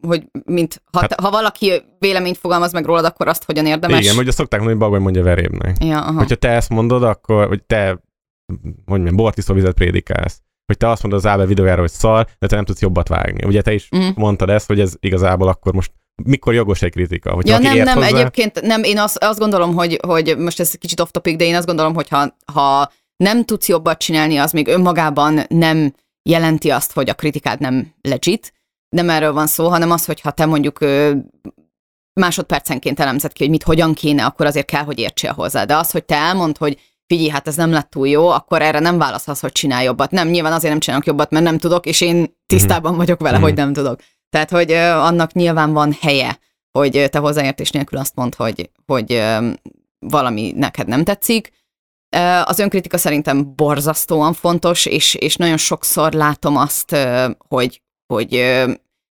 hogy 0.00 0.24
mint, 0.44 0.82
ha, 0.92 1.00
Hát- 1.00 1.20
ha 1.20 1.30
valaki 1.30 1.82
véleményt 1.98 2.36
fogalmaz 2.38 2.72
meg 2.72 2.84
rólad, 2.84 3.04
akkor 3.04 3.28
azt 3.28 3.44
hogyan 3.44 3.66
érdemes. 3.66 4.04
Igen, 4.04 4.16
ugye 4.16 4.30
szokták 4.30 4.60
mondani, 4.60 4.78
hogy 4.80 4.88
Bagony 4.88 5.02
mondja 5.04 5.22
verébnek. 5.22 5.84
Ja, 5.84 6.00
aha. 6.00 6.18
Hogyha 6.18 6.36
te 6.36 6.48
ezt 6.48 6.68
mondod, 6.68 7.02
akkor, 7.02 7.46
hogy 7.46 7.64
te, 7.64 8.00
hogy 8.46 8.58
mondjam, 8.84 9.16
bortisztó 9.16 9.54
vizet 9.54 9.74
prédikálsz, 9.74 10.40
hogy 10.66 10.76
te 10.76 10.88
azt 10.88 11.02
mondod 11.02 11.20
az 11.20 11.30
Ábel 11.30 11.46
videójára, 11.46 11.80
hogy 11.80 11.90
szar, 11.90 12.26
de 12.38 12.46
te 12.46 12.54
nem 12.54 12.64
tudsz 12.64 12.80
jobbat 12.80 13.08
vágni. 13.08 13.46
Ugye 13.46 13.62
te 13.62 13.72
is 13.72 13.88
Mhm. 13.90 14.08
mondtad 14.14 14.50
ezt, 14.50 14.66
hogy 14.66 14.80
ez 14.80 14.94
igazából 15.00 15.48
akkor 15.48 15.72
most 15.74 15.92
mikor 16.24 16.54
jogos 16.54 16.82
egy 16.82 16.90
kritika? 16.90 17.30
Hogyha 17.32 17.54
Ja, 17.54 17.58
nem, 17.62 17.76
ért 17.76 17.84
nem, 17.84 17.94
hozzá, 17.94 18.06
egyébként 18.06 18.60
nem, 18.60 18.82
én 18.82 18.98
azt, 18.98 19.16
azt 19.24 19.38
gondolom, 19.38 19.74
hogy, 19.74 19.98
hogy 20.06 20.36
most 20.38 20.60
ez 20.60 20.74
kicsit 20.74 21.00
off 21.00 21.10
topic, 21.10 21.36
de 21.36 21.44
én 21.44 21.54
azt 21.54 21.66
gondolom, 21.66 21.94
hogy 21.94 22.08
ha, 22.08 22.36
ha 22.52 22.92
nem 23.16 23.44
tudsz 23.44 23.68
jobbat 23.68 23.98
csinálni, 23.98 24.36
az 24.36 24.52
még 24.52 24.68
önmagában 24.68 25.40
nem 25.48 25.94
jelenti 26.22 26.70
azt, 26.70 26.92
hogy 26.92 27.08
a 27.08 27.14
kritikád 27.14 27.60
nem 27.60 27.94
legit. 28.00 28.52
Nem 28.88 29.10
erről 29.10 29.32
van 29.32 29.46
szó, 29.46 29.68
hanem 29.68 29.90
az, 29.90 30.04
hogy 30.04 30.20
ha 30.20 30.30
te 30.30 30.46
mondjuk 30.46 30.78
másodpercenként 32.20 33.00
elemzed 33.00 33.32
ki, 33.32 33.42
hogy 33.42 33.50
mit 33.50 33.62
hogyan 33.62 33.94
kéne, 33.94 34.24
akkor 34.24 34.46
azért 34.46 34.66
kell, 34.66 34.82
hogy 34.84 34.98
értsél 34.98 35.32
hozzá. 35.32 35.64
De 35.64 35.76
az, 35.76 35.90
hogy 35.90 36.04
te 36.04 36.16
elmond, 36.16 36.56
hogy 36.56 36.78
figyelj, 37.06 37.28
hát 37.28 37.46
ez 37.48 37.56
nem 37.56 37.70
lett 37.70 37.90
túl 37.90 38.08
jó, 38.08 38.28
akkor 38.28 38.62
erre 38.62 38.78
nem 38.78 38.98
válaszolsz, 38.98 39.40
hogy 39.40 39.52
csinálj 39.52 39.84
jobbat. 39.84 40.10
Nem, 40.10 40.28
nyilván 40.28 40.52
azért 40.52 40.70
nem 40.70 40.80
csinálok 40.80 41.06
jobbat, 41.06 41.30
mert 41.30 41.44
nem 41.44 41.58
tudok, 41.58 41.86
és 41.86 42.00
én 42.00 42.36
tisztában 42.46 42.96
vagyok 42.96 43.20
vele, 43.20 43.36
Mhm. 43.36 43.42
hogy 43.46 43.54
nem 43.54 43.72
tudok. 43.72 44.00
Tehát, 44.32 44.50
hogy 44.50 44.72
annak 44.72 45.32
nyilván 45.32 45.72
van 45.72 45.96
helye, 46.00 46.38
hogy 46.78 47.08
te 47.10 47.18
hozzáértés 47.18 47.70
nélkül 47.70 47.98
azt 47.98 48.14
mondd, 48.14 48.32
hogy, 48.36 48.70
hogy 48.86 49.22
valami 49.98 50.52
neked 50.56 50.88
nem 50.88 51.04
tetszik. 51.04 51.52
Az 52.44 52.58
önkritika 52.58 52.98
szerintem 52.98 53.54
borzasztóan 53.54 54.32
fontos, 54.32 54.86
és, 54.86 55.14
és 55.14 55.36
nagyon 55.36 55.56
sokszor 55.56 56.12
látom 56.12 56.56
azt, 56.56 56.96
hogy, 57.48 57.82
hogy 58.06 58.62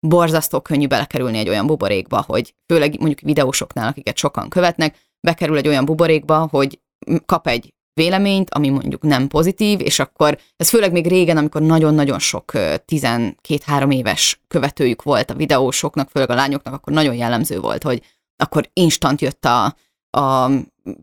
borzasztó 0.06 0.60
könnyű 0.60 0.86
belekerülni 0.86 1.38
egy 1.38 1.48
olyan 1.48 1.66
buborékba, 1.66 2.24
hogy 2.26 2.54
főleg 2.66 2.98
mondjuk 2.98 3.20
videósoknál, 3.20 3.88
akiket 3.88 4.16
sokan 4.16 4.48
követnek, 4.48 4.96
bekerül 5.20 5.56
egy 5.56 5.68
olyan 5.68 5.84
buborékba, 5.84 6.48
hogy 6.50 6.80
kap 7.26 7.46
egy 7.46 7.74
véleményt, 7.96 8.50
ami 8.54 8.68
mondjuk 8.68 9.02
nem 9.02 9.28
pozitív, 9.28 9.80
és 9.80 9.98
akkor 9.98 10.38
ez 10.56 10.68
főleg 10.68 10.92
még 10.92 11.06
régen, 11.06 11.36
amikor 11.36 11.62
nagyon-nagyon 11.62 12.18
sok 12.18 12.54
ö, 12.54 12.74
12-3 12.86 13.94
éves 13.94 14.40
követőjük 14.48 15.02
volt 15.02 15.30
a 15.30 15.34
videósoknak, 15.34 16.10
főleg 16.10 16.30
a 16.30 16.34
lányoknak, 16.34 16.74
akkor 16.74 16.92
nagyon 16.92 17.14
jellemző 17.14 17.60
volt, 17.60 17.82
hogy 17.82 18.02
akkor 18.36 18.68
instant 18.72 19.20
jött 19.20 19.44
a, 19.44 19.76
a 20.18 20.50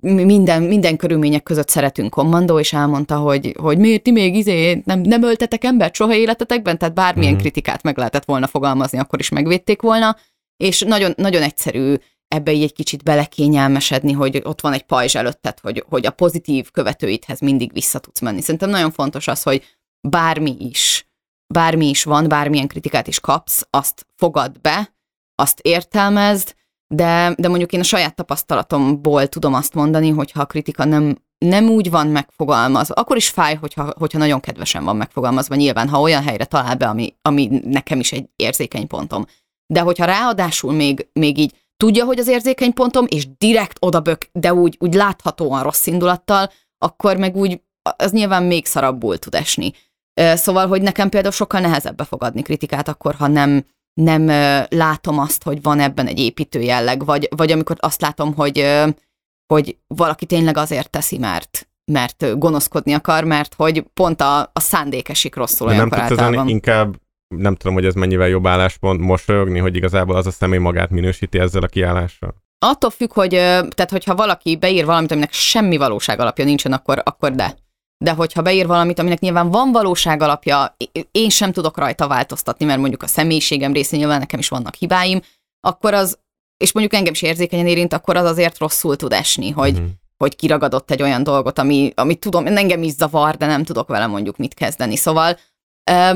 minden, 0.02 0.62
minden 0.64 0.98
körülmények 0.98 1.44
között 1.44 1.70
szeretünk 1.70 2.10
kommandó, 2.10 2.60
és 2.60 2.74
elmondta, 2.74 3.18
hogy, 3.18 3.56
hogy 3.60 3.78
miért 3.78 4.04
ti 4.04 4.12
még 4.12 4.36
izé 4.36 4.82
nem, 4.86 5.00
nem 5.00 5.24
öltetek 5.24 5.64
embert 5.64 5.94
soha 5.96 6.14
életetekben, 6.14 6.78
tehát 6.78 6.94
bármilyen 6.94 7.34
Mhm. 7.34 7.42
kritikát 7.42 7.84
meg 7.84 7.98
lehetett 7.98 8.26
volna 8.26 8.48
fogalmazni, 8.48 8.98
akkor 8.98 9.20
is 9.20 9.30
megvédték 9.30 9.82
volna, 9.82 10.18
és 10.58 10.82
nagyon, 10.82 11.14
nagyon 11.18 11.42
egyszerű 11.42 11.96
ebbe 12.34 12.52
így 12.52 12.64
egy 12.64 12.74
kicsit 12.74 13.04
belekényelmesedni, 13.04 14.12
hogy 14.12 14.42
ott 14.44 14.62
van 14.62 14.74
egy 14.74 14.84
pajzs 14.84 15.16
előtted, 15.16 15.60
hogy, 15.60 15.86
hogy 15.90 16.06
a 16.06 16.12
pozitív 16.12 16.72
követőidhez 16.72 17.40
mindig 17.40 17.74
vissza 17.74 18.00
tudsz 18.00 18.20
menni. 18.20 18.42
Szerintem 18.42 18.70
nagyon 18.70 18.92
fontos 18.92 19.28
az, 19.28 19.44
hogy 19.44 19.64
bármi 20.08 20.56
is, 20.60 21.08
bármi 21.54 21.90
is 21.90 22.04
van, 22.04 22.28
bármilyen 22.28 22.68
kritikát 22.68 23.08
is 23.08 23.20
kapsz, 23.20 23.68
azt 23.70 24.08
fogad 24.16 24.62
be, 24.62 24.96
azt 25.36 25.60
értelmezd, 25.60 26.56
de, 26.94 27.34
de 27.38 27.48
mondjuk 27.48 27.74
én 27.74 27.80
a 27.80 27.84
saját 27.84 28.16
tapasztalatomból 28.16 29.28
tudom 29.28 29.54
azt 29.54 29.74
mondani, 29.74 30.10
hogy 30.10 30.32
ha 30.32 30.42
a 30.42 30.46
kritika 30.46 30.86
nem, 30.86 31.18
nem 31.38 31.70
úgy 31.70 31.90
van 31.90 32.08
megfogalmazva, 32.08 32.94
akkor 32.94 33.18
is 33.18 33.30
fáj, 33.30 33.56
hogyha, 33.56 33.94
hogyha 33.98 34.18
nagyon 34.18 34.40
kedvesen 34.40 34.84
van 34.84 34.96
megfogalmazva, 34.96 35.56
nyilván, 35.56 35.90
ha 35.90 36.02
olyan 36.02 36.24
helyre 36.24 36.46
talál 36.46 36.76
be, 36.76 36.88
ami, 36.88 37.16
ami 37.22 37.62
nekem 37.64 38.00
is 38.00 38.12
egy 38.12 38.30
érzékeny 38.36 38.88
pontom. 38.88 39.26
De 39.68 39.80
hogyha 39.80 40.06
ráadásul 40.06 40.74
még, 40.74 41.08
még 41.14 41.38
így 41.38 41.63
tudja, 41.78 42.06
hogy 42.06 42.20
az 42.20 42.28
érzékeny 42.28 42.74
pontom, 42.74 43.06
és 43.10 43.28
direkt 43.38 43.78
odabök, 43.80 44.30
de 44.32 44.54
úgy, 44.54 44.78
úgy 44.80 44.94
láthatóan 44.94 45.64
rossz 45.64 45.86
indulattal, 45.86 46.52
akkor 46.78 47.18
meg 47.18 47.36
úgy, 47.36 47.62
az 47.98 48.12
nyilván 48.12 48.44
még 48.44 48.66
szarabbul 48.66 49.18
tud 49.18 49.36
esni. 49.36 49.72
Szóval, 50.34 50.68
hogy 50.68 50.82
nekem 50.82 51.10
például 51.10 51.34
sokkal 51.34 51.60
nehezebb 51.60 51.96
befogadni 51.96 52.42
kritikát, 52.42 52.88
akkor, 52.88 53.16
ha 53.16 53.28
nem, 53.28 53.66
nem 53.94 54.26
látom 54.70 55.20
azt, 55.20 55.44
hogy 55.44 55.62
van 55.62 55.80
ebben 55.80 56.08
egy 56.08 56.20
építő 56.20 56.62
jelleg, 56.62 57.06
vagy, 57.06 57.28
vagy 57.36 57.52
amikor 57.52 57.76
azt 57.80 58.02
látom, 58.02 58.36
hogy, 58.36 58.84
hogy 59.54 59.78
valaki 59.88 60.26
tényleg 60.26 60.58
azért 60.58 60.90
teszi, 60.90 61.18
mert, 61.18 61.68
mert 61.92 62.38
gonoszkodni 62.40 62.94
akar, 62.94 63.24
mert 63.24 63.54
hogy 63.54 63.82
pont 63.94 64.22
a, 64.22 64.40
a 64.40 64.60
szándék 64.60 65.10
esik 65.10 65.36
rosszul 65.36 65.68
de 65.68 65.76
nem 65.76 65.90
tudsz 65.90 66.02
ezen 66.02 66.20
általában. 66.20 66.48
inkább, 66.48 66.96
nem 67.38 67.56
tudom, 67.56 67.74
hogy 67.74 67.86
ez 67.86 67.94
mennyivel 67.94 68.28
jobb 68.28 68.48
álláspont, 68.48 69.00
mosolyogni, 69.00 69.60
hogy 69.60 69.76
igazából 69.76 70.16
az 70.16 70.28
a 70.28 70.32
személy 70.32 70.60
magát 70.60 70.90
minősíti 70.90 71.40
ezzel 71.40 71.64
a 71.64 71.68
kiállással? 71.68 72.36
Attól 72.60 72.90
függ, 72.90 73.14
hogy, 73.14 73.30
tehát 73.30 73.90
hogyha 73.90 74.16
valaki 74.16 74.56
beír 74.58 74.86
valamit, 74.86 75.12
aminek 75.12 75.34
semmi 75.34 75.78
valóság 75.78 76.20
alapja 76.20 76.46
nincsen, 76.46 76.74
akkor, 76.74 77.02
akkor 77.06 77.32
de. 77.32 77.56
De 78.04 78.12
hogyha 78.12 78.42
beír 78.42 78.68
valamit, 78.68 79.00
aminek 79.00 79.20
nyilván 79.20 79.50
van 79.50 79.72
valóság 79.72 80.22
alapja, 80.22 80.76
én 81.12 81.30
sem 81.30 81.52
tudok 81.52 81.78
rajta 81.78 82.08
változtatni, 82.08 82.66
mert 82.66 82.80
mondjuk 82.80 83.04
a 83.04 83.08
személyiségem 83.08 83.74
részén 83.74 84.00
nyilván 84.00 84.20
nekem 84.20 84.40
is 84.40 84.48
vannak 84.50 84.76
hibáim, 84.76 85.22
akkor 85.68 85.94
az, 85.94 86.20
és 86.58 86.72
mondjuk 86.72 86.96
engem 86.96 87.14
is 87.14 87.22
érzékenyen 87.22 87.68
érint, 87.68 87.94
akkor 87.94 88.16
az 88.16 88.26
azért 88.26 88.58
rosszul 88.58 88.96
tud 88.96 89.14
esni, 89.14 89.50
hogy, 89.50 89.74
Mhm. 89.74 89.84
hogy 90.18 90.36
kiragadott 90.36 90.92
egy 90.92 91.02
olyan 91.02 91.24
dolgot, 91.24 91.60
ami, 91.60 91.92
ami 91.96 92.16
tudom, 92.16 92.48
engem 92.48 92.84
is 92.84 92.92
zavar, 92.92 93.36
de 93.36 93.46
nem 93.46 93.64
tudok 93.64 93.88
vele 93.88 94.08
mondjuk 94.08 94.38
mit 94.38 94.54
kezdeni. 94.54 94.96
Szóval 94.96 95.38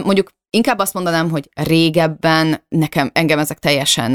mondjuk 0.03 0.29
inkább 0.57 0.79
azt 0.79 0.93
mondanám, 0.93 1.29
hogy 1.29 1.49
régebben 1.53 2.65
nekem, 2.67 3.09
engem 3.13 3.39
ezek 3.39 3.59
teljesen, 3.59 4.11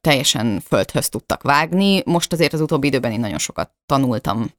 teljesen 0.00 0.60
földhöz 0.60 1.08
tudtak 1.08 1.42
vágni. 1.42 2.02
Most 2.04 2.32
azért 2.32 2.52
az 2.52 2.60
utóbbi 2.60 2.86
időben 2.86 3.12
én 3.12 3.20
nagyon 3.20 3.38
sokat 3.38 3.70
tanultam, 3.86 4.50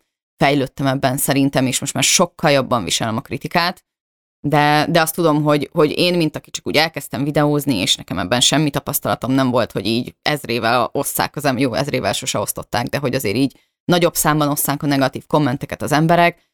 fejlődtem 0.44 0.88
ebben 0.88 1.18
szerintem, 1.18 1.66
és 1.66 1.80
most 1.80 1.94
már 1.94 2.04
sokkal 2.04 2.52
jobban 2.52 2.84
viselem 2.84 3.18
a 3.18 3.22
kritikát. 3.22 3.84
de, 4.42 4.86
de 4.90 5.02
azt 5.02 5.16
tudom, 5.16 5.44
hogy, 5.44 5.70
hogy 5.72 5.98
én, 5.98 6.18
mint 6.18 6.36
aki 6.36 6.52
csak 6.52 6.68
úgy 6.68 6.76
elkezdtem 6.76 7.24
videózni, 7.24 7.76
és 7.76 7.96
nekem 7.96 8.20
ebben 8.20 8.42
semmi 8.42 8.70
tapasztalatom 8.70 9.32
nem 9.32 9.50
volt, 9.52 9.72
hogy 9.72 9.86
így 9.86 10.16
ezrével 10.22 10.90
osszák 10.92 11.36
az 11.36 11.46
ember, 11.46 11.62
jó, 11.62 11.74
ezrével 11.74 12.14
sose 12.14 12.40
osztották, 12.40 12.86
de 12.88 12.98
hogy 12.98 13.16
azért 13.16 13.36
így 13.36 13.60
nagyobb 13.86 14.16
számban 14.16 14.50
osszák 14.50 14.84
a 14.84 14.88
negatív 14.88 15.26
kommenteket 15.28 15.82
az 15.82 15.92
emberek, 15.92 16.49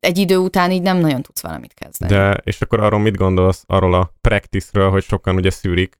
egy 0.00 0.18
idő 0.18 0.36
után 0.36 0.70
így 0.70 0.82
nem 0.82 0.96
nagyon 0.96 1.22
tudsz 1.22 1.42
valamit 1.42 1.74
kezdeni. 1.74 2.12
De, 2.12 2.40
és 2.44 2.60
akkor 2.60 2.80
arról 2.80 3.00
mit 3.00 3.16
gondolsz, 3.16 3.64
arról 3.66 3.94
a 3.94 4.14
practice-ről, 4.20 4.90
hogy 4.90 5.02
sokan 5.02 5.34
ugye 5.34 5.50
szűrik, 5.50 5.98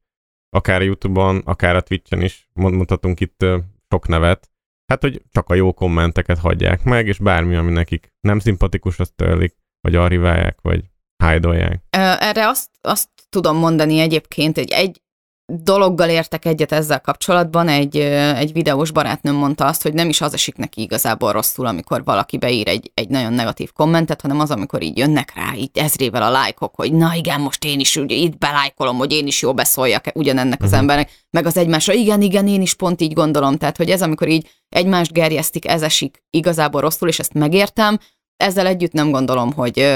akár 0.50 0.82
YouTube-on, 0.82 1.42
akár 1.44 1.76
a 1.76 1.80
Twitch-en 1.80 2.20
is, 2.20 2.48
mondhatunk 2.52 3.20
itt 3.20 3.44
sok 3.88 4.08
nevet, 4.08 4.50
hát, 4.86 5.00
hogy 5.02 5.22
csak 5.30 5.50
a 5.50 5.54
jó 5.54 5.72
kommenteket 5.72 6.38
hagyják 6.38 6.84
meg, 6.84 7.06
és 7.06 7.18
bármi, 7.18 7.54
ami 7.54 7.72
nekik 7.72 8.12
nem 8.20 8.38
szimpatikus, 8.38 8.98
azt 8.98 9.14
törlik, 9.14 9.56
vagy 9.80 9.94
archiválják, 9.94 10.58
vagy 10.62 10.84
hide 11.24 11.82
Erre 11.90 12.48
azt, 12.48 12.70
azt 12.80 13.08
tudom 13.28 13.56
mondani 13.56 13.98
egyébként, 13.98 14.56
hogy 14.56 14.70
egy 14.70 15.02
dologgal 15.46 16.08
értek 16.08 16.44
egyet 16.44 16.72
ezzel 16.72 17.00
kapcsolatban, 17.00 17.68
egy, 17.68 17.96
egy 18.36 18.52
videós 18.52 18.90
barátnőm 18.90 19.34
mondta 19.34 19.66
azt, 19.66 19.82
hogy 19.82 19.94
nem 19.94 20.08
is 20.08 20.20
az 20.20 20.32
esik 20.32 20.56
neki 20.56 20.80
igazából 20.82 21.32
rosszul, 21.32 21.66
amikor 21.66 22.04
valaki 22.04 22.38
beír 22.38 22.68
egy, 22.68 22.90
egy 22.94 23.08
nagyon 23.08 23.32
negatív 23.32 23.72
kommentet, 23.72 24.20
hanem 24.20 24.40
az, 24.40 24.50
amikor 24.50 24.82
így 24.82 24.98
jönnek 24.98 25.34
rá, 25.34 25.54
így 25.54 25.70
ezrével 25.78 26.22
a 26.22 26.30
lájkok, 26.30 26.74
hogy 26.74 26.92
na 26.92 27.14
igen, 27.14 27.40
most 27.40 27.64
én 27.64 27.80
is 27.80 27.96
ugye, 27.96 28.14
itt 28.14 28.38
belájkolom, 28.38 28.96
hogy 28.96 29.12
én 29.12 29.26
is 29.26 29.42
jó 29.42 29.54
beszóljak 29.54 30.04
ugyanennek 30.14 30.60
az 30.60 30.66
uh-huh. 30.66 30.80
embernek, 30.80 31.10
meg 31.30 31.46
az 31.46 31.56
egymásra, 31.56 31.92
igen, 31.92 32.22
igen, 32.22 32.48
én 32.48 32.60
is 32.62 32.74
pont 32.74 33.00
így 33.00 33.12
gondolom, 33.12 33.56
tehát 33.56 33.76
hogy 33.76 33.90
ez, 33.90 34.02
amikor 34.02 34.28
így 34.28 34.50
egymást 34.68 35.12
gerjesztik, 35.12 35.66
ez 35.66 35.82
esik 35.82 36.22
igazából 36.30 36.80
rosszul, 36.80 37.08
és 37.08 37.18
ezt 37.18 37.34
megértem, 37.34 37.98
ezzel 38.36 38.66
együtt 38.66 38.92
nem 38.92 39.10
gondolom, 39.10 39.52
hogy, 39.52 39.94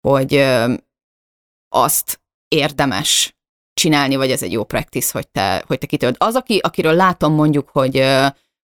hogy 0.00 0.44
azt 1.68 2.20
érdemes 2.48 3.35
csinálni, 3.76 4.16
vagy 4.16 4.30
ez 4.30 4.42
egy 4.42 4.52
jó 4.52 4.64
practice, 4.64 5.10
hogy 5.12 5.28
te, 5.28 5.64
hogy 5.66 5.78
te 5.78 5.86
kitöld. 5.86 6.14
Az, 6.18 6.34
aki, 6.34 6.58
akiről 6.62 6.94
látom 6.94 7.34
mondjuk, 7.34 7.68
hogy, 7.68 8.02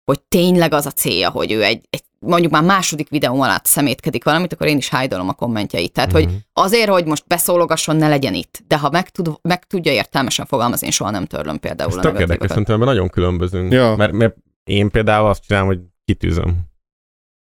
hogy 0.03 0.21
tényleg 0.21 0.73
az 0.73 0.85
a 0.85 0.91
célja, 0.91 1.29
hogy 1.29 1.51
ő 1.51 1.63
egy, 1.63 1.81
egy 1.89 2.03
mondjuk 2.19 2.51
már 2.51 2.63
második 2.63 3.09
videó 3.09 3.41
alatt 3.41 3.65
szemétkedik 3.65 4.23
valamit, 4.23 4.53
akkor 4.53 4.67
én 4.67 4.77
is 4.77 4.89
hájdolom 4.89 5.29
a 5.29 5.33
kommentjeit. 5.33 5.91
Tehát, 5.91 6.09
mm-hmm. 6.09 6.23
hogy 6.23 6.33
mhm. 6.33 6.37
azért, 6.53 6.89
hogy 6.89 7.05
most 7.05 7.27
beszólogasson, 7.27 7.95
ne 7.95 8.07
legyen 8.07 8.33
itt. 8.33 8.63
De 8.67 8.77
ha 8.77 8.89
meg, 8.89 9.09
tud, 9.09 9.29
meg 9.41 9.65
tudja 9.65 9.91
értelmesen 9.91 10.45
fogalmazni, 10.45 10.85
én 10.85 10.91
soha 10.91 11.09
nem 11.09 11.25
törlöm 11.25 11.59
például 11.59 11.89
Ez 11.89 11.95
a 11.95 11.99
tök 11.99 12.19
érdekes, 12.19 12.49
szerintem 12.49 12.79
nagyon 12.79 13.09
különbözünk. 13.09 13.71
Ja. 13.71 13.95
Mert, 13.95 14.11
mert 14.11 14.35
én 14.63 14.89
például 14.89 15.27
azt 15.27 15.43
csinálom, 15.43 15.67
hogy 15.67 15.79
kitűzöm. 16.05 16.57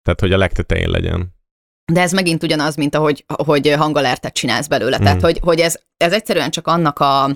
Tehát, 0.03 0.19
hogy 0.19 0.31
a 0.31 0.37
legtetején 0.37 0.89
legyen. 0.89 1.33
De 1.85 2.01
ez 2.01 2.11
megint 2.11 2.43
ugyanaz, 2.43 2.75
mint 2.75 2.95
ahogy 2.95 3.25
hogy 3.45 3.71
hangalertet 3.71 4.33
csinálsz 4.33 4.67
belőle. 4.67 4.97
Mm. 4.99 5.03
Tehát, 5.03 5.21
hogy, 5.21 5.39
hogy 5.41 5.59
ez, 5.59 5.79
ez 5.97 6.13
egyszerűen 6.13 6.51
csak 6.51 6.67
annak 6.67 6.99
a 6.99 7.29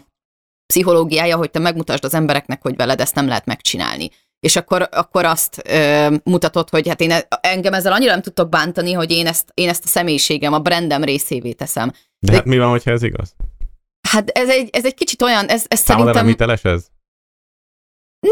pszichológiája, 0.65 1.37
hogy 1.37 1.51
te 1.51 1.59
megmutasd 1.59 2.03
az 2.03 2.13
embereknek, 2.13 2.61
hogy 2.61 2.75
veled 2.75 3.01
ezt 3.01 3.15
nem 3.15 3.27
lehet 3.27 3.45
megcsinálni. 3.45 4.09
És 4.39 4.55
akkor, 4.55 4.89
akkor 4.91 5.25
azt 5.25 5.61
ö, 5.69 6.15
mutatod, 6.23 6.69
hogy 6.69 6.87
hát 6.87 7.01
én 7.01 7.11
e, 7.11 7.27
engem 7.41 7.73
ezzel 7.73 7.93
annyira 7.93 8.11
nem 8.11 8.21
tudtok 8.21 8.49
bántani, 8.49 8.91
hogy 8.91 9.11
én 9.11 9.27
ezt, 9.27 9.51
én 9.53 9.69
ezt 9.69 9.83
a 9.85 9.87
személyiségem, 9.87 10.53
a 10.53 10.59
brandem 10.59 11.03
részévé 11.03 11.51
teszem. 11.51 11.91
De, 12.19 12.31
De 12.31 12.33
hát 12.33 12.45
mi 12.45 12.57
van, 12.57 12.69
hogyha 12.69 12.91
ez 12.91 13.03
igaz? 13.03 13.35
Hát 14.09 14.29
ez 14.29 14.49
egy, 14.49 14.69
ez 14.71 14.85
egy 14.85 14.93
kicsit 14.93 15.21
olyan, 15.21 15.47
ez, 15.47 15.65
ez 15.67 15.79
Számodra 15.79 16.13
szerintem... 16.13 16.37
hiteles 16.37 16.63
ez? 16.63 16.87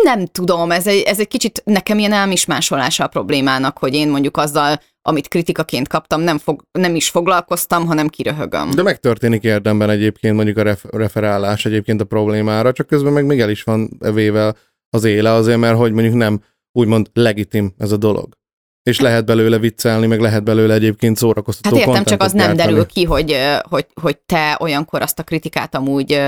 Nem 0.03 0.25
tudom, 0.25 0.71
ez 0.71 0.87
egy, 0.87 1.01
ez 1.01 1.19
egy 1.19 1.27
kicsit 1.27 1.61
nekem 1.65 1.99
ilyen 1.99 2.13
elmismásolása 2.13 3.03
a 3.03 3.07
problémának, 3.07 3.77
hogy 3.77 3.93
én 3.93 4.09
mondjuk 4.09 4.37
azzal, 4.37 4.81
amit 5.05 5.27
kritikaként 5.27 5.87
kaptam, 5.87 6.21
nem, 6.21 6.37
fog, 6.37 6.63
nem 6.71 6.95
is 6.95 7.09
foglalkoztam, 7.09 7.85
hanem 7.85 8.07
kiröhögöm. 8.07 8.71
De 8.71 8.83
megtörténik 8.83 9.43
érdemben 9.43 9.89
egyébként 9.89 10.35
mondjuk 10.35 10.57
a 10.57 10.61
ref, 10.61 10.85
referálás 10.89 11.65
egyébként 11.65 12.01
a 12.01 12.05
problémára, 12.05 12.71
csak 12.71 12.87
közben 12.87 13.13
meg 13.13 13.25
még 13.25 13.39
el 13.39 13.49
is 13.49 13.63
van 13.63 13.89
evével 13.99 14.55
az 14.89 15.03
éle 15.03 15.31
azért, 15.31 15.59
mert 15.59 15.77
hogy 15.77 15.91
mondjuk 15.91 16.15
nem 16.15 16.41
úgymond 16.71 17.09
legitim 17.13 17.73
ez 17.77 17.91
a 17.91 17.97
dolog. 17.97 18.41
És 18.83 18.99
lehet 18.99 19.25
belőle 19.25 19.57
viccelni, 19.57 20.07
meg 20.07 20.19
lehet 20.19 20.43
belőle 20.43 20.73
egyébként 20.73 21.17
szórakoztató 21.17 21.77
Hát 21.77 21.87
értem, 21.87 22.03
csak 22.03 22.21
az 22.21 22.31
nem 22.31 22.55
derül 22.55 22.85
ki, 22.85 23.03
hogy, 23.03 23.37
hogy, 23.69 23.87
hogy 24.01 24.17
te 24.17 24.57
olyankor 24.59 25.01
azt 25.01 25.19
a 25.19 25.23
kritikát 25.23 25.75
amúgy 25.75 26.21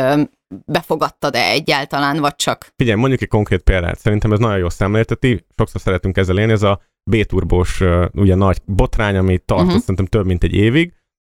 befogadtad-e 0.65 1.49
egyáltalán, 1.49 2.19
vagy 2.19 2.35
csak... 2.35 2.67
Figyelj, 2.75 2.99
mondjuk 2.99 3.21
egy 3.21 3.27
konkrét 3.27 3.61
példát. 3.61 3.99
Szerintem 3.99 4.31
ez 4.31 4.39
nagyon 4.39 4.57
jó 4.57 4.69
szemlélteti, 4.69 5.45
sokszor 5.57 5.81
szeretünk 5.81 6.17
ezzel 6.17 6.39
élni, 6.39 6.51
ez 6.51 6.63
a 6.63 6.81
B-turbós 7.09 7.83
ugye 8.13 8.35
nagy 8.35 8.61
botrány, 8.65 9.15
ami 9.15 9.37
tartott 9.37 9.65
uh-huh. 9.65 9.79
szerintem 9.79 10.05
több 10.05 10.25
mint 10.25 10.43
egy 10.43 10.53
évig, 10.53 10.93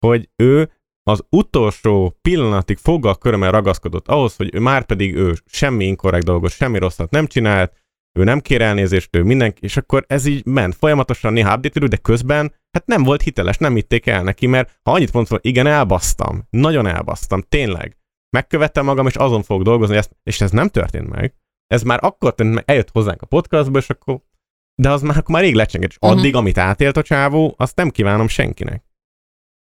hogy 0.06 0.30
ő 0.36 0.72
az 1.04 1.24
utolsó 1.30 2.18
pillanatig 2.22 2.78
foggal 2.78 3.16
körömmel 3.16 3.52
ragaszkodott 3.52 4.08
ahhoz, 4.08 4.36
hogy 4.36 4.50
ő 4.54 4.60
már 4.60 4.86
pedig 4.86 5.16
ő 5.16 5.34
semmi 5.46 5.86
inkorrekt 5.86 6.26
dolgot, 6.26 6.52
semmi 6.52 6.78
rosszat 6.78 7.12
nem 7.12 7.26
csinált, 7.26 7.74
ő 8.20 8.24
nem 8.24 8.40
kér 8.40 8.62
elnézést, 8.62 9.16
ő 9.16 9.24
mindenki, 9.24 9.64
és 9.64 9.78
akkor 9.78 10.06
ez 10.08 10.26
így 10.26 10.46
ment 10.46 10.76
folyamatosan 10.76 11.34
néha 11.34 11.56
update 11.56 11.88
de 11.88 11.98
közben 11.98 12.54
hát 12.72 12.86
nem 12.86 13.04
volt 13.04 13.22
hiteles, 13.22 13.58
nem 13.58 13.76
hitték 13.76 14.06
el 14.06 14.24
neki, 14.24 14.48
mert 14.48 14.80
ha 14.84 14.92
annyit 14.92 15.14
mondtam, 15.14 15.38
hogy 15.42 15.52
igen, 15.52 15.68
elbasztam, 15.68 16.48
nagyon 16.50 16.88
elbasztam, 16.88 17.42
tényleg, 17.42 17.98
megkövettem 18.30 18.86
magam, 18.86 19.08
és 19.08 19.16
azon 19.16 19.44
fogok 19.44 19.64
dolgozni, 19.64 20.00
és 20.24 20.42
ez 20.42 20.52
nem 20.52 20.68
történt 20.68 21.10
meg. 21.10 21.34
Ez 21.68 21.84
már 21.84 22.00
akkor 22.02 22.34
történt 22.34 22.56
meg, 22.56 22.64
eljött 22.68 22.92
hozzánk 22.92 23.22
a 23.22 23.26
podcastba, 23.26 23.78
és 23.78 23.90
akkor 23.90 24.22
de 24.82 24.92
az 24.92 25.02
már, 25.02 25.18
akkor 25.18 25.36
már 25.36 25.44
rég 25.44 25.56
lecsengett, 25.56 25.90
és 25.90 25.98
uh-huh. 26.02 26.20
addig, 26.20 26.36
amit 26.36 26.58
átélt 26.58 26.98
a 26.98 27.02
csávó, 27.02 27.54
azt 27.58 27.76
nem 27.76 27.90
kívánom 27.90 28.28
senkinek. 28.28 28.86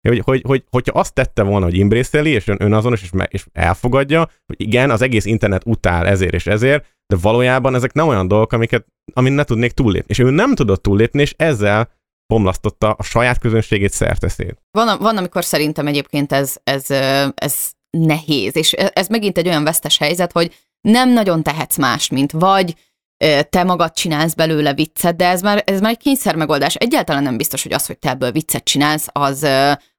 Hogy, 0.08 0.20
hogy, 0.24 0.42
hogy, 0.46 0.64
hogyha 0.70 0.98
azt 0.98 1.14
tette 1.14 1.42
volna, 1.42 1.64
hogy 1.64 1.76
imbrészeli, 1.76 2.30
és 2.30 2.48
ön, 2.48 2.56
önazonos, 2.60 3.02
és, 3.02 3.10
és 3.28 3.46
elfogadja, 3.52 4.28
hogy 4.46 4.60
igen, 4.60 4.90
az 4.90 5.02
egész 5.02 5.24
internet 5.24 5.62
utál 5.66 6.06
ezért 6.06 6.34
és 6.34 6.46
ezért, 6.46 6.96
de 7.06 7.16
valójában 7.20 7.74
ezek 7.74 7.92
nem 7.92 8.08
olyan 8.08 8.28
dolgok, 8.28 8.52
amiket, 8.52 8.86
amin 9.12 9.32
ne 9.32 9.44
tudnék 9.44 9.72
túllépni. 9.72 10.06
És 10.08 10.18
ő 10.18 10.30
nem 10.30 10.54
tudott 10.54 10.82
túllépni, 10.82 11.20
és 11.20 11.34
ezzel 11.36 11.90
bomlasztotta 12.26 12.92
a 12.92 13.02
saját 13.02 13.38
közönségét 13.38 13.92
szerteszét. 13.92 14.62
Van, 14.70 14.98
van, 14.98 15.16
amikor 15.16 15.44
szerintem 15.44 15.86
egyébként 15.86 16.32
ez, 16.32 16.56
ez, 16.64 16.90
ez 17.34 17.70
nehéz, 17.90 18.56
és 18.56 18.72
ez 18.72 19.08
megint 19.08 19.38
egy 19.38 19.48
olyan 19.48 19.64
vesztes 19.64 19.98
helyzet, 19.98 20.32
hogy 20.32 20.54
nem 20.80 21.12
nagyon 21.12 21.42
tehetsz 21.42 21.76
más, 21.76 22.08
mint 22.08 22.32
vagy 22.32 22.74
te 23.50 23.62
magad 23.64 23.92
csinálsz 23.92 24.34
belőle 24.34 24.74
viccet, 24.74 25.16
de 25.16 25.28
ez 25.28 25.42
már, 25.42 25.62
ez 25.66 25.80
már 25.80 25.90
egy 25.90 25.98
kényszer 25.98 26.36
megoldás. 26.36 26.74
Egyáltalán 26.74 27.22
nem 27.22 27.36
biztos, 27.36 27.62
hogy 27.62 27.72
az, 27.72 27.86
hogy 27.86 27.98
te 27.98 28.10
ebből 28.10 28.32
viccet 28.32 28.64
csinálsz, 28.64 29.06
az, 29.12 29.46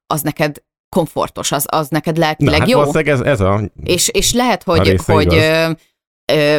az 0.06 0.22
neked 0.22 0.56
komfortos, 0.88 1.52
az, 1.52 1.66
az 1.68 1.88
neked 1.88 2.16
lelkileg 2.16 2.52
Na, 2.52 2.60
hát 2.60 2.70
jó. 2.70 3.00
Ez, 3.12 3.20
ez 3.20 3.40
a 3.40 3.60
és, 3.82 4.08
és 4.08 4.32
lehet, 4.32 4.62
hogy, 4.62 5.00
hogy 5.06 5.34
ö, 5.34 5.70
ö, 6.32 6.58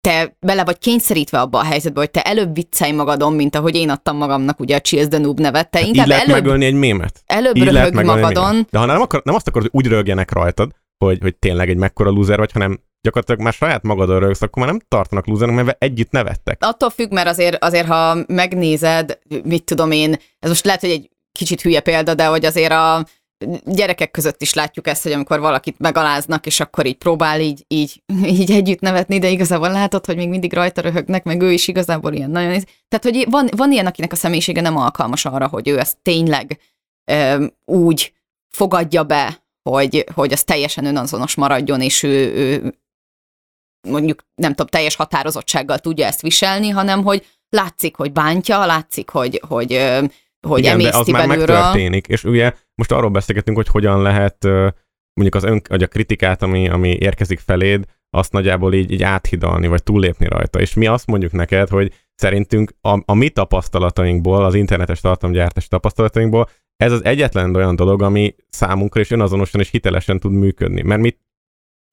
te 0.00 0.36
bele 0.40 0.64
vagy 0.64 0.78
kényszerítve 0.78 1.40
abba 1.40 1.58
a 1.58 1.64
helyzetbe, 1.64 2.00
hogy 2.00 2.10
te 2.10 2.22
előbb 2.22 2.54
viccelj 2.54 2.92
magadon, 2.92 3.32
mint 3.32 3.56
ahogy 3.56 3.74
én 3.76 3.90
adtam 3.90 4.16
magamnak 4.16 4.60
ugye 4.60 4.76
a 4.76 4.80
Chills 4.80 5.08
the 5.08 5.18
Noob 5.18 5.40
nevet. 5.40 5.70
Te 5.70 5.78
hát 5.78 5.86
inkább 5.86 6.04
így 6.04 6.10
lehet 6.10 6.28
előbb, 6.28 6.42
megölni 6.42 6.64
egy 6.64 6.74
mémet. 6.74 7.22
Előbb 7.26 7.56
így 7.56 7.64
röhög 7.64 8.04
magadon. 8.04 8.66
De 8.70 8.78
ha 8.78 8.84
nem, 8.84 9.00
akar, 9.00 9.22
nem 9.24 9.34
azt 9.34 9.48
akarod, 9.48 9.68
hogy 9.70 9.80
úgy 9.82 9.90
rögjenek 9.90 10.32
rajtad, 10.32 10.70
hogy, 10.98 11.18
hogy 11.20 11.36
tényleg 11.36 11.68
egy 11.68 11.76
mekkora 11.76 12.10
loser 12.10 12.38
vagy, 12.38 12.52
hanem 12.52 12.80
gyakorlatilag 13.08 13.40
már 13.40 13.52
saját 13.52 13.82
magadon 13.82 14.18
rögsz, 14.18 14.42
akkor 14.42 14.62
már 14.62 14.72
nem 14.72 14.82
tartanak 14.88 15.26
lúzernek, 15.26 15.64
mert 15.64 15.82
együtt 15.82 16.10
nevettek. 16.10 16.58
Attól 16.60 16.90
függ, 16.90 17.12
mert 17.12 17.28
azért, 17.28 17.64
azért, 17.64 17.86
ha 17.86 18.16
megnézed, 18.26 19.18
mit 19.44 19.64
tudom 19.64 19.90
én, 19.90 20.16
ez 20.38 20.48
most 20.48 20.64
lehet, 20.64 20.80
hogy 20.80 20.90
egy 20.90 21.10
kicsit 21.32 21.60
hülye 21.60 21.80
példa, 21.80 22.14
de 22.14 22.26
hogy 22.26 22.44
azért 22.44 22.72
a 22.72 23.06
gyerekek 23.64 24.10
között 24.10 24.42
is 24.42 24.54
látjuk 24.54 24.86
ezt, 24.86 25.02
hogy 25.02 25.12
amikor 25.12 25.40
valakit 25.40 25.78
megaláznak, 25.78 26.46
és 26.46 26.60
akkor 26.60 26.86
így 26.86 26.96
próbál 26.96 27.40
így, 27.40 27.64
így, 27.68 28.02
így 28.24 28.50
együtt 28.50 28.80
nevetni, 28.80 29.18
de 29.18 29.28
igazából 29.28 29.70
látod, 29.70 30.06
hogy 30.06 30.16
még 30.16 30.28
mindig 30.28 30.52
rajta 30.52 30.80
röhögnek, 30.80 31.24
meg 31.24 31.42
ő 31.42 31.52
is 31.52 31.68
igazából 31.68 32.12
ilyen 32.12 32.30
nagyon... 32.30 32.64
Tehát, 32.88 33.04
hogy 33.04 33.26
van, 33.30 33.48
van 33.56 33.72
ilyen, 33.72 33.86
akinek 33.86 34.12
a 34.12 34.16
személyisége 34.16 34.60
nem 34.60 34.76
alkalmas 34.76 35.24
arra, 35.24 35.48
hogy 35.48 35.68
ő 35.68 35.78
ezt 35.78 35.96
tényleg 36.02 36.60
ö, 37.10 37.46
úgy 37.64 38.12
fogadja 38.48 39.02
be, 39.02 39.46
hogy, 39.70 40.04
hogy 40.14 40.32
az 40.32 40.44
teljesen 40.44 40.84
önazonos 40.84 41.34
maradjon, 41.34 41.80
és 41.80 42.02
ő, 42.02 42.34
ő 42.34 42.74
mondjuk 43.88 44.24
nem 44.34 44.50
tudom, 44.50 44.66
teljes 44.66 44.96
határozottsággal 44.96 45.78
tudja 45.78 46.06
ezt 46.06 46.22
viselni, 46.22 46.68
hanem 46.68 47.02
hogy 47.02 47.26
látszik, 47.48 47.96
hogy 47.96 48.12
bántja, 48.12 48.66
látszik, 48.66 49.10
hogy, 49.10 49.42
hogy, 49.48 49.88
hogy 50.46 50.58
Igen, 50.58 50.78
de 50.78 50.96
az 50.96 51.06
már 51.06 51.26
megtörténik, 51.26 52.06
és 52.06 52.24
ugye 52.24 52.52
most 52.74 52.92
arról 52.92 53.10
beszélgetünk, 53.10 53.56
hogy 53.56 53.68
hogyan 53.68 54.02
lehet 54.02 54.44
mondjuk 55.14 55.34
az 55.34 55.44
ön, 55.44 55.62
vagy 55.68 55.82
a 55.82 55.86
kritikát, 55.86 56.42
ami, 56.42 56.68
ami 56.68 56.96
érkezik 57.00 57.38
feléd, 57.38 57.84
azt 58.10 58.32
nagyjából 58.32 58.74
így, 58.74 58.90
így 58.90 59.02
áthidalni, 59.02 59.66
vagy 59.66 59.82
túllépni 59.82 60.26
rajta. 60.28 60.60
És 60.60 60.74
mi 60.74 60.86
azt 60.86 61.06
mondjuk 61.06 61.32
neked, 61.32 61.68
hogy 61.68 61.92
szerintünk 62.14 62.72
a, 62.80 63.02
a 63.04 63.14
mi 63.14 63.28
tapasztalatainkból, 63.28 64.44
az 64.44 64.54
internetes 64.54 65.00
tartalomgyártás 65.00 65.68
tapasztalatainkból, 65.68 66.48
ez 66.76 66.92
az 66.92 67.04
egyetlen 67.04 67.56
olyan 67.56 67.76
dolog, 67.76 68.02
ami 68.02 68.34
számunkra 68.48 69.00
is 69.00 69.10
önazonosan 69.10 69.60
és 69.60 69.70
hitelesen 69.70 70.20
tud 70.20 70.32
működni. 70.32 70.82
Mert 70.82 71.00
mi 71.00 71.16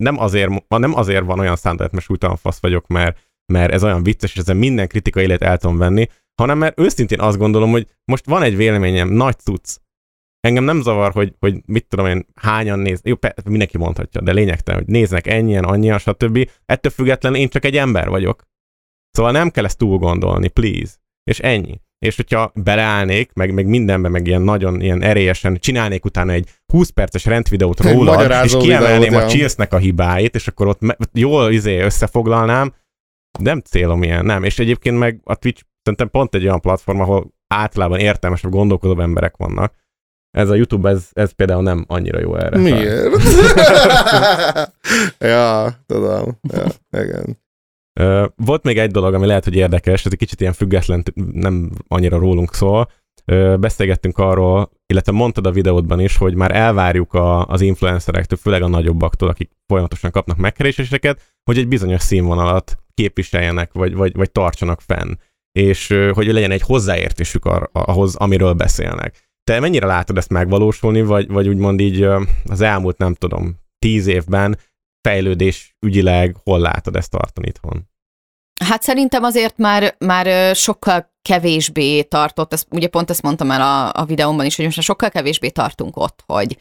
nem 0.03 0.19
azért, 0.19 0.67
nem 0.67 0.95
azért 0.95 1.25
van 1.25 1.39
olyan 1.39 1.55
szándát, 1.55 1.91
mert 1.91 2.05
súlytalan 2.05 2.35
fasz 2.35 2.59
vagyok, 2.59 2.87
mert, 2.87 3.19
mert 3.53 3.73
ez 3.73 3.83
olyan 3.83 4.03
vicces, 4.03 4.31
és 4.31 4.37
ezzel 4.37 4.55
minden 4.55 4.87
kritika 4.87 5.21
élet 5.21 5.41
el 5.41 5.57
tudom 5.57 5.77
venni, 5.77 6.07
hanem 6.41 6.57
mert 6.57 6.79
őszintén 6.79 7.19
azt 7.19 7.37
gondolom, 7.37 7.71
hogy 7.71 7.87
most 8.05 8.25
van 8.25 8.43
egy 8.43 8.55
véleményem, 8.55 9.09
nagy 9.09 9.37
cucc, 9.37 9.77
engem 10.39 10.63
nem 10.63 10.81
zavar, 10.81 11.11
hogy, 11.11 11.35
hogy 11.39 11.61
mit 11.65 11.87
tudom 11.87 12.05
én, 12.05 12.25
hányan 12.35 12.79
néz, 12.79 13.01
jó, 13.03 13.15
mindenki 13.45 13.77
mondhatja, 13.77 14.21
de 14.21 14.31
lényegtelen, 14.31 14.83
hogy 14.83 14.89
néznek 14.89 15.27
ennyien, 15.27 15.63
annyian, 15.63 15.97
stb. 15.97 16.49
Ettől 16.65 16.91
függetlenül 16.91 17.39
én 17.39 17.49
csak 17.49 17.65
egy 17.65 17.77
ember 17.77 18.09
vagyok. 18.09 18.43
Szóval 19.11 19.31
nem 19.31 19.49
kell 19.49 19.65
ezt 19.65 19.77
túl 19.77 19.97
gondolni, 19.97 20.47
please. 20.47 20.93
És 21.23 21.39
ennyi. 21.39 21.79
És 22.05 22.15
hogyha 22.15 22.51
beleállnék, 22.55 23.31
meg, 23.33 23.53
meg 23.53 23.65
mindenben, 23.65 24.11
meg 24.11 24.27
ilyen 24.27 24.41
nagyon 24.41 24.81
ilyen 24.81 25.01
erélyesen 25.01 25.57
csinálnék 25.59 26.05
utána 26.05 26.31
egy 26.31 26.49
20 26.73 26.89
perces 26.89 27.25
rendvideót 27.25 27.79
róla, 27.79 28.43
és 28.43 28.57
kiemelném 28.57 28.99
videót, 28.99 29.23
a. 29.23 29.27
Chillsnek 29.27 29.73
a 29.73 29.77
hibáit, 29.77 30.35
és 30.35 30.47
akkor 30.47 30.67
ott 30.67 30.81
me- 30.81 30.97
jól 31.13 31.51
izé 31.51 31.79
összefoglalnám, 31.79 32.73
nem 33.39 33.59
célom 33.59 34.03
ilyen, 34.03 34.25
nem. 34.25 34.43
És 34.43 34.59
egyébként 34.59 34.97
meg 34.97 35.19
a 35.23 35.35
Twitch 35.35 35.63
szerintem 35.81 36.09
pont 36.09 36.35
egy 36.35 36.43
olyan 36.43 36.61
platform, 36.61 36.99
ahol 36.99 37.33
általában 37.47 37.99
értelmesebb, 37.99 38.51
gondolkodóbb 38.51 38.99
emberek 38.99 39.35
vannak. 39.37 39.73
Ez 40.31 40.49
a 40.49 40.55
YouTube, 40.55 40.89
ez, 40.89 41.07
ez 41.13 41.31
például 41.31 41.63
nem 41.63 41.85
annyira 41.87 42.19
jó 42.19 42.35
erre. 42.35 42.57
Miért? 42.57 43.07
ja, 45.19 45.73
tudom. 45.85 46.39
Ja, 46.41 46.65
igen. 47.01 47.43
Volt 48.35 48.63
még 48.63 48.77
egy 48.77 48.91
dolog, 48.91 49.13
ami 49.13 49.25
lehet, 49.25 49.43
hogy 49.43 49.55
érdekes, 49.55 50.05
ez 50.05 50.11
egy 50.11 50.17
kicsit 50.17 50.41
ilyen 50.41 50.53
független, 50.53 51.03
nem 51.31 51.71
annyira 51.87 52.17
rólunk 52.17 52.53
szól. 52.53 52.89
Beszélgettünk 53.59 54.17
arról, 54.17 54.71
illetve 54.87 55.11
mondtad 55.11 55.45
a 55.45 55.51
videódban 55.51 55.99
is, 55.99 56.17
hogy 56.17 56.35
már 56.35 56.55
elvárjuk 56.55 57.13
a, 57.13 57.45
az 57.45 57.61
influencerektől, 57.61 58.37
főleg 58.41 58.61
a 58.61 58.67
nagyobbaktól, 58.67 59.29
akik 59.29 59.51
folyamatosan 59.67 60.11
kapnak 60.11 60.37
megkereséseket, 60.37 61.21
hogy 61.43 61.57
egy 61.57 61.67
bizonyos 61.67 62.01
színvonalat 62.01 62.77
képviseljenek, 62.93 63.73
vagy, 63.73 63.95
vagy, 63.95 64.15
vagy 64.15 64.31
tartsanak 64.31 64.81
fenn. 64.81 65.13
És 65.51 65.87
hogy 66.13 66.25
legyen 66.25 66.51
egy 66.51 66.61
hozzáértésük 66.61 67.45
ar- 67.45 67.69
ahhoz, 67.71 68.15
amiről 68.15 68.53
beszélnek. 68.53 69.29
Te 69.43 69.59
mennyire 69.59 69.85
látod 69.85 70.17
ezt 70.17 70.29
megvalósulni, 70.29 71.01
vagy, 71.01 71.27
vagy 71.27 71.47
úgymond 71.47 71.79
így 71.79 72.07
az 72.45 72.61
elmúlt, 72.61 72.97
nem 72.97 73.13
tudom, 73.13 73.55
tíz 73.79 74.07
évben 74.07 74.57
fejlődés 75.05 75.75
ügyileg 75.85 76.35
hol 76.43 76.59
látod 76.59 76.95
ezt 76.95 77.11
tartani 77.11 77.47
itthon? 77.47 77.89
Hát 78.63 78.81
szerintem 78.81 79.23
azért 79.23 79.57
már, 79.57 79.95
már 79.99 80.55
sokkal 80.55 81.13
kevésbé 81.21 82.01
tartott, 82.01 82.53
ezt, 82.53 82.67
ugye 82.71 82.87
pont 82.87 83.09
ezt 83.09 83.21
mondtam 83.21 83.51
el 83.51 83.61
a, 83.61 84.01
a 84.01 84.05
videómban 84.05 84.45
is, 84.45 84.55
hogy 84.55 84.65
most 84.65 84.77
már 84.77 84.85
sokkal 84.85 85.09
kevésbé 85.09 85.49
tartunk 85.49 85.97
ott, 85.97 86.23
hogy, 86.25 86.57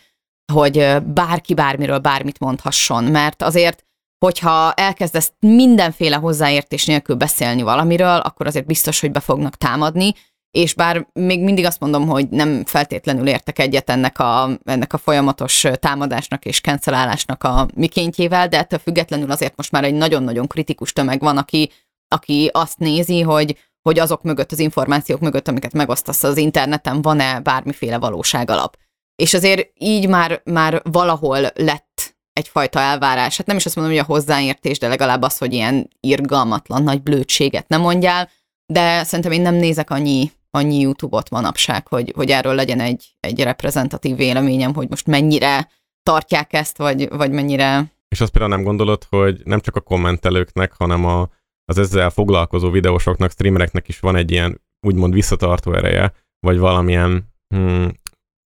hogy 0.53 1.03
bárki 1.07 1.55
bármiről 1.55 1.99
bármit 1.99 2.39
mondhasson, 2.39 3.05
mert 3.05 3.43
azért, 3.43 3.85
hogyha 4.25 4.73
elkezdesz 4.73 5.33
mindenféle 5.39 6.17
hozzáértés 6.17 6.87
nélkül 6.87 7.17
beszélni 7.17 7.63
valamiről, 7.63 8.19
akkor 8.19 8.47
azért 8.47 8.67
biztos, 8.67 9.01
hogy 9.01 9.11
be 9.11 9.21
fognak 9.21 9.57
támadni, 9.57 10.13
és 10.55 10.75
bár 10.75 11.07
még 11.13 11.43
mindig 11.43 11.65
azt 11.65 11.81
mondom, 11.81 12.07
hogy 12.07 12.29
nem 12.29 12.65
feltétlenül 12.65 13.27
értek 13.27 13.59
egyet 13.59 13.91
ennek 13.91 14.19
a, 14.19 14.59
ennek 14.65 14.93
a 14.93 14.99
folyamatos 14.99 15.67
támadásnak 15.81 16.45
és 16.45 16.61
cancelálásnak 16.61 17.45
a 17.45 17.69
mikéntjével, 17.75 18.49
de 18.49 18.59
ettől 18.59 18.79
függetlenül 18.79 19.31
azért 19.31 19.57
most 19.57 19.71
már 19.71 19.85
egy 19.85 19.95
nagyon-nagyon 19.95 20.47
kritikus 20.47 20.93
tömeg 20.93 21.21
van, 21.21 21.37
aki, 21.37 21.71
aki 22.09 22.51
azt 22.53 22.79
nézi, 22.79 23.21
hogy, 23.21 23.59
hogy 23.83 23.99
azok 23.99 24.23
mögött, 24.23 24.53
az 24.53 24.59
információk 24.59 25.21
mögött, 25.21 25.49
amiket 25.49 25.73
megosztasz 25.73 26.23
az 26.23 26.37
interneten, 26.37 27.03
van-e 27.03 27.41
bármiféle 27.41 27.99
valóság 27.99 28.51
alap. 28.51 28.77
És 29.17 29.35
azért 29.35 29.71
így 29.75 30.09
már, 30.09 30.41
már 30.45 30.83
valahol 30.85 31.41
lett 31.55 32.17
egyfajta 32.33 32.81
elvárás. 32.81 33.37
Hát 33.37 33.47
nem 33.47 33.57
is 33.57 33.67
azt 33.67 33.77
mondom, 33.77 33.95
hogy 33.95 34.03
a 34.03 34.13
hozzáértés, 34.13 34.79
de 34.79 34.89
legalább 34.89 35.23
az, 35.23 35.39
hogy 35.39 35.53
ilyen 35.53 35.91
irgalmatlan 36.01 36.83
nagy 36.83 37.03
blödséget 37.03 37.69
nem 37.69 37.81
mondjál, 37.81 38.31
de 38.67 39.05
szerintem 39.05 39.33
én 39.33 39.41
nem 39.41 39.55
nézek 39.55 39.91
annyi, 39.91 40.31
annyi 40.55 40.81
YouTube-ot 40.81 41.31
manapság, 41.31 41.89
hogy, 41.89 42.13
hogy 42.17 42.31
erről 42.31 42.55
legyen 42.55 42.81
egy, 42.81 43.17
egy 43.21 43.43
reprezentatív 43.43 44.17
véleményem, 44.17 44.75
hogy 44.75 44.89
most 44.89 45.07
mennyire 45.07 45.69
tartják 46.03 46.53
ezt, 46.53 46.79
vagy, 46.79 47.09
vagy 47.09 47.31
mennyire... 47.31 47.93
És 48.09 48.21
azt 48.21 48.31
például 48.31 48.55
nem 48.55 48.65
gondolod, 48.65 49.05
hogy 49.09 49.41
nem 49.45 49.61
csak 49.61 49.77
a 49.77 49.81
kommentelőknek, 49.81 50.73
hanem 50.73 51.05
a, 51.05 51.29
az 51.65 51.79
ezzel 51.79 52.11
foglalkozó 52.11 52.71
videósoknak, 52.71 53.31
streamereknek 53.31 53.89
is 53.89 54.01
van 54.01 54.17
egy 54.17 54.31
ilyen 54.31 54.61
úgymond 54.87 55.13
visszatartó 55.13 55.73
ereje, 55.73 56.13
vagy 56.47 56.59
valamilyen 56.59 57.33
hmm, 57.55 57.93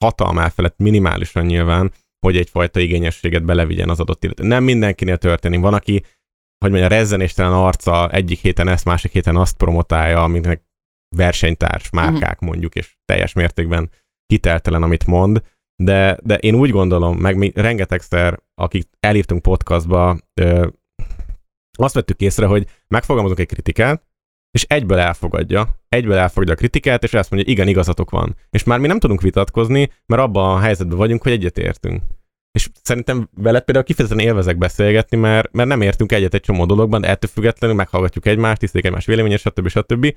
hatalmá 0.06 0.50
felett 0.50 0.78
minimálisan 0.78 1.46
nyilván, 1.46 1.92
hogy 2.20 2.38
egyfajta 2.38 2.80
igényességet 2.80 3.44
belevigyen 3.44 3.90
az 3.90 4.00
adott 4.00 4.24
illető. 4.24 4.44
Nem 4.44 4.64
mindenkinél 4.64 5.18
történik. 5.18 5.60
Van, 5.60 5.74
aki, 5.74 6.04
hogy 6.58 6.70
mondja, 6.70 6.88
rezzenéstelen 6.88 7.54
arca 7.54 8.10
egyik 8.10 8.40
héten 8.40 8.68
ezt, 8.68 8.86
másik 8.86 9.12
héten 9.12 9.36
azt 9.36 9.58
promotálja, 9.58 10.24
aminek 10.24 10.67
versenytárs 11.16 11.90
márkák 11.90 12.40
mondjuk, 12.40 12.76
és 12.76 12.96
teljes 13.06 13.34
mértékben 13.34 13.90
hiteltelen, 14.34 14.84
amit 14.84 15.06
mond, 15.06 15.42
de, 15.84 16.18
de 16.24 16.36
én 16.38 16.56
úgy 16.56 16.70
gondolom, 16.70 17.18
meg 17.18 17.38
mi 17.38 17.52
rengetegszer, 17.56 18.40
akik 18.56 18.90
elhívtunk 19.00 19.42
podcastba, 19.42 20.18
ö, 20.42 20.68
azt 21.78 21.94
vettük 21.94 22.20
észre, 22.20 22.46
hogy 22.46 22.68
megfogalmazunk 22.88 23.40
egy 23.40 23.48
kritikát, 23.48 24.06
és 24.52 24.66
egyből 24.68 24.98
elfogadja, 24.98 25.80
egyből 25.90 26.18
elfogadja 26.18 26.54
a 26.54 26.58
kritikát, 26.58 27.04
és 27.04 27.14
azt 27.14 27.32
mondja, 27.32 27.52
igen, 27.52 27.68
igazatok 27.68 28.10
van. 28.10 28.36
És 28.50 28.64
már 28.64 28.80
mi 28.80 28.88
nem 28.88 29.00
tudunk 29.00 29.22
vitatkozni, 29.22 29.92
mert 30.06 30.22
abban 30.22 30.56
a 30.56 30.60
helyzetben 30.60 30.98
vagyunk, 30.98 31.24
hogy 31.24 31.32
egyetértünk. 31.32 32.02
És 32.52 32.70
szerintem 32.82 33.30
veled 33.34 33.64
például 33.64 33.86
kifejezetten 33.86 34.26
élvezek 34.26 34.58
beszélgetni, 34.58 35.18
mert, 35.18 35.52
mert 35.52 35.70
nem 35.70 35.82
értünk 35.82 36.12
egyet 36.12 36.34
egy 36.34 36.42
csomó 36.42 36.66
dologban, 36.66 37.02
de 37.02 37.08
ettől 37.08 37.30
függetlenül 37.30 37.76
meghallgatjuk 37.76 38.26
egymást, 38.26 38.60
tiszteljük 38.60 38.90
egymás 38.90 39.06
véleményét, 39.06 39.40
stb. 39.40 39.68
stb. 39.68 40.04
Ö, 40.06 40.10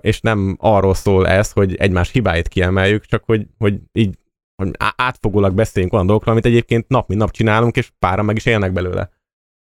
és 0.00 0.20
nem 0.20 0.56
arról 0.60 0.94
szól 0.94 1.28
ez, 1.28 1.52
hogy 1.52 1.74
egymás 1.74 2.10
hibáit 2.10 2.48
kiemeljük, 2.48 3.04
csak 3.04 3.24
hogy, 3.24 3.46
hogy 3.58 3.80
így 3.92 4.18
hogy 4.62 4.70
átfogólag 4.96 5.54
beszéljünk 5.54 5.94
olyan 5.94 6.06
dolgokról, 6.06 6.34
amit 6.34 6.46
egyébként 6.46 6.88
nap 6.88 7.08
mint 7.08 7.20
nap 7.20 7.30
csinálunk, 7.30 7.76
és 7.76 7.90
páran 7.98 8.24
meg 8.24 8.36
is 8.36 8.46
élnek 8.46 8.72
belőle. 8.72 9.10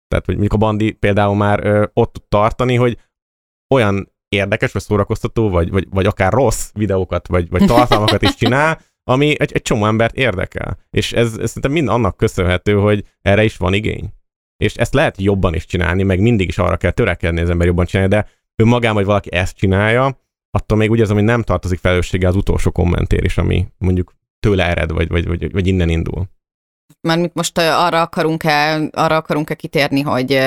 Tehát, 0.08 0.26
hogy 0.26 0.34
mondjuk 0.34 0.54
a 0.54 0.58
Bandi 0.58 0.92
például 0.92 1.36
már 1.36 1.66
ö, 1.66 1.86
ott 1.94 2.14
tud 2.14 2.24
tartani, 2.24 2.76
hogy 2.76 2.98
olyan 3.74 4.12
érdekes, 4.30 4.72
vagy 4.72 4.82
szórakoztató, 4.82 5.50
vagy, 5.50 5.70
vagy, 5.70 5.88
vagy 5.90 6.06
akár 6.06 6.34
rossz 6.34 6.70
videókat, 6.74 7.28
vagy, 7.28 7.50
vagy 7.50 7.66
tartalmakat 7.66 8.22
is 8.22 8.36
csinál, 8.36 8.82
ami 9.04 9.40
egy, 9.40 9.52
egy 9.52 9.62
csomó 9.62 9.86
embert 9.86 10.16
érdekel. 10.16 10.78
És 10.90 11.14
ez, 11.14 11.28
ez 11.38 11.48
szerintem 11.48 11.72
mind 11.72 11.88
annak 11.88 12.18
köszönhető, 12.18 12.74
hogy 12.74 13.06
erre 13.22 13.44
is 13.44 13.58
van 13.58 13.74
igény. 13.74 14.14
És 14.58 14.76
ezt 14.76 14.94
lehet 14.94 15.22
jobban 15.22 15.54
is 15.54 15.66
csinálni, 15.66 16.04
meg 16.04 16.20
mindig 16.20 16.48
is 16.48 16.58
arra 16.58 16.78
kell 16.78 16.92
törekedni 16.92 17.42
az 17.42 17.50
ember 17.50 17.68
jobban 17.68 17.86
csinálni, 17.86 18.12
de 18.12 18.30
önmagában, 18.56 18.96
hogy 18.96 19.06
valaki 19.06 19.34
ezt 19.34 19.56
csinálja, 19.56 20.20
attól 20.52 20.78
még 20.78 20.92
úgy 20.92 21.00
érzem, 21.00 21.16
hogy 21.16 21.26
nem 21.26 21.44
tartozik 21.44 21.80
felelőssége 21.80 22.28
az 22.28 22.36
utolsó 22.36 22.72
kommentér 22.72 23.24
is, 23.24 23.38
ami 23.38 23.68
mondjuk 23.78 24.16
tőle 24.40 24.68
ered, 24.68 24.92
vagy, 24.92 25.08
vagy, 25.08 25.28
vagy, 25.28 25.52
vagy 25.52 25.68
innen 25.68 25.90
indul. 25.90 26.26
Mármint 27.02 27.34
most 27.34 27.58
arra 27.58 28.02
akarunk-e, 28.02 28.90
arra 28.92 29.16
akarunk-e 29.16 29.56
kitérni, 29.56 30.02
hogy, 30.02 30.40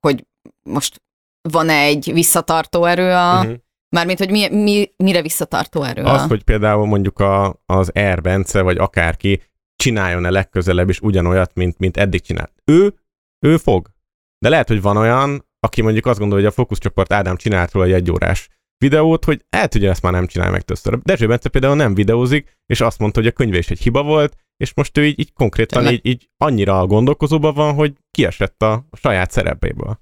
hogy 0.00 0.26
most 0.62 1.02
van-e 1.48 1.74
egy 1.74 2.10
visszatartó 2.12 2.84
erő 2.84 3.10
a... 3.10 3.38
Uh-huh. 3.38 3.56
Mármint, 3.90 4.18
hogy 4.18 4.30
mi, 4.30 4.48
mi, 4.48 4.92
mire 4.96 5.22
visszatartó 5.22 5.82
erő 5.82 6.02
Az, 6.02 6.28
hogy 6.28 6.42
például 6.42 6.86
mondjuk 6.86 7.18
a, 7.18 7.62
az 7.66 7.92
R. 8.14 8.20
Bence, 8.20 8.62
vagy 8.62 8.76
akárki 8.76 9.42
csináljon-e 9.76 10.30
legközelebb 10.30 10.88
is 10.88 11.00
ugyanolyat, 11.00 11.54
mint, 11.54 11.78
mint 11.78 11.96
eddig 11.96 12.20
csinált. 12.20 12.52
Ő, 12.64 12.94
ő 13.38 13.56
fog. 13.56 13.90
De 14.38 14.48
lehet, 14.48 14.68
hogy 14.68 14.82
van 14.82 14.96
olyan, 14.96 15.47
aki 15.60 15.82
mondjuk 15.82 16.06
azt 16.06 16.18
gondolja, 16.18 16.44
hogy 16.44 16.52
a 16.52 16.56
fókuszcsoport 16.56 17.12
Ádám 17.12 17.36
csinált 17.36 17.72
róla 17.72 17.86
egy 17.86 17.92
egyórás 17.92 18.48
videót, 18.78 19.24
hogy 19.24 19.44
el 19.48 19.68
tudja 19.68 19.90
ezt 19.90 20.02
már 20.02 20.12
nem 20.12 20.26
csinálja 20.26 20.52
meg 20.52 20.62
többször. 20.62 20.98
Dezső 21.02 21.26
Bence 21.26 21.48
például 21.48 21.76
nem 21.76 21.94
videózik, 21.94 22.56
és 22.66 22.80
azt 22.80 22.98
mondta, 22.98 23.20
hogy 23.20 23.28
a 23.28 23.32
könyve 23.32 23.58
is 23.58 23.70
egy 23.70 23.80
hiba 23.80 24.02
volt, 24.02 24.36
és 24.56 24.74
most 24.74 24.98
ő 24.98 25.04
így, 25.04 25.18
így 25.18 25.32
konkrétan 25.32 25.82
Tényleg? 25.82 26.06
így, 26.06 26.12
így 26.12 26.28
annyira 26.36 26.86
gondolkozóban 26.86 27.54
van, 27.54 27.74
hogy 27.74 27.92
kiesett 28.10 28.62
a 28.62 28.86
saját 28.92 29.30
szerepéből. 29.30 30.00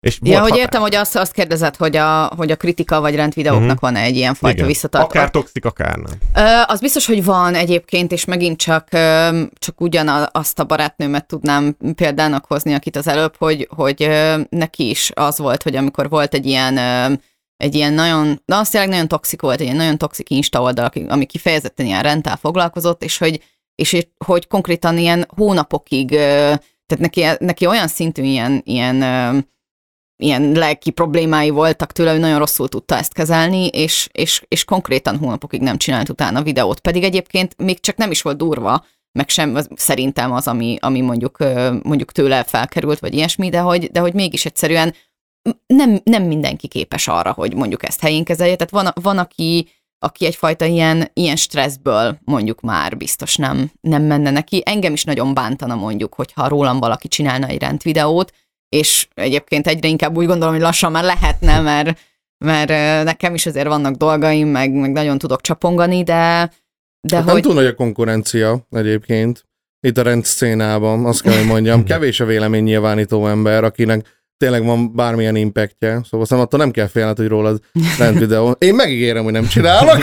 És 0.00 0.18
Ja, 0.22 0.32
hogy 0.40 0.48
hatás. 0.50 0.58
értem, 0.64 0.80
hogy 0.80 0.94
azt, 0.94 1.16
azt 1.16 1.32
kérdezed, 1.32 1.76
hogy 1.76 1.96
a, 1.96 2.26
hogy 2.36 2.50
a 2.50 2.56
kritika 2.56 3.00
vagy 3.00 3.14
rendvideóknak 3.14 3.62
Mhm. 3.64 3.70
uh-huh. 3.74 3.90
van-e 3.90 4.00
egy 4.06 4.16
ilyen 4.16 4.34
fajta 4.34 4.66
visszatartó. 4.66 5.06
Akár 5.08 5.30
toxik, 5.30 5.64
akár 5.64 5.96
nem. 5.96 6.12
Ö, 6.34 6.62
az 6.66 6.80
biztos, 6.80 7.06
hogy 7.06 7.24
van 7.24 7.54
egyébként, 7.54 8.12
és 8.12 8.24
megint 8.24 8.58
csak, 8.58 8.88
ö, 8.90 9.40
csak 9.58 9.80
ugyanazt 9.80 10.58
a 10.58 10.64
barátnőmet 10.64 11.26
tudnám 11.26 11.76
példának 11.94 12.44
hozni, 12.44 12.74
akit 12.74 12.96
az 12.96 13.06
előbb, 13.08 13.34
hogy, 13.38 13.68
hogy 13.76 14.02
ö, 14.02 14.40
neki 14.48 14.88
is 14.88 15.10
az 15.14 15.38
volt, 15.38 15.62
hogy 15.62 15.76
amikor 15.76 16.08
volt 16.08 16.34
egy 16.34 16.46
ilyen, 16.46 16.76
ö, 16.76 17.12
egy 17.56 17.74
ilyen 17.74 17.92
nagyon, 17.92 18.42
de 18.46 18.54
az 18.56 18.68
tényleg 18.68 18.90
nagyon 18.90 19.08
toxik 19.08 19.40
volt, 19.40 19.58
egy 19.58 19.64
ilyen 19.64 19.76
nagyon 19.76 19.98
toxik 19.98 20.30
Insta 20.30 20.60
oldal, 20.62 20.90
ami 21.08 21.24
kifejezetten 21.24 21.86
ilyen 21.86 22.02
rendtel 22.02 22.36
foglalkozott, 22.36 23.02
és 23.04 23.18
hogy, 23.18 23.42
és 23.74 24.06
hogy- 24.24 24.46
konkrétan 24.46 24.98
ilyen 24.98 25.26
hónapokig, 25.36 26.08
tehát 26.08 26.98
neki, 26.98 27.24
neki 27.38 27.66
olyan 27.66 27.88
szintű 27.88 28.22
ilyen, 28.22 28.60
ilyen 28.64 29.48
ilyen 30.20 30.52
lelki 30.52 30.90
problémái 30.90 31.50
voltak 31.50 31.92
tőle, 31.92 32.10
hogy 32.10 32.20
nagyon 32.20 32.38
rosszul 32.38 32.68
tudta 32.68 32.96
ezt 32.96 33.12
kezelni, 33.12 33.66
és, 33.66 34.08
és, 34.12 34.42
és 34.48 34.64
konkrétan 34.64 35.18
hónapokig 35.18 35.60
nem 35.60 35.76
csinált 35.76 36.08
utána 36.08 36.42
videót. 36.42 36.80
Pedig 36.80 37.02
egyébként 37.02 37.54
még 37.56 37.80
csak 37.80 37.96
nem 37.96 38.10
is 38.10 38.22
volt 38.22 38.36
durva, 38.36 38.84
meg 39.12 39.28
sem 39.28 39.58
szerintem 39.74 40.32
az, 40.32 40.46
ami, 40.46 40.76
ami 40.80 41.00
mondjuk, 41.00 41.38
mondjuk 41.82 42.12
tőle 42.12 42.44
felkerült, 42.44 42.98
vagy 42.98 43.14
ilyesmi, 43.14 43.48
de 43.48 43.58
hogy, 43.58 43.90
de 43.90 44.00
hogy 44.00 44.14
mégis 44.14 44.44
egyszerűen 44.44 44.94
nem, 45.66 46.00
nem 46.04 46.22
mindenki 46.22 46.68
képes 46.68 47.08
arra, 47.08 47.32
hogy 47.32 47.54
mondjuk 47.54 47.88
ezt 47.88 48.00
helyén 48.00 48.24
kezelje. 48.24 48.56
Tehát 48.56 48.72
van, 48.72 49.02
van 49.02 49.18
aki 49.18 49.68
aki 50.02 50.26
egyfajta 50.26 50.64
ilyen, 50.64 51.10
ilyen 51.12 51.36
stresszből 51.36 52.18
mondjuk 52.24 52.60
már 52.60 52.96
biztos 52.96 53.36
nem, 53.36 53.70
nem 53.80 54.02
menne 54.02 54.30
neki. 54.30 54.62
Engem 54.64 54.92
is 54.92 55.04
nagyon 55.04 55.34
bántana 55.34 55.74
mondjuk, 55.74 56.14
hogyha 56.14 56.48
rólam 56.48 56.78
valaki 56.78 57.08
csinálna 57.08 57.46
egy 57.46 57.60
rendvideót, 57.60 58.32
és 58.70 59.08
egyébként 59.14 59.66
egyre 59.66 59.88
inkább 59.88 60.16
úgy 60.16 60.26
gondolom, 60.26 60.54
hogy 60.54 60.62
lassan 60.62 60.92
már 60.92 61.04
lehetne, 61.04 61.60
mert, 61.60 62.00
mert 62.44 63.04
nekem 63.04 63.34
is 63.34 63.46
azért 63.46 63.66
vannak 63.66 63.94
dolgaim, 63.94 64.48
meg, 64.48 64.72
meg 64.72 64.92
nagyon 64.92 65.18
tudok 65.18 65.40
csapongani, 65.40 66.02
de, 66.02 66.52
de 67.00 67.16
Hát 67.16 67.24
hogy... 67.24 67.32
Nem 67.32 67.42
túl 67.42 67.54
nagy 67.54 67.66
a 67.66 67.74
konkurencia 67.74 68.66
egyébként 68.70 69.48
itt 69.80 69.98
a 69.98 70.02
rendszcénában, 70.02 71.04
azt 71.06 71.22
kell, 71.22 71.36
hogy 71.36 71.46
mondjam. 71.46 71.84
Kevés 71.90 72.20
a 72.20 72.24
vélemény 72.24 72.62
nyilvánító 72.62 73.26
ember, 73.26 73.64
akinek 73.64 74.19
tényleg 74.40 74.64
van 74.64 74.94
bármilyen 74.94 75.36
impactje, 75.36 75.88
szóval 75.88 76.26
szerintem 76.26 76.38
attól 76.38 76.60
nem 76.60 76.70
kell 76.70 76.86
félned, 76.86 77.16
hogy 77.16 77.26
rólad 77.28 77.60
rend 77.98 78.18
videó. 78.18 78.56
Én 78.58 78.74
megígérem, 78.74 79.24
hogy 79.24 79.32
nem 79.32 79.46
csinálok. 79.46 79.98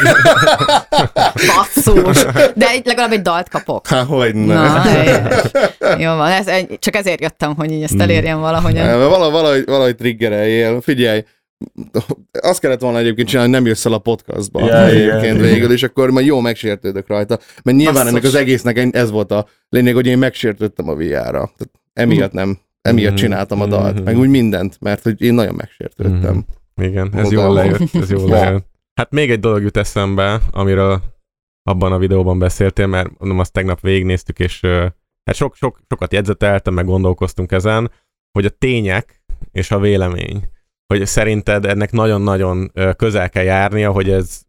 Basszus! 1.56 2.26
De 2.56 2.70
egy, 2.70 2.86
legalább 2.86 3.12
egy 3.12 3.22
dalt 3.22 3.50
kapok. 3.50 3.88
Há, 3.88 4.04
hogy 4.04 4.36
Na, 4.36 4.54
ne. 4.54 4.80
helyes. 4.80 5.52
Jó 5.80 6.16
van, 6.16 6.32
ez, 6.32 6.66
csak 6.80 6.96
ezért 6.96 7.22
jöttem, 7.22 7.56
hogy 7.56 7.72
így 7.72 7.84
ezt 7.84 8.00
elérjem 8.00 8.40
valahogyan. 8.40 9.00
Valahogy, 9.00 9.32
valahogy, 9.32 9.66
valahogy 9.66 9.96
triggereljél. 9.96 10.82
Figyelj, 10.82 11.24
azt 12.42 12.60
kellett 12.60 12.82
volna 12.82 12.98
egyébként 12.98 13.28
csinálni, 13.28 13.52
hogy 13.52 13.60
nem 13.62 13.70
jössz 13.70 13.86
el 13.86 13.94
a 13.94 13.98
podcastba 13.98 14.62
igen, 14.62 14.84
egyébként 14.84 15.38
igen. 15.38 15.52
végül, 15.52 15.72
és 15.72 15.84
akkor 15.84 16.12
majd 16.12 16.26
jó 16.26 16.40
megsértődök 16.40 17.08
rajta. 17.08 17.40
Mert 17.64 17.78
nyilván 17.78 17.94
Basszus. 17.94 18.10
ennek 18.10 18.24
az 18.24 18.36
egésznek 18.36 18.88
ez 18.92 19.12
volt 19.12 19.32
a 19.32 19.48
lényeg, 19.70 19.94
hogy 19.94 20.08
én 20.08 20.18
megsértődtem 20.18 20.90
a 20.90 20.96
VR-ra. 20.96 21.52
Tehát 21.58 21.72
emiatt 21.94 22.32
nem, 22.32 22.60
emiatt 22.82 23.12
Mhm. 23.12 23.20
csináltam 23.22 23.62
a 23.62 23.66
dalt, 23.66 23.96
Mhm. 23.96 24.04
meg 24.04 24.18
úgy 24.18 24.30
mindent, 24.30 24.78
mert 24.80 25.02
hogy 25.04 25.22
én 25.22 25.34
nagyon 25.34 25.56
megsértődtem. 25.56 26.36
Mhm. 26.76 26.86
Igen, 26.88 27.10
ez 27.16 27.26
Oda 27.28 27.42
jól 27.42 27.54
lejött, 27.54 27.94
ez 27.96 28.10
jól 28.12 28.30
lejött. 28.30 28.68
Hát 28.94 29.12
még 29.12 29.32
egy 29.32 29.40
dolog 29.40 29.62
jut 29.62 29.78
eszembe, 29.78 30.42
amiről 30.52 31.02
abban 31.64 31.92
a 31.92 31.98
videóban 31.98 32.40
beszéltél, 32.40 32.88
mert 32.88 33.20
mondom, 33.20 33.40
azt 33.40 33.52
tegnap 33.52 33.80
végignéztük, 33.80 34.40
és 34.40 34.62
hát 35.26 35.36
sok, 35.36 35.56
sok, 35.56 35.80
sokat 35.90 36.14
jegyzeteltem, 36.14 36.74
meg 36.74 36.86
gondolkoztunk 36.86 37.52
ezen, 37.52 37.92
hogy 38.32 38.46
a 38.46 38.50
tények 38.50 39.22
és 39.52 39.72
a 39.72 39.80
vélemény, 39.80 40.50
hogy 40.94 41.06
szerinted 41.06 41.66
ennek 41.66 41.92
nagyon-nagyon 41.92 42.72
közel 42.96 43.30
kell 43.30 43.44
járnia, 43.44 43.92
hogy 43.92 44.10
ez, 44.10 44.42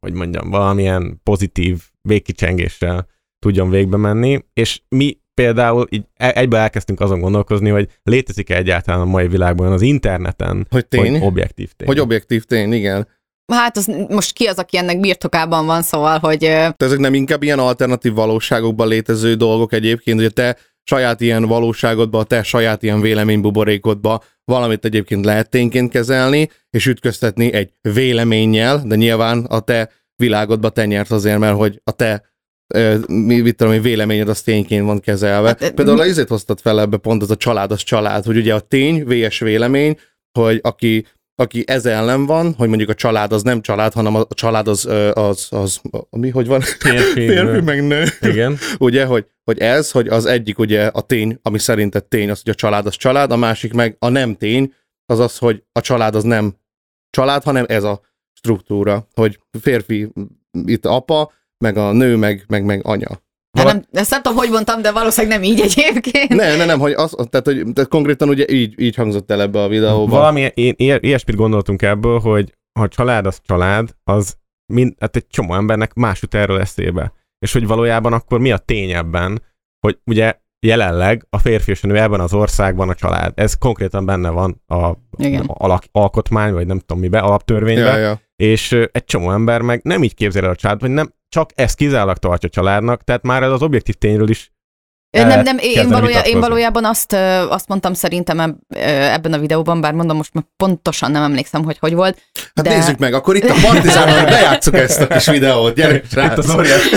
hogy 0.00 0.12
mondjam, 0.12 0.50
valamilyen 0.50 1.20
pozitív 1.22 1.82
végkicsengéssel 2.02 3.06
tudjon 3.38 3.70
végbe 3.70 3.96
menni, 3.96 4.44
és 4.52 4.82
mi 4.88 5.18
például 5.36 5.86
így 5.90 6.04
e- 6.14 6.32
egybe 6.34 6.58
elkezdtünk 6.58 7.00
azon 7.00 7.20
gondolkozni, 7.20 7.68
hogy 7.68 7.88
létezik-e 8.02 8.56
egyáltalán 8.56 9.00
a 9.00 9.04
mai 9.04 9.28
világban 9.28 9.72
az 9.72 9.82
interneten, 9.82 10.66
Hogy 10.70 10.86
tény? 10.86 11.10
hogy 11.12 11.22
objektív 11.22 11.72
tény. 11.72 11.86
hogy 11.88 11.98
objektív 12.00 12.44
tény, 12.44 12.72
igen. 12.72 13.08
Hát 13.52 13.76
az, 13.76 13.86
most 14.08 14.32
ki 14.32 14.46
az, 14.46 14.58
aki 14.58 14.76
ennek 14.76 15.00
birtokában 15.00 15.66
van, 15.66 15.82
szóval, 15.82 16.18
hogy 16.18 16.38
De 16.38 16.74
ezek 16.76 16.98
nem 16.98 17.14
inkább 17.14 17.42
ilyen 17.42 17.58
alternatív 17.58 18.12
valóságokban 18.12 18.88
létező 18.88 19.34
dolgok 19.34 19.72
egyébként, 19.72 20.20
hogy 20.20 20.32
te 20.32 20.56
saját 20.82 21.20
ilyen 21.20 21.44
valóságodba, 21.44 22.18
a 22.18 22.24
te 22.24 22.42
saját 22.42 22.82
ilyen 22.82 23.00
véleménybuborékodba 23.00 24.22
valamit 24.44 24.84
egyébként 24.84 25.24
lehet 25.24 25.50
tényként 25.50 25.90
kezelni, 25.90 26.50
és 26.70 26.86
ütköztetni 26.86 27.52
egy 27.52 27.72
véleménnyel, 27.80 28.82
de 28.84 28.94
nyilván 28.94 29.44
a 29.44 29.60
te 29.60 29.90
világodba 30.16 30.68
te 30.70 30.84
nyert 30.86 31.10
azért, 31.10 31.38
mert 31.38 31.56
hogy 31.56 31.80
a 31.84 31.90
te 31.90 32.22
mi, 33.06 33.40
mit 33.40 33.56
tudom 33.56 33.72
én, 33.72 33.82
véleményed 33.82 34.28
az 34.28 34.42
tényként 34.42 34.86
van 34.86 35.00
kezelve. 35.00 35.48
Hát, 35.48 35.62
ö, 35.62 35.70
Például 35.70 35.96
mi- 35.96 36.08
azért 36.08 36.28
hoztad 36.28 36.60
fel 36.60 36.80
ebbe 36.80 36.96
pont 36.96 37.22
az 37.22 37.30
a 37.30 37.36
család, 37.36 37.70
az 37.70 37.82
család, 37.82 38.24
hogy 38.24 38.36
ugye 38.36 38.54
a 38.54 38.60
tény, 38.60 39.04
VS 39.04 39.38
vélemény, 39.38 39.98
hogy 40.38 40.60
aki 40.62 41.06
aki 41.42 41.64
ez 41.66 41.86
ellen 41.86 42.26
van, 42.26 42.54
hogy 42.54 42.68
mondjuk 42.68 42.88
a 42.88 42.94
család 42.94 43.32
az 43.32 43.42
nem 43.42 43.60
család, 43.62 43.92
hanem 43.92 44.14
a 44.14 44.26
család 44.28 44.68
az, 44.68 44.86
az, 44.86 45.12
az, 45.14 45.80
az 45.90 46.06
mi, 46.10 46.28
hogy 46.30 46.46
van? 46.46 46.60
Férfi, 46.60 47.26
Férfi 47.28 47.60
meg 47.60 47.86
nő. 47.86 48.04
Igen. 48.20 48.56
Ugye, 48.78 49.04
hogy, 49.04 49.26
hogy 49.44 49.58
ez, 49.58 49.90
hogy 49.90 50.08
az 50.08 50.26
egyik 50.26 50.58
ugye 50.58 50.86
a 50.86 51.00
tény, 51.00 51.38
ami 51.42 51.58
szerinted 51.58 52.04
tény, 52.04 52.30
az, 52.30 52.40
hogy 52.42 52.52
a 52.52 52.56
család 52.56 52.86
az 52.86 52.96
család, 52.96 53.30
a 53.30 53.36
másik 53.36 53.72
meg 53.72 53.96
a 53.98 54.08
nem 54.08 54.34
tény, 54.34 54.72
az 55.06 55.18
az, 55.18 55.38
hogy 55.38 55.62
a 55.72 55.80
család 55.80 56.14
az 56.14 56.22
nem 56.22 56.54
család, 57.10 57.42
hanem 57.42 57.64
ez 57.68 57.84
a 57.84 58.00
struktúra, 58.32 59.08
hogy 59.14 59.40
férfi 59.60 60.08
itt 60.64 60.86
apa, 60.86 61.32
meg 61.58 61.76
a 61.76 61.92
nő, 61.92 62.16
meg, 62.16 62.44
meg, 62.48 62.64
meg 62.64 62.80
anya. 62.86 63.08
hát 63.58 63.66
nem, 63.66 63.84
ezt 63.92 64.10
nem 64.10 64.22
tudom, 64.22 64.38
hogy 64.38 64.50
mondtam, 64.50 64.82
de 64.82 64.92
valószínűleg 64.92 65.38
nem 65.38 65.48
így 65.50 65.60
egyébként. 65.60 66.28
Ne, 66.28 66.56
ne, 66.56 66.64
nem, 66.64 66.78
hogy 66.78 66.92
az, 66.92 67.14
tehát, 67.30 67.46
hogy 67.46 67.62
tehát 67.74 67.90
konkrétan 67.90 68.28
ugye 68.28 68.44
így, 68.48 68.80
így 68.80 68.94
hangzott 68.94 69.30
el 69.30 69.40
ebbe 69.40 69.62
a 69.62 69.68
videóban. 69.68 70.18
Valami 70.18 70.50
ilyesmit 70.76 71.36
gondoltunk 71.36 71.82
ebből, 71.82 72.18
hogy 72.18 72.54
ha 72.78 72.88
család 72.88 73.26
az 73.26 73.40
család, 73.46 73.96
az 74.04 74.36
mind, 74.72 74.94
hát 74.98 75.16
egy 75.16 75.26
csomó 75.26 75.54
embernek 75.54 75.94
más 75.94 76.22
jut 76.22 76.34
erről 76.34 76.60
eszébe. 76.60 77.12
És 77.38 77.52
hogy 77.52 77.66
valójában 77.66 78.12
akkor 78.12 78.40
mi 78.40 78.52
a 78.52 78.58
tény 78.58 78.90
ebben, 78.90 79.42
hogy 79.80 79.98
ugye 80.04 80.34
jelenleg 80.66 81.26
a 81.30 81.38
férfi 81.38 81.70
és 81.70 81.82
a 81.82 81.86
nő 81.86 81.96
ebben 81.96 82.20
az 82.20 82.34
országban 82.34 82.88
a 82.88 82.94
család. 82.94 83.32
Ez 83.34 83.54
konkrétan 83.54 84.06
benne 84.06 84.30
van 84.30 84.62
a 84.66 84.92
Igen. 85.16 85.44
alak, 85.46 85.84
alkotmány, 85.92 86.52
vagy 86.52 86.66
nem 86.66 86.78
tudom 86.78 86.98
mibe, 86.98 87.18
alaptörvényben. 87.18 87.98
ja, 87.98 88.06
ja. 88.06 88.20
és 88.36 88.72
egy 88.92 89.04
csomó 89.04 89.30
ember 89.30 89.60
meg 89.60 89.80
nem 89.82 90.02
így 90.02 90.14
képzel 90.14 90.44
el 90.44 90.50
a 90.50 90.54
család, 90.54 90.80
vagy 90.80 90.90
nem 90.90 91.12
csak 91.28 91.50
ezt 91.54 91.76
kizárólag 91.76 92.16
tartja 92.16 92.48
családnak, 92.48 93.04
tehát 93.04 93.22
már 93.22 93.42
ez 93.42 93.50
az 93.50 93.62
objektív 93.62 93.94
tényről 93.94 94.28
is 94.28 94.52
Nem, 95.10 95.42
nem, 95.42 95.58
én, 95.58 95.88
valójá, 95.88 96.22
én 96.22 96.40
valójában 96.40 96.84
azt, 96.84 97.12
azt 97.48 97.68
mondtam 97.68 97.94
szerintem 97.94 98.60
ebben 98.66 99.32
a 99.32 99.38
videóban, 99.38 99.80
bár 99.80 99.92
mondom, 99.92 100.16
most 100.16 100.34
már 100.34 100.44
pontosan 100.56 101.10
nem 101.10 101.22
emlékszem, 101.22 101.64
hogy 101.64 101.78
hogy 101.78 101.94
volt. 101.94 102.22
Hát 102.54 102.64
De- 102.64 102.76
nézzük 102.76 102.98
meg, 102.98 103.14
akkor 103.14 103.36
itt 103.36 103.48
a 103.48 103.54
Partizánon 103.62 104.24
bejátszuk 104.24 104.74
ezt 104.74 105.00
a 105.00 105.06
kis 105.06 105.26
videót, 105.26 105.74
gyere, 105.74 105.94
Itt 105.94 106.10
srác. 106.10 106.38
az 106.38 106.54
óriás 106.54 106.88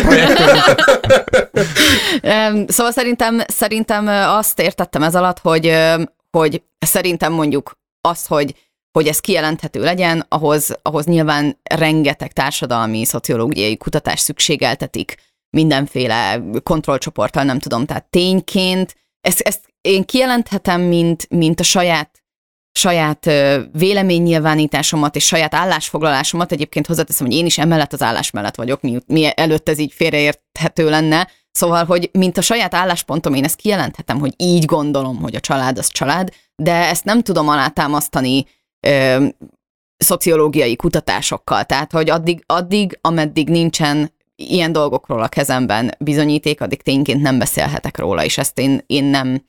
Szóval 2.68 2.91
szerintem, 2.91 3.41
szerintem 3.47 4.07
azt 4.27 4.60
értettem 4.60 5.03
ez 5.03 5.15
alatt, 5.15 5.39
hogy, 5.39 5.77
hogy 6.31 6.64
szerintem 6.80 7.34
mondjuk 7.34 7.77
az, 8.01 8.26
hogy 8.26 8.56
hogy 8.91 9.07
ez 9.07 9.19
kijelenthető 9.19 9.81
legyen, 9.81 10.25
ahhoz, 10.27 10.77
ahhoz 10.81 11.05
nyilván 11.05 11.59
rengeteg 11.63 12.33
társadalmi, 12.33 13.05
szociológiai 13.05 13.77
kutatás 13.77 14.19
szükségeltetik 14.19 15.15
mindenféle 15.49 16.43
kontrollcsoporttal, 16.63 17.43
nem 17.43 17.59
tudom, 17.59 17.85
tehát 17.85 18.09
tényként. 18.09 18.95
Ezt, 19.21 19.39
ezt 19.39 19.73
én 19.81 20.05
kijelenthetem, 20.05 20.81
mint, 20.81 21.29
mint 21.29 21.59
a 21.59 21.63
saját 21.63 22.19
saját 22.71 23.29
véleménynyilvánításomat 23.71 25.15
és 25.15 25.25
saját 25.25 25.53
állásfoglalásomat. 25.53 26.51
Egyébként 26.51 26.87
hozzáteszem, 26.87 27.27
hogy 27.27 27.35
én 27.35 27.45
is 27.45 27.57
emellett 27.57 27.93
az 27.93 28.01
állás 28.01 28.31
mellett 28.31 28.55
vagyok, 28.55 28.81
mi, 28.81 28.97
mi 29.07 29.29
előtt 29.35 29.69
ez 29.69 29.79
így 29.79 29.93
félreérthető 29.93 30.89
lenne. 30.89 31.27
Szóval, 31.51 31.85
hogy 31.85 32.09
mint 32.13 32.37
a 32.37 32.41
saját 32.41 32.73
álláspontom, 32.73 33.33
én 33.33 33.43
ezt 33.43 33.55
kijelenthetem, 33.55 34.19
hogy 34.19 34.33
így 34.37 34.65
gondolom, 34.65 35.17
hogy 35.21 35.35
a 35.35 35.39
család 35.39 35.77
az 35.77 35.87
család, 35.87 36.29
de 36.55 36.73
ezt 36.73 37.03
nem 37.03 37.21
tudom 37.21 37.49
alátámasztani 37.49 38.45
ö, 38.88 39.26
szociológiai 39.97 40.76
kutatásokkal. 40.76 41.64
Tehát, 41.64 41.91
hogy 41.91 42.10
addig, 42.10 42.43
addig, 42.45 42.97
ameddig 43.01 43.49
nincsen 43.49 44.11
ilyen 44.35 44.72
dolgokról 44.72 45.22
a 45.22 45.27
kezemben 45.27 45.95
bizonyíték, 45.99 46.61
addig 46.61 46.81
tényként 46.81 47.22
nem 47.22 47.38
beszélhetek 47.38 47.97
róla, 47.97 48.23
és 48.23 48.38
ezt 48.38 48.60
én, 48.60 48.84
én 48.85 49.03
nem, 49.03 49.43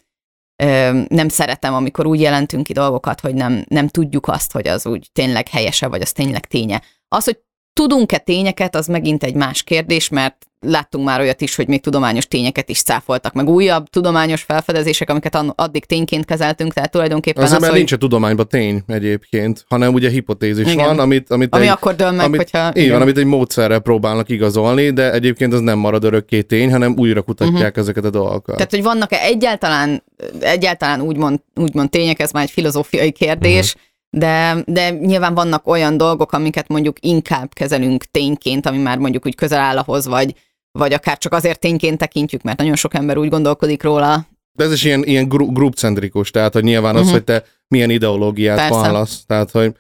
ö, 0.63 1.01
nem 1.09 1.29
szeretem, 1.29 1.75
amikor 1.75 2.07
úgy 2.07 2.21
jelentünk 2.21 2.65
ki 2.65 2.73
dolgokat, 2.73 3.21
hogy 3.21 3.35
nem, 3.35 3.65
nem 3.69 3.89
tudjuk 3.89 4.29
azt, 4.29 4.53
hogy 4.53 4.69
az 4.69 4.87
úgy 4.87 5.09
tényleg 5.13 5.49
helyese, 5.49 5.87
vagy 5.87 6.01
az 6.01 6.13
tényleg 6.13 6.47
ténye. 6.47 6.83
Az, 7.09 7.25
hogy 7.25 7.39
tudunk-e 7.73 8.19
tényeket, 8.19 8.75
az 8.75 8.87
megint 8.87 9.23
egy 9.23 9.35
más 9.35 9.63
kérdés, 9.63 10.09
mert 10.09 10.50
láttunk 10.61 11.05
már 11.05 11.21
olyat 11.21 11.41
is, 11.41 11.55
hogy 11.55 11.69
még 11.69 11.81
tudományos 11.81 12.29
tényeket 12.29 12.69
is 12.69 12.83
cáfoltak, 12.83 13.33
meg 13.33 13.49
újabb 13.49 13.87
tudományos 13.89 14.43
felfedezések, 14.43 15.11
amiket 15.11 15.45
addig 15.55 15.85
tényként 15.85 16.25
kezeltünk, 16.25 16.73
tehát 16.73 16.91
tulajdonképpen 16.91 17.43
Azért, 17.43 17.57
az, 17.57 17.61
mert 17.61 17.73
hogy, 17.73 17.81
nincs 17.81 17.93
a 17.93 17.97
tudományban 17.97 18.49
tény 18.49 18.83
egyébként, 18.87 19.65
hanem 19.69 19.95
ugye 19.95 20.11
hipotézis 20.11 20.73
Igen. 20.73 20.87
van, 20.87 20.99
amit, 20.99 21.31
amit 21.31 21.55
ami 21.55 21.65
egy, 21.65 21.71
akkor 21.71 21.95
dől 21.95 22.11
meg, 22.11 22.27
amit, 22.27 22.37
hogyha... 22.41 22.71
így 22.75 22.91
van, 22.91 23.01
amit 23.01 23.19
egy 23.19 23.25
módszerrel 23.25 23.81
próbálnak 23.81 24.29
igazolni, 24.29 24.91
de 24.91 25.13
egyébként 25.13 25.53
az 25.53 25.61
nem 25.61 25.79
marad 25.79 26.05
örökké 26.05 26.43
tény, 26.43 26.71
hanem 26.71 26.95
újra 26.97 27.23
kutatják 27.23 27.55
uh-huh. 27.55 27.79
ezeket 27.79 28.05
a 28.05 28.11
dolgokat. 28.11 28.55
Tehát, 28.55 28.71
hogy 28.71 28.83
vannak-e 28.83 29.19
egyáltalán, 29.21 30.03
egyáltalán 30.41 31.01
úgymond, 31.01 31.41
úgymond 31.55 31.91
tények, 31.91 32.21
ez 32.21 32.31
már 32.31 32.43
egy 32.43 32.51
filozófiai 32.51 33.13
kérdés, 33.13 33.75
de, 34.11 34.57
de 34.67 34.91
nyilván 34.91 35.35
vannak 35.35 35.67
olyan 35.67 35.97
dolgok, 35.97 36.33
amiket 36.33 36.69
mondjuk 36.69 36.97
inkább 37.01 37.53
kezelünk 37.53 38.05
tényként, 38.05 38.67
ami 38.67 38.79
már 38.79 38.99
mondjuk 38.99 39.27
úgy 39.27 39.35
közel 39.35 39.61
áll 39.61 39.79
ahhoz, 39.79 40.07
vagy, 40.07 40.35
vagy 40.73 40.93
akár 40.93 41.19
csak 41.19 41.33
azért 41.33 41.59
tényként 41.61 41.99
tekintjük, 41.99 42.43
mert 42.43 42.59
nagyon 42.59 42.77
sok 42.77 42.95
ember 42.95 43.17
úgy 43.17 43.29
gondolkodik 43.29 43.83
róla. 43.83 44.27
De 44.53 44.65
ez 44.65 44.73
is 44.73 44.85
ilyen, 44.85 45.05
ilyen 45.05 45.29
gru- 45.29 45.53
grupcentrikus, 45.55 46.31
tehát 46.31 46.53
hogy 46.53 46.63
nyilván 46.65 46.97
az, 46.97 47.03
Mhm. 47.05 47.11
hogy 47.13 47.25
te 47.25 47.45
milyen 47.69 47.91
ideológiát 47.91 48.57
Persze. 48.57 48.75
vallasz. 48.79 49.25
Tehát, 49.27 49.51
hogy 49.51 49.75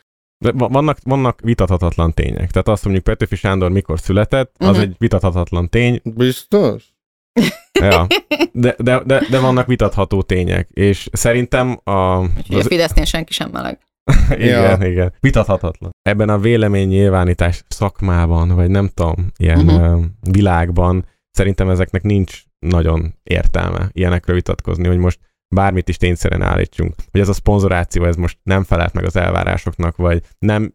De 0.45 0.53
va- 0.53 0.73
vannak, 0.73 0.99
vannak 1.05 1.41
vitathatatlan 1.43 2.13
tények. 2.15 2.51
Tehát 2.51 2.69
azt 2.69 2.85
mondjuk 2.85 3.05
Petőfi 3.05 3.37
Sándor 3.37 3.71
mikor 3.71 4.01
született, 4.01 4.55
az 4.59 4.67
Mhm. 4.77 4.81
egy 4.81 4.95
vitathatatlan 4.99 5.69
tény. 5.69 6.01
biztos? 6.05 6.85
Ja. 7.81 8.07
De, 8.53 8.75
de, 8.79 9.03
de, 9.07 9.23
de 9.31 9.41
vannak 9.41 9.67
vitatható 9.67 10.23
tények. 10.23 10.69
És 10.71 11.09
szerintem 11.13 11.81
a, 11.85 12.19
Úgyhogy 12.19 12.55
a 12.55 12.59
az, 12.59 12.67
Fidesznél 12.67 13.05
senki 13.05 13.33
sem 13.33 13.51
meleg. 13.51 13.79
igen, 14.37 14.83
igen. 14.83 15.13
Vitathatatlan. 15.21 15.91
Ebben 16.03 16.29
a 16.29 16.39
véleménynyilvánítás 16.39 17.65
szakmában, 17.69 18.49
vagy 18.49 18.71
nem 18.71 18.89
tudom, 18.95 19.27
ilyen 19.37 19.69
uh-huh. 19.69 20.05
világban 20.31 21.05
szerintem 21.31 21.69
ezeknek 21.71 22.03
nincs 22.03 22.43
nagyon 22.67 23.15
értelme 23.23 23.89
ilyenekről 23.93 24.37
vitatkozni, 24.37 24.87
hogy 24.87 24.99
most 24.99 25.19
bármit 25.55 25.89
is 25.89 25.97
tényszerűen 25.97 26.43
állítsunk. 26.43 26.95
Hogy 27.11 27.21
ez 27.21 27.29
a 27.29 27.33
szponzoráció, 27.33 28.05
ez 28.05 28.17
most 28.17 28.39
nem 28.43 28.65
felelt 28.65 28.93
meg 28.93 29.05
az 29.05 29.17
elvárásoknak, 29.17 29.97
vagy 29.97 30.23
nem, 30.39 30.75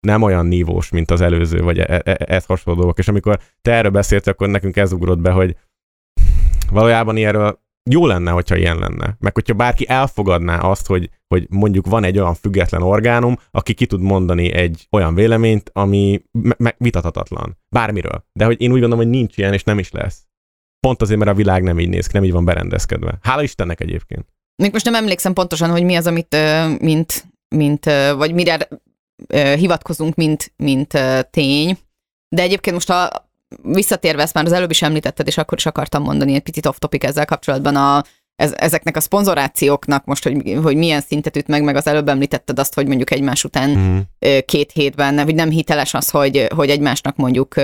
nem 0.00 0.22
olyan 0.22 0.46
nívós, 0.46 0.90
mint 0.90 1.10
az 1.10 1.20
előző, 1.20 1.60
vagy 1.60 1.78
e- 1.78 2.02
e- 2.04 2.16
ez 2.18 2.44
hasonló 2.44 2.78
dolgok. 2.78 2.98
És 2.98 3.08
amikor 3.08 3.40
te 3.62 3.72
erről 3.72 3.90
beszélsz, 3.90 4.26
akkor 4.26 4.48
nekünk 4.48 4.76
ez 4.76 4.92
ugrott 4.92 5.18
be, 5.18 5.30
hogy 5.30 5.56
valójában 6.70 7.16
ilyenről 7.16 7.64
jó 7.90 8.06
lenne, 8.06 8.30
hogyha 8.30 8.56
ilyen 8.56 8.78
lenne. 8.78 9.16
Meg 9.20 9.34
hogyha 9.34 9.54
bárki 9.54 9.88
elfogadná 9.88 10.58
azt, 10.58 10.86
hogy, 10.86 11.10
hogy 11.28 11.46
mondjuk 11.50 11.86
van 11.86 12.04
egy 12.04 12.18
olyan 12.18 12.34
független 12.34 12.82
orgánum, 12.82 13.36
aki 13.50 13.74
ki 13.74 13.86
tud 13.86 14.00
mondani 14.00 14.52
egy 14.52 14.86
olyan 14.90 15.14
véleményt, 15.14 15.70
ami 15.72 16.22
me- 16.30 16.58
me- 16.58 16.76
vitathatatlan. 16.78 17.58
Bármiről. 17.68 18.24
De 18.32 18.44
hogy 18.44 18.60
én 18.60 18.72
úgy 18.72 18.80
gondolom, 18.80 19.04
hogy 19.04 19.14
nincs 19.14 19.36
ilyen, 19.36 19.52
és 19.52 19.64
nem 19.64 19.78
is 19.78 19.90
lesz. 19.90 20.26
Pont 20.80 21.02
azért, 21.02 21.18
mert 21.18 21.30
a 21.30 21.34
világ 21.34 21.62
nem 21.62 21.80
így 21.80 21.88
néz 21.88 22.06
ki, 22.06 22.12
nem 22.12 22.24
így 22.24 22.32
van 22.32 22.44
berendezkedve. 22.44 23.18
Hála 23.22 23.42
Istennek 23.42 23.80
egyébként. 23.80 24.26
Még 24.62 24.72
most 24.72 24.84
nem 24.84 24.94
emlékszem 24.94 25.32
pontosan, 25.32 25.70
hogy 25.70 25.84
mi 25.84 25.94
az, 25.94 26.06
amit, 26.06 26.36
mint, 26.80 27.24
mint 27.48 27.84
vagy 28.16 28.34
mire 28.34 28.68
hivatkozunk, 29.56 30.14
mint, 30.14 30.52
mint 30.56 30.98
tény. 31.30 31.78
De 32.28 32.42
egyébként 32.42 32.74
most 32.74 32.90
a 32.90 33.25
visszatérve, 33.62 34.22
ezt 34.22 34.34
már 34.34 34.44
az 34.44 34.52
előbb 34.52 34.70
is 34.70 34.82
említetted, 34.82 35.26
és 35.26 35.38
akkor 35.38 35.58
is 35.58 35.66
akartam 35.66 36.02
mondani 36.02 36.34
egy 36.34 36.42
picit 36.42 36.66
off 36.66 36.76
topic 36.78 37.04
ezzel 37.04 37.24
kapcsolatban 37.24 37.76
a, 37.76 38.04
ez, 38.36 38.52
ezeknek 38.56 38.96
a 38.96 39.00
szponzorációknak 39.00 40.04
most, 40.04 40.22
hogy, 40.22 40.58
hogy 40.62 40.76
milyen 40.76 41.00
szintet 41.00 41.36
üt 41.36 41.46
meg, 41.46 41.62
meg 41.62 41.76
az 41.76 41.86
előbb 41.86 42.08
említetted 42.08 42.58
azt, 42.58 42.74
hogy 42.74 42.86
mondjuk 42.86 43.10
egymás 43.10 43.44
után 43.44 43.70
Mm. 43.70 43.98
két 44.44 44.72
hétben, 44.72 45.22
hogy 45.22 45.34
nem 45.34 45.50
hiteles 45.50 45.94
az, 45.94 46.10
hogy, 46.10 46.46
hogy 46.54 46.70
egymásnak 46.70 47.16
mondjuk 47.16 47.54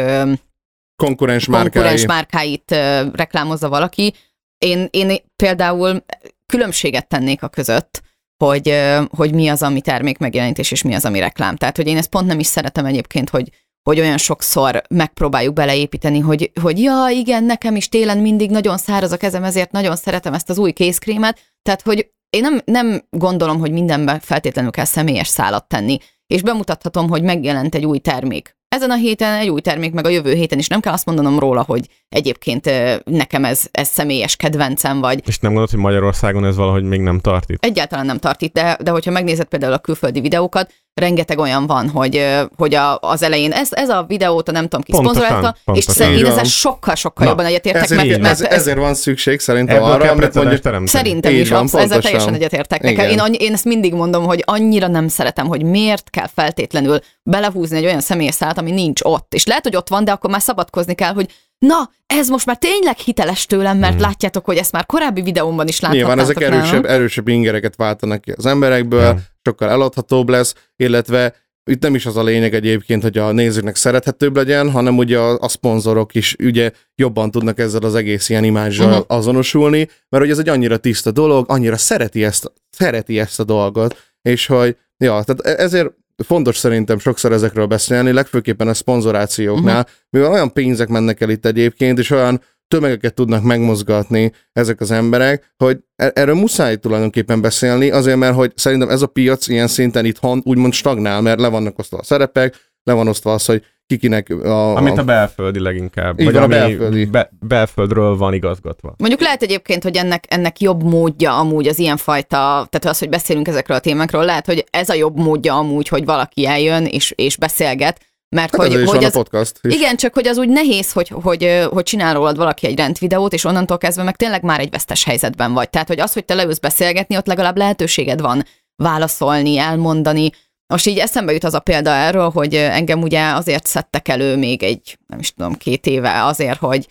Konkurens 0.96 1.46
konkurens 1.46 2.04
márkái. 2.04 2.06
márkáit 2.06 2.70
ö, 2.70 3.08
reklámozza 3.12 3.68
valaki. 3.68 4.14
Én, 4.58 4.88
én 4.90 5.16
például 5.36 6.04
különbséget 6.46 7.08
tennék 7.08 7.42
a 7.42 7.48
között, 7.48 8.02
hogy, 8.44 8.74
hogy 9.16 9.34
mi 9.34 9.48
az, 9.48 9.62
ami 9.62 9.80
termék 9.80 10.18
megjelenítés, 10.18 10.70
és 10.70 10.82
mi 10.82 10.94
az, 10.94 11.04
ami 11.04 11.18
reklám. 11.18 11.56
Tehát, 11.56 11.76
hogy 11.76 11.86
én 11.86 11.96
ezt 11.96 12.08
pont 12.08 12.26
nem 12.26 12.38
is 12.38 12.46
szeretem 12.46 12.84
egyébként, 12.84 13.30
hogy, 13.30 13.50
hogy 13.82 14.00
olyan 14.00 14.18
sokszor 14.18 14.82
megpróbáljuk 14.88 15.54
beleépíteni, 15.54 16.18
hogy, 16.18 16.50
hogy 16.60 16.82
ja, 16.82 17.06
igen, 17.10 17.44
nekem 17.44 17.76
is 17.76 17.88
télen 17.88 18.18
mindig 18.18 18.50
nagyon 18.50 18.78
száraz 18.78 19.12
a 19.12 19.16
kezem, 19.16 19.44
ezért 19.44 19.72
nagyon 19.72 19.96
szeretem 19.96 20.34
ezt 20.34 20.50
az 20.50 20.58
új 20.58 20.72
kézkrémet. 20.72 21.38
Tehát, 21.62 21.82
hogy 21.82 22.10
én 22.30 22.40
nem, 22.40 22.60
nem 22.64 23.02
gondolom, 23.10 23.58
hogy 23.58 23.72
mindenben 23.72 24.20
feltétlenül 24.20 24.70
kell 24.70 24.84
személyes 24.84 25.28
szálat 25.28 25.68
tenni, 25.68 25.98
és 26.26 26.42
bemutathatom, 26.42 27.08
hogy 27.08 27.22
megjelent 27.22 27.74
egy 27.74 27.86
új 27.86 27.98
termék. 27.98 28.56
Ezen 28.68 28.90
a 28.90 28.96
héten 28.96 29.38
egy 29.38 29.48
új 29.48 29.60
termék, 29.60 29.92
meg 29.92 30.06
a 30.06 30.08
jövő 30.08 30.34
héten 30.34 30.58
is 30.58 30.68
nem 30.68 30.80
kell 30.80 30.92
azt 30.92 31.06
mondanom 31.06 31.38
róla, 31.38 31.62
hogy 31.62 31.88
egyébként 32.08 32.70
nekem 33.04 33.44
ez, 33.44 33.66
ez 33.70 33.88
személyes 33.88 34.36
kedvencem, 34.36 35.00
vagy 35.00 35.22
És 35.26 35.38
nem 35.38 35.52
gondolod, 35.52 35.70
hogy 35.70 35.84
Magyarországon 35.84 36.44
ez 36.44 36.56
valahogy 36.56 36.82
még 36.82 37.00
nem 37.00 37.18
tart 37.18 37.50
itt? 37.50 37.64
egyáltalán 37.64 38.06
nem 38.06 38.18
tart 38.18 38.42
itt, 38.42 38.52
de, 38.52 38.78
de 38.82 38.90
hogyha 38.90 39.10
megnézed 39.10 39.46
például 39.46 39.72
a 39.72 39.78
külföldi 39.78 40.20
videókat, 40.20 40.72
rengeteg 40.94 41.38
olyan 41.38 41.66
van, 41.66 41.88
hogy, 41.88 42.26
hogy 42.56 42.74
a, 42.74 42.98
az 43.00 43.22
elején 43.22 43.52
ez, 43.52 43.68
ez 43.70 43.88
a 43.88 44.04
videót 44.08 44.48
a 44.48 44.52
nem 44.52 44.62
tudom 44.62 44.80
ki 44.80 44.92
Pontosan, 44.92 45.22
szponzorálta, 45.22 45.56
és 45.72 45.84
szerintem 45.84 46.30
ezzel 46.30 46.44
sokkal-sokkal 46.44 47.24
Na, 47.24 47.30
jobban 47.30 47.46
egyetértek, 47.46 47.82
Ezért, 47.82 48.06
mert, 48.06 48.20
mert 48.20 48.32
ez, 48.32 48.40
ez, 48.40 48.52
ezért 48.52 48.78
van 48.78 48.94
szükség 48.94 49.40
szerintem 49.40 49.76
Ebből 49.76 49.88
arra, 49.88 49.96
precedenst 49.98 50.34
mondjuk, 50.34 50.60
teremteni. 50.60 50.88
Szerintem 50.88 51.32
Így 51.32 51.38
is, 51.38 51.48
van, 51.48 51.60
absz- 51.60 51.74
ezzel 51.74 52.00
teljesen 52.00 52.34
egyetértek. 52.34 52.82
Nekem, 52.82 53.08
én, 53.10 53.34
én 53.38 53.52
ezt 53.52 53.64
mindig 53.64 53.94
mondom, 53.94 54.24
hogy 54.24 54.42
annyira 54.46 54.86
nem 54.86 55.08
szeretem, 55.08 55.46
hogy 55.46 55.62
miért 55.62 56.10
kell 56.10 56.28
feltétlenül 56.34 56.98
belehúzni 57.30 57.76
egy 57.76 57.84
olyan 57.84 58.00
személyes 58.00 58.34
szállat, 58.34 58.58
ami 58.58 58.70
nincs 58.70 59.00
ott. 59.02 59.34
És 59.34 59.46
lehet, 59.46 59.62
hogy 59.62 59.76
ott 59.76 59.88
van, 59.88 60.04
de 60.04 60.12
akkor 60.12 60.30
már 60.30 60.40
szabadkozni 60.40 60.94
kell, 60.94 61.12
hogy 61.12 61.30
na, 61.58 61.90
ez 62.06 62.28
most 62.28 62.46
már 62.46 62.56
tényleg 62.56 62.96
hiteles 62.96 63.46
tőlem, 63.46 63.78
mert 63.78 63.92
Mhm. 63.94 64.02
látjátok, 64.02 64.44
hogy 64.44 64.56
ezt 64.56 64.72
már 64.72 64.86
korábbi 64.86 65.22
videómban 65.22 65.68
is 65.68 65.80
láthattátok. 65.80 66.08
nyilván 66.16 66.30
ezek 66.30 66.38
nálam. 66.38 66.58
erősebb, 66.58 66.84
erősebb 66.84 67.28
ingereket 67.28 67.76
váltanak 67.76 68.20
ki 68.20 68.30
az 68.30 68.46
emberekből, 68.46 69.00
Ja. 69.02 69.16
sokkal 69.42 69.68
eladhatóbb 69.70 70.28
lesz, 70.28 70.54
illetve 70.76 71.34
itt 71.70 71.82
nem 71.82 71.94
is 71.94 72.06
az 72.06 72.16
a 72.16 72.22
lényeg 72.22 72.54
egyébként, 72.54 73.02
hogy 73.02 73.18
a 73.18 73.32
nézőknek 73.32 73.76
szerethetőbb 73.76 74.36
legyen, 74.36 74.70
hanem 74.70 74.98
ugye 74.98 75.18
a, 75.18 75.38
a 75.38 75.48
szponzorok 75.48 76.14
is 76.14 76.36
ugye 76.42 76.70
jobban 76.94 77.30
tudnak 77.30 77.58
ezzel 77.58 77.82
az 77.82 77.94
egész 77.94 78.28
ilyen 78.28 78.44
imázsal 78.44 78.86
Mhm. 78.86 78.96
uh-huh. 78.98 79.16
azonosulni, 79.16 79.88
mert 80.08 80.22
hogy 80.22 80.30
ez 80.30 80.38
egy 80.38 80.48
annyira 80.48 80.76
tiszta 80.76 81.10
dolog, 81.10 81.44
annyira 81.50 81.76
szereti 81.76 82.24
ezt, 82.24 82.52
szereti 82.70 83.18
ezt 83.18 83.40
a 83.40 83.44
dolgot, 83.44 83.96
és 84.22 84.46
hogy, 84.46 84.76
ja, 84.96 85.22
tehát 85.22 85.40
e- 85.40 85.62
ezért 85.62 85.90
fontos 86.16 86.56
szerintem 86.56 86.98
sokszor 86.98 87.32
ezekről 87.32 87.66
beszélni, 87.66 88.12
legfőképpen 88.12 88.68
a 88.68 88.74
szponzorációknál, 88.74 89.78
uh-huh. 89.80 89.92
mivel 90.10 90.30
olyan 90.30 90.52
pénzek 90.52 90.88
mennek 90.88 91.20
el 91.20 91.30
itt 91.30 91.46
egyébként, 91.46 91.98
és 91.98 92.10
olyan 92.10 92.40
tömegeket 92.68 93.14
tudnak 93.14 93.42
megmozgatni 93.42 94.32
ezek 94.52 94.80
az 94.80 94.90
emberek, 94.90 95.54
hogy 95.56 95.78
e- 95.96 96.12
erről 96.14 96.34
muszáj 96.34 96.76
tulajdonképpen 96.76 97.40
beszélni, 97.40 97.90
azért 97.90 98.16
mert 98.16 98.34
hogy 98.34 98.52
szerintem 98.56 98.88
ez 98.88 99.02
a 99.02 99.06
piac 99.06 99.48
ilyen 99.48 99.66
szinten 99.66 100.04
itthon 100.04 100.40
úgymond 100.44 100.72
stagnál, 100.72 101.20
mert 101.20 101.40
le 101.40 101.48
vannak 101.48 101.78
osztva 101.78 101.98
a 101.98 102.02
szerepek, 102.02 102.72
le 102.82 102.92
van 102.92 103.08
osztva 103.08 103.32
az, 103.32 103.44
hogy 103.44 103.64
kikinek 103.92 104.30
a... 104.30 104.76
Amit 104.76 104.98
a 104.98 105.04
belföldi 105.04 105.60
leginkább. 105.60 106.20
Így 106.20 106.24
vagy 106.24 106.34
van, 106.34 106.42
a 106.42 106.44
ami 106.44 106.54
belföldi. 106.54 107.04
Be, 107.04 107.30
belföldről 107.40 108.16
van 108.16 108.34
igazgatva. 108.34 108.94
Mondjuk 108.98 109.20
lehet 109.20 109.42
egyébként, 109.42 109.82
hogy 109.82 109.96
ennek, 109.96 110.24
ennek 110.28 110.60
jobb 110.60 110.82
módja 110.82 111.38
amúgy 111.38 111.66
az 111.66 111.78
ilyenfajta, 111.78 112.36
tehát 112.36 112.84
az, 112.84 112.98
hogy 112.98 113.08
beszélünk 113.08 113.48
ezekről 113.48 113.76
a 113.76 113.80
témákról, 113.80 114.24
lehet, 114.24 114.46
hogy 114.46 114.64
ez 114.70 114.88
a 114.88 114.94
jobb 114.94 115.16
módja 115.18 115.56
amúgy, 115.56 115.88
hogy 115.88 116.04
valaki 116.04 116.46
eljön 116.46 116.84
és, 116.84 117.12
és 117.16 117.36
beszélget, 117.36 118.00
mert 118.28 118.56
hát 118.56 118.66
hogy, 118.66 118.74
hogy 118.74 118.84
van 118.84 119.04
ez, 119.04 119.16
a 119.16 119.18
podcast 119.18 119.58
is. 119.62 119.74
Igen, 119.74 119.96
csak 119.96 120.14
hogy 120.14 120.26
az 120.26 120.38
úgy 120.38 120.48
nehéz, 120.48 120.92
hogy, 120.92 121.08
hogy, 121.22 121.66
hogy 121.70 121.84
csinál 121.84 122.14
rólad 122.14 122.36
valaki 122.36 122.66
egy 122.66 122.76
rendvideót, 122.76 123.32
és 123.32 123.44
onnantól 123.44 123.78
kezdve 123.78 124.02
meg 124.02 124.16
tényleg 124.16 124.42
már 124.42 124.60
egy 124.60 124.70
vesztes 124.70 125.04
helyzetben 125.04 125.52
vagy. 125.52 125.70
Tehát, 125.70 125.88
hogy 125.88 126.00
az, 126.00 126.12
hogy 126.12 126.24
te 126.24 126.34
leülsz 126.34 126.58
beszélgetni, 126.58 127.16
ott 127.16 127.26
legalább 127.26 127.56
lehetőséged 127.56 128.20
van 128.20 128.44
válaszolni, 128.76 129.58
elmondani. 129.58 130.30
Most 130.72 130.86
így 130.86 130.98
eszembe 130.98 131.32
jut 131.32 131.44
az 131.44 131.54
a 131.54 131.60
példa 131.60 131.90
erről, 131.90 132.30
hogy 132.30 132.54
engem 132.54 133.02
ugye 133.02 133.30
azért 133.32 133.66
szedtek 133.66 134.08
elő 134.08 134.36
még 134.36 134.62
egy, 134.62 134.98
nem 135.06 135.18
is 135.18 135.34
tudom, 135.34 135.54
két 135.54 135.86
éve 135.86 136.24
azért, 136.24 136.58
hogy, 136.58 136.88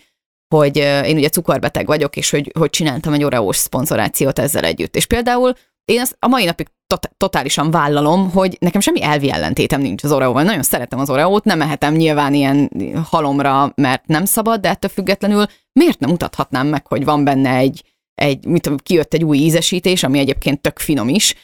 hogy 0.54 0.76
én 1.06 1.16
ugye 1.16 1.28
cukorbeteg 1.28 1.86
vagyok, 1.86 2.16
és 2.16 2.30
hogy, 2.30 2.52
hogy 2.58 2.70
csináltam 2.70 3.12
egy 3.12 3.24
oreós 3.24 3.56
szponzorációt 3.56 4.38
ezzel 4.38 4.64
együtt. 4.64 4.96
És 4.96 5.06
például 5.06 5.52
én 5.84 6.00
ezt 6.00 6.16
a 6.18 6.26
mai 6.26 6.44
napig 6.44 6.66
tot- 6.86 7.14
totálisan 7.16 7.70
vállalom, 7.70 8.30
hogy 8.30 8.56
nekem 8.60 8.80
semmi 8.80 9.02
elvi 9.02 9.30
ellentétem 9.30 9.80
nincs 9.80 10.04
az 10.04 10.12
Oreóval. 10.12 10.42
Nagyon 10.42 10.62
szeretem 10.62 10.98
az 10.98 11.10
Oreót, 11.10 11.44
nem 11.44 11.60
ehetem 11.60 11.94
nyilván 11.94 12.34
ilyen 12.34 12.70
halomra, 13.10 13.72
mert 13.74 14.06
nem 14.06 14.24
szabad, 14.24 14.60
de 14.60 14.68
ettől 14.68 14.90
függetlenül 14.90 15.44
miért 15.72 15.98
nem 15.98 16.10
mutathatnám 16.10 16.66
meg, 16.66 16.86
hogy 16.86 17.04
van 17.04 17.24
benne 17.24 17.54
egy, 17.54 17.84
egy 18.14 18.46
mit 18.46 18.62
tudom, 18.62 18.78
kijött 18.78 19.14
egy 19.14 19.24
új 19.24 19.36
ízesítés, 19.36 20.02
ami 20.02 20.18
egyébként 20.18 20.60
tök 20.60 20.78
finom 20.78 21.08
is. 21.08 21.34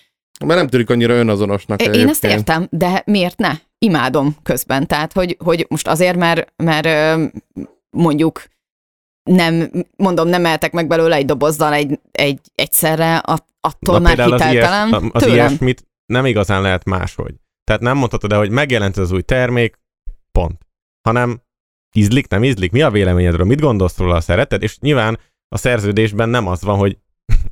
Mert 0.44 0.59
nem 0.59 0.69
tűnik 0.69 0.90
annyira 0.90 1.15
önazonosnak 1.15 1.81
Én 1.82 1.89
egyébként. 1.89 2.10
ezt 2.10 2.24
értem, 2.24 2.66
de 2.70 3.02
miért 3.06 3.39
ne? 3.39 3.52
Imádom 3.78 4.36
közben. 4.43 4.86
Tehát, 4.86 5.12
hogy, 5.12 5.36
hogy 5.44 5.66
most 5.69 5.89
azért, 5.89 6.16
mert, 6.16 6.52
mert 6.56 7.19
mondjuk 7.90 8.44
nem, 9.23 9.70
mondom, 9.97 10.28
nem 10.28 10.44
ehetek 10.44 10.73
meg 10.73 10.86
belőle 10.86 11.16
egy 11.16 11.24
dobozzal 11.24 11.73
egy, 11.73 12.01
egy, 12.12 12.40
egyszerre, 12.55 13.16
attól 13.60 13.94
Na, 13.94 13.98
már 13.98 14.15
például 14.15 14.32
az, 14.32 14.43
hiteltelen. 14.43 14.89
ilyes, 14.89 15.02
az 15.12 15.23
Tőlem. 15.23 15.36
ilyesmit 15.36 15.86
nem 16.06 16.27
igazán 16.27 16.62
lehet 16.62 16.85
máshogy. 16.85 17.35
Tehát 17.65 17.82
nem 17.82 17.97
mondhatod 17.97 18.32
el, 18.32 18.39
hogy 18.39 18.51
megjelent 18.51 18.97
az 18.97 19.12
új 19.12 19.23
termék, 19.23 19.78
pont. 20.32 20.66
Hanem 21.02 21.40
ízlik, 21.94 22.28
nem 22.28 22.44
ízlik, 22.44 22.73
mi 22.73 22.82
a 22.82 22.90
véleményedről, 22.90 23.47
mit 23.47 23.60
gondolsz 23.60 23.97
róla, 23.98 24.20
szereted, 24.20 24.62
és 24.62 24.78
nyilván 24.78 25.19
a 25.48 25.56
szerződésben 25.56 26.28
nem 26.28 26.47
az 26.47 26.62
van, 26.62 26.78
hogy 26.78 26.98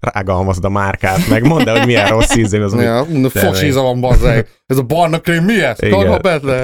rágalmazd 0.00 0.64
a 0.64 0.68
márkát, 0.68 1.28
meg 1.28 1.46
mondd 1.46 1.68
el, 1.68 1.76
hogy 1.76 1.86
milyen 1.86 2.08
rossz 2.08 2.34
ízű 2.36 2.60
az 2.60 2.72
Ja, 2.74 3.04
termék. 3.04 3.30
focsiza 3.30 3.82
van, 3.82 4.00
bazzeg. 4.00 4.48
Ez 4.66 4.78
a 4.78 4.82
barna 4.82 5.20
krém 5.20 5.44
mi 5.44 5.60
ez? 5.62 5.78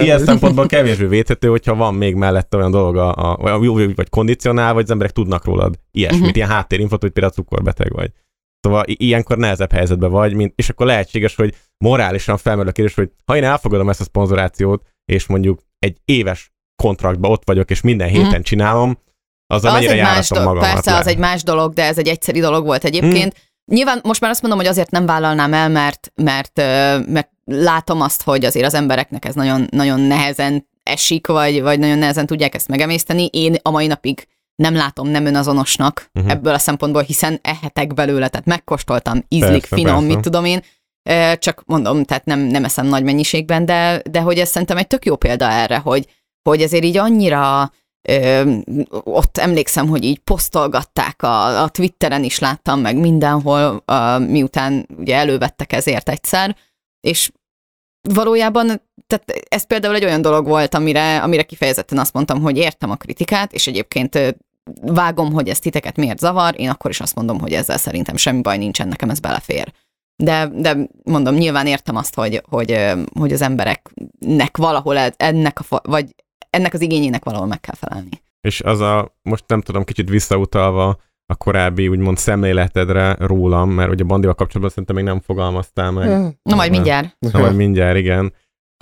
Ilyen 0.01 0.19
szempontból 0.19 0.67
kevésbé 0.67 1.05
védhető, 1.07 1.49
hogyha 1.49 1.75
van 1.75 1.95
még 1.95 2.15
mellette 2.15 2.57
olyan 2.57 2.71
dolog, 2.71 2.97
a, 2.97 3.35
a, 3.37 3.59
jó, 3.63 3.75
vagy 3.75 4.09
kondicionál, 4.09 4.75
vagy 4.75 4.83
az 4.83 4.91
emberek 4.91 5.13
tudnak 5.13 5.45
rólad 5.45 5.75
ilyesmit, 5.91 6.19
Mhm. 6.21 6.29
uh-huh. 6.29 6.37
ilyen 6.37 6.57
háttérinfot, 6.57 7.01
hogy 7.01 7.11
például 7.11 7.35
cukorbeteg 7.35 7.93
vagy. 7.93 8.11
Szóval 8.61 8.83
ilyenkor 8.87 9.37
nehezebb 9.37 9.73
helyzetben 9.73 10.11
vagy, 10.11 10.35
mint, 10.35 10.53
és 10.57 10.69
akkor 10.69 10.87
lehetséges, 10.87 11.35
hogy 11.35 11.55
morálisan 11.85 12.37
felmerül 12.37 12.71
a 12.71 12.73
kérdés, 12.73 12.95
hogy 12.95 13.11
ha 13.25 13.37
én 13.37 13.45
elfogadom 13.45 13.89
ezt 13.89 14.01
a 14.01 14.05
szponzorációt, 14.05 14.83
és 15.13 15.27
mondjuk 15.27 15.61
egy 15.79 15.97
éves 16.05 16.53
kontraktban 16.83 17.31
ott 17.31 17.43
vagyok, 17.45 17.71
és 17.71 17.81
minden 17.81 18.09
héten 18.09 18.29
Mhm. 18.29 18.41
csinálom, 18.41 18.99
az 19.53 19.65
Az 19.65 19.87
egy 19.87 20.01
más 20.01 20.29
dolog, 20.29 20.59
persze, 20.59 20.91
le. 20.91 20.97
az 20.97 21.07
egy 21.07 21.19
más 21.19 21.43
dolog, 21.43 21.73
de 21.73 21.85
ez 21.85 21.99
egy 21.99 22.09
egyszeri 22.09 22.41
dolog 22.41 22.65
volt 22.65 22.85
egyébként. 22.85 23.33
Hm. 23.33 23.75
Nyilván 23.75 24.01
most 24.03 24.21
már 24.21 24.31
azt 24.31 24.43
mondom, 24.43 24.61
hogy 24.61 24.69
azért 24.69 24.91
nem 24.91 25.07
vállalnám 25.07 25.55
el, 25.55 25.69
mert, 25.69 26.13
mert, 26.15 26.57
mert 27.07 27.31
látom 27.45 28.01
azt, 28.01 28.23
hogy 28.23 28.45
azért 28.45 28.67
az 28.67 28.75
embereknek 28.75 29.25
ez 29.25 29.35
nagyon, 29.35 29.67
nagyon 29.71 30.01
nehezen 30.01 30.69
esik, 30.83 31.27
vagy, 31.27 31.63
vagy 31.63 31.79
nagyon 31.79 31.99
nehezen 31.99 32.27
tudják 32.27 32.55
ezt 32.55 32.69
megemészteni. 32.69 33.27
Én 33.27 33.57
a 33.63 33.71
mai 33.71 33.87
napig 33.87 34.27
nem 34.55 34.75
látom 34.75 35.09
nem 35.09 35.27
önazonosnak 35.27 36.11
uh-huh. 36.15 36.33
ebből 36.33 36.55
a 36.55 36.59
szempontból, 36.59 37.03
hiszen 37.03 37.39
ehetek 37.43 37.95
belőle, 37.95 38.29
tehát 38.29 38.47
megkóstoltam, 38.47 39.25
ízlik, 39.29 39.61
Persze, 39.61 39.77
finom, 39.77 39.95
persze. 39.95 40.15
mit 40.15 40.21
tudom 40.21 40.45
én, 40.45 40.63
csak 41.39 41.63
mondom, 41.67 42.05
tehát 42.05 42.25
nem, 42.25 42.41
nem 42.41 42.65
eszem 42.65 42.87
nagy 42.87 43.03
mennyiségben, 43.03 43.65
de, 43.65 44.03
de 44.11 44.21
hogy 44.21 44.39
ez 44.39 44.49
szerintem 44.49 44.77
egy 44.77 44.87
tök 44.87 45.05
jó 45.05 45.17
példa 45.17 45.51
erre, 45.51 45.77
hogy, 45.77 46.07
hogy 46.43 46.63
ezért 46.63 46.85
így 46.85 46.97
annyira 46.97 47.73
ö, 48.09 48.55
ott 49.05 49.39
emlékszem, 49.39 49.89
hogy 49.89 50.05
így 50.05 50.19
posztolgatták 50.19 51.23
a, 51.23 51.63
a 51.63 51.69
Twitteren 51.69 52.25
is 52.25 52.39
láttam 52.39 52.81
meg 52.81 52.97
mindenhol, 52.97 53.83
ö, 53.87 54.19
miután 54.19 54.89
ugye 54.99 55.17
elővettek 55.17 55.73
ezért 55.73 56.09
egyszer, 56.09 56.57
és 57.01 57.31
valójában, 58.09 58.67
tehát 59.07 59.47
ez 59.49 59.67
például 59.67 59.95
egy 59.95 60.05
olyan 60.05 60.23
dolog 60.23 60.47
volt, 60.47 60.75
amire, 60.75 61.23
amire 61.23 61.43
kifejezetten 61.43 61.99
azt 61.99 62.13
mondtam, 62.13 62.41
hogy 62.41 62.57
értem 62.57 62.91
a 62.91 62.97
kritikát, 62.97 63.53
és 63.53 63.67
egyébként 63.67 64.37
vágom, 64.83 65.33
hogy 65.33 65.49
ez 65.49 65.59
titeket 65.59 65.97
miért 65.97 66.19
zavar, 66.19 66.61
én 66.61 66.69
akkor 66.69 66.91
is 66.91 67.01
azt 67.01 67.15
mondom, 67.15 67.41
hogy 67.41 67.53
ezzel 67.53 67.79
szerintem 67.79 68.17
semmi 68.17 68.41
baj 68.41 68.57
nincsen, 68.57 68.89
nekem 68.89 69.11
ez 69.11 69.21
belefér. 69.21 69.73
De, 70.17 70.49
de 70.53 70.77
mondom, 71.05 71.35
nyilván 71.35 71.67
értem 71.67 71.97
azt, 71.97 72.15
hogy, 72.15 72.43
hogy, 72.49 72.79
hogy 73.19 73.33
az 73.33 73.43
embereknek 73.43 74.57
valahol 74.57 74.99
e- 74.99 75.15
ennek 75.17 75.59
a, 75.69 75.81
vagy 75.83 76.15
ennek 76.57 76.75
az 76.75 76.81
igényének 76.81 77.25
valahol 77.25 77.47
meg 77.47 77.61
kell 77.61 77.75
felelni. 77.75 78.09
És 78.41 78.61
az 78.61 78.81
a, 78.81 79.19
most 79.23 79.45
nem 79.47 79.61
tudom, 79.61 79.85
kicsit 79.85 80.09
visszautalva 80.09 81.01
a 81.27 81.35
korábbi 81.37 81.89
úgymond 81.89 82.19
szemléletedre 82.19 83.17
rólam, 83.21 83.71
mert 83.71 83.91
ugye 83.91 84.03
a 84.03 84.07
bandival 84.07 84.35
kapcsolatban 84.35 84.71
szerintem 84.71 84.97
még 84.97 85.05
nem 85.05 85.21
fogalmaztál 85.21 85.91
meg. 85.91 86.09
Na 86.43 86.55
majd 86.55 86.71
mindjárt. 86.71 87.17
Na, 87.19 87.39
majd 87.39 87.57
mindjárt, 87.57 87.97
igen. 87.97 88.33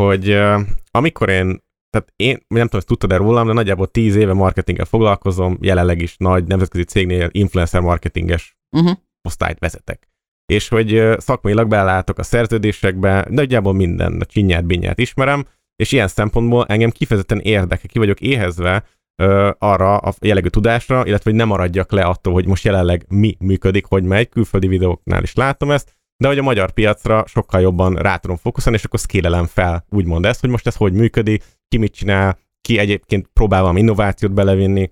Hogy 0.02 0.30
uh, 0.30 0.60
amikor 0.90 1.28
én, 1.28 1.62
tehát 1.90 2.12
én, 2.16 2.32
nem 2.48 2.64
tudom, 2.64 2.78
ezt 2.78 2.86
tudtad-e 2.86 3.16
rólam, 3.16 3.46
de 3.46 3.52
nagyjából 3.52 3.86
tíz 3.86 4.16
éve 4.16 4.32
marketinggel 4.32 4.84
foglalkozom, 4.84 5.58
jelenleg 5.60 6.00
is 6.00 6.16
nagy 6.16 6.44
nemzetközi 6.44 6.84
cégnél 6.84 7.28
influencer 7.30 7.80
marketinges 7.80 8.58
Uh-huh. 8.76 8.96
osztályt 9.22 9.58
vezetek. 9.58 10.08
És 10.52 10.68
hogy 10.68 11.02
szakmailag 11.16 11.68
belátok 11.68 12.18
a 12.18 12.22
szerződésekbe, 12.22 13.26
nagyjából 13.28 13.72
minden, 13.72 14.20
a 14.20 14.24
csinyát, 14.24 14.64
binyát 14.64 14.98
ismerem, 14.98 15.46
és 15.80 15.92
ilyen 15.92 16.08
szempontból 16.08 16.66
engem 16.66 16.90
kifejezetten 16.90 17.38
érdekel, 17.38 17.88
ki 17.88 17.98
vagyok 17.98 18.20
éhezve 18.20 18.84
ö, 19.22 19.50
arra 19.58 19.96
a 19.96 20.14
jellegű 20.20 20.48
tudásra, 20.48 21.06
illetve 21.06 21.30
hogy 21.30 21.38
nem 21.38 21.48
maradjak 21.48 21.92
le 21.92 22.02
attól, 22.02 22.32
hogy 22.32 22.46
most 22.46 22.64
jelenleg 22.64 23.04
mi 23.08 23.36
működik, 23.38 23.84
hogy 23.84 24.04
megy, 24.04 24.28
külföldi 24.28 24.66
videóknál 24.66 25.22
is 25.22 25.34
látom 25.34 25.70
ezt, 25.70 25.94
de 26.16 26.28
hogy 26.28 26.38
a 26.38 26.42
magyar 26.42 26.70
piacra 26.70 27.24
sokkal 27.26 27.60
jobban 27.60 27.94
rá 27.94 28.16
tudom 28.16 28.36
fókuszálni, 28.36 28.78
és 28.78 28.84
akkor 28.84 29.00
szkélelem 29.00 29.46
fel, 29.46 29.84
úgymond 29.90 30.26
ezt, 30.26 30.40
hogy 30.40 30.50
most 30.50 30.66
ez 30.66 30.76
hogy 30.76 30.92
működik, 30.92 31.44
ki 31.68 31.76
mit 31.76 31.94
csinál, 31.94 32.38
ki 32.60 32.78
egyébként 32.78 33.30
próbál 33.32 33.60
valami 33.60 33.80
innovációt 33.80 34.32
belevinni, 34.32 34.90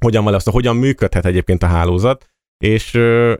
hogyan 0.00 0.24
van 0.24 0.34
azt, 0.34 0.50
hogyan 0.50 0.76
működhet 0.76 1.26
egyébként 1.26 1.62
a 1.62 1.66
hálózat, 1.66 2.30
és 2.64 2.94
ö, 2.94 3.34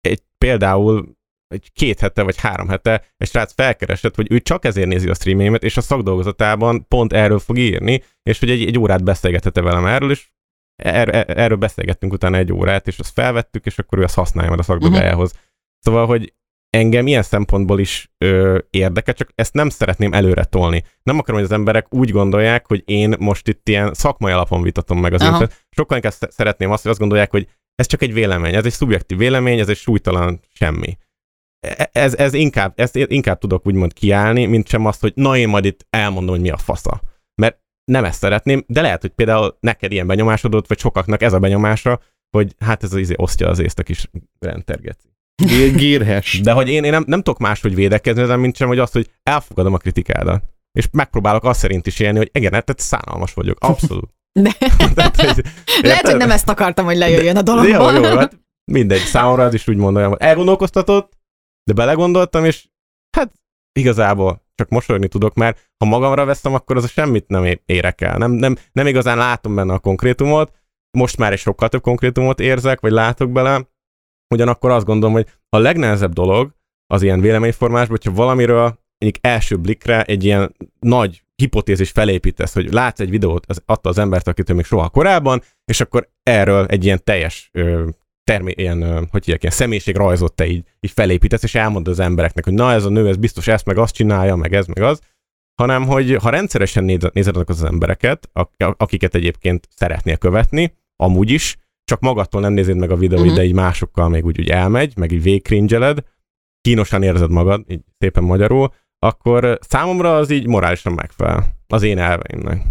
egy 0.00 0.22
például 0.38 1.18
egy 1.50 1.70
két 1.72 2.00
hete 2.00 2.22
vagy 2.22 2.40
három 2.40 2.68
hete 2.68 3.04
egy 3.16 3.28
srác 3.28 3.52
felkeresett, 3.52 4.14
hogy 4.14 4.32
ő 4.32 4.40
csak 4.40 4.64
ezért 4.64 4.88
nézi 4.88 5.08
a 5.08 5.14
streamjeimet, 5.14 5.62
és 5.62 5.76
a 5.76 5.80
szakdolgozatában 5.80 6.86
pont 6.88 7.12
erről 7.12 7.38
fog 7.38 7.58
írni, 7.58 8.02
és 8.22 8.38
hogy 8.38 8.50
egy, 8.50 8.66
egy 8.66 8.78
órát 8.78 9.04
beszélgethette 9.04 9.62
velem 9.62 9.86
erről, 9.86 10.10
és 10.10 10.28
er, 10.82 11.14
er, 11.14 11.38
erről 11.38 11.56
beszélgettünk 11.56 12.12
utána 12.12 12.36
egy 12.36 12.52
órát, 12.52 12.86
és 12.86 12.98
azt 12.98 13.12
felvettük, 13.12 13.66
és 13.66 13.78
akkor 13.78 13.98
ő 13.98 14.02
azt 14.02 14.14
használja 14.14 14.48
majd 14.48 14.60
a 14.60 14.64
szakdolgájához. 14.64 15.30
Uh-huh. 15.30 15.44
Szóval, 15.78 16.06
hogy 16.06 16.34
engem 16.70 17.06
ilyen 17.06 17.22
szempontból 17.22 17.80
is 17.80 18.12
ö, 18.18 18.58
érdekel, 18.70 19.14
csak 19.14 19.30
ezt 19.34 19.54
nem 19.54 19.68
szeretném 19.68 20.12
előre 20.12 20.44
tolni. 20.44 20.84
Nem 21.02 21.18
akarom, 21.18 21.40
hogy 21.40 21.50
az 21.50 21.56
emberek 21.56 21.94
úgy 21.94 22.10
gondolják, 22.10 22.66
hogy 22.66 22.82
én 22.86 23.14
most 23.18 23.48
itt 23.48 23.68
ilyen 23.68 23.94
szakmai 23.94 24.32
alapon 24.32 24.62
vitatom 24.62 25.00
meg 25.00 25.12
az 25.12 25.20
Aha. 25.20 25.30
internet. 25.30 25.66
Sokkal 25.70 25.96
inkább 25.96 26.12
sz- 26.12 26.32
szeretném 26.32 26.70
azt, 26.70 26.82
hogy 26.82 26.90
azt 26.90 27.00
gondolják, 27.00 27.30
hogy 27.30 27.48
ez 27.74 27.86
csak 27.86 28.02
egy 28.02 28.12
vélemény, 28.12 28.54
ez 28.54 28.64
egy 28.64 28.72
szubjektív 28.72 29.18
vélemény, 29.18 29.58
ez 29.58 29.68
egy 29.68 29.76
súlytalan 29.76 30.40
semmi. 30.52 30.98
E- 31.60 31.90
Ez, 31.92 32.14
ez 32.14 32.34
inkább, 32.34 32.72
ezt 32.76 32.96
inkább 32.96 33.38
tudok 33.38 33.66
úgymond 33.66 33.92
kiállni, 33.92 34.46
mint 34.46 34.68
sem 34.68 34.86
azt, 34.86 35.00
hogy 35.00 35.12
na 35.14 35.36
én 35.36 35.48
majd 35.48 35.64
itt 35.64 35.86
elmondom, 35.90 36.30
hogy 36.34 36.40
mi 36.40 36.50
a 36.50 36.56
fasza. 36.56 37.00
Mert 37.42 37.58
nem 37.84 38.04
ezt 38.04 38.18
szeretném, 38.18 38.64
de 38.66 38.80
lehet, 38.80 39.00
hogy 39.00 39.10
például 39.10 39.56
neked 39.60 39.92
ilyen 39.92 40.06
benyomásodott, 40.06 40.66
vagy 40.68 40.78
sokaknak 40.78 41.22
ez 41.22 41.32
a 41.32 41.38
benyomása, 41.38 42.00
hogy 42.36 42.54
hát 42.58 42.82
ez 42.82 42.92
az 42.92 42.98
izé 42.98 43.14
osztja 43.16 43.48
az 43.48 43.58
észt 43.58 43.78
a 43.78 43.82
kis 43.82 44.10
rentergeci. 44.38 45.08
Gé- 45.46 45.76
Gírhes. 45.76 46.40
De 46.40 46.52
hogy 46.52 46.68
én, 46.68 46.84
én 46.84 46.90
nem, 46.90 47.04
nem 47.06 47.22
tudok 47.22 47.38
máshogy 47.38 47.74
védekezni, 47.74 48.22
ezen, 48.22 48.40
mint 48.40 48.56
sem, 48.56 48.68
hogy 48.68 48.78
azt, 48.78 48.92
hogy 48.92 49.10
elfogadom 49.22 49.74
a 49.74 49.78
kritikádat. 49.78 50.42
És 50.78 50.88
megpróbálok 50.92 51.44
azt 51.44 51.60
szerint 51.60 51.86
is 51.86 51.98
élni, 51.98 52.18
hogy 52.18 52.30
igen, 52.32 52.52
hát 52.52 52.64
tehát 52.64 52.80
szánalmas 52.80 53.32
vagyok. 53.34 53.56
Abszolút. 53.60 54.10
De, 54.40 54.50
Tehát, 54.94 55.16
hogy- 55.20 55.44
lehet, 55.82 56.06
hogy 56.06 56.16
nem 56.16 56.30
ezt 56.30 56.48
akartam, 56.48 56.84
hogy 56.84 56.96
lejöjjön 56.96 57.36
a 57.36 57.42
de 57.42 57.52
jó, 57.52 57.56
dologból. 57.56 58.10
jó, 58.10 58.16
hát 58.16 58.38
mindegy, 58.72 59.00
számomra 59.00 59.44
az 59.44 59.54
is 59.54 59.68
úgy 59.68 59.76
mondom, 59.76 60.08
hogy 60.08 60.16
elgondolkoztatott, 60.20 61.18
de 61.64 61.72
belegondoltam, 61.72 62.44
és 62.44 62.68
hát 63.16 63.32
igazából 63.72 64.42
csak 64.54 64.68
mosolyogni 64.68 65.08
tudok, 65.08 65.34
mert 65.34 65.70
ha 65.78 65.90
magamra 65.90 66.24
veszem, 66.24 66.54
akkor 66.54 66.76
az 66.76 66.84
a 66.84 66.88
semmit 66.88 67.28
nem 67.28 67.58
érek 67.66 68.00
el. 68.00 68.18
Nem, 68.18 68.30
nem, 68.30 68.56
nem 68.72 68.86
igazán 68.86 69.16
látom 69.16 69.54
benne 69.54 69.72
a 69.72 69.78
konkrétumot, 69.78 70.52
most 70.98 71.16
már 71.16 71.32
egy 71.32 71.38
sokkal 71.38 71.68
több 71.68 71.82
konkrétumot 71.82 72.40
érzek, 72.40 72.80
vagy 72.80 72.92
látok 72.92 73.30
bele, 73.30 73.68
ugyanakkor 74.34 74.70
azt 74.70 74.84
gondolom, 74.84 75.14
hogy 75.14 75.26
a 75.48 75.58
legnehezebb 75.58 76.12
dolog 76.12 76.54
az 76.86 77.02
ilyen 77.02 77.20
véleményformásban, 77.20 77.98
hogyha 78.02 78.22
valamiről 78.22 78.78
egyik 78.98 79.18
első 79.20 79.56
blikre 79.56 80.02
egy 80.02 80.24
ilyen 80.24 80.54
nagy 80.78 81.24
hipotézis 81.36 81.90
felépítesz, 81.90 82.54
hogy 82.54 82.72
látsz 82.72 83.00
egy 83.00 83.10
videót, 83.10 83.44
az, 83.46 83.62
adta 83.66 83.88
az 83.88 83.98
embert, 83.98 84.28
akitől 84.28 84.56
még 84.56 84.64
soha 84.64 84.88
korábban, 84.88 85.42
és 85.64 85.80
akkor 85.80 86.10
erről 86.22 86.66
egy 86.66 86.84
ilyen 86.84 87.04
teljes 87.04 87.48
ö, 87.52 87.88
termé, 88.30 88.52
ilyen, 88.56 88.82
hogy 89.10 89.24
hívják, 89.24 89.42
ilyen 89.42 89.54
személyiségrajzot 89.54 90.34
te 90.34 90.46
így, 90.46 90.64
így 90.80 90.90
felépítesz, 90.90 91.42
és 91.42 91.54
elmondod 91.54 91.92
az 91.92 92.00
embereknek, 92.00 92.44
hogy 92.44 92.52
na 92.54 92.72
ez 92.72 92.84
a 92.84 92.88
nő, 92.88 93.08
ez 93.08 93.16
biztos 93.16 93.46
ezt, 93.46 93.64
meg 93.66 93.78
azt 93.78 93.94
csinálja, 93.94 94.36
meg 94.36 94.54
ez, 94.54 94.66
meg 94.66 94.82
az, 94.82 95.00
hanem 95.54 95.86
hogy 95.86 96.14
ha 96.14 96.30
rendszeresen 96.30 96.84
néz- 96.84 97.10
nézed 97.12 97.34
azokat 97.36 97.56
az 97.56 97.64
embereket, 97.64 98.28
ak- 98.32 98.54
akiket 98.76 99.14
egyébként 99.14 99.68
szeretnél 99.74 100.16
követni, 100.16 100.74
amúgy 100.96 101.30
is, 101.30 101.56
csak 101.84 102.00
magadtól 102.00 102.40
nem 102.40 102.52
nézed 102.52 102.76
meg 102.76 102.90
a 102.90 102.96
videóit, 102.96 103.26
Mhm. 103.26 103.34
de 103.34 103.44
így 103.44 103.52
másokkal 103.54 104.08
még 104.08 104.24
úgy, 104.24 104.40
úgy 104.40 104.48
elmegy, 104.48 104.96
meg 104.96 105.12
így 105.12 105.22
végkringeled, 105.22 105.98
kínosan 106.60 107.02
érzed 107.02 107.30
magad, 107.30 107.64
így 107.68 107.80
szépen 107.98 108.22
magyarul, 108.22 108.72
akkor 108.98 109.58
számomra 109.60 110.16
az 110.16 110.30
így 110.30 110.46
morálisan 110.46 110.92
megfelel. 110.92 111.46
Az 111.66 111.82
én 111.82 111.98
elveimnek. 111.98 112.62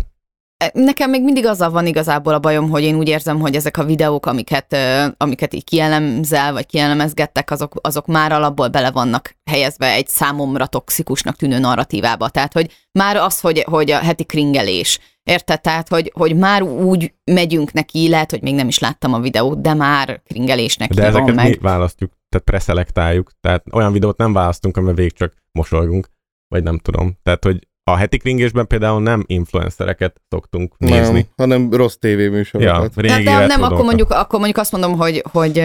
Nekem 0.74 1.10
még 1.10 1.24
mindig 1.24 1.46
azzal 1.46 1.70
van 1.70 1.86
igazából 1.86 2.34
a 2.34 2.40
bajom, 2.40 2.70
hogy 2.70 2.84
én 2.84 2.96
úgy 2.96 3.08
érzem, 3.08 3.40
hogy 3.40 3.56
ezek 3.56 3.78
a 3.78 3.84
videók, 3.84 4.26
amiket, 4.26 4.78
amiket 5.18 5.54
így 5.54 5.64
kielemzel, 5.64 6.54
vagy 6.54 6.66
kielemezgettek, 6.66 7.52
azok, 7.52 7.74
azok 7.82 8.06
már 8.06 8.32
alapból 8.32 8.68
bele 8.68 8.92
vannak 8.92 9.36
helyezve 9.46 9.92
egy 9.92 10.08
számomra 10.08 10.66
toxikusnak 10.66 11.36
tűnő 11.36 11.60
narratívába. 11.60 12.30
Tehát, 12.30 12.54
hogy 12.54 12.72
már 12.92 13.16
az, 13.16 13.40
hogy, 13.40 13.64
hogy 13.64 13.92
a 13.92 13.98
heti 13.98 14.24
kringelés, 14.26 15.00
érted? 15.24 15.62
Tehát, 15.62 15.88
hogy, 15.88 16.12
hogy 16.16 16.36
már 16.36 16.62
úgy 16.62 17.14
megyünk 17.24 17.72
neki, 17.72 18.10
lehet, 18.10 18.32
hogy 18.32 18.42
még 18.42 18.56
nem 18.56 18.68
is 18.68 18.80
láttam 18.80 19.14
a 19.14 19.20
videót, 19.20 19.62
de 19.62 19.74
már 19.74 20.22
kringelésnek 20.28 20.94
De 20.94 21.06
ezeket 21.06 21.36
meg. 21.36 21.50
mi 21.50 21.58
választjuk, 21.62 22.12
tehát 22.30 22.46
preszelektáljuk. 22.46 23.32
Tehát 23.42 23.64
olyan 23.72 23.92
videót 23.92 24.18
nem 24.18 24.34
választunk, 24.34 24.78
amiben 24.78 24.96
végig 24.96 25.14
csak 25.14 25.34
mosolygunk, 25.52 26.08
vagy 26.48 26.64
nem 26.64 26.78
tudom. 26.78 27.18
Tehát, 27.24 27.44
hogy 27.44 27.68
a 27.84 27.96
heti 27.96 28.18
kringésben 28.18 28.68
például 28.68 29.02
nem 29.02 29.24
influencereket 29.28 30.22
szoktunk 30.30 30.78
nézni. 30.78 31.14
Nem, 31.14 31.28
hanem 31.36 31.74
rossz 31.74 31.94
Ja, 31.94 32.00
tévéműsorokat. 32.00 32.96
régi 32.96 33.24
Nem, 33.24 33.24
nem, 33.24 33.48
nem 33.48 33.64
akkor, 33.64 33.84
mondjuk, 33.86 34.12
akkor 34.12 34.40
mondjuk 34.40 34.58
azt 34.58 34.72
mondom, 34.72 34.98
hogy, 34.98 35.24
hogy, 35.32 35.64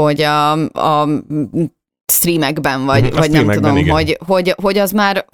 hogy 0.00 0.20
a, 0.22 0.52
a 0.62 1.08
streamekben, 2.12 2.84
vagy, 2.84 3.02
Mhm, 3.02 3.16
a 3.16 3.18
vagy 3.18 3.30
nem 3.30 3.50
tudom, 3.50 3.76
igen. 3.76 3.94
hogy, 3.94 4.18
hogy, 4.26 4.54
hogy 4.62 4.78
az 4.78 4.92
már 4.92 5.26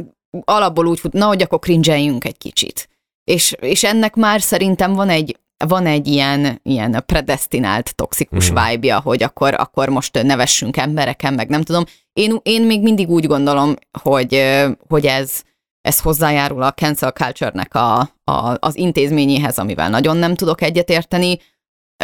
alapból 0.44 0.86
úgy 0.86 1.00
fut, 1.00 1.12
na, 1.12 1.26
hogy 1.26 1.42
akkor 1.42 1.58
cringe 1.58 1.94
egy 1.94 2.38
kicsit. 2.38 2.88
És, 3.24 3.52
és 3.60 3.84
ennek 3.84 4.14
már 4.14 4.40
szerintem 4.40 4.92
van 4.92 5.08
egy, 5.08 5.38
van 5.64 5.86
egy 5.86 6.06
ilyen, 6.06 6.60
ilyen 6.62 7.02
predestinált 7.06 7.94
toxikus 7.94 8.50
mm. 8.50 8.54
vibe 8.54 8.94
hogy 8.94 9.22
akkor, 9.22 9.54
akkor 9.54 9.88
most 9.88 10.22
nevessünk 10.22 10.76
embereken, 10.76 11.34
meg 11.34 11.48
nem 11.48 11.62
tudom. 11.62 11.84
Én, 12.12 12.38
én 12.42 12.62
még 12.62 12.82
mindig 12.82 13.08
úgy 13.08 13.26
gondolom, 13.26 13.74
hogy, 14.02 14.56
hogy 14.88 15.06
ez, 15.06 15.42
ez 15.80 16.00
hozzájárul 16.00 16.62
a 16.62 16.72
cancel 16.72 17.10
culture-nek 17.10 17.74
a, 17.74 17.98
a, 18.24 18.56
az 18.58 18.76
intézményéhez, 18.76 19.58
amivel 19.58 19.88
nagyon 19.90 20.16
nem 20.16 20.34
tudok 20.34 20.62
egyetérteni. 20.62 21.38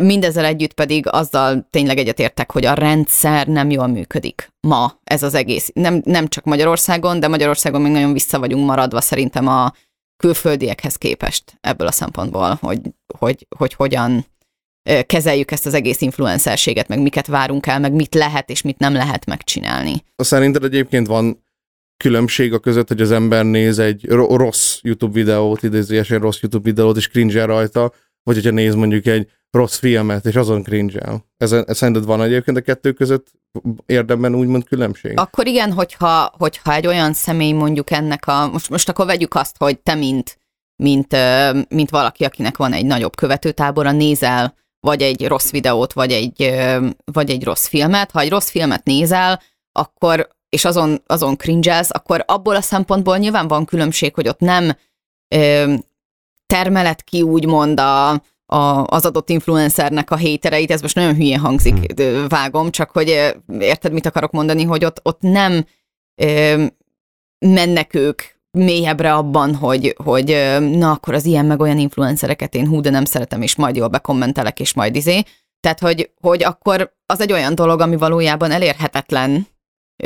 Mindezzel 0.01 0.45
együtt 0.45 0.73
pedig 0.73 1.09
azzal 1.09 1.67
tényleg 1.71 1.99
egyetértek, 1.99 2.53
hogy 2.53 2.65
a 2.65 2.75
rendszer 2.75 3.47
nem 3.47 3.71
jól 3.71 3.87
működik 3.87 4.53
ma 4.61 4.93
ez 5.05 5.23
az 5.23 5.35
egész. 5.35 5.71
Nem, 5.75 6.01
nem 6.05 6.29
csak 6.29 6.45
Magyarországon, 6.45 7.21
de 7.21 7.29
Magyarországon 7.29 7.81
még 7.81 7.93
nagyon 7.93 8.13
vissza 8.13 8.39
vagyunk 8.39 8.67
maradva 8.67 9.01
szerintem 9.01 9.47
a 9.47 9.73
külföldiekhez 10.23 10.97
képest 10.97 11.59
ebből 11.61 11.87
a 11.87 11.93
szempontból, 11.93 12.59
hogy, 12.61 12.81
hogy, 13.19 13.47
hogy 13.57 13.75
hogyan 13.75 14.27
kezeljük 15.07 15.51
ezt 15.51 15.67
az 15.67 15.75
egész 15.75 16.01
influencerséget, 16.01 16.89
meg 16.89 17.03
miket 17.03 17.27
várunk 17.27 17.67
el, 17.67 17.81
meg 17.81 17.93
mit 17.93 18.15
lehet 18.15 18.51
és 18.51 18.63
mit 18.63 18.79
nem 18.79 18.93
lehet 18.93 19.27
megcsinálni. 19.27 20.05
Szerinted 20.17 20.65
egyébként 20.65 21.07
van 21.07 21.45
különbség 21.97 22.53
a 22.53 22.59
között, 22.59 22.89
hogy 22.89 23.01
az 23.01 23.11
ember 23.11 23.45
néz 23.45 23.79
egy 23.79 24.07
ro- 24.09 24.37
rossz 24.37 24.79
YouTube 24.83 25.13
videót, 25.13 25.63
idézőjesen 25.63 26.21
rossz 26.21 26.41
YouTube 26.41 26.71
videót, 26.71 26.97
és 26.97 27.09
cringe 27.09 27.45
rajta, 27.45 27.93
vagy 28.23 28.35
hogyha 28.35 28.51
néz 28.51 28.75
mondjuk 28.75 29.07
egy 29.07 29.31
rossz 29.51 29.79
filmet, 29.79 30.27
és 30.27 30.35
azon 30.35 30.63
cringe-el. 30.63 31.25
Ez, 31.37 31.53
ez 31.53 31.77
szerinted 31.77 32.05
van 32.05 32.23
egyébként 32.23 32.57
a 32.57 32.61
kettő 32.61 32.93
között 32.93 33.33
érdemben 33.87 34.35
úgymond 34.35 34.65
különbség? 34.65 35.19
Akkor 35.19 35.47
igen, 35.47 35.73
hogyha, 35.73 36.33
hogyha 36.39 36.75
egy 36.75 36.87
olyan 36.87 37.13
személy 37.13 37.53
mondjuk 37.53 37.91
ennek 37.91 38.27
a, 38.27 38.49
most, 38.49 38.71
most 38.71 38.89
akkor 38.89 39.07
vegyük 39.07 39.35
azt, 39.35 39.57
hogy 39.59 39.79
te 39.81 39.95
mint, 39.95 40.39
mint, 40.83 41.17
mint 41.69 41.91
valaki, 41.91 42.25
akinek 42.25 42.57
van 42.57 42.73
egy 42.73 42.87
nagyobb 42.87 43.17
követőtábora, 43.17 43.93
nézel 43.93 44.55
vagy 44.81 45.03
egy 45.03 45.27
rossz 45.27 45.51
videót, 45.51 45.93
vagy 45.93 46.13
egy, 46.13 46.55
vagy 47.13 47.31
egy 47.31 47.45
rossz 47.45 47.67
filmet. 47.67 48.11
Ha 48.11 48.21
egy 48.21 48.31
rossz 48.31 48.51
filmet 48.51 48.85
nézel, 48.85 49.43
akkor 49.73 50.29
és 50.49 50.65
azon, 50.65 51.03
azon 51.07 51.37
cringe 51.37 51.85
akkor 51.89 52.25
abból 52.27 52.57
a 52.57 52.61
szempontból 52.61 53.17
nyilván 53.17 53.49
van 53.49 53.65
különbség, 53.65 54.15
hogy 54.15 54.29
ott 54.29 54.41
nem 54.41 54.77
termelet 56.53 57.03
ki 57.03 57.23
úgymond 57.23 57.81
a, 57.81 58.11
a, 58.47 58.85
az 58.87 59.05
adott 59.05 59.31
influencernek 59.31 60.11
a 60.11 60.17
hétereit, 60.17 60.71
ez 60.71 60.81
most 60.81 60.95
nagyon 60.95 61.15
hülyén 61.15 61.39
hangzik, 61.39 61.93
hmm. 62.03 62.29
vágom, 62.29 62.71
csak 62.71 62.91
hogy 62.91 63.35
érted, 63.59 63.93
mit 63.93 64.07
akarok 64.07 64.31
mondani, 64.31 64.63
hogy 64.63 64.85
ott, 64.85 65.01
ott 65.03 65.21
nem 65.21 65.67
ö, 66.23 66.65
mennek 67.39 67.95
ők 67.95 68.23
mélyebbre 68.51 69.15
abban, 69.15 69.55
hogy, 69.55 69.95
hogy 70.05 70.59
na 70.61 70.91
akkor 70.91 71.15
az 71.15 71.25
ilyen 71.25 71.45
meg 71.45 71.61
olyan 71.61 71.79
influencereket 71.79 72.55
én 72.55 72.67
hú, 72.67 72.81
de 72.81 72.91
nem 72.91 73.05
szeretem, 73.05 73.43
és 73.43 73.57
majd 73.57 73.77
jól 73.77 73.89
bekommentelek, 73.89 74.61
és 74.61 74.75
majd 74.75 74.97
izé. 74.97 75.23
Tehát, 75.61 75.81
hogy, 75.81 76.11
hogy 76.21 76.45
akkor 76.45 76.93
az 77.07 77.21
egy 77.21 77.33
olyan 77.33 77.55
dolog, 77.55 77.81
ami 77.81 77.97
valójában 77.97 78.51
elérhetetlen 78.51 79.47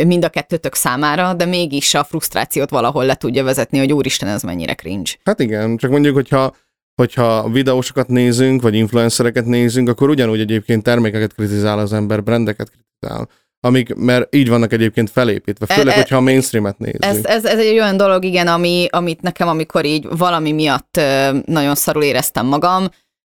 mind 0.05 0.25
a 0.25 0.29
kettőtök 0.29 0.75
számára, 0.75 1.35
de 1.35 1.45
mégis 1.45 1.95
a 1.95 2.05
frusztrációt 2.05 2.71
valahol 2.71 3.05
le 3.05 3.15
tudja 3.15 3.45
vezetni, 3.45 3.79
hogy 3.79 3.93
úristen, 3.93 4.29
ez 4.29 4.43
mennyire 4.43 4.75
cringe. 4.75 5.11
Hát 5.25 5.41
igen, 5.41 5.77
csak 5.77 5.91
mondjuk, 5.91 6.15
hogyha 6.15 6.55
hogyha 7.03 7.49
videósokat 7.49 8.09
nézünk, 8.09 8.63
vagy 8.63 8.75
influencereket 8.75 9.45
nézünk, 9.45 9.89
akkor 9.89 10.09
ugyanúgy 10.09 10.41
egyébként 10.41 10.83
termékeket 10.83 11.35
kritizál 11.35 11.79
az 11.79 11.93
ember, 11.93 12.23
brendeket 12.23 12.71
kritizál. 12.71 13.29
Amik, 13.61 13.95
mert 13.95 14.35
így 14.35 14.49
vannak 14.49 14.73
egyébként 14.73 15.11
felépítve, 15.11 15.67
főleg, 15.67 15.87
E- 15.95 15.97
e- 15.97 16.01
hogyha 16.01 16.17
a 16.17 16.21
mainstreamet 16.21 16.79
nézzük. 16.79 17.05
Ez, 17.05 17.25
ez, 17.25 17.45
ez 17.45 17.59
egy 17.59 17.73
olyan 17.73 17.97
dolog, 17.97 18.25
igen, 18.25 18.47
ami, 18.47 18.87
amit 18.91 19.21
nekem, 19.21 19.49
amikor 19.49 19.85
így 19.85 20.07
valami 20.17 20.53
miatt 20.53 21.01
nagyon 21.45 21.75
szarul 21.75 22.03
éreztem 22.03 22.47
magam, 22.47 22.89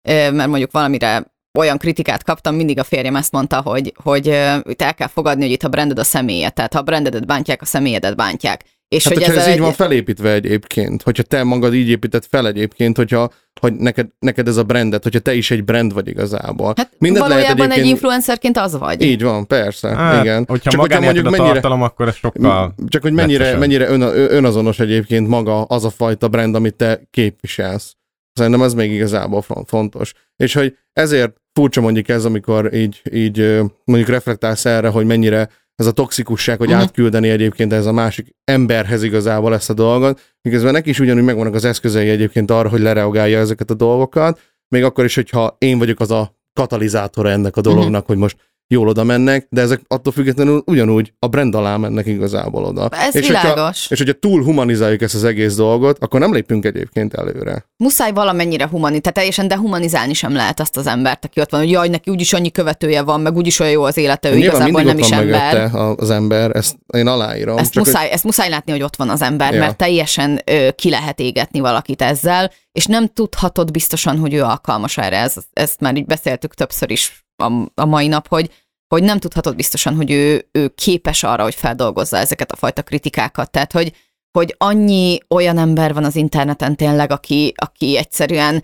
mert 0.08 0.46
mondjuk 0.46 0.70
valamire 0.70 1.35
olyan 1.56 1.78
kritikát 1.78 2.22
kaptam, 2.24 2.54
mindig 2.54 2.78
a 2.78 2.84
férjem 2.84 3.16
ezt 3.16 3.32
mondta, 3.32 3.60
hogy, 3.60 3.92
hogy 4.02 4.26
itt 4.68 4.82
el 4.82 4.94
kell 4.94 5.08
fogadni, 5.08 5.42
hogy 5.42 5.52
itt 5.52 5.62
a 5.62 5.68
branded 5.68 5.98
a 5.98 6.04
személyed, 6.04 6.52
tehát 6.54 6.72
ha 6.72 6.78
a 6.78 6.82
brandedet 6.82 7.26
bántják, 7.26 7.62
a 7.62 7.64
személyedet 7.64 8.16
bántják. 8.16 8.62
És 8.88 9.04
Hát, 9.04 9.12
hogy 9.12 9.22
hogyha 9.22 9.32
ez 9.38 9.38
ezzel 9.46 9.52
így 9.54 9.58
egy- 9.58 9.64
van 9.64 9.74
felépítve 9.86 10.32
egyébként, 10.32 11.02
hogyha 11.02 11.22
te 11.22 11.42
magad 11.42 11.74
így 11.74 11.88
épített 11.88 12.26
fel 12.30 12.46
egyébként, 12.46 12.96
hogyha 12.96 13.30
hogy 13.60 13.74
neked, 13.74 14.06
neked 14.18 14.48
ez 14.48 14.56
a 14.56 14.62
brandet, 14.62 15.02
hogyha 15.02 15.18
te 15.18 15.34
is 15.34 15.50
egy 15.50 15.64
brand 15.64 15.92
vagy 15.92 16.08
igazából. 16.08 16.72
Hát 16.76 16.90
Mindent 16.98 17.26
lehet 17.26 17.42
valójában 17.42 17.66
egy 17.66 17.72
egyébként- 17.72 17.94
influencerként 17.96 18.56
az 18.56 18.78
vagy. 18.78 19.02
Így 19.02 19.22
van, 19.22 19.46
persze, 19.46 19.88
Hát, 19.88 20.22
igen. 20.24 20.44
Hogyha 20.48 20.70
Csak 20.70 20.80
magánéleted 20.80 21.26
a 21.26 21.30
tartalom, 21.36 21.82
akkor 21.82 22.08
ez 22.08 22.14
sokkal... 22.14 22.74
Csak 22.88 23.02
hogy 23.02 23.12
mennyire, 23.12 23.56
mennyire 23.56 23.88
ön, 23.88 24.00
önazonos 24.30 24.78
egyébként 24.78 25.28
maga 25.28 25.62
az 25.62 25.84
a 25.84 25.90
fajta 25.90 26.28
brand, 26.28 26.54
amit 26.54 26.74
te 26.74 27.00
képviselsz. 27.10 27.95
Szerintem 28.36 28.62
ez 28.62 28.74
még 28.74 28.92
igazából 28.92 29.42
fon- 29.42 29.68
fontos. 29.68 30.12
És 30.36 30.54
hogy 30.54 30.76
ezért 30.92 31.36
furcsa 31.52 31.80
mondjuk 31.80 32.08
ez, 32.08 32.24
amikor 32.24 32.74
így, 32.74 33.02
így 33.12 33.60
mondjuk 33.84 34.08
reflektálsz 34.10 34.64
erre, 34.64 34.88
hogy 34.88 35.06
mennyire 35.06 35.48
ez 35.74 35.86
a 35.86 35.92
toxikusság, 35.92 36.58
hogy 36.58 36.68
Mhm. 36.68 36.76
átküldeni 36.78 37.28
egyébként 37.28 37.72
ez 37.72 37.86
a 37.86 37.92
másik 37.92 38.34
emberhez 38.44 39.02
igazából 39.02 39.54
ezt 39.54 39.70
a 39.70 39.74
dolgot, 39.74 40.34
miközben 40.42 40.72
neki 40.72 40.88
is 40.88 41.00
ugyanúgy 41.00 41.24
megvannak 41.24 41.54
az 41.54 41.64
eszközei 41.64 42.08
egyébként 42.08 42.50
arra, 42.50 42.68
hogy 42.68 42.80
lereagálja 42.80 43.38
ezeket 43.38 43.70
a 43.70 43.74
dolgokat, 43.74 44.40
még 44.68 44.84
akkor 44.84 45.04
is, 45.04 45.14
hogyha 45.14 45.56
én 45.58 45.78
vagyok 45.78 46.00
az 46.00 46.10
a 46.10 46.34
katalizátora 46.52 47.30
ennek 47.30 47.56
a 47.56 47.60
dolognak, 47.60 48.06
hogy 48.06 48.16
most 48.16 48.36
jól 48.68 48.88
oda 48.88 49.04
mennek, 49.04 49.46
de 49.50 49.60
ezek 49.60 49.80
attól 49.88 50.12
függetlenül 50.12 50.62
ugyanúgy 50.66 51.12
a 51.18 51.26
brand 51.26 51.54
alá 51.54 51.76
mennek 51.76 52.06
igazából 52.06 52.64
oda. 52.64 52.88
Ez 52.88 53.14
és 53.14 53.26
világos. 53.26 53.52
Hogyha, 53.54 53.70
és 53.88 53.98
hogyha 53.98 54.12
túl 54.12 54.42
humanizáljuk 54.44 55.02
ezt 55.02 55.14
az 55.14 55.24
egész 55.24 55.54
dolgot, 55.54 55.98
akkor 56.02 56.20
nem 56.20 56.32
lépünk 56.32 56.64
egyébként 56.64 57.14
előre. 57.14 57.64
Muszáj 57.76 58.12
valamennyire 58.12 58.66
humani, 58.68 59.00
tehát 59.00 59.14
teljesen 59.16 59.48
dehumanizálni 59.48 60.12
sem 60.14 60.32
lehet 60.34 60.60
azt 60.60 60.76
az 60.76 60.86
embert, 60.86 61.24
aki 61.24 61.40
ott 61.40 61.50
van, 61.50 61.60
hogy 61.60 61.70
jaj, 61.70 61.88
neki 61.88 62.10
úgyis 62.10 62.32
annyi 62.32 62.50
követője 62.50 63.02
van, 63.02 63.20
meg 63.20 63.36
úgyis 63.36 63.58
olyan 63.58 63.72
jó 63.72 63.82
az 63.82 63.96
élete, 63.96 64.28
ő 64.30 64.36
Nyilván 64.36 64.56
igazából 64.56 64.82
nem 64.82 64.98
is 64.98 65.10
ember. 65.10 65.70
az 65.96 66.10
ember, 66.10 66.56
ezt 66.56 66.76
én 66.94 67.06
aláírom. 67.06 67.58
Ezt 67.58 67.72
csak 67.72 67.84
hogy- 67.84 67.92
muszáj, 67.92 68.10
ezt 68.10 68.24
muszáj 68.24 68.48
látni, 68.48 68.72
hogy 68.72 68.82
ott 68.82 68.96
van 68.96 69.08
az 69.08 69.22
ember, 69.22 69.52
Ja. 69.52 69.58
mert 69.60 69.76
teljesen 69.76 70.40
ö, 70.44 70.68
ki 70.74 70.90
lehet 70.90 71.20
égetni 71.20 71.60
valakit 71.60 72.02
ezzel, 72.02 72.50
és 72.72 72.86
nem 72.86 73.06
tudhatod 73.08 73.70
biztosan, 73.70 74.18
hogy 74.18 74.34
ő 74.34 74.42
alkalmas 74.42 74.98
erre. 74.98 75.16
Ez, 75.18 75.34
ezt 75.52 75.80
már 75.80 75.96
így 75.96 76.06
beszéltük 76.06 76.54
többször 76.54 76.90
is 76.90 77.25
a, 77.36 77.52
a 77.74 77.84
mai 77.84 78.06
nap, 78.06 78.28
hogy 78.28 78.50
hogy 78.88 79.02
nem 79.02 79.18
tudhatod 79.18 79.56
biztosan, 79.56 79.94
hogy 79.94 80.10
ő, 80.10 80.48
ő 80.52 80.68
képes 80.68 81.22
arra, 81.22 81.42
hogy 81.42 81.54
feldolgozza 81.54 82.16
ezeket 82.16 82.52
a 82.52 82.56
fajta 82.56 82.82
kritikákat. 82.82 83.50
Tehát, 83.50 83.72
hogy, 83.72 83.92
hogy 84.38 84.54
annyi 84.58 85.18
olyan 85.28 85.58
ember 85.58 85.94
van 85.94 86.04
az 86.04 86.16
interneten 86.16 86.76
tényleg, 86.76 87.10
aki, 87.10 87.52
aki 87.56 87.96
egyszerűen 87.96 88.62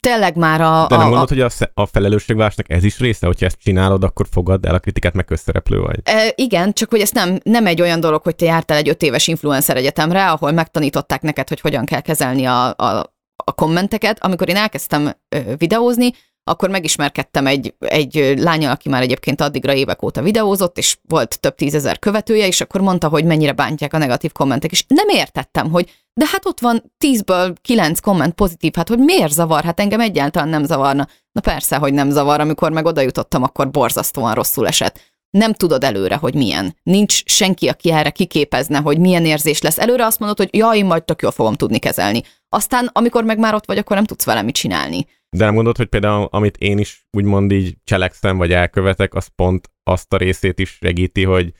tényleg 0.00 0.36
már 0.36 0.60
a... 0.60 0.86
De 0.88 0.94
a, 0.94 0.98
nem 0.98 1.06
a, 1.06 1.08
mondod, 1.08 1.28
hogy 1.28 1.40
a, 1.40 1.48
a 1.74 1.86
felelősségvállalásnak 1.86 2.70
ez 2.70 2.84
is 2.84 2.98
része, 2.98 3.26
hogyha 3.26 3.46
ezt 3.46 3.58
csinálod, 3.58 4.04
akkor 4.04 4.26
fogad 4.30 4.64
el 4.64 4.74
a 4.74 4.78
kritikát, 4.78 5.14
meg 5.14 5.24
közszereplő 5.24 5.80
vagy. 5.80 6.00
E, 6.04 6.32
igen, 6.34 6.72
csak 6.72 6.90
hogy 6.90 7.00
ez 7.00 7.10
nem, 7.10 7.38
nem 7.42 7.66
egy 7.66 7.80
olyan 7.80 8.00
dolog, 8.00 8.22
hogy 8.22 8.36
te 8.36 8.44
jártál 8.44 8.76
egy 8.76 8.88
öt 8.88 9.02
éves 9.02 9.26
influencer 9.26 9.76
egyetemre, 9.76 10.30
ahol 10.30 10.52
megtanították 10.52 11.22
neked, 11.22 11.48
hogy 11.48 11.60
hogyan 11.60 11.84
kell 11.84 12.00
kezelni 12.00 12.44
a, 12.44 12.66
a, 12.68 13.14
a 13.44 13.52
kommenteket. 13.52 14.24
Amikor 14.24 14.48
én 14.48 14.56
elkezdtem 14.56 15.12
videózni, 15.56 16.12
akkor 16.50 16.68
megismerkedtem 16.68 17.46
egy, 17.46 17.74
egy 17.78 18.34
lányal, 18.38 18.70
aki 18.70 18.88
már 18.88 19.02
egyébként 19.02 19.40
addigra 19.40 19.74
évek 19.74 20.02
óta 20.02 20.22
videózott, 20.22 20.78
és 20.78 20.96
volt 21.08 21.40
több 21.40 21.54
tízezer 21.54 21.98
követője, 21.98 22.46
és 22.46 22.60
akkor 22.60 22.80
mondta, 22.80 23.08
hogy 23.08 23.24
mennyire 23.24 23.52
bántják 23.52 23.92
a 23.92 23.98
negatív 23.98 24.32
kommentek, 24.32 24.70
és 24.70 24.84
nem 24.88 25.08
értettem, 25.08 25.70
hogy 25.70 25.90
de 26.14 26.26
hát 26.32 26.46
ott 26.46 26.60
van 26.60 26.92
tízből 26.98 27.52
kilenc 27.62 28.00
komment 28.00 28.34
pozitív, 28.34 28.72
hát 28.74 28.88
hogy 28.88 28.98
miért 28.98 29.32
zavar? 29.32 29.64
Hát 29.64 29.80
engem 29.80 30.00
egyáltalán 30.00 30.48
nem 30.48 30.64
zavarna. 30.64 31.08
Na 31.32 31.40
persze, 31.40 31.76
hogy 31.76 31.92
nem 31.92 32.10
zavar, 32.10 32.40
amikor 32.40 32.70
meg 32.70 32.86
oda 32.86 33.00
jutottam, 33.00 33.42
akkor 33.42 33.70
borzasztóan 33.70 34.34
rosszul 34.34 34.66
esett. 34.66 35.00
Nem 35.30 35.52
tudod 35.52 35.84
előre, 35.84 36.16
hogy 36.16 36.34
milyen. 36.34 36.76
Nincs 36.82 37.22
senki, 37.24 37.68
aki 37.68 37.92
erre 37.92 38.10
kiképezne, 38.10 38.78
hogy 38.78 38.98
milyen 38.98 39.24
érzés 39.24 39.60
lesz. 39.60 39.78
Előre 39.78 40.04
azt 40.04 40.18
mondod, 40.18 40.38
hogy 40.38 40.48
jaj, 40.52 40.76
én 40.76 40.84
majd 40.84 41.04
tök 41.04 41.22
jól 41.22 41.30
fogom 41.32 41.54
tudni 41.54 41.78
kezelni. 41.78 42.22
Aztán, 42.48 42.90
amikor 42.92 43.24
meg 43.24 43.38
már 43.38 43.54
ott 43.54 43.66
vagy, 43.66 43.78
akkor 43.78 43.96
nem 43.96 44.04
tudsz 44.04 44.24
vele 44.24 44.42
mit 44.42 44.54
csinálni. 44.54 45.06
De 45.36 45.44
nem 45.44 45.54
gondolod, 45.54 45.76
hogy 45.76 45.86
például 45.86 46.28
amit 46.30 46.56
én 46.56 46.78
is 46.78 47.06
úgymond 47.10 47.52
így 47.52 47.76
cselekszem, 47.84 48.36
vagy 48.36 48.52
elkövetek, 48.52 49.14
az 49.14 49.26
pont 49.26 49.70
azt 49.82 50.12
a 50.12 50.16
részét 50.16 50.58
is 50.58 50.78
segíti, 50.80 51.24
hogy 51.24 51.52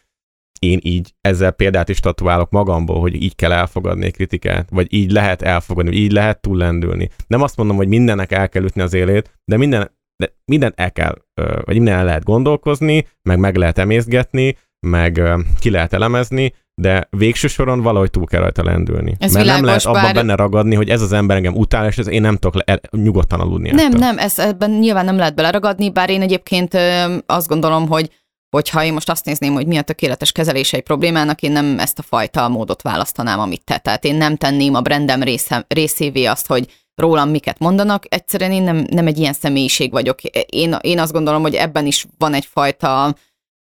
én 0.58 0.78
így 0.82 1.14
ezzel 1.20 1.50
példát 1.50 1.88
is 1.88 2.00
tatuálok 2.00 2.50
magamból, 2.50 3.00
hogy 3.00 3.22
így 3.22 3.34
kell 3.34 3.52
elfogadni 3.52 4.04
egy 4.04 4.12
kritikát, 4.12 4.68
vagy 4.70 4.92
így 4.92 5.10
lehet 5.10 5.42
elfogadni, 5.42 5.90
vagy 5.90 6.00
így 6.00 6.12
lehet 6.12 6.40
túllendülni. 6.40 7.10
Nem 7.26 7.42
azt 7.42 7.56
mondom, 7.56 7.76
hogy 7.76 7.88
mindennek 7.88 8.32
el 8.32 8.48
kell 8.48 8.64
ütni 8.64 8.80
az 8.80 8.92
élét, 8.92 9.40
de 9.44 9.56
minden, 9.56 9.90
de 10.16 10.32
mindent 10.44 10.80
el 10.80 10.92
kell, 10.92 11.14
vagy 11.34 11.74
minden 11.74 11.94
el 11.94 12.04
lehet 12.04 12.24
gondolkozni, 12.24 13.06
meg 13.22 13.38
meg 13.38 13.56
lehet 13.56 13.78
emészgetni, 13.78 14.56
meg 14.86 15.22
ki 15.58 15.70
lehet 15.70 15.92
elemezni, 15.92 16.54
de 16.80 17.08
végső 17.10 17.48
soron 17.48 17.80
valahogy 17.82 18.10
túl 18.10 18.26
kell 18.26 18.40
rajta 18.40 18.64
lendülni. 18.64 19.16
Ez 19.18 19.32
Mert 19.32 19.46
nem 19.46 19.60
világos, 19.60 19.84
lehet 19.84 19.84
abban 19.84 20.02
bár- 20.02 20.14
benne 20.14 20.34
ragadni, 20.34 20.74
hogy 20.74 20.88
ez 20.88 21.02
az 21.02 21.12
ember 21.12 21.36
engem 21.36 21.56
utál, 21.56 21.86
és 21.86 21.98
ez 21.98 22.06
én 22.06 22.20
nem 22.20 22.34
tudok 22.36 22.54
le, 22.54 22.62
el, 22.66 22.80
nyugodtan 22.90 23.40
aludni. 23.40 23.70
Nem, 23.70 23.86
ettől. 23.86 23.98
nem, 23.98 24.18
ez, 24.18 24.38
ebben 24.38 24.70
nyilván 24.70 25.04
nem 25.04 25.16
lehet 25.16 25.34
beleragadni, 25.34 25.90
bár 25.90 26.10
én 26.10 26.22
egyébként 26.22 26.74
ö, 26.74 27.16
azt 27.26 27.48
gondolom, 27.48 27.88
hogy 27.88 28.10
hogyha 28.50 28.84
én 28.84 28.92
most 28.92 29.10
azt 29.10 29.24
nézném, 29.24 29.52
hogy 29.52 29.66
mi 29.66 29.76
a 29.76 29.82
tökéletes 29.82 30.32
kezelése 30.32 30.76
egy 30.76 30.82
problémának, 30.82 31.42
én 31.42 31.52
nem 31.52 31.78
ezt 31.78 31.98
a 31.98 32.02
fajta 32.02 32.48
módot 32.48 32.82
választanám, 32.82 33.40
amit 33.40 33.64
te. 33.64 33.78
Tehát 33.78 34.04
én 34.04 34.14
nem 34.14 34.36
tenném 34.36 34.74
a 34.74 34.80
brandem 34.80 35.22
része, 35.22 35.64
részévé 35.68 36.24
azt, 36.24 36.46
hogy 36.46 36.66
rólam 36.94 37.28
miket 37.28 37.58
mondanak. 37.58 38.04
Egyszerűen 38.08 38.52
én 38.52 38.62
nem, 38.62 38.86
nem 38.90 39.06
egy 39.06 39.18
ilyen 39.18 39.32
személyiség 39.32 39.90
vagyok. 39.90 40.22
Én, 40.46 40.76
én 40.80 40.98
azt 40.98 41.12
gondolom, 41.12 41.42
hogy 41.42 41.54
ebben 41.54 41.86
is 41.86 42.06
van 42.18 42.34
egyfajta 42.34 43.14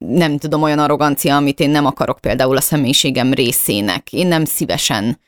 nem 0.08 0.38
tudom, 0.38 0.62
olyan 0.62 0.78
arrogancia, 0.78 1.36
amit 1.36 1.60
én 1.60 1.70
nem 1.70 1.86
akarok 1.86 2.20
például 2.20 2.56
a 2.56 2.60
személyiségem 2.60 3.32
részének. 3.32 4.12
Én 4.12 4.26
nem 4.26 4.44
szívesen 4.44 5.18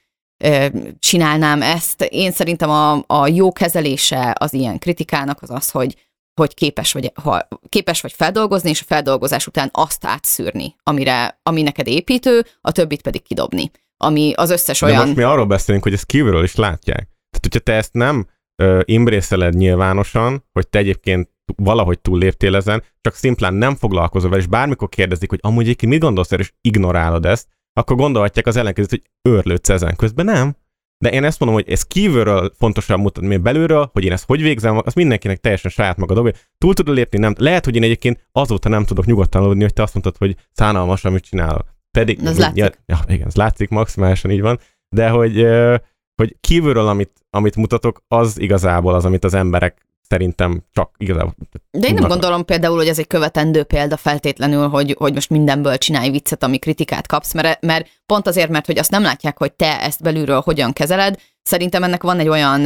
ö, 0.45 0.67
csinálnám 0.99 1.63
ezt. 1.63 2.03
Én 2.03 2.33
szerintem 2.33 2.71
a, 2.71 3.05
a 3.07 3.29
jó 3.29 3.53
kezelése 3.53 4.35
az 4.39 4.53
ilyen 4.53 4.79
kritikának 4.79 5.43
az 5.43 5.51
az, 5.51 5.71
hogy 5.71 6.05
hogy 6.41 6.55
képes 6.55 6.93
vagy, 6.93 7.13
ha, 7.23 7.49
képes 7.69 8.01
vagy 8.01 8.13
feldolgozni, 8.13 8.71
és 8.71 8.81
a 8.81 8.85
feldolgozás 8.87 9.47
után 9.47 9.69
azt 9.73 10.05
átszűrni, 10.05 10.77
amire, 10.83 11.41
ami 11.43 11.63
neked 11.63 11.87
építő, 11.87 12.45
a 12.61 12.73
többit 12.73 13.03
pedig 13.03 13.23
kidobni. 13.23 13.71
Ami 13.97 14.33
az 14.35 14.51
összes 14.51 14.81
De 14.81 14.87
olyan... 14.87 15.05
most 15.05 15.17
mi 15.17 15.23
arról 15.23 15.47
beszélünk, 15.47 15.83
hogy 15.83 15.93
ezt 15.93 16.07
kívülről 16.07 16.45
is 16.45 16.55
látják. 16.55 17.09
Tehát, 17.31 17.41
hogyha 17.41 17.59
te 17.59 17.73
ezt 17.73 17.93
nem 17.93 18.27
imbrészeled 18.85 19.55
nyilvánosan, 19.55 20.45
hogy 20.53 20.69
te 20.69 20.79
egyébként 20.79 21.31
valahogy 21.57 21.99
túlléptél 21.99 22.57
ezen, 22.57 22.83
csak 23.01 23.15
szimplán 23.15 23.55
nem 23.55 23.75
foglalkozol 23.75 24.31
vele, 24.31 24.43
és 24.43 24.49
bármikor 24.49 24.89
kérdezik, 24.89 25.31
hogy 25.31 25.39
amúgy 25.43 25.65
egyébként 25.65 25.93
mit 25.93 26.01
gondolsz 26.01 26.33
erről, 26.33 26.45
és 26.45 26.53
ignorálod 26.61 27.27
ezt, 27.27 27.49
akkor 27.73 27.97
gondolhatják 27.97 28.47
az 28.47 28.57
ellenkezőt, 28.57 28.91
hogy 28.91 29.03
őrlődsz 29.33 29.69
ezen. 29.69 29.97
Közben 29.97 30.25
nem. 30.25 30.57
de 30.99 31.11
én 31.11 31.25
ezt 31.25 31.41
mondom, 31.41 31.59
hogy 31.59 31.73
ez 31.73 31.83
kívülről 31.83 32.53
fontosabb 32.59 32.99
mutatni, 32.99 33.29
mint 33.29 33.43
belülről, 33.43 33.91
hogy 33.93 34.05
én 34.05 34.13
ezt 34.13 34.27
hogy 34.27 34.43
végzem, 34.43 34.81
az 34.85 34.95
mindenkinek 34.95 35.39
teljesen 35.39 35.71
saját 35.71 35.97
maga 35.97 36.15
dolga. 36.15 36.33
Túl 36.59 36.75
tudod 36.75 36.95
lépni, 36.95 37.19
nem. 37.19 37.35
Lehet, 37.39 37.65
hogy 37.65 37.77
én 37.77 37.83
egyébként 37.83 38.29
azóta 38.33 38.69
nem 38.69 38.85
tudok 38.85 39.07
nyugodtan 39.07 39.43
aludni, 39.43 39.63
hogy 39.63 39.73
te 39.73 39.83
azt 39.83 39.95
mondtad, 39.95 40.17
hogy 40.17 40.37
szánalmas, 40.53 41.05
amit 41.05 41.25
csinál. 41.25 41.65
Pedig, 41.91 42.27
Az 42.27 42.39
látszik. 42.39 42.57
Ja, 42.57 42.71
ja, 42.87 42.99
igen, 43.09 43.27
ez 43.27 43.35
látszik, 43.37 43.69
maximálisan 43.69 44.31
így 44.31 44.41
van. 44.41 44.59
De 44.89 45.09
hogy, 45.09 45.47
hogy 46.15 46.37
kívülről, 46.41 46.89
amit, 46.89 47.27
amit 47.31 47.57
mutatok, 47.57 48.03
az 48.09 48.41
igazából 48.41 48.95
az, 48.95 49.05
amit 49.05 49.25
az 49.25 49.35
emberek 49.35 49.86
szerintem 50.09 50.63
csak 50.73 50.91
igazából. 50.97 51.35
De 51.71 51.87
én 51.87 51.95
nem 51.95 52.09
gondolom 52.09 52.45
például, 52.45 52.77
hogy 52.77 52.89
ez 52.89 52.99
egy 52.99 53.07
követendő 53.07 53.63
példa 53.63 53.97
feltétlenül, 53.97 54.69
hogy, 54.69 54.95
hogy 54.99 55.15
most 55.15 55.31
mindenből 55.31 55.79
csinálj 55.79 56.11
viccet, 56.11 56.43
ami 56.43 56.59
kritikát 56.59 57.07
kapsz, 57.07 57.35
mert, 57.35 57.61
mert 57.61 57.89
pont 58.07 58.27
azért, 58.27 58.51
mert 58.51 58.67
hogy 58.67 58.79
azt 58.79 58.91
nem 58.91 59.03
látják, 59.03 59.39
hogy 59.39 59.53
te 59.53 59.81
ezt 59.81 60.03
belülről 60.03 60.41
hogyan 60.41 60.73
kezeled, 60.73 61.21
szerintem 61.43 61.83
ennek 61.83 62.03
van 62.03 62.19
egy 62.19 62.29
olyan, 62.29 62.63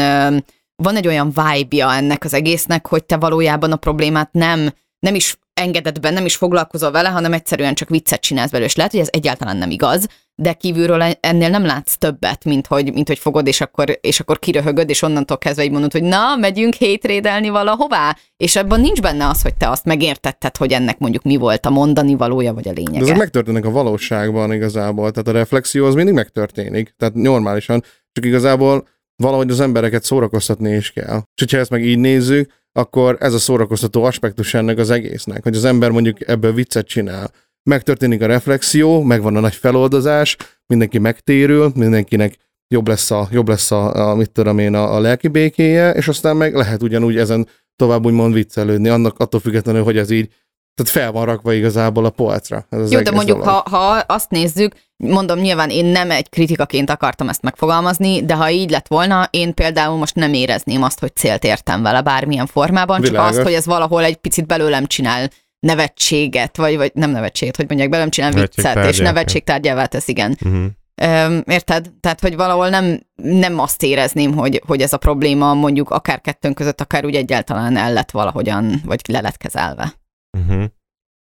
van 0.76 0.96
egy 0.96 1.06
olyan 1.06 1.32
vibe-ja 1.34 1.92
ennek 1.92 2.24
az 2.24 2.34
egésznek, 2.34 2.86
hogy 2.86 3.04
te 3.04 3.16
valójában 3.16 3.72
a 3.72 3.76
problémát 3.76 4.32
nem, 4.32 4.74
nem 4.98 5.14
is 5.14 5.38
engeded 5.60 6.00
be, 6.00 6.10
nem 6.10 6.24
is 6.24 6.36
foglalkozol 6.36 6.90
vele, 6.90 7.08
hanem 7.08 7.32
egyszerűen 7.32 7.74
csak 7.74 7.88
viccet 7.88 8.20
csinálsz 8.20 8.50
belőle, 8.50 8.68
és 8.68 8.76
lehet, 8.76 8.92
hogy 8.92 9.00
ez 9.00 9.08
egyáltalán 9.10 9.56
nem 9.56 9.70
igaz, 9.70 10.06
de 10.34 10.52
kívülről 10.52 11.02
ennél 11.20 11.48
nem 11.48 11.64
látsz 11.64 11.94
többet, 11.94 12.44
mint 12.44 12.66
hogy, 12.66 12.92
mint 12.92 13.06
hogy 13.06 13.18
fogod, 13.18 13.46
és 13.46 13.60
akkor, 13.60 13.98
és 14.00 14.20
akkor 14.20 14.38
kiröhögöd, 14.38 14.88
és 14.88 15.02
onnantól 15.02 15.38
kezdve 15.38 15.64
így 15.64 15.70
mondod, 15.70 15.92
hogy 15.92 16.02
na, 16.02 16.36
megyünk 16.36 16.74
hétrédelni 16.74 17.48
valahová, 17.48 18.16
és 18.36 18.56
abban 18.56 18.80
nincs 18.80 19.00
benne 19.00 19.28
az, 19.28 19.42
hogy 19.42 19.54
te 19.54 19.68
azt 19.68 19.84
megértetted, 19.84 20.56
hogy 20.56 20.72
ennek 20.72 20.98
mondjuk 20.98 21.22
mi 21.22 21.36
volt 21.36 21.66
a 21.66 21.70
mondani 21.70 22.14
valója, 22.14 22.52
vagy 22.52 22.68
a 22.68 22.72
De 22.72 22.80
lényege. 22.80 23.04
ezek 23.04 23.16
megtörténnek 23.16 23.64
a 23.64 23.70
valóságban 23.70 24.52
igazából, 24.52 25.10
tehát 25.10 25.28
a 25.28 25.32
reflexió 25.32 25.86
az 25.86 25.94
mindig 25.94 26.14
megtörténik, 26.14 26.94
tehát 26.96 27.14
normálisan, 27.14 27.84
csak 28.12 28.24
igazából 28.24 28.88
valahogy 29.16 29.50
az 29.50 29.60
embereket 29.60 30.04
szórakoztatni 30.04 30.74
is 30.74 30.90
kell. 30.90 31.16
És 31.16 31.40
hogyha 31.40 31.58
ezt 31.58 31.70
meg 31.70 31.84
így 31.84 31.98
nézzük, 31.98 32.52
akkor 32.72 33.16
ez 33.20 33.34
a 33.34 33.38
szórakoztató 33.38 34.04
aspektus 34.04 34.54
ennek 34.54 34.78
az 34.78 34.90
egésznek, 34.90 35.42
hogy 35.42 35.56
az 35.56 35.64
ember 35.64 35.90
mondjuk 35.90 36.28
ebből 36.28 36.52
viccet 36.52 36.86
csinál. 36.86 37.30
Megtörténik 37.62 38.22
a 38.22 38.26
reflexió, 38.26 39.02
megvan 39.02 39.36
a 39.36 39.40
nagy 39.40 39.54
feloldozás, 39.54 40.36
mindenki 40.66 40.98
megtérül, 40.98 41.72
mindenkinek 41.74 42.36
jobb 42.68 42.88
lesz 42.88 43.10
a, 43.10 43.28
jobb 43.30 43.48
lesz 43.48 43.70
a, 43.70 44.10
a 44.10 44.14
mit 44.14 44.30
tudom 44.30 44.58
én, 44.58 44.74
a, 44.74 44.94
a 44.94 45.00
lelki 45.00 45.28
békéje, 45.28 45.92
és 45.92 46.08
aztán 46.08 46.36
meg 46.36 46.54
lehet 46.54 46.82
ugyanúgy 46.82 47.16
ezen 47.16 47.48
tovább 47.76 48.06
úgymond 48.06 48.34
viccelődni, 48.34 48.88
annak 48.88 49.18
attól 49.18 49.40
függetlenül, 49.40 49.82
hogy 49.82 49.98
ez 49.98 50.10
így, 50.10 50.28
tehát 50.74 50.92
fel 50.92 51.12
van 51.12 51.24
rakva 51.24 51.52
igazából 51.52 52.04
a 52.04 52.10
polcra. 52.10 52.66
Ez 52.70 52.80
az 52.80 52.92
Jó, 52.92 53.00
de 53.00 53.10
mondjuk, 53.10 53.38
dolog. 53.44 53.66
ha, 53.68 53.76
ha 53.76 54.02
azt 54.06 54.30
nézzük, 54.30 54.74
mondom, 54.96 55.38
nyilván 55.38 55.70
én 55.70 55.84
nem 55.84 56.10
egy 56.10 56.28
kritikaként 56.28 56.90
akartam 56.90 57.28
ezt 57.28 57.42
megfogalmazni, 57.42 58.24
de 58.24 58.34
ha 58.34 58.50
így 58.50 58.70
lett 58.70 58.88
volna, 58.88 59.28
én 59.30 59.54
például 59.54 59.96
most 59.96 60.14
nem 60.14 60.32
érezném 60.32 60.82
azt, 60.82 61.00
hogy 61.00 61.16
célt 61.16 61.44
értem 61.44 61.82
vele 61.82 62.02
bármilyen 62.02 62.46
formában, 62.46 63.00
csak 63.00 63.10
Világos. 63.10 63.30
azt, 63.36 63.42
hogy 63.46 63.52
ez 63.54 63.66
valahol 63.66 64.04
egy 64.04 64.16
picit 64.16 64.46
belőlem 64.46 64.86
csinál 64.86 65.30
nevetséget, 65.58 66.56
vagy, 66.56 66.76
vagy 66.76 66.90
nem 66.94 67.10
nevetséget, 67.10 67.56
hogy 67.56 67.66
mondják, 67.68 67.88
belőlem 67.88 68.10
csinál 68.10 68.30
viccet, 68.30 68.48
és 68.56 68.62
Nevetségtárgyá. 68.62 69.04
nevetségtárgyává 69.04 69.84
tesz, 69.86 70.08
igen. 70.08 70.36
Uh-huh. 70.44 70.64
Öm, 71.02 71.42
érted? 71.46 71.90
Tehát, 72.00 72.20
hogy 72.20 72.36
valahol 72.36 72.68
nem, 72.68 73.00
nem 73.22 73.58
azt 73.58 73.82
érezném, 73.82 74.34
hogy, 74.34 74.62
hogy 74.66 74.80
ez 74.82 74.92
a 74.92 74.96
probléma 74.96 75.54
mondjuk 75.54 75.90
akár 75.90 76.20
kettőnk 76.20 76.54
között, 76.54 76.80
akár 76.80 77.04
úgy 77.04 77.14
egyáltalán 77.14 77.76
el 77.76 77.92
lett 77.92 78.10
valahogyan, 78.10 78.80
vagy 78.84 79.00
le 79.08 79.20
lett 79.20 79.36
kezelve. 79.36 79.94
Uh-huh. 80.38 80.64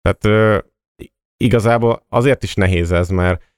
Tehát 0.02 0.24
ö, 0.24 0.59
igazából 1.36 2.05
azért 2.09 2.43
is 2.43 2.55
nehéz 2.55 2.93
ez, 2.93 3.09
mert 3.09 3.48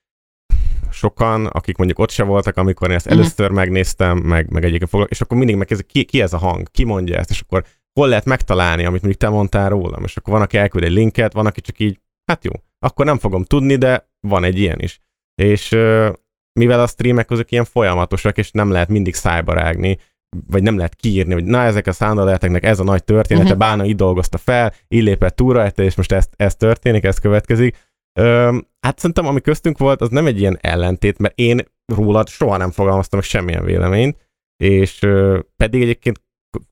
sokan, 0.90 1.46
akik 1.46 1.76
mondjuk 1.76 1.98
ott 1.98 2.10
se 2.10 2.22
voltak, 2.22 2.56
amikor 2.56 2.88
én 2.90 2.94
ezt 2.96 3.04
Mhm. 3.08 3.14
először 3.14 3.50
megnéztem, 3.50 4.18
meg, 4.18 4.50
meg 4.50 4.64
egyébként 4.64 4.90
foglalkozom, 4.90 5.08
és 5.10 5.20
akkor 5.20 5.36
mindig 5.36 5.56
megkezdik, 5.56 5.86
ki, 5.86 6.04
ki 6.04 6.20
ez 6.20 6.32
a 6.32 6.38
hang, 6.38 6.70
ki 6.70 6.84
mondja 6.84 7.16
ezt, 7.18 7.30
és 7.30 7.40
akkor 7.40 7.64
hol 8.00 8.08
lehet 8.08 8.24
megtalálni, 8.24 8.84
amit 8.84 9.02
mondjuk 9.02 9.22
te 9.22 9.28
mondtál 9.28 9.68
rólam, 9.68 10.02
és 10.04 10.16
akkor 10.16 10.32
van, 10.32 10.42
aki 10.42 10.56
elküld 10.56 10.84
egy 10.84 10.90
linket, 10.92 11.32
van, 11.32 11.46
aki 11.46 11.60
csak 11.60 11.78
így, 11.78 12.00
hát 12.24 12.44
jó, 12.44 12.50
akkor 12.78 13.04
nem 13.04 13.18
fogom 13.18 13.44
tudni, 13.44 13.76
de 13.76 14.10
van 14.20 14.44
egy 14.44 14.58
ilyen 14.58 14.78
is. 14.78 15.00
És 15.42 15.72
ö, 15.72 16.12
mivel 16.60 16.80
a 16.80 16.86
streamek 16.86 17.30
azok 17.30 17.50
ilyen 17.50 17.64
folyamatosak, 17.64 18.38
és 18.38 18.50
nem 18.50 18.70
lehet 18.70 18.88
mindig 18.88 19.14
szájba 19.14 19.52
rágni, 19.52 19.98
vagy 20.46 20.62
nem 20.62 20.76
lehet 20.76 20.94
kiírni, 20.94 21.32
hogy 21.32 21.44
na 21.44 21.62
ezek 21.62 21.86
a 21.86 21.92
szándaleteknek 21.92 22.64
ez 22.64 22.80
a 22.80 22.84
nagy 22.84 23.04
története, 23.04 23.44
uh-huh. 23.44 23.58
Bána 23.58 23.84
így 23.84 23.96
dolgozta 23.96 24.38
fel, 24.38 24.72
így 24.88 25.02
lépett 25.02 25.36
túl 25.36 25.52
rajta, 25.52 25.82
és 25.82 25.94
most 25.94 26.12
ez, 26.12 26.28
ez 26.36 26.54
történik, 26.54 27.04
ez 27.04 27.18
következik. 27.18 27.76
Öm, 28.20 28.66
hát 28.80 28.98
szerintem, 28.98 29.26
ami 29.26 29.40
köztünk 29.40 29.78
volt, 29.78 30.00
az 30.00 30.08
nem 30.08 30.26
egy 30.26 30.40
ilyen 30.40 30.58
ellentét, 30.60 31.18
mert 31.18 31.38
én 31.38 31.60
rólad 31.92 32.28
soha 32.28 32.56
nem 32.56 32.70
fogalmaztam 32.70 33.18
meg 33.18 33.28
semmilyen 33.28 33.64
véleményt, 33.64 34.16
és 34.56 35.02
ö, 35.02 35.38
pedig 35.56 35.82
egyébként 35.82 36.20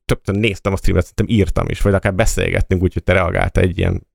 többször 0.05 0.35
néztem 0.35 0.73
a 0.73 0.77
streamet, 0.77 1.05
szerintem 1.05 1.37
írtam 1.37 1.69
is, 1.69 1.81
vagy 1.81 1.93
akár 1.93 2.13
beszélgettünk, 2.13 2.81
úgyhogy 2.81 3.03
te 3.03 3.13
reagáltál 3.13 3.63
egy 3.63 3.77
ilyen 3.77 4.07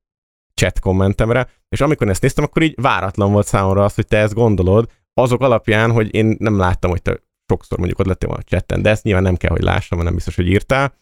chat 0.54 0.80
kommentemre, 0.80 1.48
és 1.68 1.80
amikor 1.80 2.08
ezt 2.08 2.22
néztem, 2.22 2.44
akkor 2.44 2.62
így 2.62 2.80
váratlan 2.80 3.32
volt 3.32 3.46
számomra 3.46 3.84
az, 3.84 3.94
hogy 3.94 4.06
te 4.06 4.18
ezt 4.18 4.34
gondolod, 4.34 4.90
azok 5.14 5.40
alapján, 5.40 5.90
hogy 5.90 6.14
én 6.14 6.36
nem 6.38 6.58
láttam, 6.58 6.90
hogy 6.90 7.02
te 7.02 7.20
sokszor 7.48 7.78
mondjuk 7.78 7.98
ott 7.98 8.06
lettél 8.06 8.28
volna 8.28 8.42
a 8.46 8.48
chatten, 8.48 8.82
de 8.82 8.90
ezt 8.90 9.02
nyilván 9.02 9.22
nem 9.22 9.36
kell, 9.36 9.50
hogy 9.50 9.62
lássam, 9.62 9.98
mert 9.98 10.04
nem 10.04 10.14
biztos, 10.14 10.36
hogy 10.36 10.48
írtál, 10.48 10.94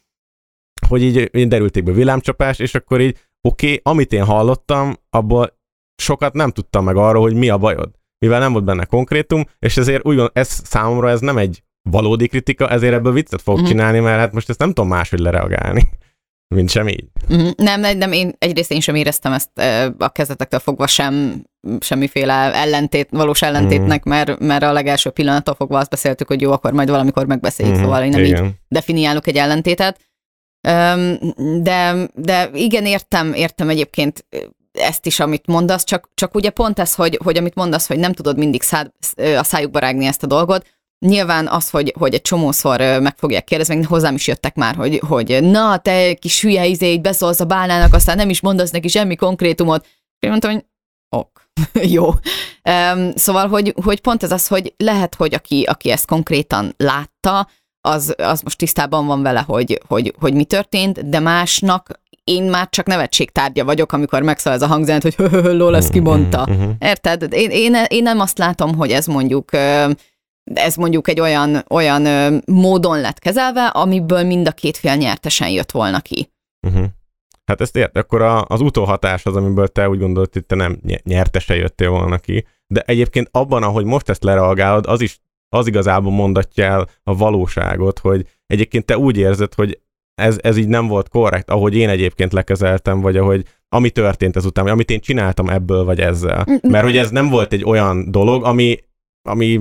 hogy 0.89 1.03
így, 1.03 1.31
így 1.37 1.49
derülték 1.49 1.83
be 1.83 1.93
villámcsapás, 1.93 2.59
és 2.59 2.75
akkor 2.75 3.01
így, 3.01 3.19
oké, 3.41 3.67
okay, 3.67 3.81
amit 3.83 4.13
én 4.13 4.25
hallottam, 4.25 4.97
abból 5.11 5.59
sokat 6.03 6.35
nem 6.35 6.51
tudtam 6.51 6.85
meg 6.85 6.97
arról, 6.97 7.23
hogy 7.23 7.35
mi 7.35 7.49
a 7.49 7.59
bajod. 7.59 7.91
Mivel 8.19 8.41
nem 8.41 8.53
volt 8.53 8.65
benne 8.65 8.85
konkrétum, 8.85 9.45
és 9.59 9.77
ezért 9.77 10.07
úgy 10.07 10.17
gond, 10.17 10.31
ez 10.33 10.49
számomra 10.49 11.11
ez 11.11 11.21
nem 11.21 11.39
egy 11.39 11.63
valódi 11.91 12.27
kritika, 12.29 12.69
ezért 12.69 12.95
ebből 12.95 13.13
viccet 13.13 13.43
fogok 13.43 13.61
Mhm. 13.61 13.69
csinálni, 13.69 14.01
mert 14.01 14.19
hát 14.19 14.33
most 14.33 14.49
ezt 14.49 14.59
nem 14.59 14.69
tudom 14.69 14.89
máshogy 14.89 15.19
lereagálni, 15.19 15.89
mint 16.49 16.71
sem 16.71 16.89
így. 16.89 17.05
Mhm. 17.29 17.49
Nem, 17.57 17.81
nem, 17.81 17.97
nem, 17.99 18.13
én 18.13 18.33
egyrészt 18.39 18.71
én 18.71 18.81
sem 18.81 18.95
éreztem 18.95 19.33
ezt 19.33 19.59
a 19.99 20.09
kezdetektől 20.09 20.61
fogva 20.61 20.87
sem 20.87 21.43
semmiféle 21.81 22.35
ellentét, 22.35 23.09
valós 23.11 23.43
ellentétnek, 23.43 24.05
mert, 24.05 24.39
mert 24.39 24.63
a 24.63 24.73
legelső 24.73 25.11
pillanattól 25.11 25.55
fogva 25.55 25.79
azt 25.79 25.91
beszéltük, 25.91 26.27
hogy 26.29 26.41
jó, 26.41 26.53
akkor 26.53 26.73
majd 26.73 26.91
valamikor 26.91 27.27
megbeszéljük, 27.27 27.75
Mhm, 27.75 27.85
szóval 27.85 28.03
én 28.03 28.09
nem 28.09 28.21
így 28.21 28.29
igen. 28.29 28.55
definiálok 28.69 29.27
egy 29.27 29.37
ellentétet. 29.37 30.01
De, 31.63 32.09
de 32.15 32.51
igen, 32.55 32.87
értem, 32.87 33.33
értem 33.33 33.69
egyébként 33.69 34.27
ezt 34.73 35.07
is, 35.07 35.21
amit 35.21 35.47
mondasz, 35.47 35.85
csak, 35.85 36.09
csak 36.15 36.35
ugye 36.35 36.51
pont 36.51 36.79
ez, 36.79 36.95
hogy, 36.95 37.19
hogy 37.25 37.37
amit 37.37 37.55
mondasz, 37.55 37.87
hogy 37.87 37.99
nem 37.99 38.13
tudod 38.13 38.39
mindig 38.39 38.63
szád, 38.63 38.91
a 39.39 39.43
szájukba 39.43 39.79
rágni 39.79 40.07
ezt 40.07 40.23
a 40.23 40.27
dolgot, 40.27 40.67
Nyilván 40.99 41.49
az, 41.49 41.71
hogy, 41.71 41.95
hogy 41.99 42.15
egy 42.15 42.23
csomószor 42.23 42.79
meg 42.79 43.15
fogják 43.17 43.45
kérdezni, 43.45 43.75
meg 43.75 43.87
hozzám 43.87 44.15
is 44.15 44.27
jöttek 44.27 44.55
már, 44.55 44.75
hogy, 44.75 45.01
hogy 45.09 45.39
na, 45.43 45.77
te 45.77 46.15
kis 46.15 46.41
hülye 46.41 46.67
izé, 46.67 46.93
így 46.93 47.01
beszólsz 47.01 47.41
a 47.41 47.45
bálnának, 47.45 47.95
aztán 47.95 48.17
nem 48.17 48.31
is 48.31 48.41
mondasz 48.41 48.71
neki 48.71 48.89
semmi 48.89 49.17
konkrétumot. 49.17 49.87
Én 50.19 50.31
mondtam, 50.31 50.53
hogy 50.53 50.65
ok, 51.17 51.49
jó. 51.97 52.07
Um, 52.07 53.11
szóval, 53.15 53.49
hogy, 53.49 53.75
hogy 53.85 54.01
pont 54.01 54.23
ez 54.23 54.33
az, 54.33 54.47
hogy 54.47 54.75
lehet, 54.77 55.15
hogy 55.15 55.35
aki, 55.35 55.63
aki 55.63 55.91
ezt 55.91 56.07
konkrétan 56.07 56.75
látta, 56.77 57.49
az, 57.89 58.15
az 58.17 58.41
most 58.41 58.59
tisztában 58.59 59.07
van 59.07 59.23
vele, 59.23 59.45
hogy, 59.47 59.81
hogy, 59.87 60.15
hogy 60.19 60.35
mi 60.35 60.45
történt, 60.45 61.09
de 61.09 61.19
másnak 61.19 62.03
én 62.25 62.43
már 62.43 62.69
csak 62.71 62.87
nevetségtárgya 62.87 63.65
vagyok, 63.65 63.93
amikor 63.93 64.23
megszól 64.23 64.53
ez 64.53 64.63
a 64.63 64.67
hangzent, 64.67 65.03
hogy 65.03 65.15
lol, 65.61 65.77
ezt 65.77 65.91
kimondta. 65.91 66.47
Mhm, 66.47 66.61
mhm. 66.61 66.71
Érted? 66.79 67.33
Én, 67.33 67.51
én, 67.51 67.77
én 67.89 68.03
nem 68.03 68.21
azt 68.21 68.39
látom, 68.39 68.75
hogy 68.75 68.91
ez 68.91 69.07
mondjuk 69.07 69.51
ez 70.45 70.75
mondjuk 70.75 71.09
egy 71.09 71.21
olyan, 71.21 71.65
olyan 71.71 72.07
ö, 72.07 72.37
módon 72.47 73.01
lett 73.01 73.19
kezelve, 73.19 73.67
amiből 73.67 74.23
mind 74.23 74.47
a 74.47 74.53
két 74.53 74.77
fél 74.77 74.95
nyertesen 74.95 75.49
jött 75.49 75.71
volna 75.71 76.01
ki. 76.01 76.31
Uh-huh. 76.67 76.85
Hát 77.45 77.61
ezt 77.61 77.77
ért, 77.77 77.97
akkor 77.97 78.23
a, 78.23 78.45
az 78.49 78.61
utóhatás 78.61 79.25
az, 79.27 79.37
amiből 79.37 79.69
te 79.69 79.89
úgy 79.89 79.99
gondolod, 79.99 80.33
hogy 80.33 80.47
te 80.47 80.55
nem 80.55 80.79
ny- 80.83 81.05
nyertese 81.05 81.57
jöttél 81.57 81.91
volna 81.91 82.19
ki. 82.19 82.47
De 82.67 82.83
egyébként 82.87 83.29
abban, 83.31 83.63
ahogy 83.63 83.85
most 83.85 84.09
ezt 84.09 84.25
lereagálod, 84.25 84.87
az 84.87 85.01
is 85.01 85.19
az 85.49 85.67
igazából 85.67 86.13
mondatja 86.13 86.65
el 86.65 86.89
a 87.03 87.17
valóságot, 87.17 87.99
hogy 87.99 88.27
egyébként 88.47 88.85
te 88.85 88.99
úgy 88.99 89.17
érzed, 89.17 89.55
hogy 89.55 89.81
ez, 90.15 90.39
ez 90.43 90.57
így 90.57 90.69
nem 90.69 90.87
volt 90.87 91.09
korrekt, 91.09 91.51
ahogy 91.51 91.75
én 91.75 91.89
egyébként 91.89 92.33
lekezeltem, 92.33 93.01
vagy 93.01 93.17
ahogy 93.17 93.47
ami 93.69 93.91
történt 93.91 94.37
ezután, 94.37 94.65
vagy 94.65 94.73
amit 94.73 94.91
én 94.91 95.01
csináltam 95.01 95.49
ebből, 95.49 95.85
vagy 95.85 96.01
ezzel. 96.01 96.47
Mert 96.63 96.85
hogy 96.85 96.97
ez 96.97 97.11
nem 97.11 97.29
volt 97.29 97.53
egy 97.53 97.65
olyan 97.65 98.11
dolog, 98.11 98.45
ami, 98.45 98.79
ami 99.29 99.61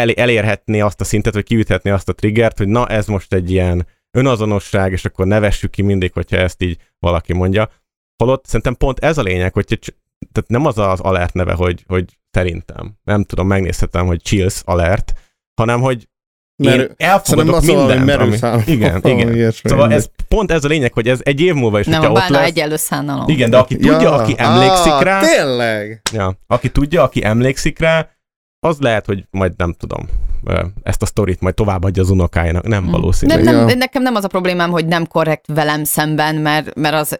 el, 0.00 0.10
elérhetné 0.10 0.80
azt 0.80 1.00
a 1.00 1.04
szintet, 1.04 1.34
vagy 1.34 1.44
kiüthetné 1.44 1.90
azt 1.90 2.08
a 2.08 2.12
triggert, 2.12 2.58
hogy 2.58 2.68
na 2.68 2.86
ez 2.86 3.06
most 3.06 3.32
egy 3.32 3.50
ilyen 3.50 3.86
önazonosság, 4.10 4.92
és 4.92 5.04
akkor 5.04 5.26
nevessük 5.26 5.70
ki 5.70 5.82
mindig, 5.82 6.12
hogyha 6.12 6.36
ezt 6.36 6.62
így 6.62 6.78
valaki 6.98 7.32
mondja. 7.32 7.70
Holott 8.16 8.46
szerintem 8.46 8.74
pont 8.74 8.98
ez 8.98 9.18
a 9.18 9.22
lényeg, 9.22 9.52
hogy 9.52 9.64
tehát 10.32 10.48
nem 10.48 10.66
az 10.66 10.78
az 10.78 11.00
alert 11.00 11.34
neve, 11.34 11.52
hogy, 11.52 11.84
hogy 11.86 12.04
szerintem, 12.30 12.94
nem 13.04 13.24
tudom, 13.24 13.46
megnézhetem, 13.46 14.06
hogy 14.06 14.22
chills 14.22 14.62
alert, 14.64 15.12
hanem 15.54 15.80
hogy 15.80 16.08
én 16.56 16.70
Merő- 16.70 16.94
Szerintem 16.98 17.08
elfogadok 17.08 17.64
valami 17.64 17.94
mindent, 17.94 18.00
ami... 18.00 18.26
merőszám. 18.26 18.62
Igen, 18.66 19.00
igen. 19.04 19.34
ilyesmi. 19.34 19.70
Szóval 19.70 19.92
ez 19.92 20.08
pont 20.28 20.50
ez 20.50 20.64
a 20.64 20.68
lényeg, 20.68 20.92
hogy 20.92 21.08
ez 21.08 21.20
egy 21.22 21.40
év 21.40 21.54
múlva 21.54 21.78
is, 21.80 21.86
Nem, 21.86 22.02
a 22.02 22.08
ott 22.08 22.28
lesz. 22.28 22.46
egyenlő 22.46 22.76
szánalom. 22.76 23.28
Igen, 23.28 23.50
de 23.50 23.56
aki 23.58 23.76
tudja, 23.76 24.12
aki 24.12 24.34
emlékszik 24.36 24.92
á, 24.92 25.02
rá, 25.02 25.20
Tényleg? 25.20 26.00
ja, 26.12 26.38
aki 26.46 26.70
tudja, 26.70 27.02
aki 27.02 27.24
emlékszik 27.24 27.78
rá, 27.78 28.10
az 28.66 28.78
lehet, 28.78 29.06
hogy 29.06 29.24
majd 29.30 29.52
nem 29.56 29.72
tudom, 29.72 30.08
ezt 30.82 31.02
a 31.02 31.06
sztorit 31.06 31.40
majd 31.40 31.54
továbbadja 31.54 32.02
az 32.02 32.10
unokáinak. 32.10 32.66
Nem 32.66 32.84
Mm. 32.84 32.90
valószínű. 32.90 33.34
Nem, 33.34 33.42
nem, 33.42 33.68
Ja. 33.68 33.74
nekem 33.74 34.02
nem 34.02 34.14
az 34.14 34.24
a 34.24 34.28
problémám, 34.28 34.70
hogy 34.70 34.86
nem 34.86 35.06
korrekt 35.06 35.46
velem 35.46 35.84
szemben, 35.84 36.34
mert, 36.34 36.74
mert 36.74 36.94
az, 36.94 37.18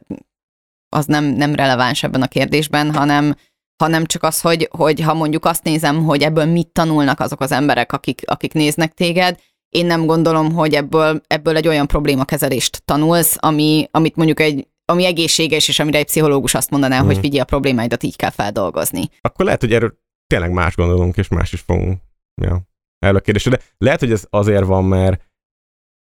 az 0.88 1.06
nem, 1.06 1.24
nem 1.24 1.54
releváns 1.54 2.02
ebben 2.02 2.22
a 2.22 2.26
kérdésben, 2.28 2.94
hanem, 2.94 3.34
hanem 3.82 4.04
csak 4.04 4.22
az, 4.22 4.40
hogy, 4.40 4.68
hogy 4.70 5.00
ha 5.00 5.14
mondjuk 5.14 5.44
azt 5.44 5.64
nézem, 5.64 6.04
hogy 6.04 6.22
ebből 6.22 6.44
mit 6.44 6.68
tanulnak 6.68 7.20
azok 7.20 7.40
az 7.40 7.52
emberek, 7.52 7.92
akik, 7.92 8.22
akik 8.26 8.52
néznek 8.52 8.92
téged, 8.94 9.38
én 9.68 9.86
nem 9.86 10.06
gondolom, 10.06 10.52
hogy 10.52 10.74
ebből, 10.74 11.20
ebből 11.26 11.56
egy 11.56 11.68
olyan 11.68 11.86
problémakezelést 11.86 12.82
tanulsz, 12.84 13.36
ami, 13.40 13.88
amit 13.90 14.16
mondjuk 14.16 14.40
egy 14.40 14.66
ami 14.88 15.04
egészséges, 15.04 15.68
és 15.68 15.78
amire 15.78 15.98
egy 15.98 16.04
pszichológus 16.04 16.54
azt 16.54 16.70
mondaná, 16.70 16.96
Mhm. 16.98 17.06
hogy 17.06 17.18
figyelj, 17.18 17.40
a 17.40 17.44
problémáidat 17.44 18.02
így 18.02 18.16
kell 18.16 18.30
feldolgozni. 18.30 19.08
Akkor 19.20 19.44
lehet, 19.44 19.60
hogy 19.60 19.72
erről 19.72 19.94
tényleg 20.26 20.52
más 20.52 20.76
gondolunk, 20.76 21.16
és 21.16 21.28
más 21.28 21.52
is 21.52 21.60
fogunk. 21.60 22.00
Ja. 22.42 22.60
Erről 22.98 23.16
a 23.16 23.20
kérdésre. 23.20 23.50
De 23.50 23.62
lehet, 23.78 24.00
hogy 24.00 24.12
ez 24.12 24.26
azért 24.30 24.64
van, 24.64 24.84
mert 24.84 25.24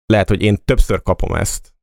lehet, 0.05 0.29
hogy 0.29 0.41
én 0.41 0.57
többször 0.65 1.01
kapom 1.01 1.35
ezt, 1.35 1.73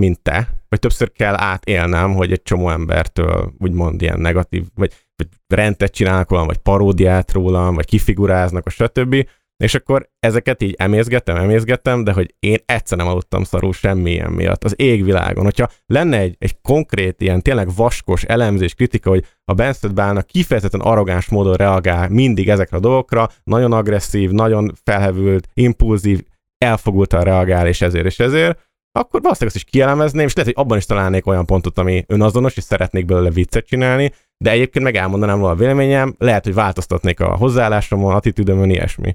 mint 0.00 0.20
te, 0.20 0.64
vagy 0.68 0.78
többször 0.78 1.12
kell 1.12 1.34
átélnem, 1.36 2.14
hogy 2.14 2.32
egy 2.32 2.42
csomó 2.42 2.70
embertől 2.70 3.54
úgymond 3.58 4.02
ilyen 4.02 4.20
negatív, 4.20 4.64
vagy, 4.74 4.92
vagy 5.16 5.28
rendet 5.46 5.92
csinálnak 5.92 6.30
rólam, 6.30 6.46
vagy 6.46 6.58
paródiát 6.58 7.32
rólam, 7.32 7.74
vagy 7.74 7.86
kifiguráznak, 7.86 8.66
a 8.66 8.70
stb. 8.70 9.28
És 9.56 9.74
akkor 9.74 10.08
ezeket 10.20 10.62
így 10.62 10.74
emészgettem, 10.78 11.36
emészgettem, 11.36 12.04
de 12.04 12.12
hogy 12.12 12.34
én 12.38 12.58
egyszer 12.64 12.98
nem 12.98 13.06
aludtam 13.06 13.44
szarul 13.44 13.72
semmilyen 13.72 14.30
miatt. 14.30 14.64
Az 14.64 14.74
égvilágon. 14.76 15.44
Hogyha 15.44 15.68
lenne 15.86 16.18
egy, 16.18 16.36
egy 16.38 16.60
konkrét 16.62 17.20
ilyen 17.20 17.42
tényleg 17.42 17.74
vaskos 17.74 18.22
elemzés, 18.22 18.74
kritika, 18.74 19.10
hogy 19.10 19.24
a 19.44 19.54
Benszed 19.54 19.92
Bálna 19.92 20.22
kifejezetten 20.22 20.80
arrogáns 20.80 21.28
módon 21.28 21.54
reagál 21.54 22.08
mindig 22.08 22.48
ezekre 22.48 22.76
a 22.76 22.80
dolgokra, 22.80 23.30
nagyon 23.44 23.72
agresszív, 23.72 24.30
nagyon 24.30 24.72
felhevült, 24.82 25.48
impulzív, 25.54 26.22
elfogultan 26.58 27.22
reagál, 27.22 27.66
és 27.66 27.80
ezért 27.80 28.06
és 28.06 28.18
ezért, 28.18 28.66
akkor 28.92 29.20
valószínűleg 29.20 29.56
azt 29.56 29.64
is 29.64 29.70
kielemezném, 29.72 30.26
és 30.26 30.34
lehet, 30.34 30.54
hogy 30.54 30.64
abban 30.64 30.78
is 30.78 30.86
találnék 30.86 31.26
olyan 31.26 31.46
pontot, 31.46 31.78
ami 31.78 32.04
önazonos, 32.06 32.56
és 32.56 32.62
szeretnék 32.62 33.04
belőle 33.04 33.30
viccet 33.30 33.66
csinálni, 33.66 34.12
de 34.38 34.50
egyébként 34.50 34.84
meg 34.84 34.96
elmondanám 34.96 35.38
volna 35.38 35.54
a 35.54 35.58
véleményem, 35.58 36.14
lehet, 36.18 36.44
hogy 36.44 36.54
változtatnék 36.54 37.20
a 37.20 37.36
hozzáállásomon, 37.36 38.14
attitűdömön, 38.14 38.70
ilyesmi. 38.70 39.14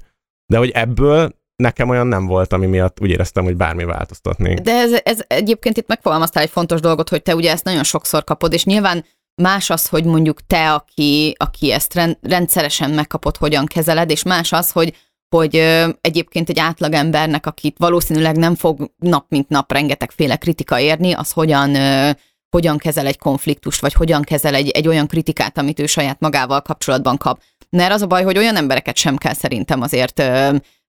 De 0.51 0.57
hogy 0.57 0.69
ebből 0.69 1.35
nekem 1.55 1.89
olyan 1.89 2.07
nem 2.07 2.25
volt, 2.25 2.53
ami 2.53 2.65
miatt 2.65 3.01
úgy 3.01 3.09
éreztem, 3.09 3.43
hogy 3.43 3.55
bármi 3.55 3.83
változtatnék. 3.83 4.57
De 4.57 4.71
ez, 4.71 4.91
ez 5.03 5.23
egyébként 5.27 5.77
itt 5.77 5.87
megfogalmaztál 5.87 6.43
egy 6.43 6.49
fontos 6.49 6.79
dolgot, 6.79 7.09
hogy 7.09 7.21
te 7.21 7.35
ugye 7.35 7.51
ezt 7.51 7.63
nagyon 7.63 7.83
sokszor 7.83 8.23
kapod, 8.23 8.53
és 8.53 8.63
nyilván 8.65 9.05
más 9.41 9.69
az, 9.69 9.87
hogy 9.87 10.03
mondjuk 10.03 10.45
te, 10.47 10.73
aki, 10.73 11.35
aki 11.39 11.71
ezt 11.71 11.93
rend, 11.93 12.17
rendszeresen 12.21 12.89
megkapod, 12.89 13.37
hogyan 13.37 13.65
kezeled, 13.65 14.09
és 14.09 14.23
más 14.23 14.51
az, 14.51 14.71
hogy 14.71 14.93
hogy 15.35 15.55
egyébként 16.01 16.49
egy 16.49 16.59
átlagembernek, 16.59 17.45
akit 17.45 17.77
valószínűleg 17.77 18.37
nem 18.37 18.55
fog 18.55 18.91
nap 18.97 19.25
mint 19.29 19.49
nap 19.49 19.71
rengetegféle 19.71 20.35
kritika 20.35 20.79
érni, 20.79 21.13
az 21.13 21.31
hogyan, 21.31 21.75
hogyan 22.49 22.77
kezel 22.77 23.05
egy 23.05 23.17
konfliktust, 23.17 23.81
vagy 23.81 23.93
hogyan 23.93 24.21
kezel 24.21 24.55
egy, 24.55 24.69
egy 24.69 24.87
olyan 24.87 25.07
kritikát, 25.07 25.57
amit 25.57 25.79
ő 25.79 25.85
saját 25.85 26.19
magával 26.19 26.61
kapcsolatban 26.61 27.17
kap. 27.17 27.41
Mert 27.77 27.91
az 27.91 28.01
a 28.01 28.07
baj, 28.07 28.23
hogy 28.23 28.37
olyan 28.37 28.55
embereket 28.55 28.95
sem 28.95 29.17
kell 29.17 29.33
szerintem 29.33 29.81
azért, 29.81 30.23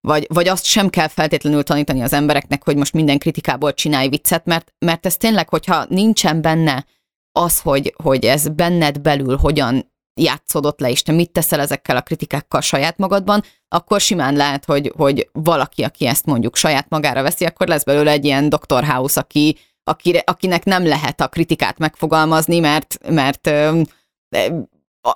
vagy, 0.01 0.27
vagy 0.29 0.49
azt 0.49 0.65
sem 0.65 0.89
kell 0.89 1.09
feltétlenül 1.09 1.63
tanítani 1.63 2.03
az 2.03 2.13
embereknek, 2.13 2.65
hogy 2.65 2.77
most 2.77 2.93
minden 2.93 3.19
kritikából 3.19 3.75
csinálj 3.75 4.09
viccet, 4.09 4.45
mert, 4.45 4.73
mert 4.79 5.07
ez 5.07 5.17
tényleg, 5.17 5.49
hogyha 5.49 5.85
nincsen 5.89 6.41
benne 6.41 6.87
az, 7.33 7.61
hogy, 7.61 7.95
hogy 8.03 8.25
ez 8.25 8.49
benned 8.49 9.01
belül 9.01 9.37
hogyan 9.37 9.93
játszódott 10.21 10.81
le, 10.81 10.91
és 10.91 11.03
te 11.03 11.13
mit 11.13 11.31
teszel 11.31 11.61
ezekkel 11.61 11.97
a 11.97 12.03
kritikákkal 12.03 12.61
saját 12.61 12.99
magadban, 12.99 13.43
akkor 13.69 14.01
simán 14.01 14.35
lehet, 14.35 14.65
hogy, 14.65 14.93
hogy 14.97 15.29
valaki, 15.33 15.83
aki 15.83 16.07
ezt 16.07 16.27
mondjuk 16.27 16.57
saját 16.57 16.89
magára 16.89 17.23
veszi, 17.23 17.45
akkor 17.45 17.69
lesz 17.69 17.85
belőle 17.85 18.11
egy 18.11 18.25
ilyen 18.25 18.49
Dr. 18.49 18.85
House, 18.85 19.21
aki, 19.21 19.57
akire, 19.85 20.23
akinek 20.27 20.65
nem 20.65 20.87
lehet 20.87 21.21
a 21.21 21.29
kritikát 21.29 21.79
megfogalmazni, 21.79 22.59
mert, 22.59 22.99
mert 23.09 23.51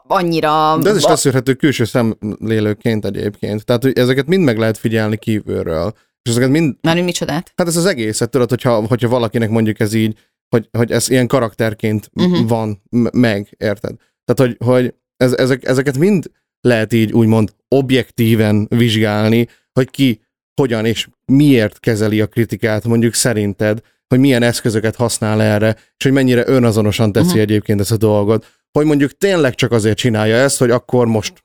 annyira... 0.06 0.78
De 0.82 0.90
ez 0.90 0.96
is 0.96 1.04
leszűrhető 1.04 1.54
külső 1.54 1.84
szemlélőként 1.84 3.04
egyébként. 3.04 3.64
Tehát, 3.64 3.82
hogy 3.82 3.98
ezeket 3.98 4.26
mind 4.26 4.44
meg 4.44 4.58
lehet 4.58 4.78
figyelni 4.78 5.16
kívülről. 5.16 5.92
És 6.22 6.30
ezeket 6.30 6.50
mind, 6.50 6.76
Már 6.80 7.02
micsodát? 7.02 7.52
hát 7.56 7.66
ez 7.66 7.76
az 7.76 7.86
egészet, 7.86 8.30
tudod, 8.30 8.48
hogyha, 8.48 8.86
hogyha 8.86 9.08
valakinek 9.08 9.50
mondjuk 9.50 9.80
ez 9.80 9.94
így, 9.94 10.18
hogy, 10.48 10.68
hogy 10.78 10.90
ez 10.92 11.10
ilyen 11.10 11.26
karakterként 11.26 12.10
uh-huh. 12.14 12.48
van 12.48 12.82
meg, 13.12 13.54
érted? 13.58 13.94
Tehát, 14.24 14.52
hogy, 14.52 14.68
hogy 14.68 14.94
ez, 15.16 15.32
ezek, 15.32 15.64
ezeket 15.64 15.98
mind 15.98 16.30
lehet 16.60 16.92
így 16.92 17.12
úgymond 17.12 17.54
objektíven 17.68 18.66
vizsgálni, 18.68 19.48
hogy 19.72 19.90
ki 19.90 20.20
hogyan 20.60 20.84
és 20.84 21.08
miért 21.32 21.80
kezeli 21.80 22.20
a 22.20 22.26
kritikát, 22.26 22.84
mondjuk 22.84 23.14
szerinted, 23.14 23.80
hogy 24.08 24.18
milyen 24.18 24.42
eszközöket 24.42 24.96
használ 24.96 25.42
erre, 25.42 25.76
és 25.96 26.04
hogy 26.04 26.12
mennyire 26.12 26.42
önazonosan 26.46 27.12
teszi 27.12 27.26
uh-huh. 27.26 27.42
egyébként 27.42 27.80
ezt 27.80 27.92
a 27.92 27.96
dolgot. 27.96 28.46
Hogy 28.76 28.86
mondjuk 28.86 29.18
tényleg 29.18 29.54
csak 29.54 29.72
azért 29.72 29.96
csinálja 29.96 30.36
ezt, 30.36 30.58
hogy 30.58 30.70
akkor 30.70 31.06
most 31.06 31.44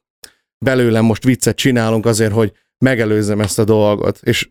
belőlem 0.65 1.05
most 1.05 1.23
viccet 1.23 1.55
csinálunk 1.55 2.05
azért, 2.05 2.31
hogy 2.31 2.51
megelőzzem 2.77 3.41
ezt 3.41 3.59
a 3.59 3.63
dolgot. 3.63 4.19
És 4.21 4.49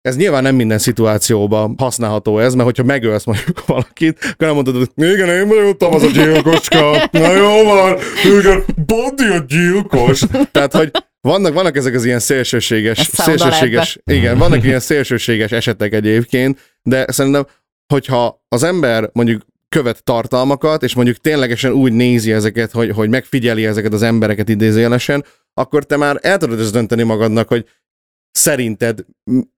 ez 0.00 0.16
nyilván 0.16 0.42
nem 0.42 0.54
minden 0.54 0.78
szituációban 0.78 1.74
használható 1.78 2.38
ez, 2.38 2.54
mert 2.54 2.64
hogyha 2.64 2.82
megölsz 2.82 3.24
mondjuk 3.24 3.66
valakit, 3.66 4.18
akkor 4.18 4.46
nem 4.46 4.54
mondod, 4.54 4.76
hogy 4.76 5.10
igen, 5.10 5.28
én 5.28 5.46
voltam 5.46 5.94
az 5.94 6.02
a 6.02 6.10
gyilkoska, 6.10 7.08
na 7.12 7.32
jó 7.32 7.64
van, 7.64 7.98
igen, 8.38 8.64
Bondi 8.86 9.24
a 9.24 9.44
gyilkos. 9.48 10.22
Tehát, 10.52 10.72
hogy 10.72 10.90
vannak, 11.20 11.52
vannak 11.52 11.76
ezek 11.76 11.94
az 11.94 12.04
ilyen 12.04 12.20
szélsőséges, 12.20 12.98
Ez 12.98 13.06
szélsőséges, 13.12 13.98
igen, 14.04 14.38
vannak 14.38 14.64
ilyen 14.64 14.80
szélsőséges 14.80 15.52
esetek 15.52 15.92
egyébként, 15.92 16.76
de 16.82 17.04
szerintem, 17.10 17.46
hogyha 17.86 18.44
az 18.48 18.62
ember 18.62 19.10
mondjuk 19.12 19.42
követ 19.68 20.04
tartalmakat, 20.04 20.82
és 20.82 20.94
mondjuk 20.94 21.16
ténylegesen 21.16 21.72
úgy 21.72 21.92
nézi 21.92 22.32
ezeket, 22.32 22.70
hogy, 22.70 22.90
hogy 22.90 23.08
megfigyeli 23.08 23.66
ezeket 23.66 23.92
az 23.92 24.02
embereket 24.02 24.48
idézőjelesen, 24.48 25.24
akkor 25.54 25.84
te 25.84 25.96
már 25.96 26.18
el 26.22 26.38
tudod 26.38 26.70
dönteni 26.70 27.02
magadnak, 27.02 27.48
hogy 27.48 27.68
szerinted 28.30 29.04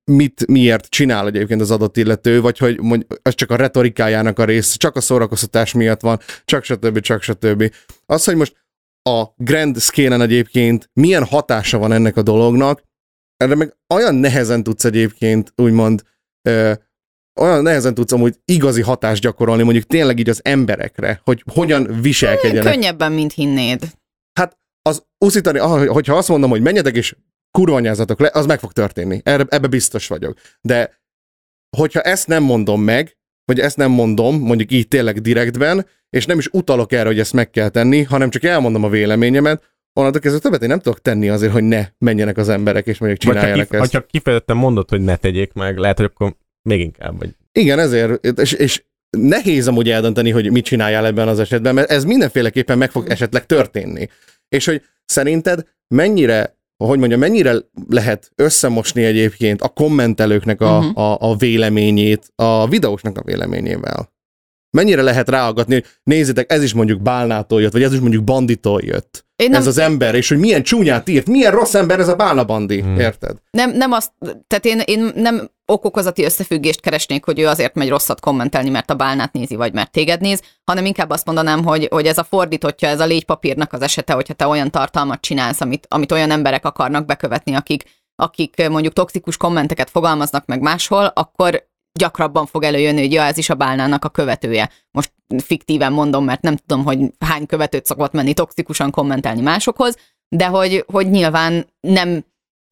mit, 0.04 0.46
miért 0.46 0.86
csinál 0.88 1.26
egyébként 1.26 1.60
az 1.60 1.70
adott 1.70 1.96
illető, 1.96 2.40
vagy 2.40 2.58
hogy 2.58 2.80
mondj, 2.80 3.06
ez 3.22 3.34
csak 3.34 3.50
a 3.50 3.56
retorikájának 3.56 4.38
a 4.38 4.44
rész, 4.44 4.76
csak 4.76 4.96
a 4.96 5.00
szórakoztatás 5.00 5.72
miatt 5.72 6.00
van, 6.00 6.18
csak 6.44 6.64
stb. 6.64 7.00
csak 7.00 7.22
stb. 7.22 7.74
Az, 8.06 8.24
hogy 8.24 8.36
most 8.36 8.58
a 9.02 9.24
grand 9.36 9.78
scale 9.78 10.22
egyébként 10.22 10.90
milyen 10.92 11.24
hatása 11.24 11.78
van 11.78 11.92
ennek 11.92 12.16
a 12.16 12.22
dolognak, 12.22 12.82
erre 13.36 13.54
meg 13.54 13.76
olyan 13.94 14.14
nehezen 14.14 14.62
tudsz 14.62 14.84
egyébként 14.84 15.52
úgymond 15.56 16.02
ö, 16.48 16.72
olyan 17.40 17.62
nehezen 17.62 17.94
tudsz 17.94 18.12
amúgy 18.12 18.34
igazi 18.44 18.82
hatást 18.82 19.22
gyakorolni, 19.22 19.62
mondjuk 19.62 19.84
tényleg 19.84 20.18
így 20.18 20.28
az 20.28 20.40
emberekre, 20.44 21.20
hogy 21.24 21.44
hogyan 21.52 21.98
viselkedjenek. 22.00 22.72
Könnyebben, 22.72 23.12
mint 23.12 23.32
hinnéd. 23.32 23.82
Az 24.82 25.02
uszítani, 25.24 25.58
ah, 25.58 25.86
hogyha 25.86 26.16
azt 26.16 26.28
mondom, 26.28 26.50
hogy 26.50 26.60
menjetek 26.60 26.96
és 26.96 27.16
kurvanyázatok 27.50 28.20
le, 28.20 28.30
az 28.32 28.46
meg 28.46 28.58
fog 28.58 28.72
történni. 28.72 29.20
Erre, 29.24 29.44
ebbe 29.48 29.66
biztos 29.66 30.06
vagyok. 30.06 30.38
De 30.60 31.00
hogyha 31.76 32.00
ezt 32.00 32.26
nem 32.26 32.42
mondom 32.42 32.82
meg, 32.82 33.16
vagy 33.44 33.60
ezt 33.60 33.76
nem 33.76 33.90
mondom, 33.90 34.40
mondjuk 34.40 34.72
így 34.72 34.88
tényleg 34.88 35.20
direktben, 35.20 35.86
és 36.10 36.26
nem 36.26 36.38
is 36.38 36.48
utalok 36.52 36.92
erre, 36.92 37.06
hogy 37.06 37.18
ezt 37.18 37.32
meg 37.32 37.50
kell 37.50 37.68
tenni, 37.68 38.02
hanem 38.02 38.30
csak 38.30 38.44
elmondom 38.44 38.84
a 38.84 38.88
véleményemet, 38.88 39.62
onnantól 39.92 40.20
kezdve 40.20 40.40
többet 40.40 40.62
én 40.62 40.68
nem 40.68 40.80
tudok 40.80 41.00
tenni 41.00 41.28
azért, 41.28 41.52
hogy 41.52 41.64
ne 41.64 41.86
menjenek 41.98 42.36
az 42.36 42.48
emberek, 42.48 42.86
és 42.86 42.98
mondjuk 42.98 43.22
Vagy 43.24 43.34
ha, 43.34 43.40
csináljanak 43.40 43.68
kif- 43.68 43.80
ezt. 43.80 43.92
hogyha 43.92 44.06
kifejezetten 44.06 44.56
mondod, 44.56 44.88
hogy 44.88 45.00
ne 45.00 45.16
tegyék 45.16 45.52
meg, 45.52 45.76
lehet, 45.76 45.96
hogy 45.96 46.10
akkor 46.14 46.36
még 46.62 46.80
inkább 46.80 47.18
vagy. 47.18 47.34
Igen, 47.52 47.78
ezért, 47.78 48.26
és, 48.40 48.52
és 48.52 48.82
nehéz 49.18 49.68
amúgy 49.68 49.90
eldönteni, 49.90 50.30
hogy 50.30 50.50
mit 50.50 50.64
csináljál 50.64 51.06
ebben 51.06 51.28
az 51.28 51.38
esetben, 51.38 51.74
mert 51.74 51.90
ez 51.90 52.04
mindenféleképpen 52.04 52.78
meg 52.78 52.90
fog 52.90 53.08
esetleg 53.08 53.46
történni. 53.46 54.08
És 54.48 54.64
hogy 54.64 54.82
szerinted 55.04 55.66
mennyire, 55.94 56.58
hogy 56.84 56.98
mondjam, 56.98 57.20
mennyire 57.20 57.54
lehet 57.88 58.30
összemosni 58.34 59.04
egyébként 59.04 59.62
a 59.62 59.68
kommentelőknek 59.68 60.60
a, 60.60 60.80
Mhm. 60.80 60.98
a, 60.98 61.16
a 61.20 61.36
véleményét 61.36 62.32
a 62.34 62.68
videósnak 62.68 63.18
a 63.18 63.22
véleményével? 63.22 64.12
Mennyire 64.76 65.02
lehet 65.02 65.28
ráaggatni, 65.28 65.74
hogy 65.74 65.86
nézzétek, 66.02 66.52
ez 66.52 66.62
is 66.62 66.72
mondjuk 66.72 67.02
Bálnától 67.02 67.60
jött, 67.60 67.72
vagy 67.72 67.82
ez 67.82 67.92
is 67.92 67.98
mondjuk 68.00 68.24
Banditól 68.24 68.80
jött. 68.84 69.24
Én 69.40 69.50
Nem. 69.50 69.60
Ez 69.60 69.66
az 69.66 69.78
ember, 69.78 70.14
és 70.14 70.28
hogy 70.28 70.38
milyen 70.38 70.62
csúnyát 70.62 71.08
írt, 71.08 71.26
milyen 71.26 71.52
rossz 71.52 71.74
ember 71.74 72.00
ez 72.00 72.08
a 72.08 72.16
Bálna 72.16 72.44
Bandi, 72.44 72.80
Hmm. 72.80 72.98
érted? 72.98 73.36
Nem, 73.50 73.70
nem 73.70 73.92
azt, 73.92 74.12
tehát 74.46 74.64
én, 74.64 74.80
én 74.84 75.10
nem 75.14 75.50
okokozati 75.66 76.24
összefüggést 76.24 76.80
keresnék, 76.80 77.24
hogy 77.24 77.38
ő 77.38 77.46
azért 77.46 77.74
megy 77.74 77.88
rosszat 77.88 78.20
kommentelni, 78.20 78.70
mert 78.70 78.90
a 78.90 78.94
bálnát 78.94 79.32
nézi, 79.32 79.54
vagy 79.54 79.72
mert 79.72 79.90
téged 79.90 80.20
néz, 80.20 80.42
hanem 80.64 80.84
inkább 80.84 81.10
azt 81.10 81.26
mondanám, 81.26 81.64
hogy, 81.64 81.88
hogy 81.90 82.06
ez 82.06 82.18
a 82.18 82.24
fordítottja, 82.24 82.88
ez 82.88 83.00
a 83.00 83.06
légypapírnak 83.06 83.72
az 83.72 83.82
esete, 83.82 84.12
hogyha 84.12 84.34
te 84.34 84.46
olyan 84.46 84.70
tartalmat 84.70 85.20
csinálsz, 85.20 85.60
amit, 85.60 85.86
amit 85.90 86.12
olyan 86.12 86.30
emberek 86.30 86.64
akarnak 86.64 87.04
bekövetni, 87.06 87.54
akik, 87.54 87.84
akik 88.16 88.68
mondjuk 88.68 88.92
toxikus 88.92 89.36
kommenteket 89.36 89.90
fogalmaznak 89.90 90.46
meg 90.46 90.60
máshol, 90.60 91.04
akkor 91.14 91.68
gyakrabban 91.98 92.46
fog 92.46 92.62
előjönni, 92.62 93.00
hogy 93.00 93.12
ja, 93.12 93.22
ez 93.22 93.38
is 93.38 93.50
a 93.50 93.54
bálnának 93.54 94.04
a 94.04 94.08
követője. 94.08 94.70
Most 94.90 95.12
fiktíven 95.38 95.92
mondom, 95.92 96.24
mert 96.24 96.42
nem 96.42 96.56
tudom, 96.56 96.84
hogy 96.84 96.98
hány 97.18 97.46
követőt 97.46 97.86
szokott 97.86 98.12
menni 98.12 98.34
toxikusan 98.34 98.90
kommentelni 98.90 99.40
másokhoz, 99.40 99.96
de 100.28 100.46
hogy, 100.46 100.84
hogy 100.86 101.10
nyilván 101.10 101.66
nem 101.80 102.24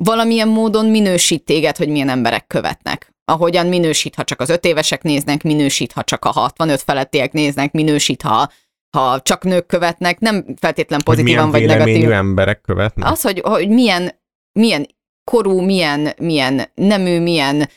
valamilyen 0.04 0.48
módon 0.48 0.86
minősít 0.86 1.44
téged, 1.44 1.76
hogy 1.76 1.88
milyen 1.88 2.08
emberek 2.08 2.46
követnek. 2.46 3.12
Ahogyan 3.24 3.66
minősít, 3.66 4.14
ha 4.14 4.24
csak 4.24 4.40
az 4.40 4.48
öt 4.48 4.64
évesek 4.64 5.02
néznek, 5.02 5.42
minősít, 5.42 5.92
ha 5.92 6.02
csak 6.02 6.24
a 6.24 6.30
65 6.30 6.80
felettiek 6.82 7.32
néznek, 7.32 7.72
minősít, 7.72 8.22
ha, 8.22 8.50
ha 8.96 9.20
csak 9.20 9.44
nők 9.44 9.66
követnek, 9.66 10.18
nem 10.18 10.44
feltétlen 10.56 11.00
pozitívan 11.04 11.50
vagy 11.50 11.66
negatív. 11.66 12.10
emberek 12.12 12.60
követnek. 12.60 13.10
Az, 13.10 13.22
hogy, 13.22 13.40
hogy 13.40 13.68
milyen, 13.68 14.20
milyen 14.58 14.86
korú, 15.24 15.60
milyen, 15.60 16.12
milyen 16.18 16.70
nemű, 16.74 17.20
milyen 17.20 17.68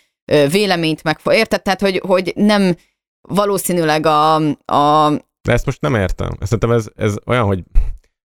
véleményt 0.51 1.03
meg... 1.03 1.19
Érted? 1.25 1.61
Tehát, 1.61 1.81
hogy, 1.81 2.01
hogy 2.05 2.33
nem 2.35 2.75
valószínűleg 3.33 4.05
a, 4.05 4.35
a 4.65 5.09
De 5.41 5.51
ezt 5.51 5.65
most 5.65 5.81
nem 5.81 5.95
értem. 5.95 6.29
Szerintem 6.39 6.71
ez, 6.71 6.85
ez 6.95 7.15
olyan, 7.25 7.45
hogy 7.45 7.63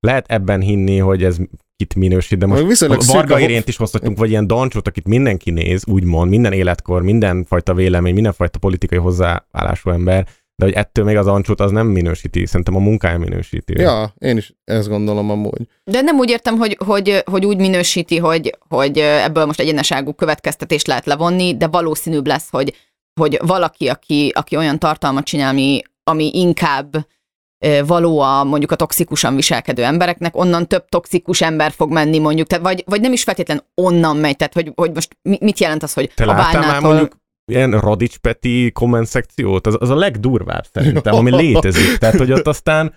lehet 0.01 0.31
ebben 0.31 0.61
hinni, 0.61 0.99
hogy 0.99 1.25
ez 1.25 1.37
kit 1.77 1.95
minősít, 1.95 2.39
de 2.39 2.47
most 2.47 2.67
viszonylag 2.67 3.03
Varga 3.07 3.39
Irént 3.39 3.69
is 3.69 3.77
hozhatunk, 3.77 4.19
vagy 4.19 4.31
ilyen 4.31 4.47
dancsot, 4.47 4.89
akit 4.89 5.07
mindenki 5.07 5.51
néz, 5.51 5.87
úgymond, 5.87 6.31
minden 6.31 6.53
életkor, 6.53 7.03
mindenfajta 7.03 7.75
vélemény, 7.75 8.15
mindenfajta 8.15 8.59
politikai 8.59 8.99
hozzáállású 8.99 9.91
ember, 9.91 10.27
de 10.57 10.65
hogy 10.65 10.75
ettől 10.75 11.05
még 11.05 11.17
az 11.17 11.27
ancsot 11.27 11.61
az 11.61 11.71
nem 11.71 11.87
minősíti, 11.87 12.47
szerintem 12.47 12.77
a 12.77 12.79
munkája 12.79 13.19
minősíti. 13.19 13.81
Ja, 13.81 14.15
én 14.19 14.37
is 14.37 14.55
ezt 14.65 14.89
gondolom 14.89 15.31
amúgy. 15.31 15.69
De 15.85 16.01
nem 16.01 16.17
úgy 16.17 16.31
értem, 16.31 16.57
hogy, 16.57 16.79
hogy, 16.85 17.23
hogy 17.25 17.47
úgy 17.47 17.57
minősíti, 17.57 18.19
hogy, 18.19 18.59
hogy 18.69 18.99
ebből 18.99 19.45
most 19.45 19.61
egyeneságú 19.61 20.13
következtetést 20.13 20.87
lehet 20.87 21.07
levonni, 21.07 21.57
de 21.57 21.67
valószínűbb 21.67 22.27
lesz, 22.27 22.51
hogy, 22.51 22.75
hogy 23.21 23.39
valaki, 23.43 23.89
aki, 23.89 24.33
aki 24.35 24.57
olyan 24.57 24.79
tartalmat 24.79 25.25
csinál, 25.25 25.51
ami, 25.51 25.83
ami 26.05 26.31
inkább 26.33 27.07
való 27.87 28.21
a 28.21 28.45
mondjuk 28.45 28.71
a 28.71 28.77
toxikusan 28.77 29.35
viselkedő 29.35 29.85
embereknek, 29.85 30.37
onnan 30.37 30.69
több 30.69 30.89
toxikus 30.89 31.41
ember 31.41 31.73
fog 31.73 31.93
menni 31.93 32.19
mondjuk, 32.19 32.47
tehát 32.47 32.65
vagy, 32.65 32.83
vagy 32.87 33.01
nem 33.01 33.13
is 33.13 33.23
feltétlen 33.23 33.63
onnan 33.75 34.17
megy, 34.17 34.37
tehát 34.37 34.55
hogy, 34.55 34.73
hogy 34.75 34.91
most 34.95 35.19
mi- 35.23 35.39
mit 35.41 35.61
jelent 35.61 35.83
az, 35.83 35.93
hogy 35.93 36.13
Te 36.15 36.25
a 36.25 36.35
bálnától... 36.35 36.93
mondjuk 36.93 37.17
ilyen 37.53 37.81
Radics 37.81 38.19
Peti 38.19 38.71
komment 38.73 39.07
szekciót? 39.07 39.67
Az, 39.67 39.77
az 39.81 39.91
a 39.91 39.95
legdurvább 39.95 40.65
szerintem, 40.73 41.15
ami 41.15 41.37
létezik. 41.43 41.97
Tehát, 41.99 42.17
hogy 42.17 42.33
ott 42.33 42.47
aztán 42.47 42.95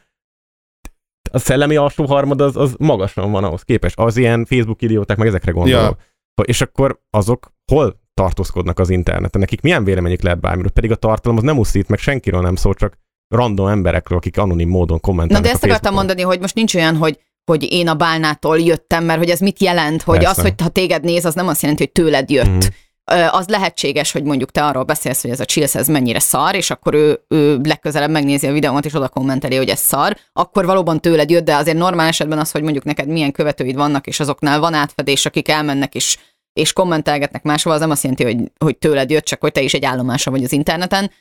a 1.32 1.38
szellemi 1.38 1.76
alsó 1.76 2.06
harmad 2.06 2.42
az, 2.42 2.56
az 2.56 2.76
magasan 2.80 3.32
van 3.32 3.44
ahhoz 3.44 3.62
képest. 3.62 4.00
Az 4.00 4.18
ilyen 4.18 4.46
Facebook 4.46 4.82
idióták, 4.82 5.18
meg 5.18 5.28
ezekre 5.28 5.52
gondolok. 5.52 5.98
Ja. 6.36 6.46
És 6.46 6.62
akkor 6.62 7.02
azok 7.10 7.52
hol 7.72 8.00
tartózkodnak 8.18 8.80
az 8.80 8.90
interneten? 8.90 9.42
Nekik 9.42 9.62
milyen 9.62 9.84
véleményük 9.84 10.22
lehet 10.22 10.40
bármiről? 10.40 10.72
Pedig 10.72 10.92
a 10.92 10.96
tartalom 10.96 11.38
az 11.38 11.44
nem 11.44 11.58
uszít, 11.58 11.88
meg 11.88 12.00
senkiről 12.00 12.42
nem 12.42 12.56
szól, 12.56 12.74
csak 12.74 12.98
random 13.28 13.68
emberekről, 13.68 14.18
akik 14.18 14.38
anonim 14.38 14.70
módon 14.70 15.00
Na 15.02 15.08
kommentelnek 15.08 15.46
de 15.46 15.52
ezt 15.52 15.64
akartam 15.64 15.94
mondani, 15.94 16.22
hogy 16.22 16.40
most 16.40 16.56
nincs 16.56 16.76
olyan, 16.76 16.96
hogy 16.96 17.20
hogy 17.52 17.72
én 17.72 17.88
a 17.88 17.94
bálnától 17.94 18.60
jöttem, 18.60 19.04
mert 19.04 19.20
hogy 19.20 19.30
ez 19.30 19.40
mit 19.40 19.62
jelent, 19.62 20.02
hogy 20.02 20.18
Persze. 20.18 20.32
az, 20.32 20.42
hogy 20.42 20.54
ha 20.62 20.70
téged 20.70 21.04
néz, 21.04 21.26
az 21.26 21.34
nem 21.34 21.48
azt 21.48 21.62
jelenti, 21.62 21.84
hogy 21.84 22.04
tőled 22.04 22.30
jött. 22.30 22.72
Ö, 23.12 23.26
Az 23.32 23.48
lehetséges, 23.48 24.12
hogy 24.12 24.24
mondjuk 24.24 24.52
te 24.52 24.66
arról 24.66 24.84
beszélsz, 24.84 25.22
hogy 25.22 25.32
ez 25.32 25.40
a 25.40 25.46
Chills 25.46 25.76
ez 25.76 25.88
mennyire 25.88 26.20
szar, 26.20 26.56
és 26.56 26.70
akkor 26.70 26.94
ő, 26.94 27.20
ő 27.28 27.60
legközelebb 27.64 28.10
megnézi 28.10 28.48
a 28.48 28.52
videómat, 28.52 28.86
és 28.86 28.94
oda 28.94 29.10
kommenteli, 29.10 29.56
hogy 29.56 29.70
ez 29.70 29.80
szar, 29.80 30.18
akkor 30.34 30.66
valóban 30.66 31.02
tőled 31.02 31.30
jött, 31.30 31.46
de 31.46 31.56
azért 31.56 31.78
normál 31.78 32.08
esetben 32.08 32.40
az, 32.40 32.52
hogy 32.52 32.62
mondjuk 32.62 32.84
neked 32.84 33.08
milyen 33.08 33.32
követőid 33.32 33.76
vannak, 33.76 34.08
és 34.08 34.20
azoknál 34.20 34.60
van 34.60 34.74
átfedés, 34.74 35.26
akik 35.26 35.50
elmennek 35.50 35.96
és, 35.96 36.18
és 36.58 36.74
kommentelgetnek 36.74 37.44
máshol, 37.44 37.74
az 37.74 37.80
nem 37.80 37.90
azt 37.90 38.04
jelenti, 38.04 38.24
hogy, 38.24 38.52
hogy 38.60 38.78
tőled 38.78 39.10
jött, 39.10 39.26
csak 39.26 39.42
hogy 39.42 39.52
te 39.52 39.62
is 39.62 39.74
egy 39.74 39.86
állomása 39.86 40.32
vagy 40.32 40.44
az 40.44 40.52
interneten. 40.52 41.12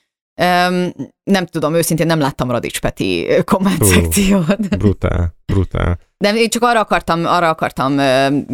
Um, 0.40 0.92
nem 1.24 1.46
tudom, 1.46 1.74
őszintén 1.74 2.06
nem 2.06 2.18
láttam 2.18 2.50
Radics 2.50 2.80
Peti 2.80 3.28
komment 3.44 3.78
Hú. 3.78 3.86
szekciót. 3.86 4.78
Brutál, 4.78 5.34
brutál. 5.46 5.98
De 6.18 6.34
én 6.34 6.48
csak 6.48 6.62
arra 6.62 6.80
akartam, 6.80 7.26
arra 7.26 7.48
akartam 7.48 7.98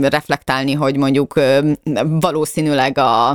reflektálni, 0.01 0.73
hogy 0.73 0.97
mondjuk 0.97 1.41
valószínűleg 2.05 2.99
a, 2.99 3.29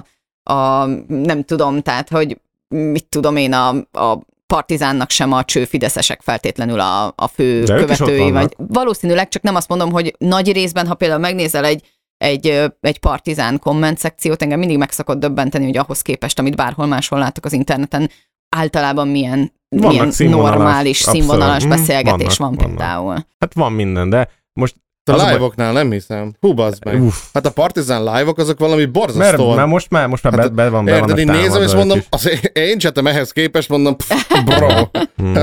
a, 0.43 0.85
nem 1.07 1.43
tudom, 1.43 1.81
tehát, 1.81 2.09
hogy 2.09 2.41
mit 2.67 3.05
tudom 3.05 3.35
én, 3.35 3.53
a, 3.53 3.69
a 3.91 4.19
partizánnak 4.47 5.09
sem 5.09 5.31
a 5.31 5.43
cső 5.43 5.65
fideszesek 5.65 6.21
feltétlenül 6.21 6.79
a, 6.79 7.13
a 7.15 7.27
fő 7.27 7.63
De 7.63 7.75
követői, 7.75 8.31
vagy 8.31 8.55
valószínűleg, 8.57 9.27
csak 9.27 9.41
nem 9.41 9.55
azt 9.55 9.67
mondom, 9.67 9.91
hogy 9.91 10.15
nagy 10.17 10.51
részben, 10.51 10.87
ha 10.87 10.95
például 10.95 11.19
megnézel 11.19 11.65
egy, 11.65 11.96
egy, 12.17 12.63
egy 12.79 12.99
partizán 12.99 13.59
komment 13.59 13.97
szekciót, 13.97 14.41
engem 14.41 14.59
mindig 14.59 14.77
meg 14.77 14.91
szokott 14.91 15.19
döbbenteni, 15.19 15.65
hogy 15.65 15.77
ahhoz 15.77 16.01
képest, 16.01 16.39
amit 16.39 16.55
bárhol 16.55 16.85
máshol 16.85 17.19
látok 17.19 17.45
az 17.45 17.53
interneten, 17.53 18.09
általában 18.55 19.07
milyen, 19.07 19.51
Vannak 19.69 19.91
milyen 19.91 20.11
színvonalas, 20.11 20.55
normális, 20.55 20.97
abszolút. 20.99 21.19
színvonalas 21.21 21.65
Mm, 21.65 21.69
beszélgetés 21.69 22.37
vannak, 22.37 22.55
van 22.55 22.55
vannak. 22.55 22.77
például. 22.77 23.25
Hát 23.39 23.53
van 23.53 23.71
minden, 23.71 24.09
de 24.09 24.29
most 24.53 24.75
A 25.11 25.11
live-oknál 25.29 25.73
nem 25.73 25.91
hiszem. 25.91 26.33
Hú, 26.39 26.53
bazd 26.53 26.85
meg. 26.85 27.03
Uff. 27.03 27.15
Hát 27.33 27.45
a 27.45 27.51
Partizan 27.51 28.03
live-ok 28.03 28.37
azok 28.37 28.59
valami 28.59 28.79
mert, 28.81 28.91
borzasztóan. 28.91 29.55
mert 29.55 29.67
most 29.67 29.89
már, 29.89 30.07
most 30.07 30.23
már 30.23 30.33
Hát, 30.39 30.53
be, 30.53 30.63
be 30.63 30.69
van, 30.69 30.85
be 30.85 30.91
Érted, 30.91 31.09
vannak 31.09 31.19
én 31.35 31.41
nézem, 31.41 31.61
és 31.61 31.73
mondom, 31.73 31.99
az 32.09 32.49
én 32.53 32.77
csetem 32.77 33.07
ehhez 33.07 33.31
képest 33.31 33.69
mondom, 33.69 33.95
pff, 33.95 34.43
bro. 34.45 34.67
Hmm. 35.15 35.33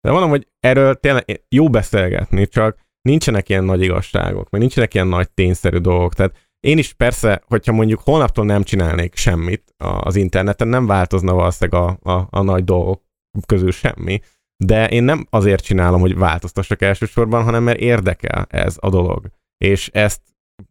De 0.00 0.10
mondom, 0.10 0.30
hogy 0.30 0.46
erről 0.60 0.94
tényleg 0.94 1.42
jó 1.48 1.68
beszélgetni, 1.70 2.48
csak 2.48 2.76
nincsenek 3.08 3.48
ilyen 3.48 3.64
nagy 3.64 3.82
igazságok, 3.82 4.50
meg 4.50 4.60
nincsenek 4.60 4.94
ilyen 4.94 5.06
nagy 5.06 5.30
tényszerű 5.30 5.78
dolgok. 5.78 6.14
Tehát 6.14 6.36
én 6.60 6.78
is 6.78 6.92
persze, 6.92 7.42
hogyha 7.46 7.72
mondjuk 7.72 8.00
holnaptól 8.00 8.44
nem 8.44 8.62
csinálnék 8.62 9.16
semmit 9.16 9.74
az 9.76 10.16
interneten, 10.16 10.68
nem 10.68 10.86
változna 10.86 11.34
valószínűleg 11.34 11.82
a, 11.82 12.12
a, 12.12 12.26
a 12.30 12.42
nagy 12.42 12.64
dolgok 12.64 13.02
közül 13.46 13.70
semmi, 13.70 14.20
de 14.64 14.88
én 14.88 15.02
nem 15.02 15.26
azért 15.30 15.64
csinálom, 15.64 16.00
hogy 16.00 16.16
változtassak 16.16 16.82
elsősorban, 16.82 17.42
hanem 17.42 17.62
mert 17.62 17.78
érdekel 17.78 18.46
ez 18.48 18.76
a 18.80 18.90
dolog. 18.90 19.30
És 19.58 19.88
ezt 19.92 20.20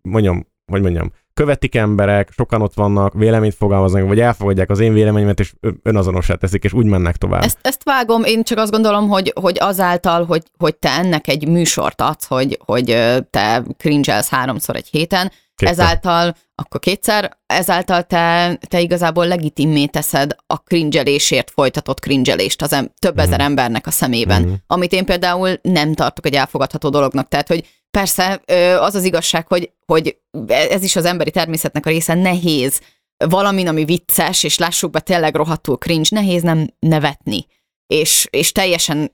mondjam, 0.01 0.47
hogy 0.71 0.81
mondjam, 0.81 1.11
követik 1.33 1.75
emberek, 1.75 2.29
sokan 2.31 2.61
ott 2.61 2.73
vannak, 2.73 3.13
véleményt 3.13 3.55
fogalmaznak, 3.55 4.07
vagy 4.07 4.19
elfogadják 4.19 4.69
az 4.69 4.79
én 4.79 4.93
véleményemet, 4.93 5.39
és 5.39 5.53
önazonossá 5.83 6.33
teszik, 6.35 6.63
és 6.63 6.73
úgy 6.73 6.85
mennek 6.85 7.15
tovább. 7.17 7.43
Ezt, 7.43 7.57
ezt 7.61 7.83
vágom, 7.83 8.23
én 8.23 8.43
csak 8.43 8.57
azt 8.57 8.71
gondolom, 8.71 9.07
hogy, 9.07 9.33
hogy 9.41 9.57
azáltal, 9.59 10.25
hogy, 10.25 10.43
hogy 10.57 10.75
te 10.75 10.89
ennek 10.89 11.27
egy 11.27 11.47
műsort 11.47 12.01
adsz, 12.01 12.25
hogy, 12.25 12.59
hogy 12.65 12.85
te 13.29 13.63
cringelsz 13.77 14.29
háromszor 14.29 14.75
egy 14.75 14.87
héten, 14.87 15.31
Kétszer. 15.55 15.73
ezáltal, 15.79 16.35
akkor 16.55 16.79
kétszer, 16.79 17.37
ezáltal 17.45 18.03
te, 18.03 18.53
te 18.67 18.79
igazából 18.79 19.27
legitimé 19.27 19.85
teszed 19.85 20.35
a 20.47 20.55
cringelésért 20.55 21.51
folytatott 21.51 21.99
cringelést 21.99 22.61
az 22.61 22.73
em- 22.73 22.93
több 22.99 23.19
ezer 23.19 23.37
Mhm. 23.39 23.47
embernek 23.47 23.87
a 23.87 23.91
szemében, 23.91 24.41
Mhm. 24.41 24.53
amit 24.67 24.93
én 24.93 25.05
például 25.05 25.49
nem 25.61 25.93
tartok 25.93 26.25
egy 26.25 26.33
elfogadható 26.33 26.89
dolognak. 26.89 27.27
Tehát, 27.27 27.47
hogy 27.47 27.67
persze 27.97 28.41
az 28.79 28.95
az 28.95 29.03
igazság, 29.03 29.47
hogy, 29.47 29.71
hogy 29.85 30.17
ez 30.47 30.83
is 30.83 30.95
az 30.95 31.05
emberi 31.05 31.31
természetnek 31.31 31.85
a 31.85 31.89
része, 31.89 32.13
nehéz 32.13 32.81
valamin, 33.17 33.67
ami 33.67 33.85
vicces, 33.85 34.43
és 34.43 34.57
lássuk 34.57 34.91
be, 34.91 34.99
tényleg 34.99 35.35
rohadtul 35.35 35.77
cringe, 35.77 36.07
nehéz 36.09 36.41
nem 36.41 36.67
nevetni. 36.79 37.45
És, 37.87 38.27
és 38.29 38.51
teljesen 38.51 39.11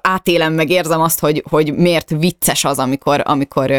átélem, 0.00 0.52
meg 0.52 0.70
érzem 0.70 1.00
azt, 1.00 1.20
hogy, 1.20 1.44
hogy 1.50 1.74
miért 1.74 2.10
vicces 2.10 2.64
az, 2.64 2.78
amikor, 2.78 3.22
amikor 3.24 3.70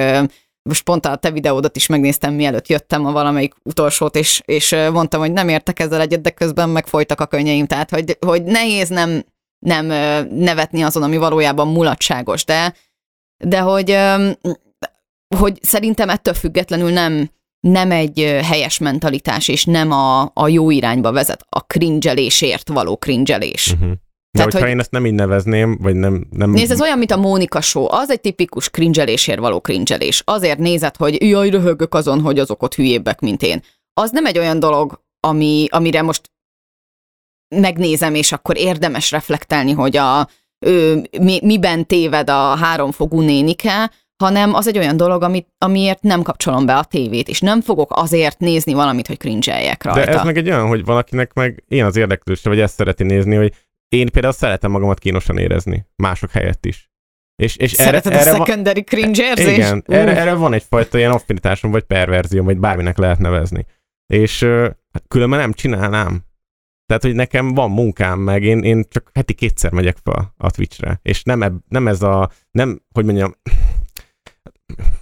most 0.61 0.83
pont 0.83 1.05
a 1.05 1.15
te 1.15 1.31
videódat 1.31 1.75
is 1.75 1.87
megnéztem, 1.87 2.33
mielőtt 2.33 2.67
jöttem 2.67 3.05
a 3.05 3.11
valamelyik 3.11 3.53
utolsót, 3.63 4.15
és, 4.15 4.41
és 4.45 4.75
mondtam, 4.91 5.19
hogy 5.19 5.31
nem 5.31 5.49
értek 5.49 5.79
ezzel 5.79 6.01
egyet, 6.01 6.21
de 6.21 6.29
közben 6.29 6.69
megfolytak 6.69 7.21
a 7.21 7.25
könnyeim, 7.25 7.65
tehát 7.65 7.89
hogy, 7.89 8.17
hogy 8.25 8.43
nehéz 8.43 8.89
nem, 8.89 9.23
nem 9.59 9.85
nevetni 10.33 10.81
azon, 10.81 11.03
ami 11.03 11.17
valójában 11.17 11.67
mulatságos, 11.67 12.45
de, 12.45 12.73
de 13.37 13.59
hogy, 13.59 13.97
hogy 15.35 15.59
szerintem 15.61 16.09
ettől 16.09 16.33
függetlenül 16.33 16.91
nem, 16.91 17.29
nem 17.59 17.91
egy 17.91 18.19
helyes 18.43 18.77
mentalitás, 18.77 19.47
és 19.47 19.65
nem 19.65 19.91
a, 19.91 20.31
a 20.33 20.47
jó 20.47 20.69
irányba 20.69 21.11
vezet, 21.11 21.45
a 21.49 21.59
cringelésért 21.59 22.69
való 22.69 22.97
cringelés. 22.97 23.71
Uh-huh. 23.71 23.89
De 23.89 24.43
Tehát, 24.43 24.51
hogyha 24.51 24.59
hogy- 24.59 24.69
én 24.75 24.79
ezt 24.79 24.91
nem 24.91 25.05
így 25.05 25.13
nevezném, 25.13 25.77
vagy 25.81 25.95
nem... 25.95 26.27
nem 26.29 26.49
Nézd, 26.51 26.71
ez 26.71 26.81
olyan, 26.81 26.97
mint 26.97 27.11
a 27.11 27.17
Mónika 27.17 27.61
show. 27.61 27.85
Az 27.91 28.09
egy 28.09 28.21
tipikus 28.21 28.69
cringelésért 28.69 29.39
való 29.39 29.59
cringelés. 29.59 30.21
Azért 30.25 30.59
nézed, 30.59 30.95
hogy 30.95 31.21
jaj, 31.29 31.49
röhögök 31.49 31.93
azon, 31.93 32.21
hogy 32.21 32.39
azok 32.39 32.63
ott 32.63 32.75
hülyébbek, 32.75 33.19
mint 33.19 33.41
én. 33.41 33.63
Az 33.93 34.11
nem 34.11 34.25
egy 34.25 34.37
olyan 34.37 34.59
dolog, 34.59 35.03
ami, 35.19 35.67
amire 35.69 36.01
most 36.01 36.31
megnézem, 37.55 38.15
és 38.15 38.31
akkor 38.31 38.57
érdemes 38.57 39.11
reflektálni, 39.11 39.71
hogy 39.71 39.97
a, 39.97 40.29
ő, 40.65 41.07
mi, 41.21 41.39
miben 41.43 41.85
téved 41.85 42.29
a 42.29 42.55
háromfogú 42.55 43.21
nénike, 43.21 43.91
hanem 44.23 44.53
az 44.53 44.67
egy 44.67 44.77
olyan 44.77 44.97
dolog, 44.97 45.23
amit, 45.23 45.47
amiért 45.57 46.01
nem 46.01 46.21
kapcsolom 46.21 46.65
be 46.65 46.75
a 46.75 46.83
tévét, 46.83 47.27
és 47.27 47.39
nem 47.39 47.61
fogok 47.61 47.91
azért 47.95 48.39
nézni 48.39 48.73
valamit, 48.73 49.07
hogy 49.07 49.17
cringeljek 49.17 49.83
rajta. 49.83 50.05
De 50.05 50.17
ez 50.17 50.23
meg 50.23 50.37
egy 50.37 50.49
olyan, 50.49 50.67
hogy 50.67 50.85
valakinek 50.85 51.33
meg 51.33 51.63
ilyen 51.67 51.85
az 51.85 51.95
érdeklődése, 51.95 52.49
vagy 52.49 52.59
ezt 52.59 52.75
szereti 52.75 53.03
nézni, 53.03 53.35
hogy 53.35 53.53
én 53.89 54.09
például 54.11 54.33
szeretem 54.33 54.71
magamat 54.71 54.99
kínosan 54.99 55.37
érezni, 55.37 55.85
mások 55.95 56.31
helyett 56.31 56.65
is. 56.65 56.91
És, 57.43 57.55
és 57.55 57.71
Szereted 57.71 58.11
erre, 58.11 58.21
a 58.21 58.27
erre 58.27 58.37
secondary 58.37 58.83
cringe 58.83 59.23
érzést? 59.23 59.57
igen, 59.57 59.83
erre, 59.87 60.17
erre 60.17 60.33
van 60.33 60.53
egyfajta 60.53 60.97
ilyen 60.97 61.11
affinitásom, 61.11 61.71
vagy 61.71 61.83
perverzió, 61.83 62.43
vagy 62.43 62.57
bárminek 62.57 62.97
lehet 62.97 63.19
nevezni. 63.19 63.65
És 64.13 64.43
hát 64.91 65.03
különben 65.07 65.39
nem 65.39 65.53
csinálnám. 65.53 66.26
Tehát, 66.87 67.03
hogy 67.03 67.15
nekem 67.15 67.53
van 67.53 67.71
munkám, 67.71 68.19
meg 68.19 68.43
én, 68.43 68.59
én 68.59 68.85
csak 68.89 69.09
heti 69.13 69.33
kétszer 69.33 69.71
megyek 69.71 69.97
fel 70.03 70.33
a 70.37 70.51
Twitchre. 70.51 70.99
És 71.01 71.23
nem, 71.23 71.43
eb, 71.43 71.57
nem 71.67 71.87
ez 71.87 72.01
a, 72.01 72.29
nem, 72.51 72.81
hogy 72.93 73.05
mondjam, 73.05 73.35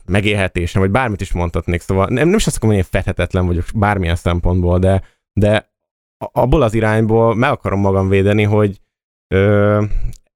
megélhetésem, 0.05 0.81
vagy 0.81 0.91
bármit 0.91 1.21
is 1.21 1.33
mondhatnék, 1.33 1.81
szóval 1.81 2.05
nem, 2.05 2.27
nem 2.27 2.37
is 2.37 2.47
azt 2.47 2.55
akarom, 2.55 2.75
hogy 2.75 2.83
én 2.83 2.89
fethetetlen 2.91 3.45
vagyok 3.45 3.65
bármilyen 3.75 4.15
szempontból, 4.15 4.79
de, 4.79 5.03
de 5.33 5.73
abból 6.17 6.61
az 6.61 6.73
irányból 6.73 7.35
meg 7.35 7.51
akarom 7.51 7.79
magam 7.79 8.09
védeni, 8.09 8.43
hogy 8.43 8.79
ö, 9.27 9.83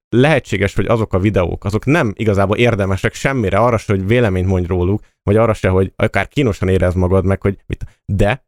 lehetséges, 0.10 0.76
hogy 0.76 0.86
azok 0.86 1.14
a 1.14 1.20
videók, 1.20 1.66
azok 1.66 1.86
nem 1.86 2.14
igazából 2.16 2.58
érdemesek 2.58 3.14
semmire, 3.14 3.58
arra 3.58 3.78
se, 3.78 3.94
hogy 3.94 4.08
véleményt 4.08 4.48
mondj 4.48 4.68
róluk, 4.68 5.02
vagy 5.24 5.36
arra 5.36 5.54
se, 5.54 5.70
hogy 5.70 5.94
akár 5.96 6.28
kínosan 6.28 6.68
érez 6.68 6.94
magad 6.94 7.26
meg, 7.26 7.42
hogy 7.42 7.58
mit, 7.66 7.86
de 8.06 8.48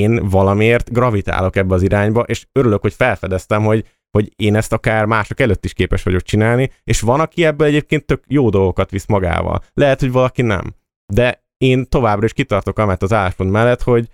én 0.00 0.28
valamiért 0.28 0.92
gravitálok 0.92 1.56
ebbe 1.56 1.74
az 1.74 1.82
irányba, 1.82 2.20
és 2.20 2.46
örülök, 2.52 2.80
hogy 2.80 2.94
felfedeztem, 2.94 3.64
hogy, 3.64 3.86
hogy 4.10 4.32
én 4.36 4.56
ezt 4.56 4.72
akár 4.72 5.04
mások 5.04 5.40
előtt 5.40 5.64
is 5.64 5.72
képes 5.72 6.02
vagyok 6.02 6.22
csinálni, 6.22 6.70
és 6.84 7.00
van, 7.00 7.20
aki 7.20 7.44
ebből 7.44 7.66
egyébként 7.66 8.04
tök 8.04 8.24
jó 8.26 8.50
dolgokat 8.50 8.90
visz 8.90 9.06
magával. 9.06 9.62
Lehet, 9.74 10.00
hogy 10.00 10.12
valaki 10.12 10.42
nem. 10.42 10.74
De 11.12 11.44
én 11.56 11.88
továbbra 11.88 12.24
is 12.24 12.32
kitartok 12.32 12.78
amett 12.78 13.02
az 13.02 13.12
álláspont 13.12 13.50
mellett, 13.50 13.82
hogy, 13.82 14.08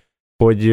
hogy 0.44 0.70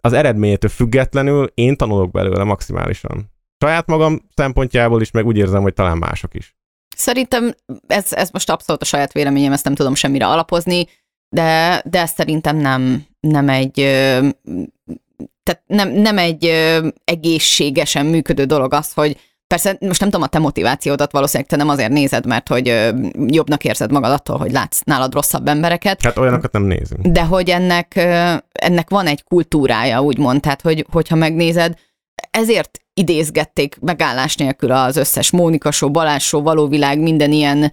az 0.00 0.12
eredményétől 0.12 0.70
függetlenül 0.70 1.50
én 1.54 1.76
tanulok 1.76 2.10
belőle 2.10 2.44
maximálisan. 2.44 3.32
Saját 3.64 3.86
magam 3.86 4.20
szempontjából 4.34 5.00
is, 5.00 5.10
meg 5.10 5.26
úgy 5.26 5.36
érzem, 5.36 5.62
hogy 5.62 5.74
talán 5.74 5.98
mások 5.98 6.34
is. 6.34 6.54
Szerintem 6.96 7.54
ez, 7.86 8.12
ez 8.12 8.30
most 8.30 8.50
abszolút 8.50 8.82
a 8.82 8.84
saját 8.84 9.12
véleményem, 9.12 9.52
ezt 9.52 9.64
nem 9.64 9.74
tudom 9.74 9.94
semmire 9.94 10.26
alapozni, 10.26 10.86
de, 11.30 11.82
de 11.90 12.00
ez 12.00 12.10
szerintem 12.10 12.56
nem, 12.56 13.06
nem 13.20 13.48
egy 13.48 13.74
tehát 15.42 15.62
nem, 15.66 15.88
nem 15.88 16.18
egy 16.18 16.44
egészségesen 17.04 18.06
működő 18.06 18.44
dolog 18.44 18.74
az, 18.74 18.92
hogy 18.92 19.16
persze 19.46 19.76
most 19.80 20.00
nem 20.00 20.08
tudom 20.08 20.24
a 20.24 20.28
te 20.28 20.38
motivációdat, 20.38 21.12
valószínűleg 21.12 21.50
te 21.50 21.56
nem 21.56 21.68
azért 21.68 21.90
nézed, 21.90 22.26
mert 22.26 22.48
hogy 22.48 22.92
jobbnak 23.26 23.64
érzed 23.64 23.92
magad 23.92 24.10
attól, 24.10 24.38
hogy 24.38 24.52
látsz 24.52 24.80
nálad 24.84 25.14
rosszabb 25.14 25.48
embereket, 25.48 26.02
Hát 26.02 26.18
olyanokat 26.18 26.52
nem 26.52 26.62
nézünk. 26.62 27.06
de 27.06 27.22
hogy 27.22 27.50
ennek, 27.50 27.94
ennek 28.52 28.90
van 28.90 29.06
egy 29.06 29.24
kultúrája, 29.24 30.02
úgymond, 30.02 30.40
tehát 30.40 30.60
hogy, 30.60 30.86
hogyha 30.90 31.14
megnézed, 31.14 31.74
ezért 32.30 32.78
idézgették 32.94 33.76
megállás 33.80 34.36
nélkül 34.36 34.72
az 34.72 34.96
összes 34.96 35.30
Mónika 35.30 35.70
show, 35.70 35.90
Balázs 35.90 36.24
show, 36.24 36.42
valóvilág, 36.42 36.98
minden 36.98 37.32
ilyen 37.32 37.72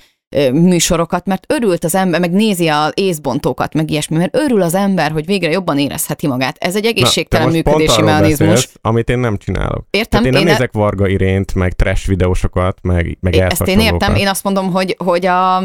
műsorokat, 0.51 1.25
mert 1.25 1.51
örült 1.53 1.83
az 1.83 1.95
ember, 1.95 2.19
meg 2.19 2.31
nézi 2.31 2.67
az 2.67 2.91
észbontókat, 2.93 3.73
meg 3.73 3.89
ilyesmi, 3.91 4.17
mert 4.17 4.35
örül 4.35 4.61
az 4.61 4.73
ember, 4.73 5.11
hogy 5.11 5.25
végre 5.25 5.49
jobban 5.49 5.77
érezheti 5.77 6.27
magát. 6.27 6.57
Ez 6.59 6.75
egy 6.75 6.83
Na, 6.83 6.89
te 6.89 6.95
egészségtelen 6.97 7.51
pont 7.51 7.65
működési 7.65 8.01
mechanizmus. 8.01 8.47
beszélsz, 8.47 8.77
amit 8.81 9.09
én 9.09 9.19
nem 9.19 9.37
csinálok. 9.37 9.85
Értem, 9.89 10.09
Tehát 10.09 10.25
én 10.25 10.31
nem 10.31 10.41
én, 10.41 10.47
e- 10.47 10.51
nézek 10.51 10.71
Varga 10.71 11.07
Irént, 11.07 11.53
meg 11.53 11.73
trash 11.73 12.07
videósokat, 12.07 12.79
meg, 12.81 13.17
meg 13.21 13.35
ezt 13.35 13.67
én 13.67 13.79
értem, 13.79 14.15
én 14.15 14.27
azt 14.27 14.43
mondom, 14.43 14.71
hogy, 14.71 14.95
hogy 15.03 15.25
a, 15.25 15.55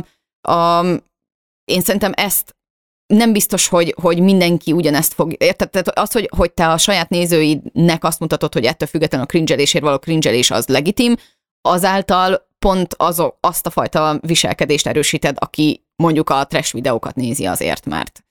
a, 0.40 0.84
én 1.64 1.80
szerintem 1.80 2.12
ezt 2.14 2.56
nem 3.06 3.32
biztos, 3.32 3.68
hogy, 3.68 3.94
hogy 4.00 4.20
mindenki 4.20 4.72
ugyanezt 4.72 5.12
fog, 5.12 5.34
érted? 5.38 5.70
Tehát 5.70 5.88
az, 5.88 6.12
hogy, 6.12 6.28
hogy 6.36 6.52
te 6.52 6.68
a 6.68 6.78
saját 6.78 7.08
nézőidnek 7.08 8.04
azt 8.04 8.20
mutatod, 8.20 8.52
hogy 8.52 8.64
ettől 8.64 8.88
függetlenül 8.88 9.26
a 9.26 9.30
cringelésért 9.30 9.84
való 9.84 9.98
cringelés 9.98 10.50
az 10.50 10.66
legitim, 10.66 11.14
azáltal 11.60 12.50
pont 12.62 12.94
az, 12.96 13.22
azt 13.40 13.66
a 13.66 13.70
fajta 13.70 14.18
viselkedést 14.20 14.86
erősíted, 14.86 15.36
aki 15.38 15.84
mondjuk 15.96 16.30
a 16.30 16.46
trash 16.46 16.74
videókat 16.74 17.14
nézi 17.14 17.44
azért, 17.46 17.86
mert 17.86 18.24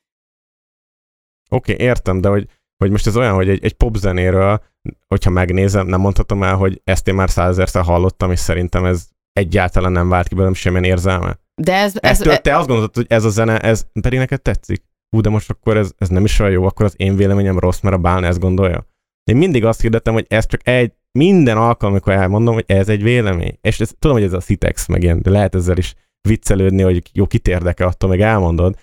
Oké, 1.49 1.73
okay, 1.73 1.85
értem, 1.85 2.21
de 2.21 2.29
hogy, 2.29 2.47
hogy 2.77 2.91
most 2.91 3.07
ez 3.07 3.17
olyan, 3.17 3.33
hogy 3.33 3.49
egy, 3.49 3.63
egy 3.63 3.73
popzenéről, 3.73 4.63
hogyha 5.07 5.29
megnézem, 5.29 5.87
nem 5.87 5.99
mondhatom 5.99 6.43
el, 6.43 6.55
hogy 6.55 6.81
ezt 6.83 7.07
én 7.07 7.15
már 7.15 7.29
százezerszer 7.29 7.83
hallottam, 7.83 8.31
és 8.31 8.39
szerintem 8.39 8.85
ez 8.85 9.07
egyáltalán 9.33 9.91
nem 9.91 10.09
vált 10.09 10.27
ki 10.27 10.33
belőlem 10.33 10.53
semmilyen 10.53 10.83
érzelme. 10.83 11.39
de 11.61 11.73
ez, 11.73 11.93
ez, 11.99 12.21
Ettől 12.21 12.37
te 12.37 12.57
azt 12.57 12.67
gondolod, 12.67 12.95
hogy 12.95 13.05
ez 13.09 13.23
a 13.23 13.29
zene, 13.29 13.59
ez 13.59 13.85
pedig 14.01 14.19
neked 14.19 14.41
tetszik. 14.41 14.83
Hú, 15.09 15.21
de 15.21 15.29
most 15.29 15.49
akkor 15.49 15.77
ez, 15.77 15.91
ez 15.97 16.07
nem 16.07 16.25
is 16.25 16.39
olyan 16.39 16.51
jó, 16.51 16.65
akkor 16.65 16.85
az 16.85 16.93
én 16.97 17.15
véleményem 17.15 17.59
rossz, 17.59 17.79
mert 17.79 17.95
a 17.95 17.99
Bálna 17.99 18.27
ezt 18.27 18.39
gondolja. 18.39 18.87
Én 19.23 19.37
mindig 19.37 19.65
azt 19.65 19.81
hirdettem, 19.81 20.13
hogy 20.13 20.25
ez 20.29 20.45
csak 20.45 20.67
egy, 20.67 20.93
minden 21.19 21.57
alkalom, 21.57 21.93
amikor 21.93 22.13
elmondom, 22.13 22.53
hogy 22.53 22.63
ez 22.67 22.89
egy 22.89 23.03
vélemény. 23.03 23.57
És 23.61 23.79
ez, 23.79 23.91
tudom, 23.99 24.17
hogy 24.17 24.25
ez 24.25 24.33
a 24.33 24.39
Citex, 24.39 24.87
meg 24.87 25.03
ilyen, 25.03 25.21
de 25.21 25.29
lehet 25.29 25.55
ezzel 25.55 25.77
is 25.77 25.95
viccelődni, 26.27 26.81
hogy 26.81 27.01
jó, 27.13 27.25
kit 27.25 27.47
érdekel, 27.47 27.87
attól 27.87 28.09
meg 28.09 28.21
elmondod. 28.21 28.75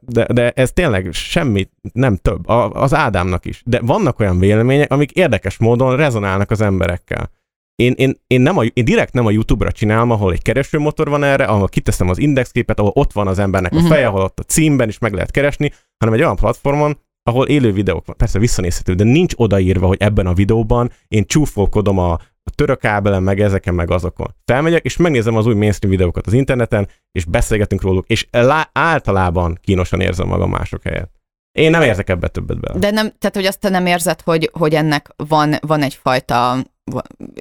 De, 0.00 0.26
de 0.32 0.50
ez 0.50 0.72
tényleg 0.72 1.12
semmi, 1.12 1.68
nem 1.92 2.16
több. 2.16 2.48
A, 2.48 2.70
az 2.70 2.94
Ádámnak 2.94 3.44
is. 3.46 3.62
De 3.66 3.80
vannak 3.80 4.20
olyan 4.20 4.38
vélemények, 4.38 4.92
amik 4.92 5.10
érdekes 5.10 5.58
módon 5.58 5.96
rezonálnak 5.96 6.50
az 6.50 6.60
emberekkel. 6.60 7.30
Én, 7.74 7.92
én, 7.96 8.20
én, 8.26 8.40
nem 8.40 8.58
a, 8.58 8.64
én 8.64 8.84
direkt 8.84 9.12
nem 9.12 9.26
a 9.26 9.30
YouTube-ra 9.30 9.72
csinálom, 9.72 10.10
ahol 10.10 10.32
egy 10.32 10.42
keresőmotor 10.42 11.08
van 11.08 11.22
erre, 11.24 11.44
ahol 11.44 11.68
kiteszem 11.68 12.08
az 12.08 12.18
indexképet, 12.18 12.78
ahol 12.78 12.92
ott 12.94 13.12
van 13.12 13.26
az 13.26 13.38
embernek 13.38 13.72
a 13.72 13.76
Mhm. 13.78 13.86
feje, 13.86 14.06
ahol 14.06 14.20
ott 14.22 14.38
a 14.38 14.42
címben 14.42 14.88
is 14.88 14.98
meg 14.98 15.12
lehet 15.12 15.30
keresni, 15.30 15.72
hanem 15.98 16.14
egy 16.14 16.20
olyan 16.20 16.36
platformon, 16.36 16.98
ahol 17.22 17.46
élő 17.46 17.72
videók 17.72 18.06
van. 18.06 18.16
Persze 18.16 18.38
visszanézhető, 18.38 18.94
de 18.94 19.04
nincs 19.04 19.32
odaírva, 19.36 19.86
hogy 19.86 20.00
ebben 20.00 20.26
a 20.26 20.34
videóban 20.34 20.90
én 21.08 21.26
csúfolkodom 21.26 21.98
a, 21.98 22.12
a 22.42 22.50
török 22.54 22.78
kábelen, 22.78 23.22
meg 23.22 23.40
ezeken, 23.40 23.74
meg 23.74 23.90
azokon. 23.90 24.34
Felmegyek, 24.44 24.84
és 24.84 24.96
megnézem 24.96 25.36
az 25.36 25.46
új 25.46 25.54
mainstream 25.54 25.94
videókat 25.94 26.26
az 26.26 26.32
interneten, 26.32 26.88
és 27.12 27.24
beszélgetünk 27.24 27.82
róluk, 27.82 28.06
és 28.06 28.26
lá, 28.30 28.70
általában 28.72 29.58
kínosan 29.62 30.00
érzem 30.00 30.26
magam 30.26 30.50
mások 30.50 30.82
helyett. 30.82 31.20
Én 31.52 31.70
nem 31.70 31.82
érzek 31.82 32.10
ebbe 32.10 32.28
többet 32.28 32.60
bele. 32.60 32.78
De 32.78 32.90
nem, 32.90 33.12
tehát, 33.18 33.34
hogy 33.34 33.46
azt 33.46 33.60
te 33.60 33.68
nem 33.68 33.86
érzed, 33.86 34.20
hogy, 34.20 34.50
hogy 34.52 34.74
ennek 34.74 35.08
van, 35.16 35.54
van 35.60 35.82
egyfajta 35.82 36.56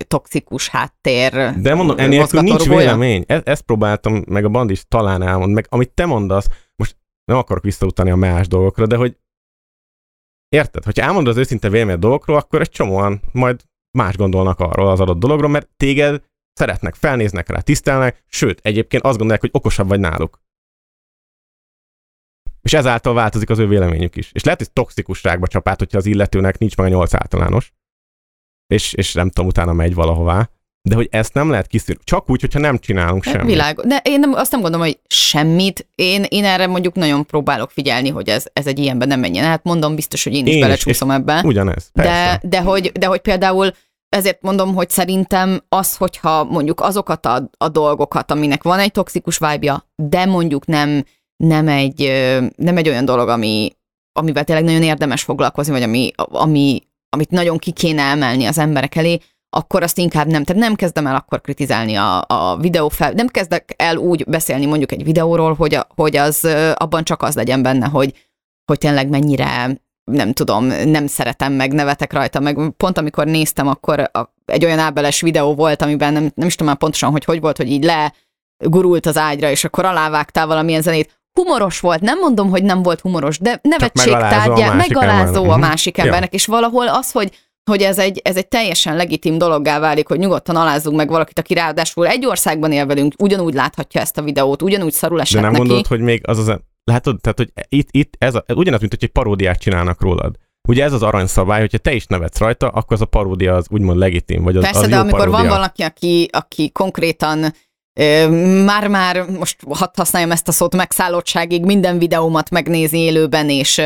toxikus 0.08 0.70
háttér. 0.70 1.53
De 1.62 1.76
mondom, 1.76 1.99
enélkül 1.99 2.41
nincs 2.41 2.68
vélemény. 2.68 3.24
E- 3.28 3.41
ezt 3.45 3.62
próbáltam, 3.62 4.24
meg 4.28 4.45
a 4.45 4.49
band 4.49 4.70
is 4.70 4.86
talán 4.88 5.22
elmond, 5.22 5.53
meg 5.53 5.66
amit 5.70 5.90
te 5.90 6.06
mondasz, 6.06 6.48
most 6.76 6.98
nem 7.26 7.38
akarok 7.38 7.64
visszautani 7.64 8.10
a 8.10 8.16
más 8.16 8.48
dolgokra, 8.48 8.88
de 8.88 8.95
hogy 8.95 9.18
érted, 10.52 10.84
hogyha 10.84 11.03
elmondod 11.03 11.34
az 11.34 11.40
őszinte 11.40 11.69
vélemény 11.69 11.99
dolgokról, 11.99 12.38
akkor 12.38 12.61
egy 12.61 12.69
csomóan 12.69 13.22
majd 13.32 13.64
más 13.98 14.15
gondolnak 14.15 14.60
arról 14.60 14.90
az 14.90 14.99
adott 14.99 15.19
dologról, 15.19 15.49
mert 15.49 15.69
téged 15.78 16.23
szeretnek, 16.53 16.95
felnéznek 16.95 17.49
rá, 17.49 17.60
tisztelnek, 17.60 18.23
sőt, 18.28 18.60
egyébként 18.61 19.03
azt 19.03 19.18
gondolják, 19.18 19.41
hogy 19.41 19.49
okosabb 19.53 19.88
vagy 19.88 19.99
náluk. 19.99 20.41
És 22.61 22.73
ezáltal 22.73 23.14
változik 23.14 23.49
az 23.49 23.60
ő 23.60 23.68
véleményük 23.68 24.15
is. 24.15 24.32
És 24.32 24.44
lehet, 24.44 24.60
hogy 24.60 24.72
toxikusságba 24.72 25.48
csapát, 25.48 25.80
hogyha 25.80 25.98
az 25.98 26.06
illetőnek 26.06 26.57
nincs 26.57 26.78
meg 26.78 26.86
a 26.86 26.90
nyolc 26.90 27.14
általános, 27.14 27.73
és, 28.68 28.94
és 28.94 29.14
nem 29.14 29.30
tudom, 29.30 29.49
utána 29.49 29.73
megy 29.73 29.94
valahová. 29.94 30.49
De 30.90 30.95
hogy 30.95 31.08
ezt 31.12 31.34
nem 31.34 31.49
lehet 31.49 31.68
kiszűrni. 31.68 32.02
Csak 32.03 32.30
úgy, 32.30 32.41
hogyha 32.41 32.60
nem 32.60 32.78
csinálunk 32.78 33.24
semmit. 33.24 33.45
Világ. 33.45 33.80
De 33.80 34.02
én 34.03 34.20
nem, 34.20 34.34
azt 34.34 34.52
nem 34.52 34.62
gondolom, 34.62 34.86
hogy 34.86 34.99
semmit. 35.08 35.88
Én, 35.95 36.26
én 36.30 36.45
erre 36.45 36.68
mondjuk 36.68 36.95
nagyon 36.95 37.26
próbálok 37.26 37.72
figyelni, 37.72 38.10
hogy 38.10 38.30
ez, 38.30 38.45
ez 38.53 38.68
egy 38.68 38.80
ilyenben 38.80 39.08
nem 39.08 39.20
menjen. 39.20 39.45
Hát 39.45 39.64
mondom, 39.64 39.95
biztos, 39.95 40.24
hogy 40.24 40.34
én 40.34 40.45
is 40.45 40.52
Én 40.52 40.58
is, 40.58 40.64
belecsúszom 40.64 41.12
ebbe. 41.12 41.41
Ugyanez, 41.45 41.90
persze. 41.94 42.40
De, 42.41 42.48
de, 42.48 42.62
hogy, 42.62 42.91
de 42.91 43.06
hogy 43.06 43.20
például 43.20 43.72
ezért 44.10 44.41
mondom, 44.41 44.74
hogy 44.74 44.90
szerintem 44.90 45.64
az, 45.70 45.95
hogyha 45.95 46.44
mondjuk 46.44 46.82
azokat 46.82 47.26
a, 47.26 47.49
a 47.58 47.70
dolgokat, 47.70 48.32
aminek 48.32 48.64
van 48.64 48.80
egy 48.80 48.91
toxikus 48.91 49.38
vibe 49.38 49.86
de 49.95 50.26
mondjuk 50.26 50.66
nem, 50.66 51.06
nem, 51.38 51.68
egy, 51.68 52.12
nem 52.56 52.78
egy 52.78 52.90
olyan 52.90 53.06
dolog, 53.06 53.30
ami, 53.30 53.76
amivel 54.20 54.44
tényleg 54.44 54.66
nagyon 54.66 54.84
érdemes 54.84 55.24
foglalkozni, 55.24 55.72
vagy 55.72 55.84
ami, 55.84 56.12
ami, 56.16 56.82
amit 57.10 57.30
nagyon 57.30 57.58
ki 57.58 57.72
kéne 57.72 58.02
emelni 58.02 58.45
az 58.45 58.58
emberek 58.58 58.95
elé, 58.95 59.20
akkor 59.57 59.84
azt 59.84 59.98
inkább 59.98 60.28
nem. 60.28 60.44
Tehát 60.44 60.61
nem 60.61 60.76
kezdem 60.76 61.07
el 61.07 61.15
akkor 61.15 61.41
kritizálni 61.41 61.95
a, 61.95 62.26
a 62.28 62.57
videó 62.57 62.90
fel, 62.90 63.11
nem 63.11 63.28
kezdek 63.28 63.73
el 63.78 63.95
úgy 63.95 64.26
beszélni 64.28 64.65
mondjuk 64.65 64.91
egy 64.91 65.03
videóról, 65.03 65.53
hogy, 65.53 65.73
a, 65.73 65.88
hogy 65.95 66.15
az 66.15 66.48
abban 66.76 67.03
csak 67.03 67.22
az 67.22 67.36
legyen 67.36 67.61
benne, 67.61 67.88
hogy, 67.88 68.14
hogy 68.65 68.78
tényleg 68.78 69.10
mennyire 69.10 69.80
nem 70.11 70.34
tudom, 70.34 70.65
nem 70.65 71.07
szeretem 71.07 71.53
meg, 71.53 71.73
nevetek 71.73 72.14
rajta, 72.14 72.40
meg 72.40 72.72
pont 72.78 72.98
amikor 72.98 73.26
néztem, 73.26 73.68
akkor 73.68 73.99
a, 73.99 74.34
egy 74.45 74.65
olyan 74.65 74.80
ábeles 74.80 75.22
videó 75.22 75.56
volt, 75.56 75.82
amiben 75.82 76.14
nem, 76.14 76.32
nem 76.36 76.48
is 76.48 76.56
tudom 76.56 76.68
már 76.68 76.78
pontosan, 76.78 77.11
hogy 77.11 77.26
hogy 77.26 77.41
volt, 77.41 77.57
hogy 77.57 77.72
így 77.72 77.91
legurult 78.64 79.06
az 79.06 79.18
ágyra, 79.18 79.49
és 79.49 79.64
akkor 79.64 79.86
alávágtál 79.86 80.48
valamilyen 80.48 80.82
zenét. 80.82 81.19
Humoros 81.34 81.80
volt, 81.80 82.02
nem 82.02 82.19
mondom, 82.19 82.49
hogy 82.49 82.64
nem 82.64 82.82
volt 82.84 82.99
humoros, 82.99 83.40
de 83.40 83.60
nevetség 83.61 84.11
megalázó 84.14 84.52
a 84.52 84.56
tárgya, 84.56 84.73
másik 84.73 84.94
megalázó 84.95 85.44
a 85.44 85.57
Mhm. 85.57 85.60
másik 85.60 85.98
Jó. 85.98 86.03
embernek, 86.03 86.34
és 86.34 86.45
valahol 86.45 86.88
az, 86.88 87.11
hogy 87.11 87.32
hogy 87.69 87.81
ez 87.81 87.99
egy, 87.99 88.21
ez 88.23 88.38
egy 88.38 88.47
teljesen 88.47 88.95
legitim 88.95 89.38
dologgá 89.38 89.79
válik, 89.79 90.07
hogy 90.07 90.19
nyugodtan 90.19 90.55
alázzunk 90.55 90.97
meg 90.97 91.09
valakit, 91.09 91.39
aki 91.39 91.53
ráadásul 91.53 92.07
egy 92.07 92.25
országban 92.25 92.71
él 92.71 92.85
velünk, 92.85 93.13
ugyanúgy 93.17 93.53
láthatja 93.53 94.01
ezt 94.01 94.17
a 94.17 94.21
videót, 94.21 94.61
ugyanúgy 94.61 94.91
szarul 94.93 95.17
De 95.17 95.23
esett 95.23 95.41
nem 95.41 95.51
neki. 95.51 95.57
gondolod, 95.57 95.88
hogy 95.88 95.99
még 95.99 96.21
az 96.27 96.38
az... 96.38 96.59
Látod, 96.83 97.21
tehát, 97.21 97.38
hogy 97.38 97.51
itt, 97.69 97.88
itt 97.91 98.13
ez 98.17 98.35
a, 98.35 98.43
ugyanaz, 98.47 98.79
mint 98.79 98.91
hogy 98.91 99.03
egy 99.03 99.09
paródiát 99.11 99.59
csinálnak 99.59 100.01
rólad. 100.01 100.35
Ugye 100.67 100.83
ez 100.83 100.93
az 100.93 101.03
aranyszabály, 101.03 101.59
hogyha 101.59 101.77
te 101.77 101.93
is 101.93 102.05
nevetsz 102.05 102.38
rajta, 102.38 102.67
akkor 102.67 102.93
az 102.93 103.01
a 103.01 103.05
paródia 103.05 103.55
az 103.55 103.65
úgymond 103.69 103.97
legitim, 103.97 104.43
vagy 104.43 104.55
az, 104.55 104.63
Persze, 104.63 104.79
az 104.79 104.88
de 104.88 104.97
amikor 104.97 105.19
paródia. 105.19 105.39
van 105.39 105.49
valaki, 105.49 105.83
aki, 105.83 106.29
aki 106.31 106.71
konkrétan 106.71 107.53
már-már, 108.65 109.26
most 109.30 109.57
hadd 109.69 109.89
használjam 109.95 110.31
ezt 110.31 110.47
a 110.47 110.51
szót, 110.51 110.76
megszállottságig 110.76 111.65
minden 111.65 111.97
videómat 111.97 112.49
megnézi 112.49 112.97
élőben, 112.97 113.49
és, 113.49 113.81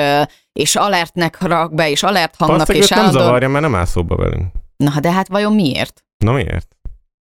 és 0.53 0.75
alertnek 0.75 1.41
rak 1.41 1.73
be, 1.73 1.89
és 1.89 2.03
alert 2.03 2.35
hangnak, 2.35 2.75
és 2.75 2.89
nem 2.89 2.99
állandóan... 2.99 3.25
zavarja, 3.25 3.49
mert 3.49 3.63
nem 3.63 3.75
áll 3.75 3.85
szóba 3.85 4.15
velünk. 4.15 4.45
Na, 4.77 4.99
de 4.99 5.11
hát 5.11 5.27
vajon 5.27 5.53
miért? 5.53 6.05
Na 6.17 6.31
miért? 6.31 6.67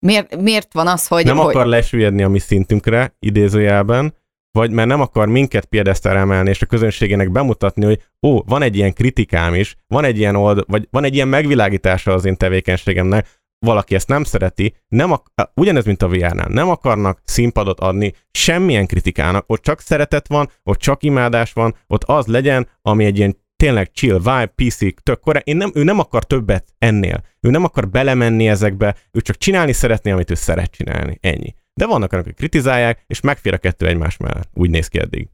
Miért, 0.06 0.42
miért 0.42 0.74
van 0.74 0.88
az, 0.88 1.08
hogy... 1.08 1.26
nem 1.26 1.38
hogy... 1.38 1.56
akar 1.56 1.66
lesüllyedni 1.66 2.24
a 2.24 2.30
mi 2.30 2.40
szintünkre, 2.40 3.16
idézőjelben, 3.20 4.14
vagy 4.52 4.72
mert 4.72 4.88
nem 4.88 5.02
akar 5.02 5.28
minket 5.28 5.66
piedesztára 5.66 6.20
emelni, 6.20 6.50
és 6.50 6.62
a 6.62 6.66
közönségének 6.66 7.32
bemutatni, 7.32 7.86
hogy 7.86 8.02
ó, 8.28 8.42
van 8.46 8.62
egy 8.62 8.76
ilyen 8.76 8.94
kritikám 8.94 9.54
is, 9.54 9.76
van 9.88 10.04
egy 10.04 10.18
ilyen 10.18 10.36
old, 10.36 10.64
vagy 10.68 10.88
van 10.92 11.04
egy 11.04 11.16
ilyen 11.16 11.28
megvilágítása 11.28 12.14
az 12.14 12.26
én 12.26 12.38
tevékenységemnek, 12.38 13.37
valaki 13.60 13.96
ezt 13.96 14.08
nem 14.08 14.24
szereti, 14.24 14.76
nem 14.88 15.12
ak- 15.12 15.52
ugyanez, 15.54 15.86
mint 15.86 16.02
a 16.02 16.08
VR-nál, 16.08 16.48
nem 16.50 16.70
akarnak 16.70 17.22
színpadot 17.24 17.80
adni 17.80 18.14
semmilyen 18.32 18.88
kritikának, 18.88 19.44
ott 19.48 19.62
csak 19.62 19.82
szeretet 19.82 20.28
van, 20.28 20.50
ott 20.64 20.78
csak 20.78 21.04
imádás 21.04 21.54
van, 21.54 21.76
ott 21.88 22.04
az 22.04 22.26
legyen, 22.26 22.68
ami 22.82 23.06
egy 23.06 23.18
ilyen 23.18 23.38
tényleg 23.56 23.92
chill 23.92 24.18
vibe, 24.18 24.54
PC, 24.56 25.04
tök 25.04 25.20
korrekt. 25.20 25.48
Én 25.48 25.58
nem, 25.58 25.72
ő 25.74 25.84
nem 25.84 26.00
akar 26.00 26.24
többet 26.24 26.74
ennél. 26.78 27.24
Ő 27.40 27.50
nem 27.50 27.64
akar 27.64 27.90
belemenni 27.90 28.48
ezekbe, 28.48 28.96
ő 29.12 29.22
csak 29.22 29.38
csinálni 29.38 29.74
szeretné, 29.74 30.12
amit 30.12 30.32
ő 30.32 30.34
szeret 30.34 30.72
csinálni. 30.72 31.18
Ennyi. 31.22 31.56
De 31.74 31.86
vannak 31.86 32.14
akik 32.14 32.36
kritizálják, 32.36 33.04
és 33.08 33.22
megfér 33.22 33.54
a 33.54 33.58
kettő 33.58 33.88
egymás 33.88 34.18
mellett. 34.18 34.50
Úgy 34.54 34.70
néz 34.70 34.88
ki 34.88 35.00
eddig. 35.00 35.30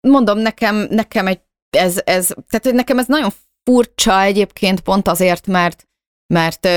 Mondom, 0.00 0.38
nekem, 0.38 0.86
nekem 0.90 1.26
egy, 1.26 1.40
ez, 1.70 2.00
ez, 2.04 2.34
tehát 2.48 2.76
nekem 2.76 2.98
ez 2.98 3.06
nagyon 3.06 3.30
furcsa 3.64 4.20
egyébként 4.20 4.80
pont 4.80 5.08
azért, 5.08 5.46
mert, 5.46 5.88
mert 6.26 6.68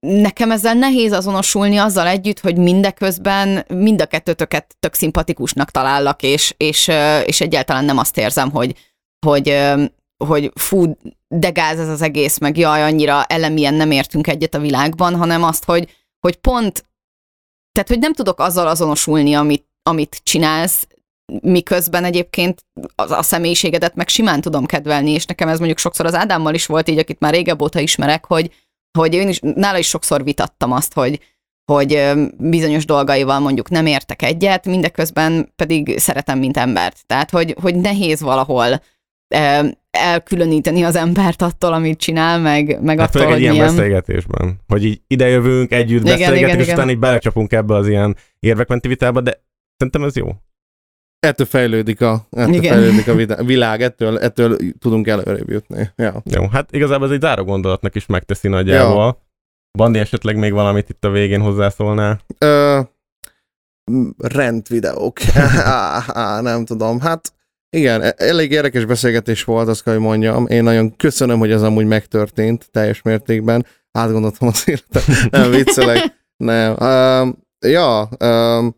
nekem 0.00 0.50
ezzel 0.50 0.74
nehéz 0.74 1.12
azonosulni 1.12 1.76
azzal 1.76 2.06
együtt, 2.06 2.40
hogy 2.40 2.56
mindeközben 2.56 3.64
mind 3.68 4.00
a 4.00 4.06
kettőtöket 4.06 4.76
tök 4.80 4.94
szimpatikusnak 4.94 5.70
talállak, 5.70 6.22
és, 6.22 6.54
és, 6.56 6.90
és 7.24 7.40
egyáltalán 7.40 7.84
nem 7.84 7.98
azt 7.98 8.18
érzem, 8.18 8.50
hogy, 8.50 8.74
hogy, 9.26 9.62
hogy 10.24 10.52
fú, 10.54 10.96
de 11.28 11.50
gáz 11.50 11.78
ez 11.78 11.88
az 11.88 12.02
egész, 12.02 12.38
meg 12.38 12.56
jaj, 12.56 12.82
annyira 12.82 13.24
elemien 13.24 13.74
nem 13.74 13.90
értünk 13.90 14.26
egyet 14.26 14.54
a 14.54 14.58
világban, 14.58 15.16
hanem 15.16 15.42
azt, 15.42 15.64
hogy, 15.64 15.96
hogy 16.18 16.36
pont, 16.36 16.84
tehát 17.72 17.88
hogy 17.88 17.98
nem 17.98 18.12
tudok 18.12 18.40
azzal 18.40 18.66
azonosulni, 18.66 19.34
amit, 19.34 19.66
amit 19.82 20.20
csinálsz, 20.22 20.86
miközben 21.42 22.04
egyébként 22.04 22.64
a, 22.94 23.12
a 23.12 23.22
személyiségedet 23.22 23.94
meg 23.94 24.08
simán 24.08 24.40
tudom 24.40 24.66
kedvelni, 24.66 25.10
és 25.10 25.26
nekem 25.26 25.48
ez 25.48 25.58
mondjuk 25.58 25.78
sokszor 25.78 26.06
az 26.06 26.14
Ádámmal 26.14 26.54
is 26.54 26.66
volt 26.66 26.88
így, 26.88 26.98
akit 26.98 27.20
már 27.20 27.32
régebb 27.32 27.62
óta 27.62 27.80
ismerek, 27.80 28.24
hogy, 28.24 28.52
hogy 28.98 29.14
én 29.14 29.28
is, 29.28 29.38
nála 29.40 29.78
is 29.78 29.88
sokszor 29.88 30.24
vitattam 30.24 30.72
azt, 30.72 30.94
hogy, 30.94 31.20
hogy 31.72 32.10
bizonyos 32.38 32.84
dolgaival 32.84 33.38
mondjuk 33.38 33.70
nem 33.70 33.86
értek 33.86 34.22
egyet, 34.22 34.66
mindeközben 34.66 35.52
pedig 35.56 35.98
szeretem, 35.98 36.38
mint 36.38 36.56
embert. 36.56 37.06
Tehát, 37.06 37.30
hogy, 37.30 37.54
hogy 37.60 37.74
nehéz 37.74 38.20
valahol 38.20 38.80
elkülöníteni 39.90 40.82
az 40.82 40.96
embert 40.96 41.42
attól, 41.42 41.72
amit 41.72 41.98
csinál, 41.98 42.38
meg, 42.38 42.82
meg 42.82 42.98
Hát 42.98 43.08
attól, 43.08 43.20
főleg 43.20 43.28
egy 43.28 43.32
hogy 43.32 43.42
ilyen 43.42 43.54
milyen... 43.54 43.76
beszélgetésben, 43.76 44.60
hogy 44.66 44.84
így 44.84 45.00
idejövünk, 45.06 45.72
együtt 45.72 46.00
Igen, 46.00 46.18
beszélgetünk, 46.18 46.46
igen, 46.46 46.58
és 46.58 46.64
igen. 46.64 46.76
utána 46.76 46.90
így 46.90 46.98
belecsapunk 46.98 47.52
ebbe 47.52 47.74
az 47.74 47.88
ilyen 47.88 48.16
érvekmenti 48.38 48.88
vitába, 48.88 49.20
de 49.20 49.42
szerintem 49.76 50.04
ez 50.04 50.16
jó. 50.16 50.28
Ettől 51.20 51.46
fejlődik 51.46 52.00
a, 52.00 52.26
ettől 52.30 52.54
Igen. 52.54 52.72
fejlődik 52.72 53.30
a 53.38 53.44
világ, 53.44 53.82
ettől, 53.82 54.18
ettől 54.18 54.56
tudunk 54.78 55.06
előrébb 55.06 55.50
jutni. 55.50 55.90
Ja. 55.96 56.22
Jó, 56.24 56.46
hát 56.48 56.72
igazából 56.72 57.06
ez 57.06 57.12
egy 57.12 57.20
záró 57.20 57.44
gondolatnak 57.44 57.94
is 57.94 58.06
megteszi 58.06 58.48
nagyjából. 58.48 59.04
Ja. 59.04 59.26
Bandi 59.78 59.98
esetleg 59.98 60.36
még 60.36 60.52
valamit 60.52 60.88
itt 60.88 61.04
a 61.04 61.10
végén 61.10 61.40
hozzászólnál? 61.40 62.20
Ö, 62.38 62.80
m, 63.90 64.08
rend 64.18 64.68
videók. 64.68 65.18
á, 65.34 66.02
á, 66.22 66.40
nem 66.40 66.64
tudom. 66.64 67.00
Hát 67.00 67.32
igen, 67.76 68.02
e- 68.02 68.14
elég 68.16 68.50
érdekes 68.50 68.84
beszélgetés 68.84 69.44
volt, 69.44 69.68
azt 69.68 69.82
kell, 69.82 69.94
hogy 69.94 70.02
mondjam. 70.02 70.46
Én 70.46 70.62
nagyon 70.62 70.96
köszönöm, 70.96 71.38
hogy 71.38 71.50
ez 71.50 71.62
amúgy 71.62 71.86
megtörtént 71.86 72.68
teljes 72.70 73.02
mértékben. 73.02 73.66
Átgondoltam 73.92 74.48
az 74.48 74.68
életet. 74.68 75.30
Nem 75.30 75.50
viccelek. 75.50 76.16
Nem. 76.44 76.76
Um, 76.80 77.38
ja, 77.66 78.08
um, 78.20 78.76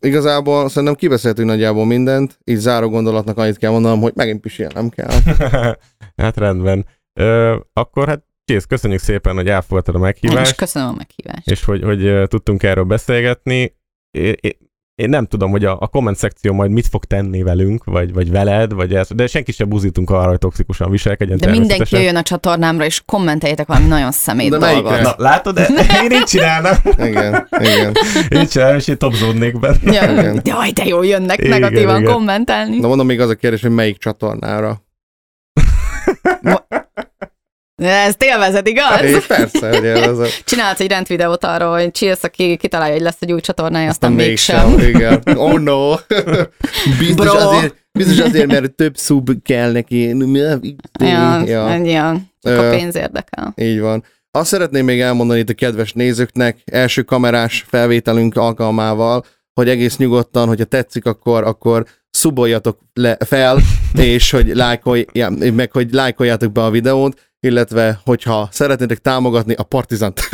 igazából 0.00 0.68
szerintem 0.68 0.94
kibeszéltünk 0.94 1.48
nagyjából 1.48 1.86
mindent. 1.86 2.38
Így 2.44 2.56
záró 2.56 2.88
gondolatnak 2.88 3.38
annyit 3.38 3.56
kell 3.56 3.70
mondanom, 3.70 4.00
hogy 4.00 4.12
megint 4.14 4.40
pisilnem 4.40 4.88
kell. 4.88 5.10
hát 6.16 6.36
rendben. 6.36 6.86
Ö, 7.20 7.56
akkor 7.72 8.08
hát 8.08 8.24
Csész, 8.44 8.64
köszönjük 8.64 9.00
szépen, 9.00 9.34
hogy 9.34 9.48
elfogadtad 9.48 9.94
a 9.94 9.98
Én 9.98 10.04
is 10.04 10.20
meghívást, 10.20 10.56
köszönöm 10.56 10.88
a 10.88 10.94
meghívást. 10.96 11.50
és 11.50 11.64
hogy, 11.64 11.82
hogy 11.82 12.28
tudtunk 12.28 12.62
erről 12.62 12.84
beszélgetni. 12.84 13.76
É- 14.10 14.38
é- 14.40 14.58
én 14.94 15.08
nem 15.08 15.26
tudom, 15.26 15.50
hogy 15.50 15.64
a, 15.64 15.76
a 15.80 15.86
komment 15.86 16.16
szekció 16.16 16.52
majd 16.52 16.70
mit 16.70 16.86
fog 16.86 17.04
tenni 17.04 17.42
velünk, 17.42 17.84
vagy, 17.84 18.12
vagy 18.12 18.30
veled, 18.30 18.72
vagy 18.72 18.94
ez, 18.94 19.08
de 19.14 19.26
senki 19.26 19.52
sem 19.52 19.68
buzítunk 19.68 20.10
arra, 20.10 20.28
hogy 20.28 20.38
toxikusán 20.38 20.90
viselkedjen 20.90 21.38
De 21.38 21.50
mindenki 21.50 21.96
jöjjön 21.96 22.16
a 22.16 22.22
csatornámra, 22.22 22.84
és 22.84 23.02
kommenteljetek 23.06 23.66
valami 23.66 23.86
nagyon 23.86 24.12
szemét 24.12 24.50
De 24.50 24.58
dolgot. 24.58 25.00
Na, 25.00 25.14
látod? 25.16 25.58
Én 26.04 26.10
így 26.10 26.24
csinálnám. 26.24 26.76
Igen, 26.98 27.48
igen. 27.60 27.92
Én 28.28 28.46
csinálnám, 28.46 28.76
és 28.76 28.88
én 28.88 28.98
topzódnék 28.98 29.60
benne. 29.60 29.92
Ja, 29.92 30.10
Igen. 30.12 30.40
jaj, 30.44 30.70
de 30.70 30.84
jó 30.84 31.02
jönnek 31.02 31.38
Igen, 31.38 31.50
negatívan 31.50 32.00
igen. 32.00 32.12
kommentelni. 32.12 32.78
Na 32.78 32.88
mondom 32.88 33.06
még 33.06 33.20
az 33.20 33.28
a 33.28 33.34
kérdés, 33.34 33.62
hogy 33.62 33.70
melyik 33.70 33.98
csatornára. 33.98 34.82
Ezt 37.82 38.22
élvezed, 38.22 38.66
igaz? 38.66 39.00
É, 39.02 39.18
persze, 39.28 39.68
hogy 39.68 39.86
ez 39.86 40.18
Csinálsz 40.44 40.80
egy 40.80 40.88
rendvideót 40.90 41.44
arról, 41.44 41.72
hogy 41.80 41.90
Chills, 41.90 42.22
aki 42.22 42.56
kitalálja, 42.56 42.92
hogy 42.92 43.02
lesz 43.02 43.16
egy 43.20 43.32
új 43.32 43.40
csatornája, 43.40 43.88
aztán 43.88 44.12
mégsem. 44.12 44.68
mégsem. 44.70 44.88
Igen. 44.88 45.22
Oh 45.38 45.58
no. 45.58 45.94
Biztos 46.98 47.26
Bro. 47.26 47.48
azért, 47.48 47.74
biztos 47.92 48.18
azért, 48.18 48.46
mert 48.46 48.72
több 48.72 48.96
szub 48.96 49.30
kell 49.42 49.72
neki. 49.72 50.16
Ja, 51.00 51.42
Ja, 51.46 51.74
ja. 51.76 52.16
Csak 52.42 52.58
a 52.58 52.70
pénz 52.70 52.96
érdekel. 52.96 53.52
így 53.56 53.80
van. 53.80 54.04
Azt 54.30 54.48
szeretném 54.48 54.84
még 54.84 55.00
elmondani 55.00 55.38
itt 55.40 55.48
a 55.48 55.54
kedves 55.54 55.92
nézőknek, 55.92 56.58
első 56.64 57.02
kamerás 57.02 57.64
felvételünk 57.68 58.36
alkalmával, 58.36 59.24
hogy 59.54 59.68
egész 59.68 59.96
nyugodtan, 59.96 60.48
hogyha 60.48 60.64
tetszik, 60.64 61.04
akkor, 61.06 61.44
akkor 61.44 61.84
szuboljatok 62.10 62.78
le, 62.92 63.16
fel, 63.26 63.58
és 63.94 64.30
hogy 64.30 64.46
lájkolj, 64.54 65.04
ja, 65.12 65.30
meg 65.54 65.72
hogy 65.72 65.92
lájkoljátok 65.92 66.52
be 66.52 66.62
a 66.64 66.70
videót, 66.70 67.20
illetve 67.44 68.00
hogyha 68.04 68.48
szeretnétek 68.52 68.98
támogatni 68.98 69.54
a 69.54 69.62
Partizant, 69.62 70.28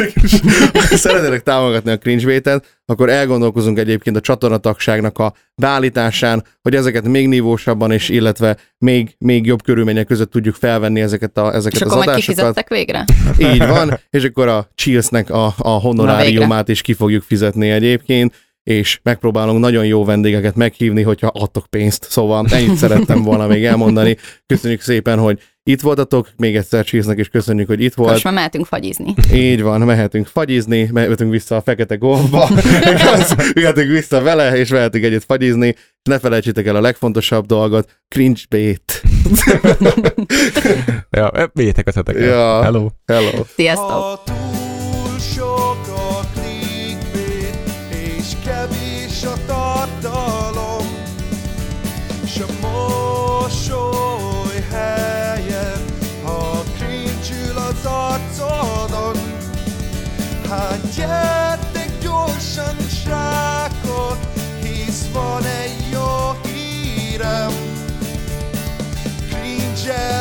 szeretnétek 1.05 1.43
támogatni 1.43 1.91
a 1.91 1.99
cringe 1.99 2.41
akkor 2.85 3.09
elgondolkozunk 3.09 3.79
egyébként 3.79 4.17
a 4.17 4.21
csatornatagságnak 4.21 5.19
a 5.19 5.35
beállításán, 5.55 6.45
hogy 6.63 6.75
ezeket 6.75 7.09
még 7.09 7.29
nívósabban 7.29 7.91
és 7.91 8.09
illetve 8.09 8.57
még, 8.79 9.15
még 9.19 9.47
jobb 9.47 9.63
körülmények 9.63 10.07
között 10.07 10.31
tudjuk 10.31 10.55
felvenni 10.55 11.01
ezeket, 11.01 11.39
a, 11.39 11.55
ezeket 11.55 11.81
És 11.81 11.87
az 11.87 11.93
akkor 11.93 12.05
majd 12.05 12.09
adásokat. 12.09 12.37
kifizettek 12.37 12.69
végre? 12.69 13.05
Így 13.39 13.67
van, 13.67 13.99
és 14.11 14.25
akkor 14.25 14.49
a 14.49 14.69
Chillsnek 14.75 15.31
a, 15.31 15.55
a 15.59 15.69
honoráriumát 15.69 16.69
is 16.69 16.83
ki 16.83 16.93
fogjuk 16.93 17.23
fizetni 17.23 17.71
egyébként, 17.71 18.35
és 18.63 19.01
megpróbálunk 19.03 19.61
nagyon 19.61 19.87
jó 19.87 20.05
vendégeket 20.05 20.55
meghívni, 20.55 21.03
hogyha 21.03 21.27
adtok 21.27 21.67
pénzt. 21.67 22.07
Szóval 22.11 22.47
ennyit 22.51 22.77
szerettem 22.77 23.23
volna 23.23 23.47
még 23.47 23.65
elmondani. 23.65 24.17
Köszönjük 24.47 24.81
szépen, 24.81 25.19
hogy 25.19 25.41
itt 25.71 25.81
voltatok, 25.81 26.29
még 26.37 26.57
egyszer 26.57 26.85
Chillsnek 26.85 27.19
is 27.19 27.29
köszönjük, 27.29 27.67
hogy 27.67 27.83
itt 27.83 27.95
volt. 27.95 28.11
Most 28.11 28.25
már 28.25 28.33
mehetünk 28.33 28.67
fagyizni. 28.67 29.15
Így 29.33 29.63
van, 29.63 29.81
mehetünk 29.81 30.27
fagyizni, 30.27 30.89
mehetünk 30.93 31.31
vissza 31.31 31.57
a 31.57 31.61
fekete 31.61 31.95
golfba, 31.95 32.49
mehetünk 33.55 33.91
vissza 33.91 34.21
vele, 34.21 34.57
és 34.57 34.69
mehetünk 34.69 35.05
egyet 35.05 35.25
fagyizni. 35.25 35.75
Ne 36.03 36.19
felejtsétek 36.19 36.67
el 36.67 36.77
a 36.77 36.81
legfontosabb 36.81 37.47
dolgot, 37.47 38.01
cringe 38.09 38.41
bait. 38.49 39.03
Ja, 41.11 41.51
vigyétek 41.53 41.87
a 41.87 42.11
Ja. 42.13 42.63
Hello. 42.63 42.89
Hello. 43.07 43.45
Sziasztok! 43.55 44.50
yeah. 69.91 70.20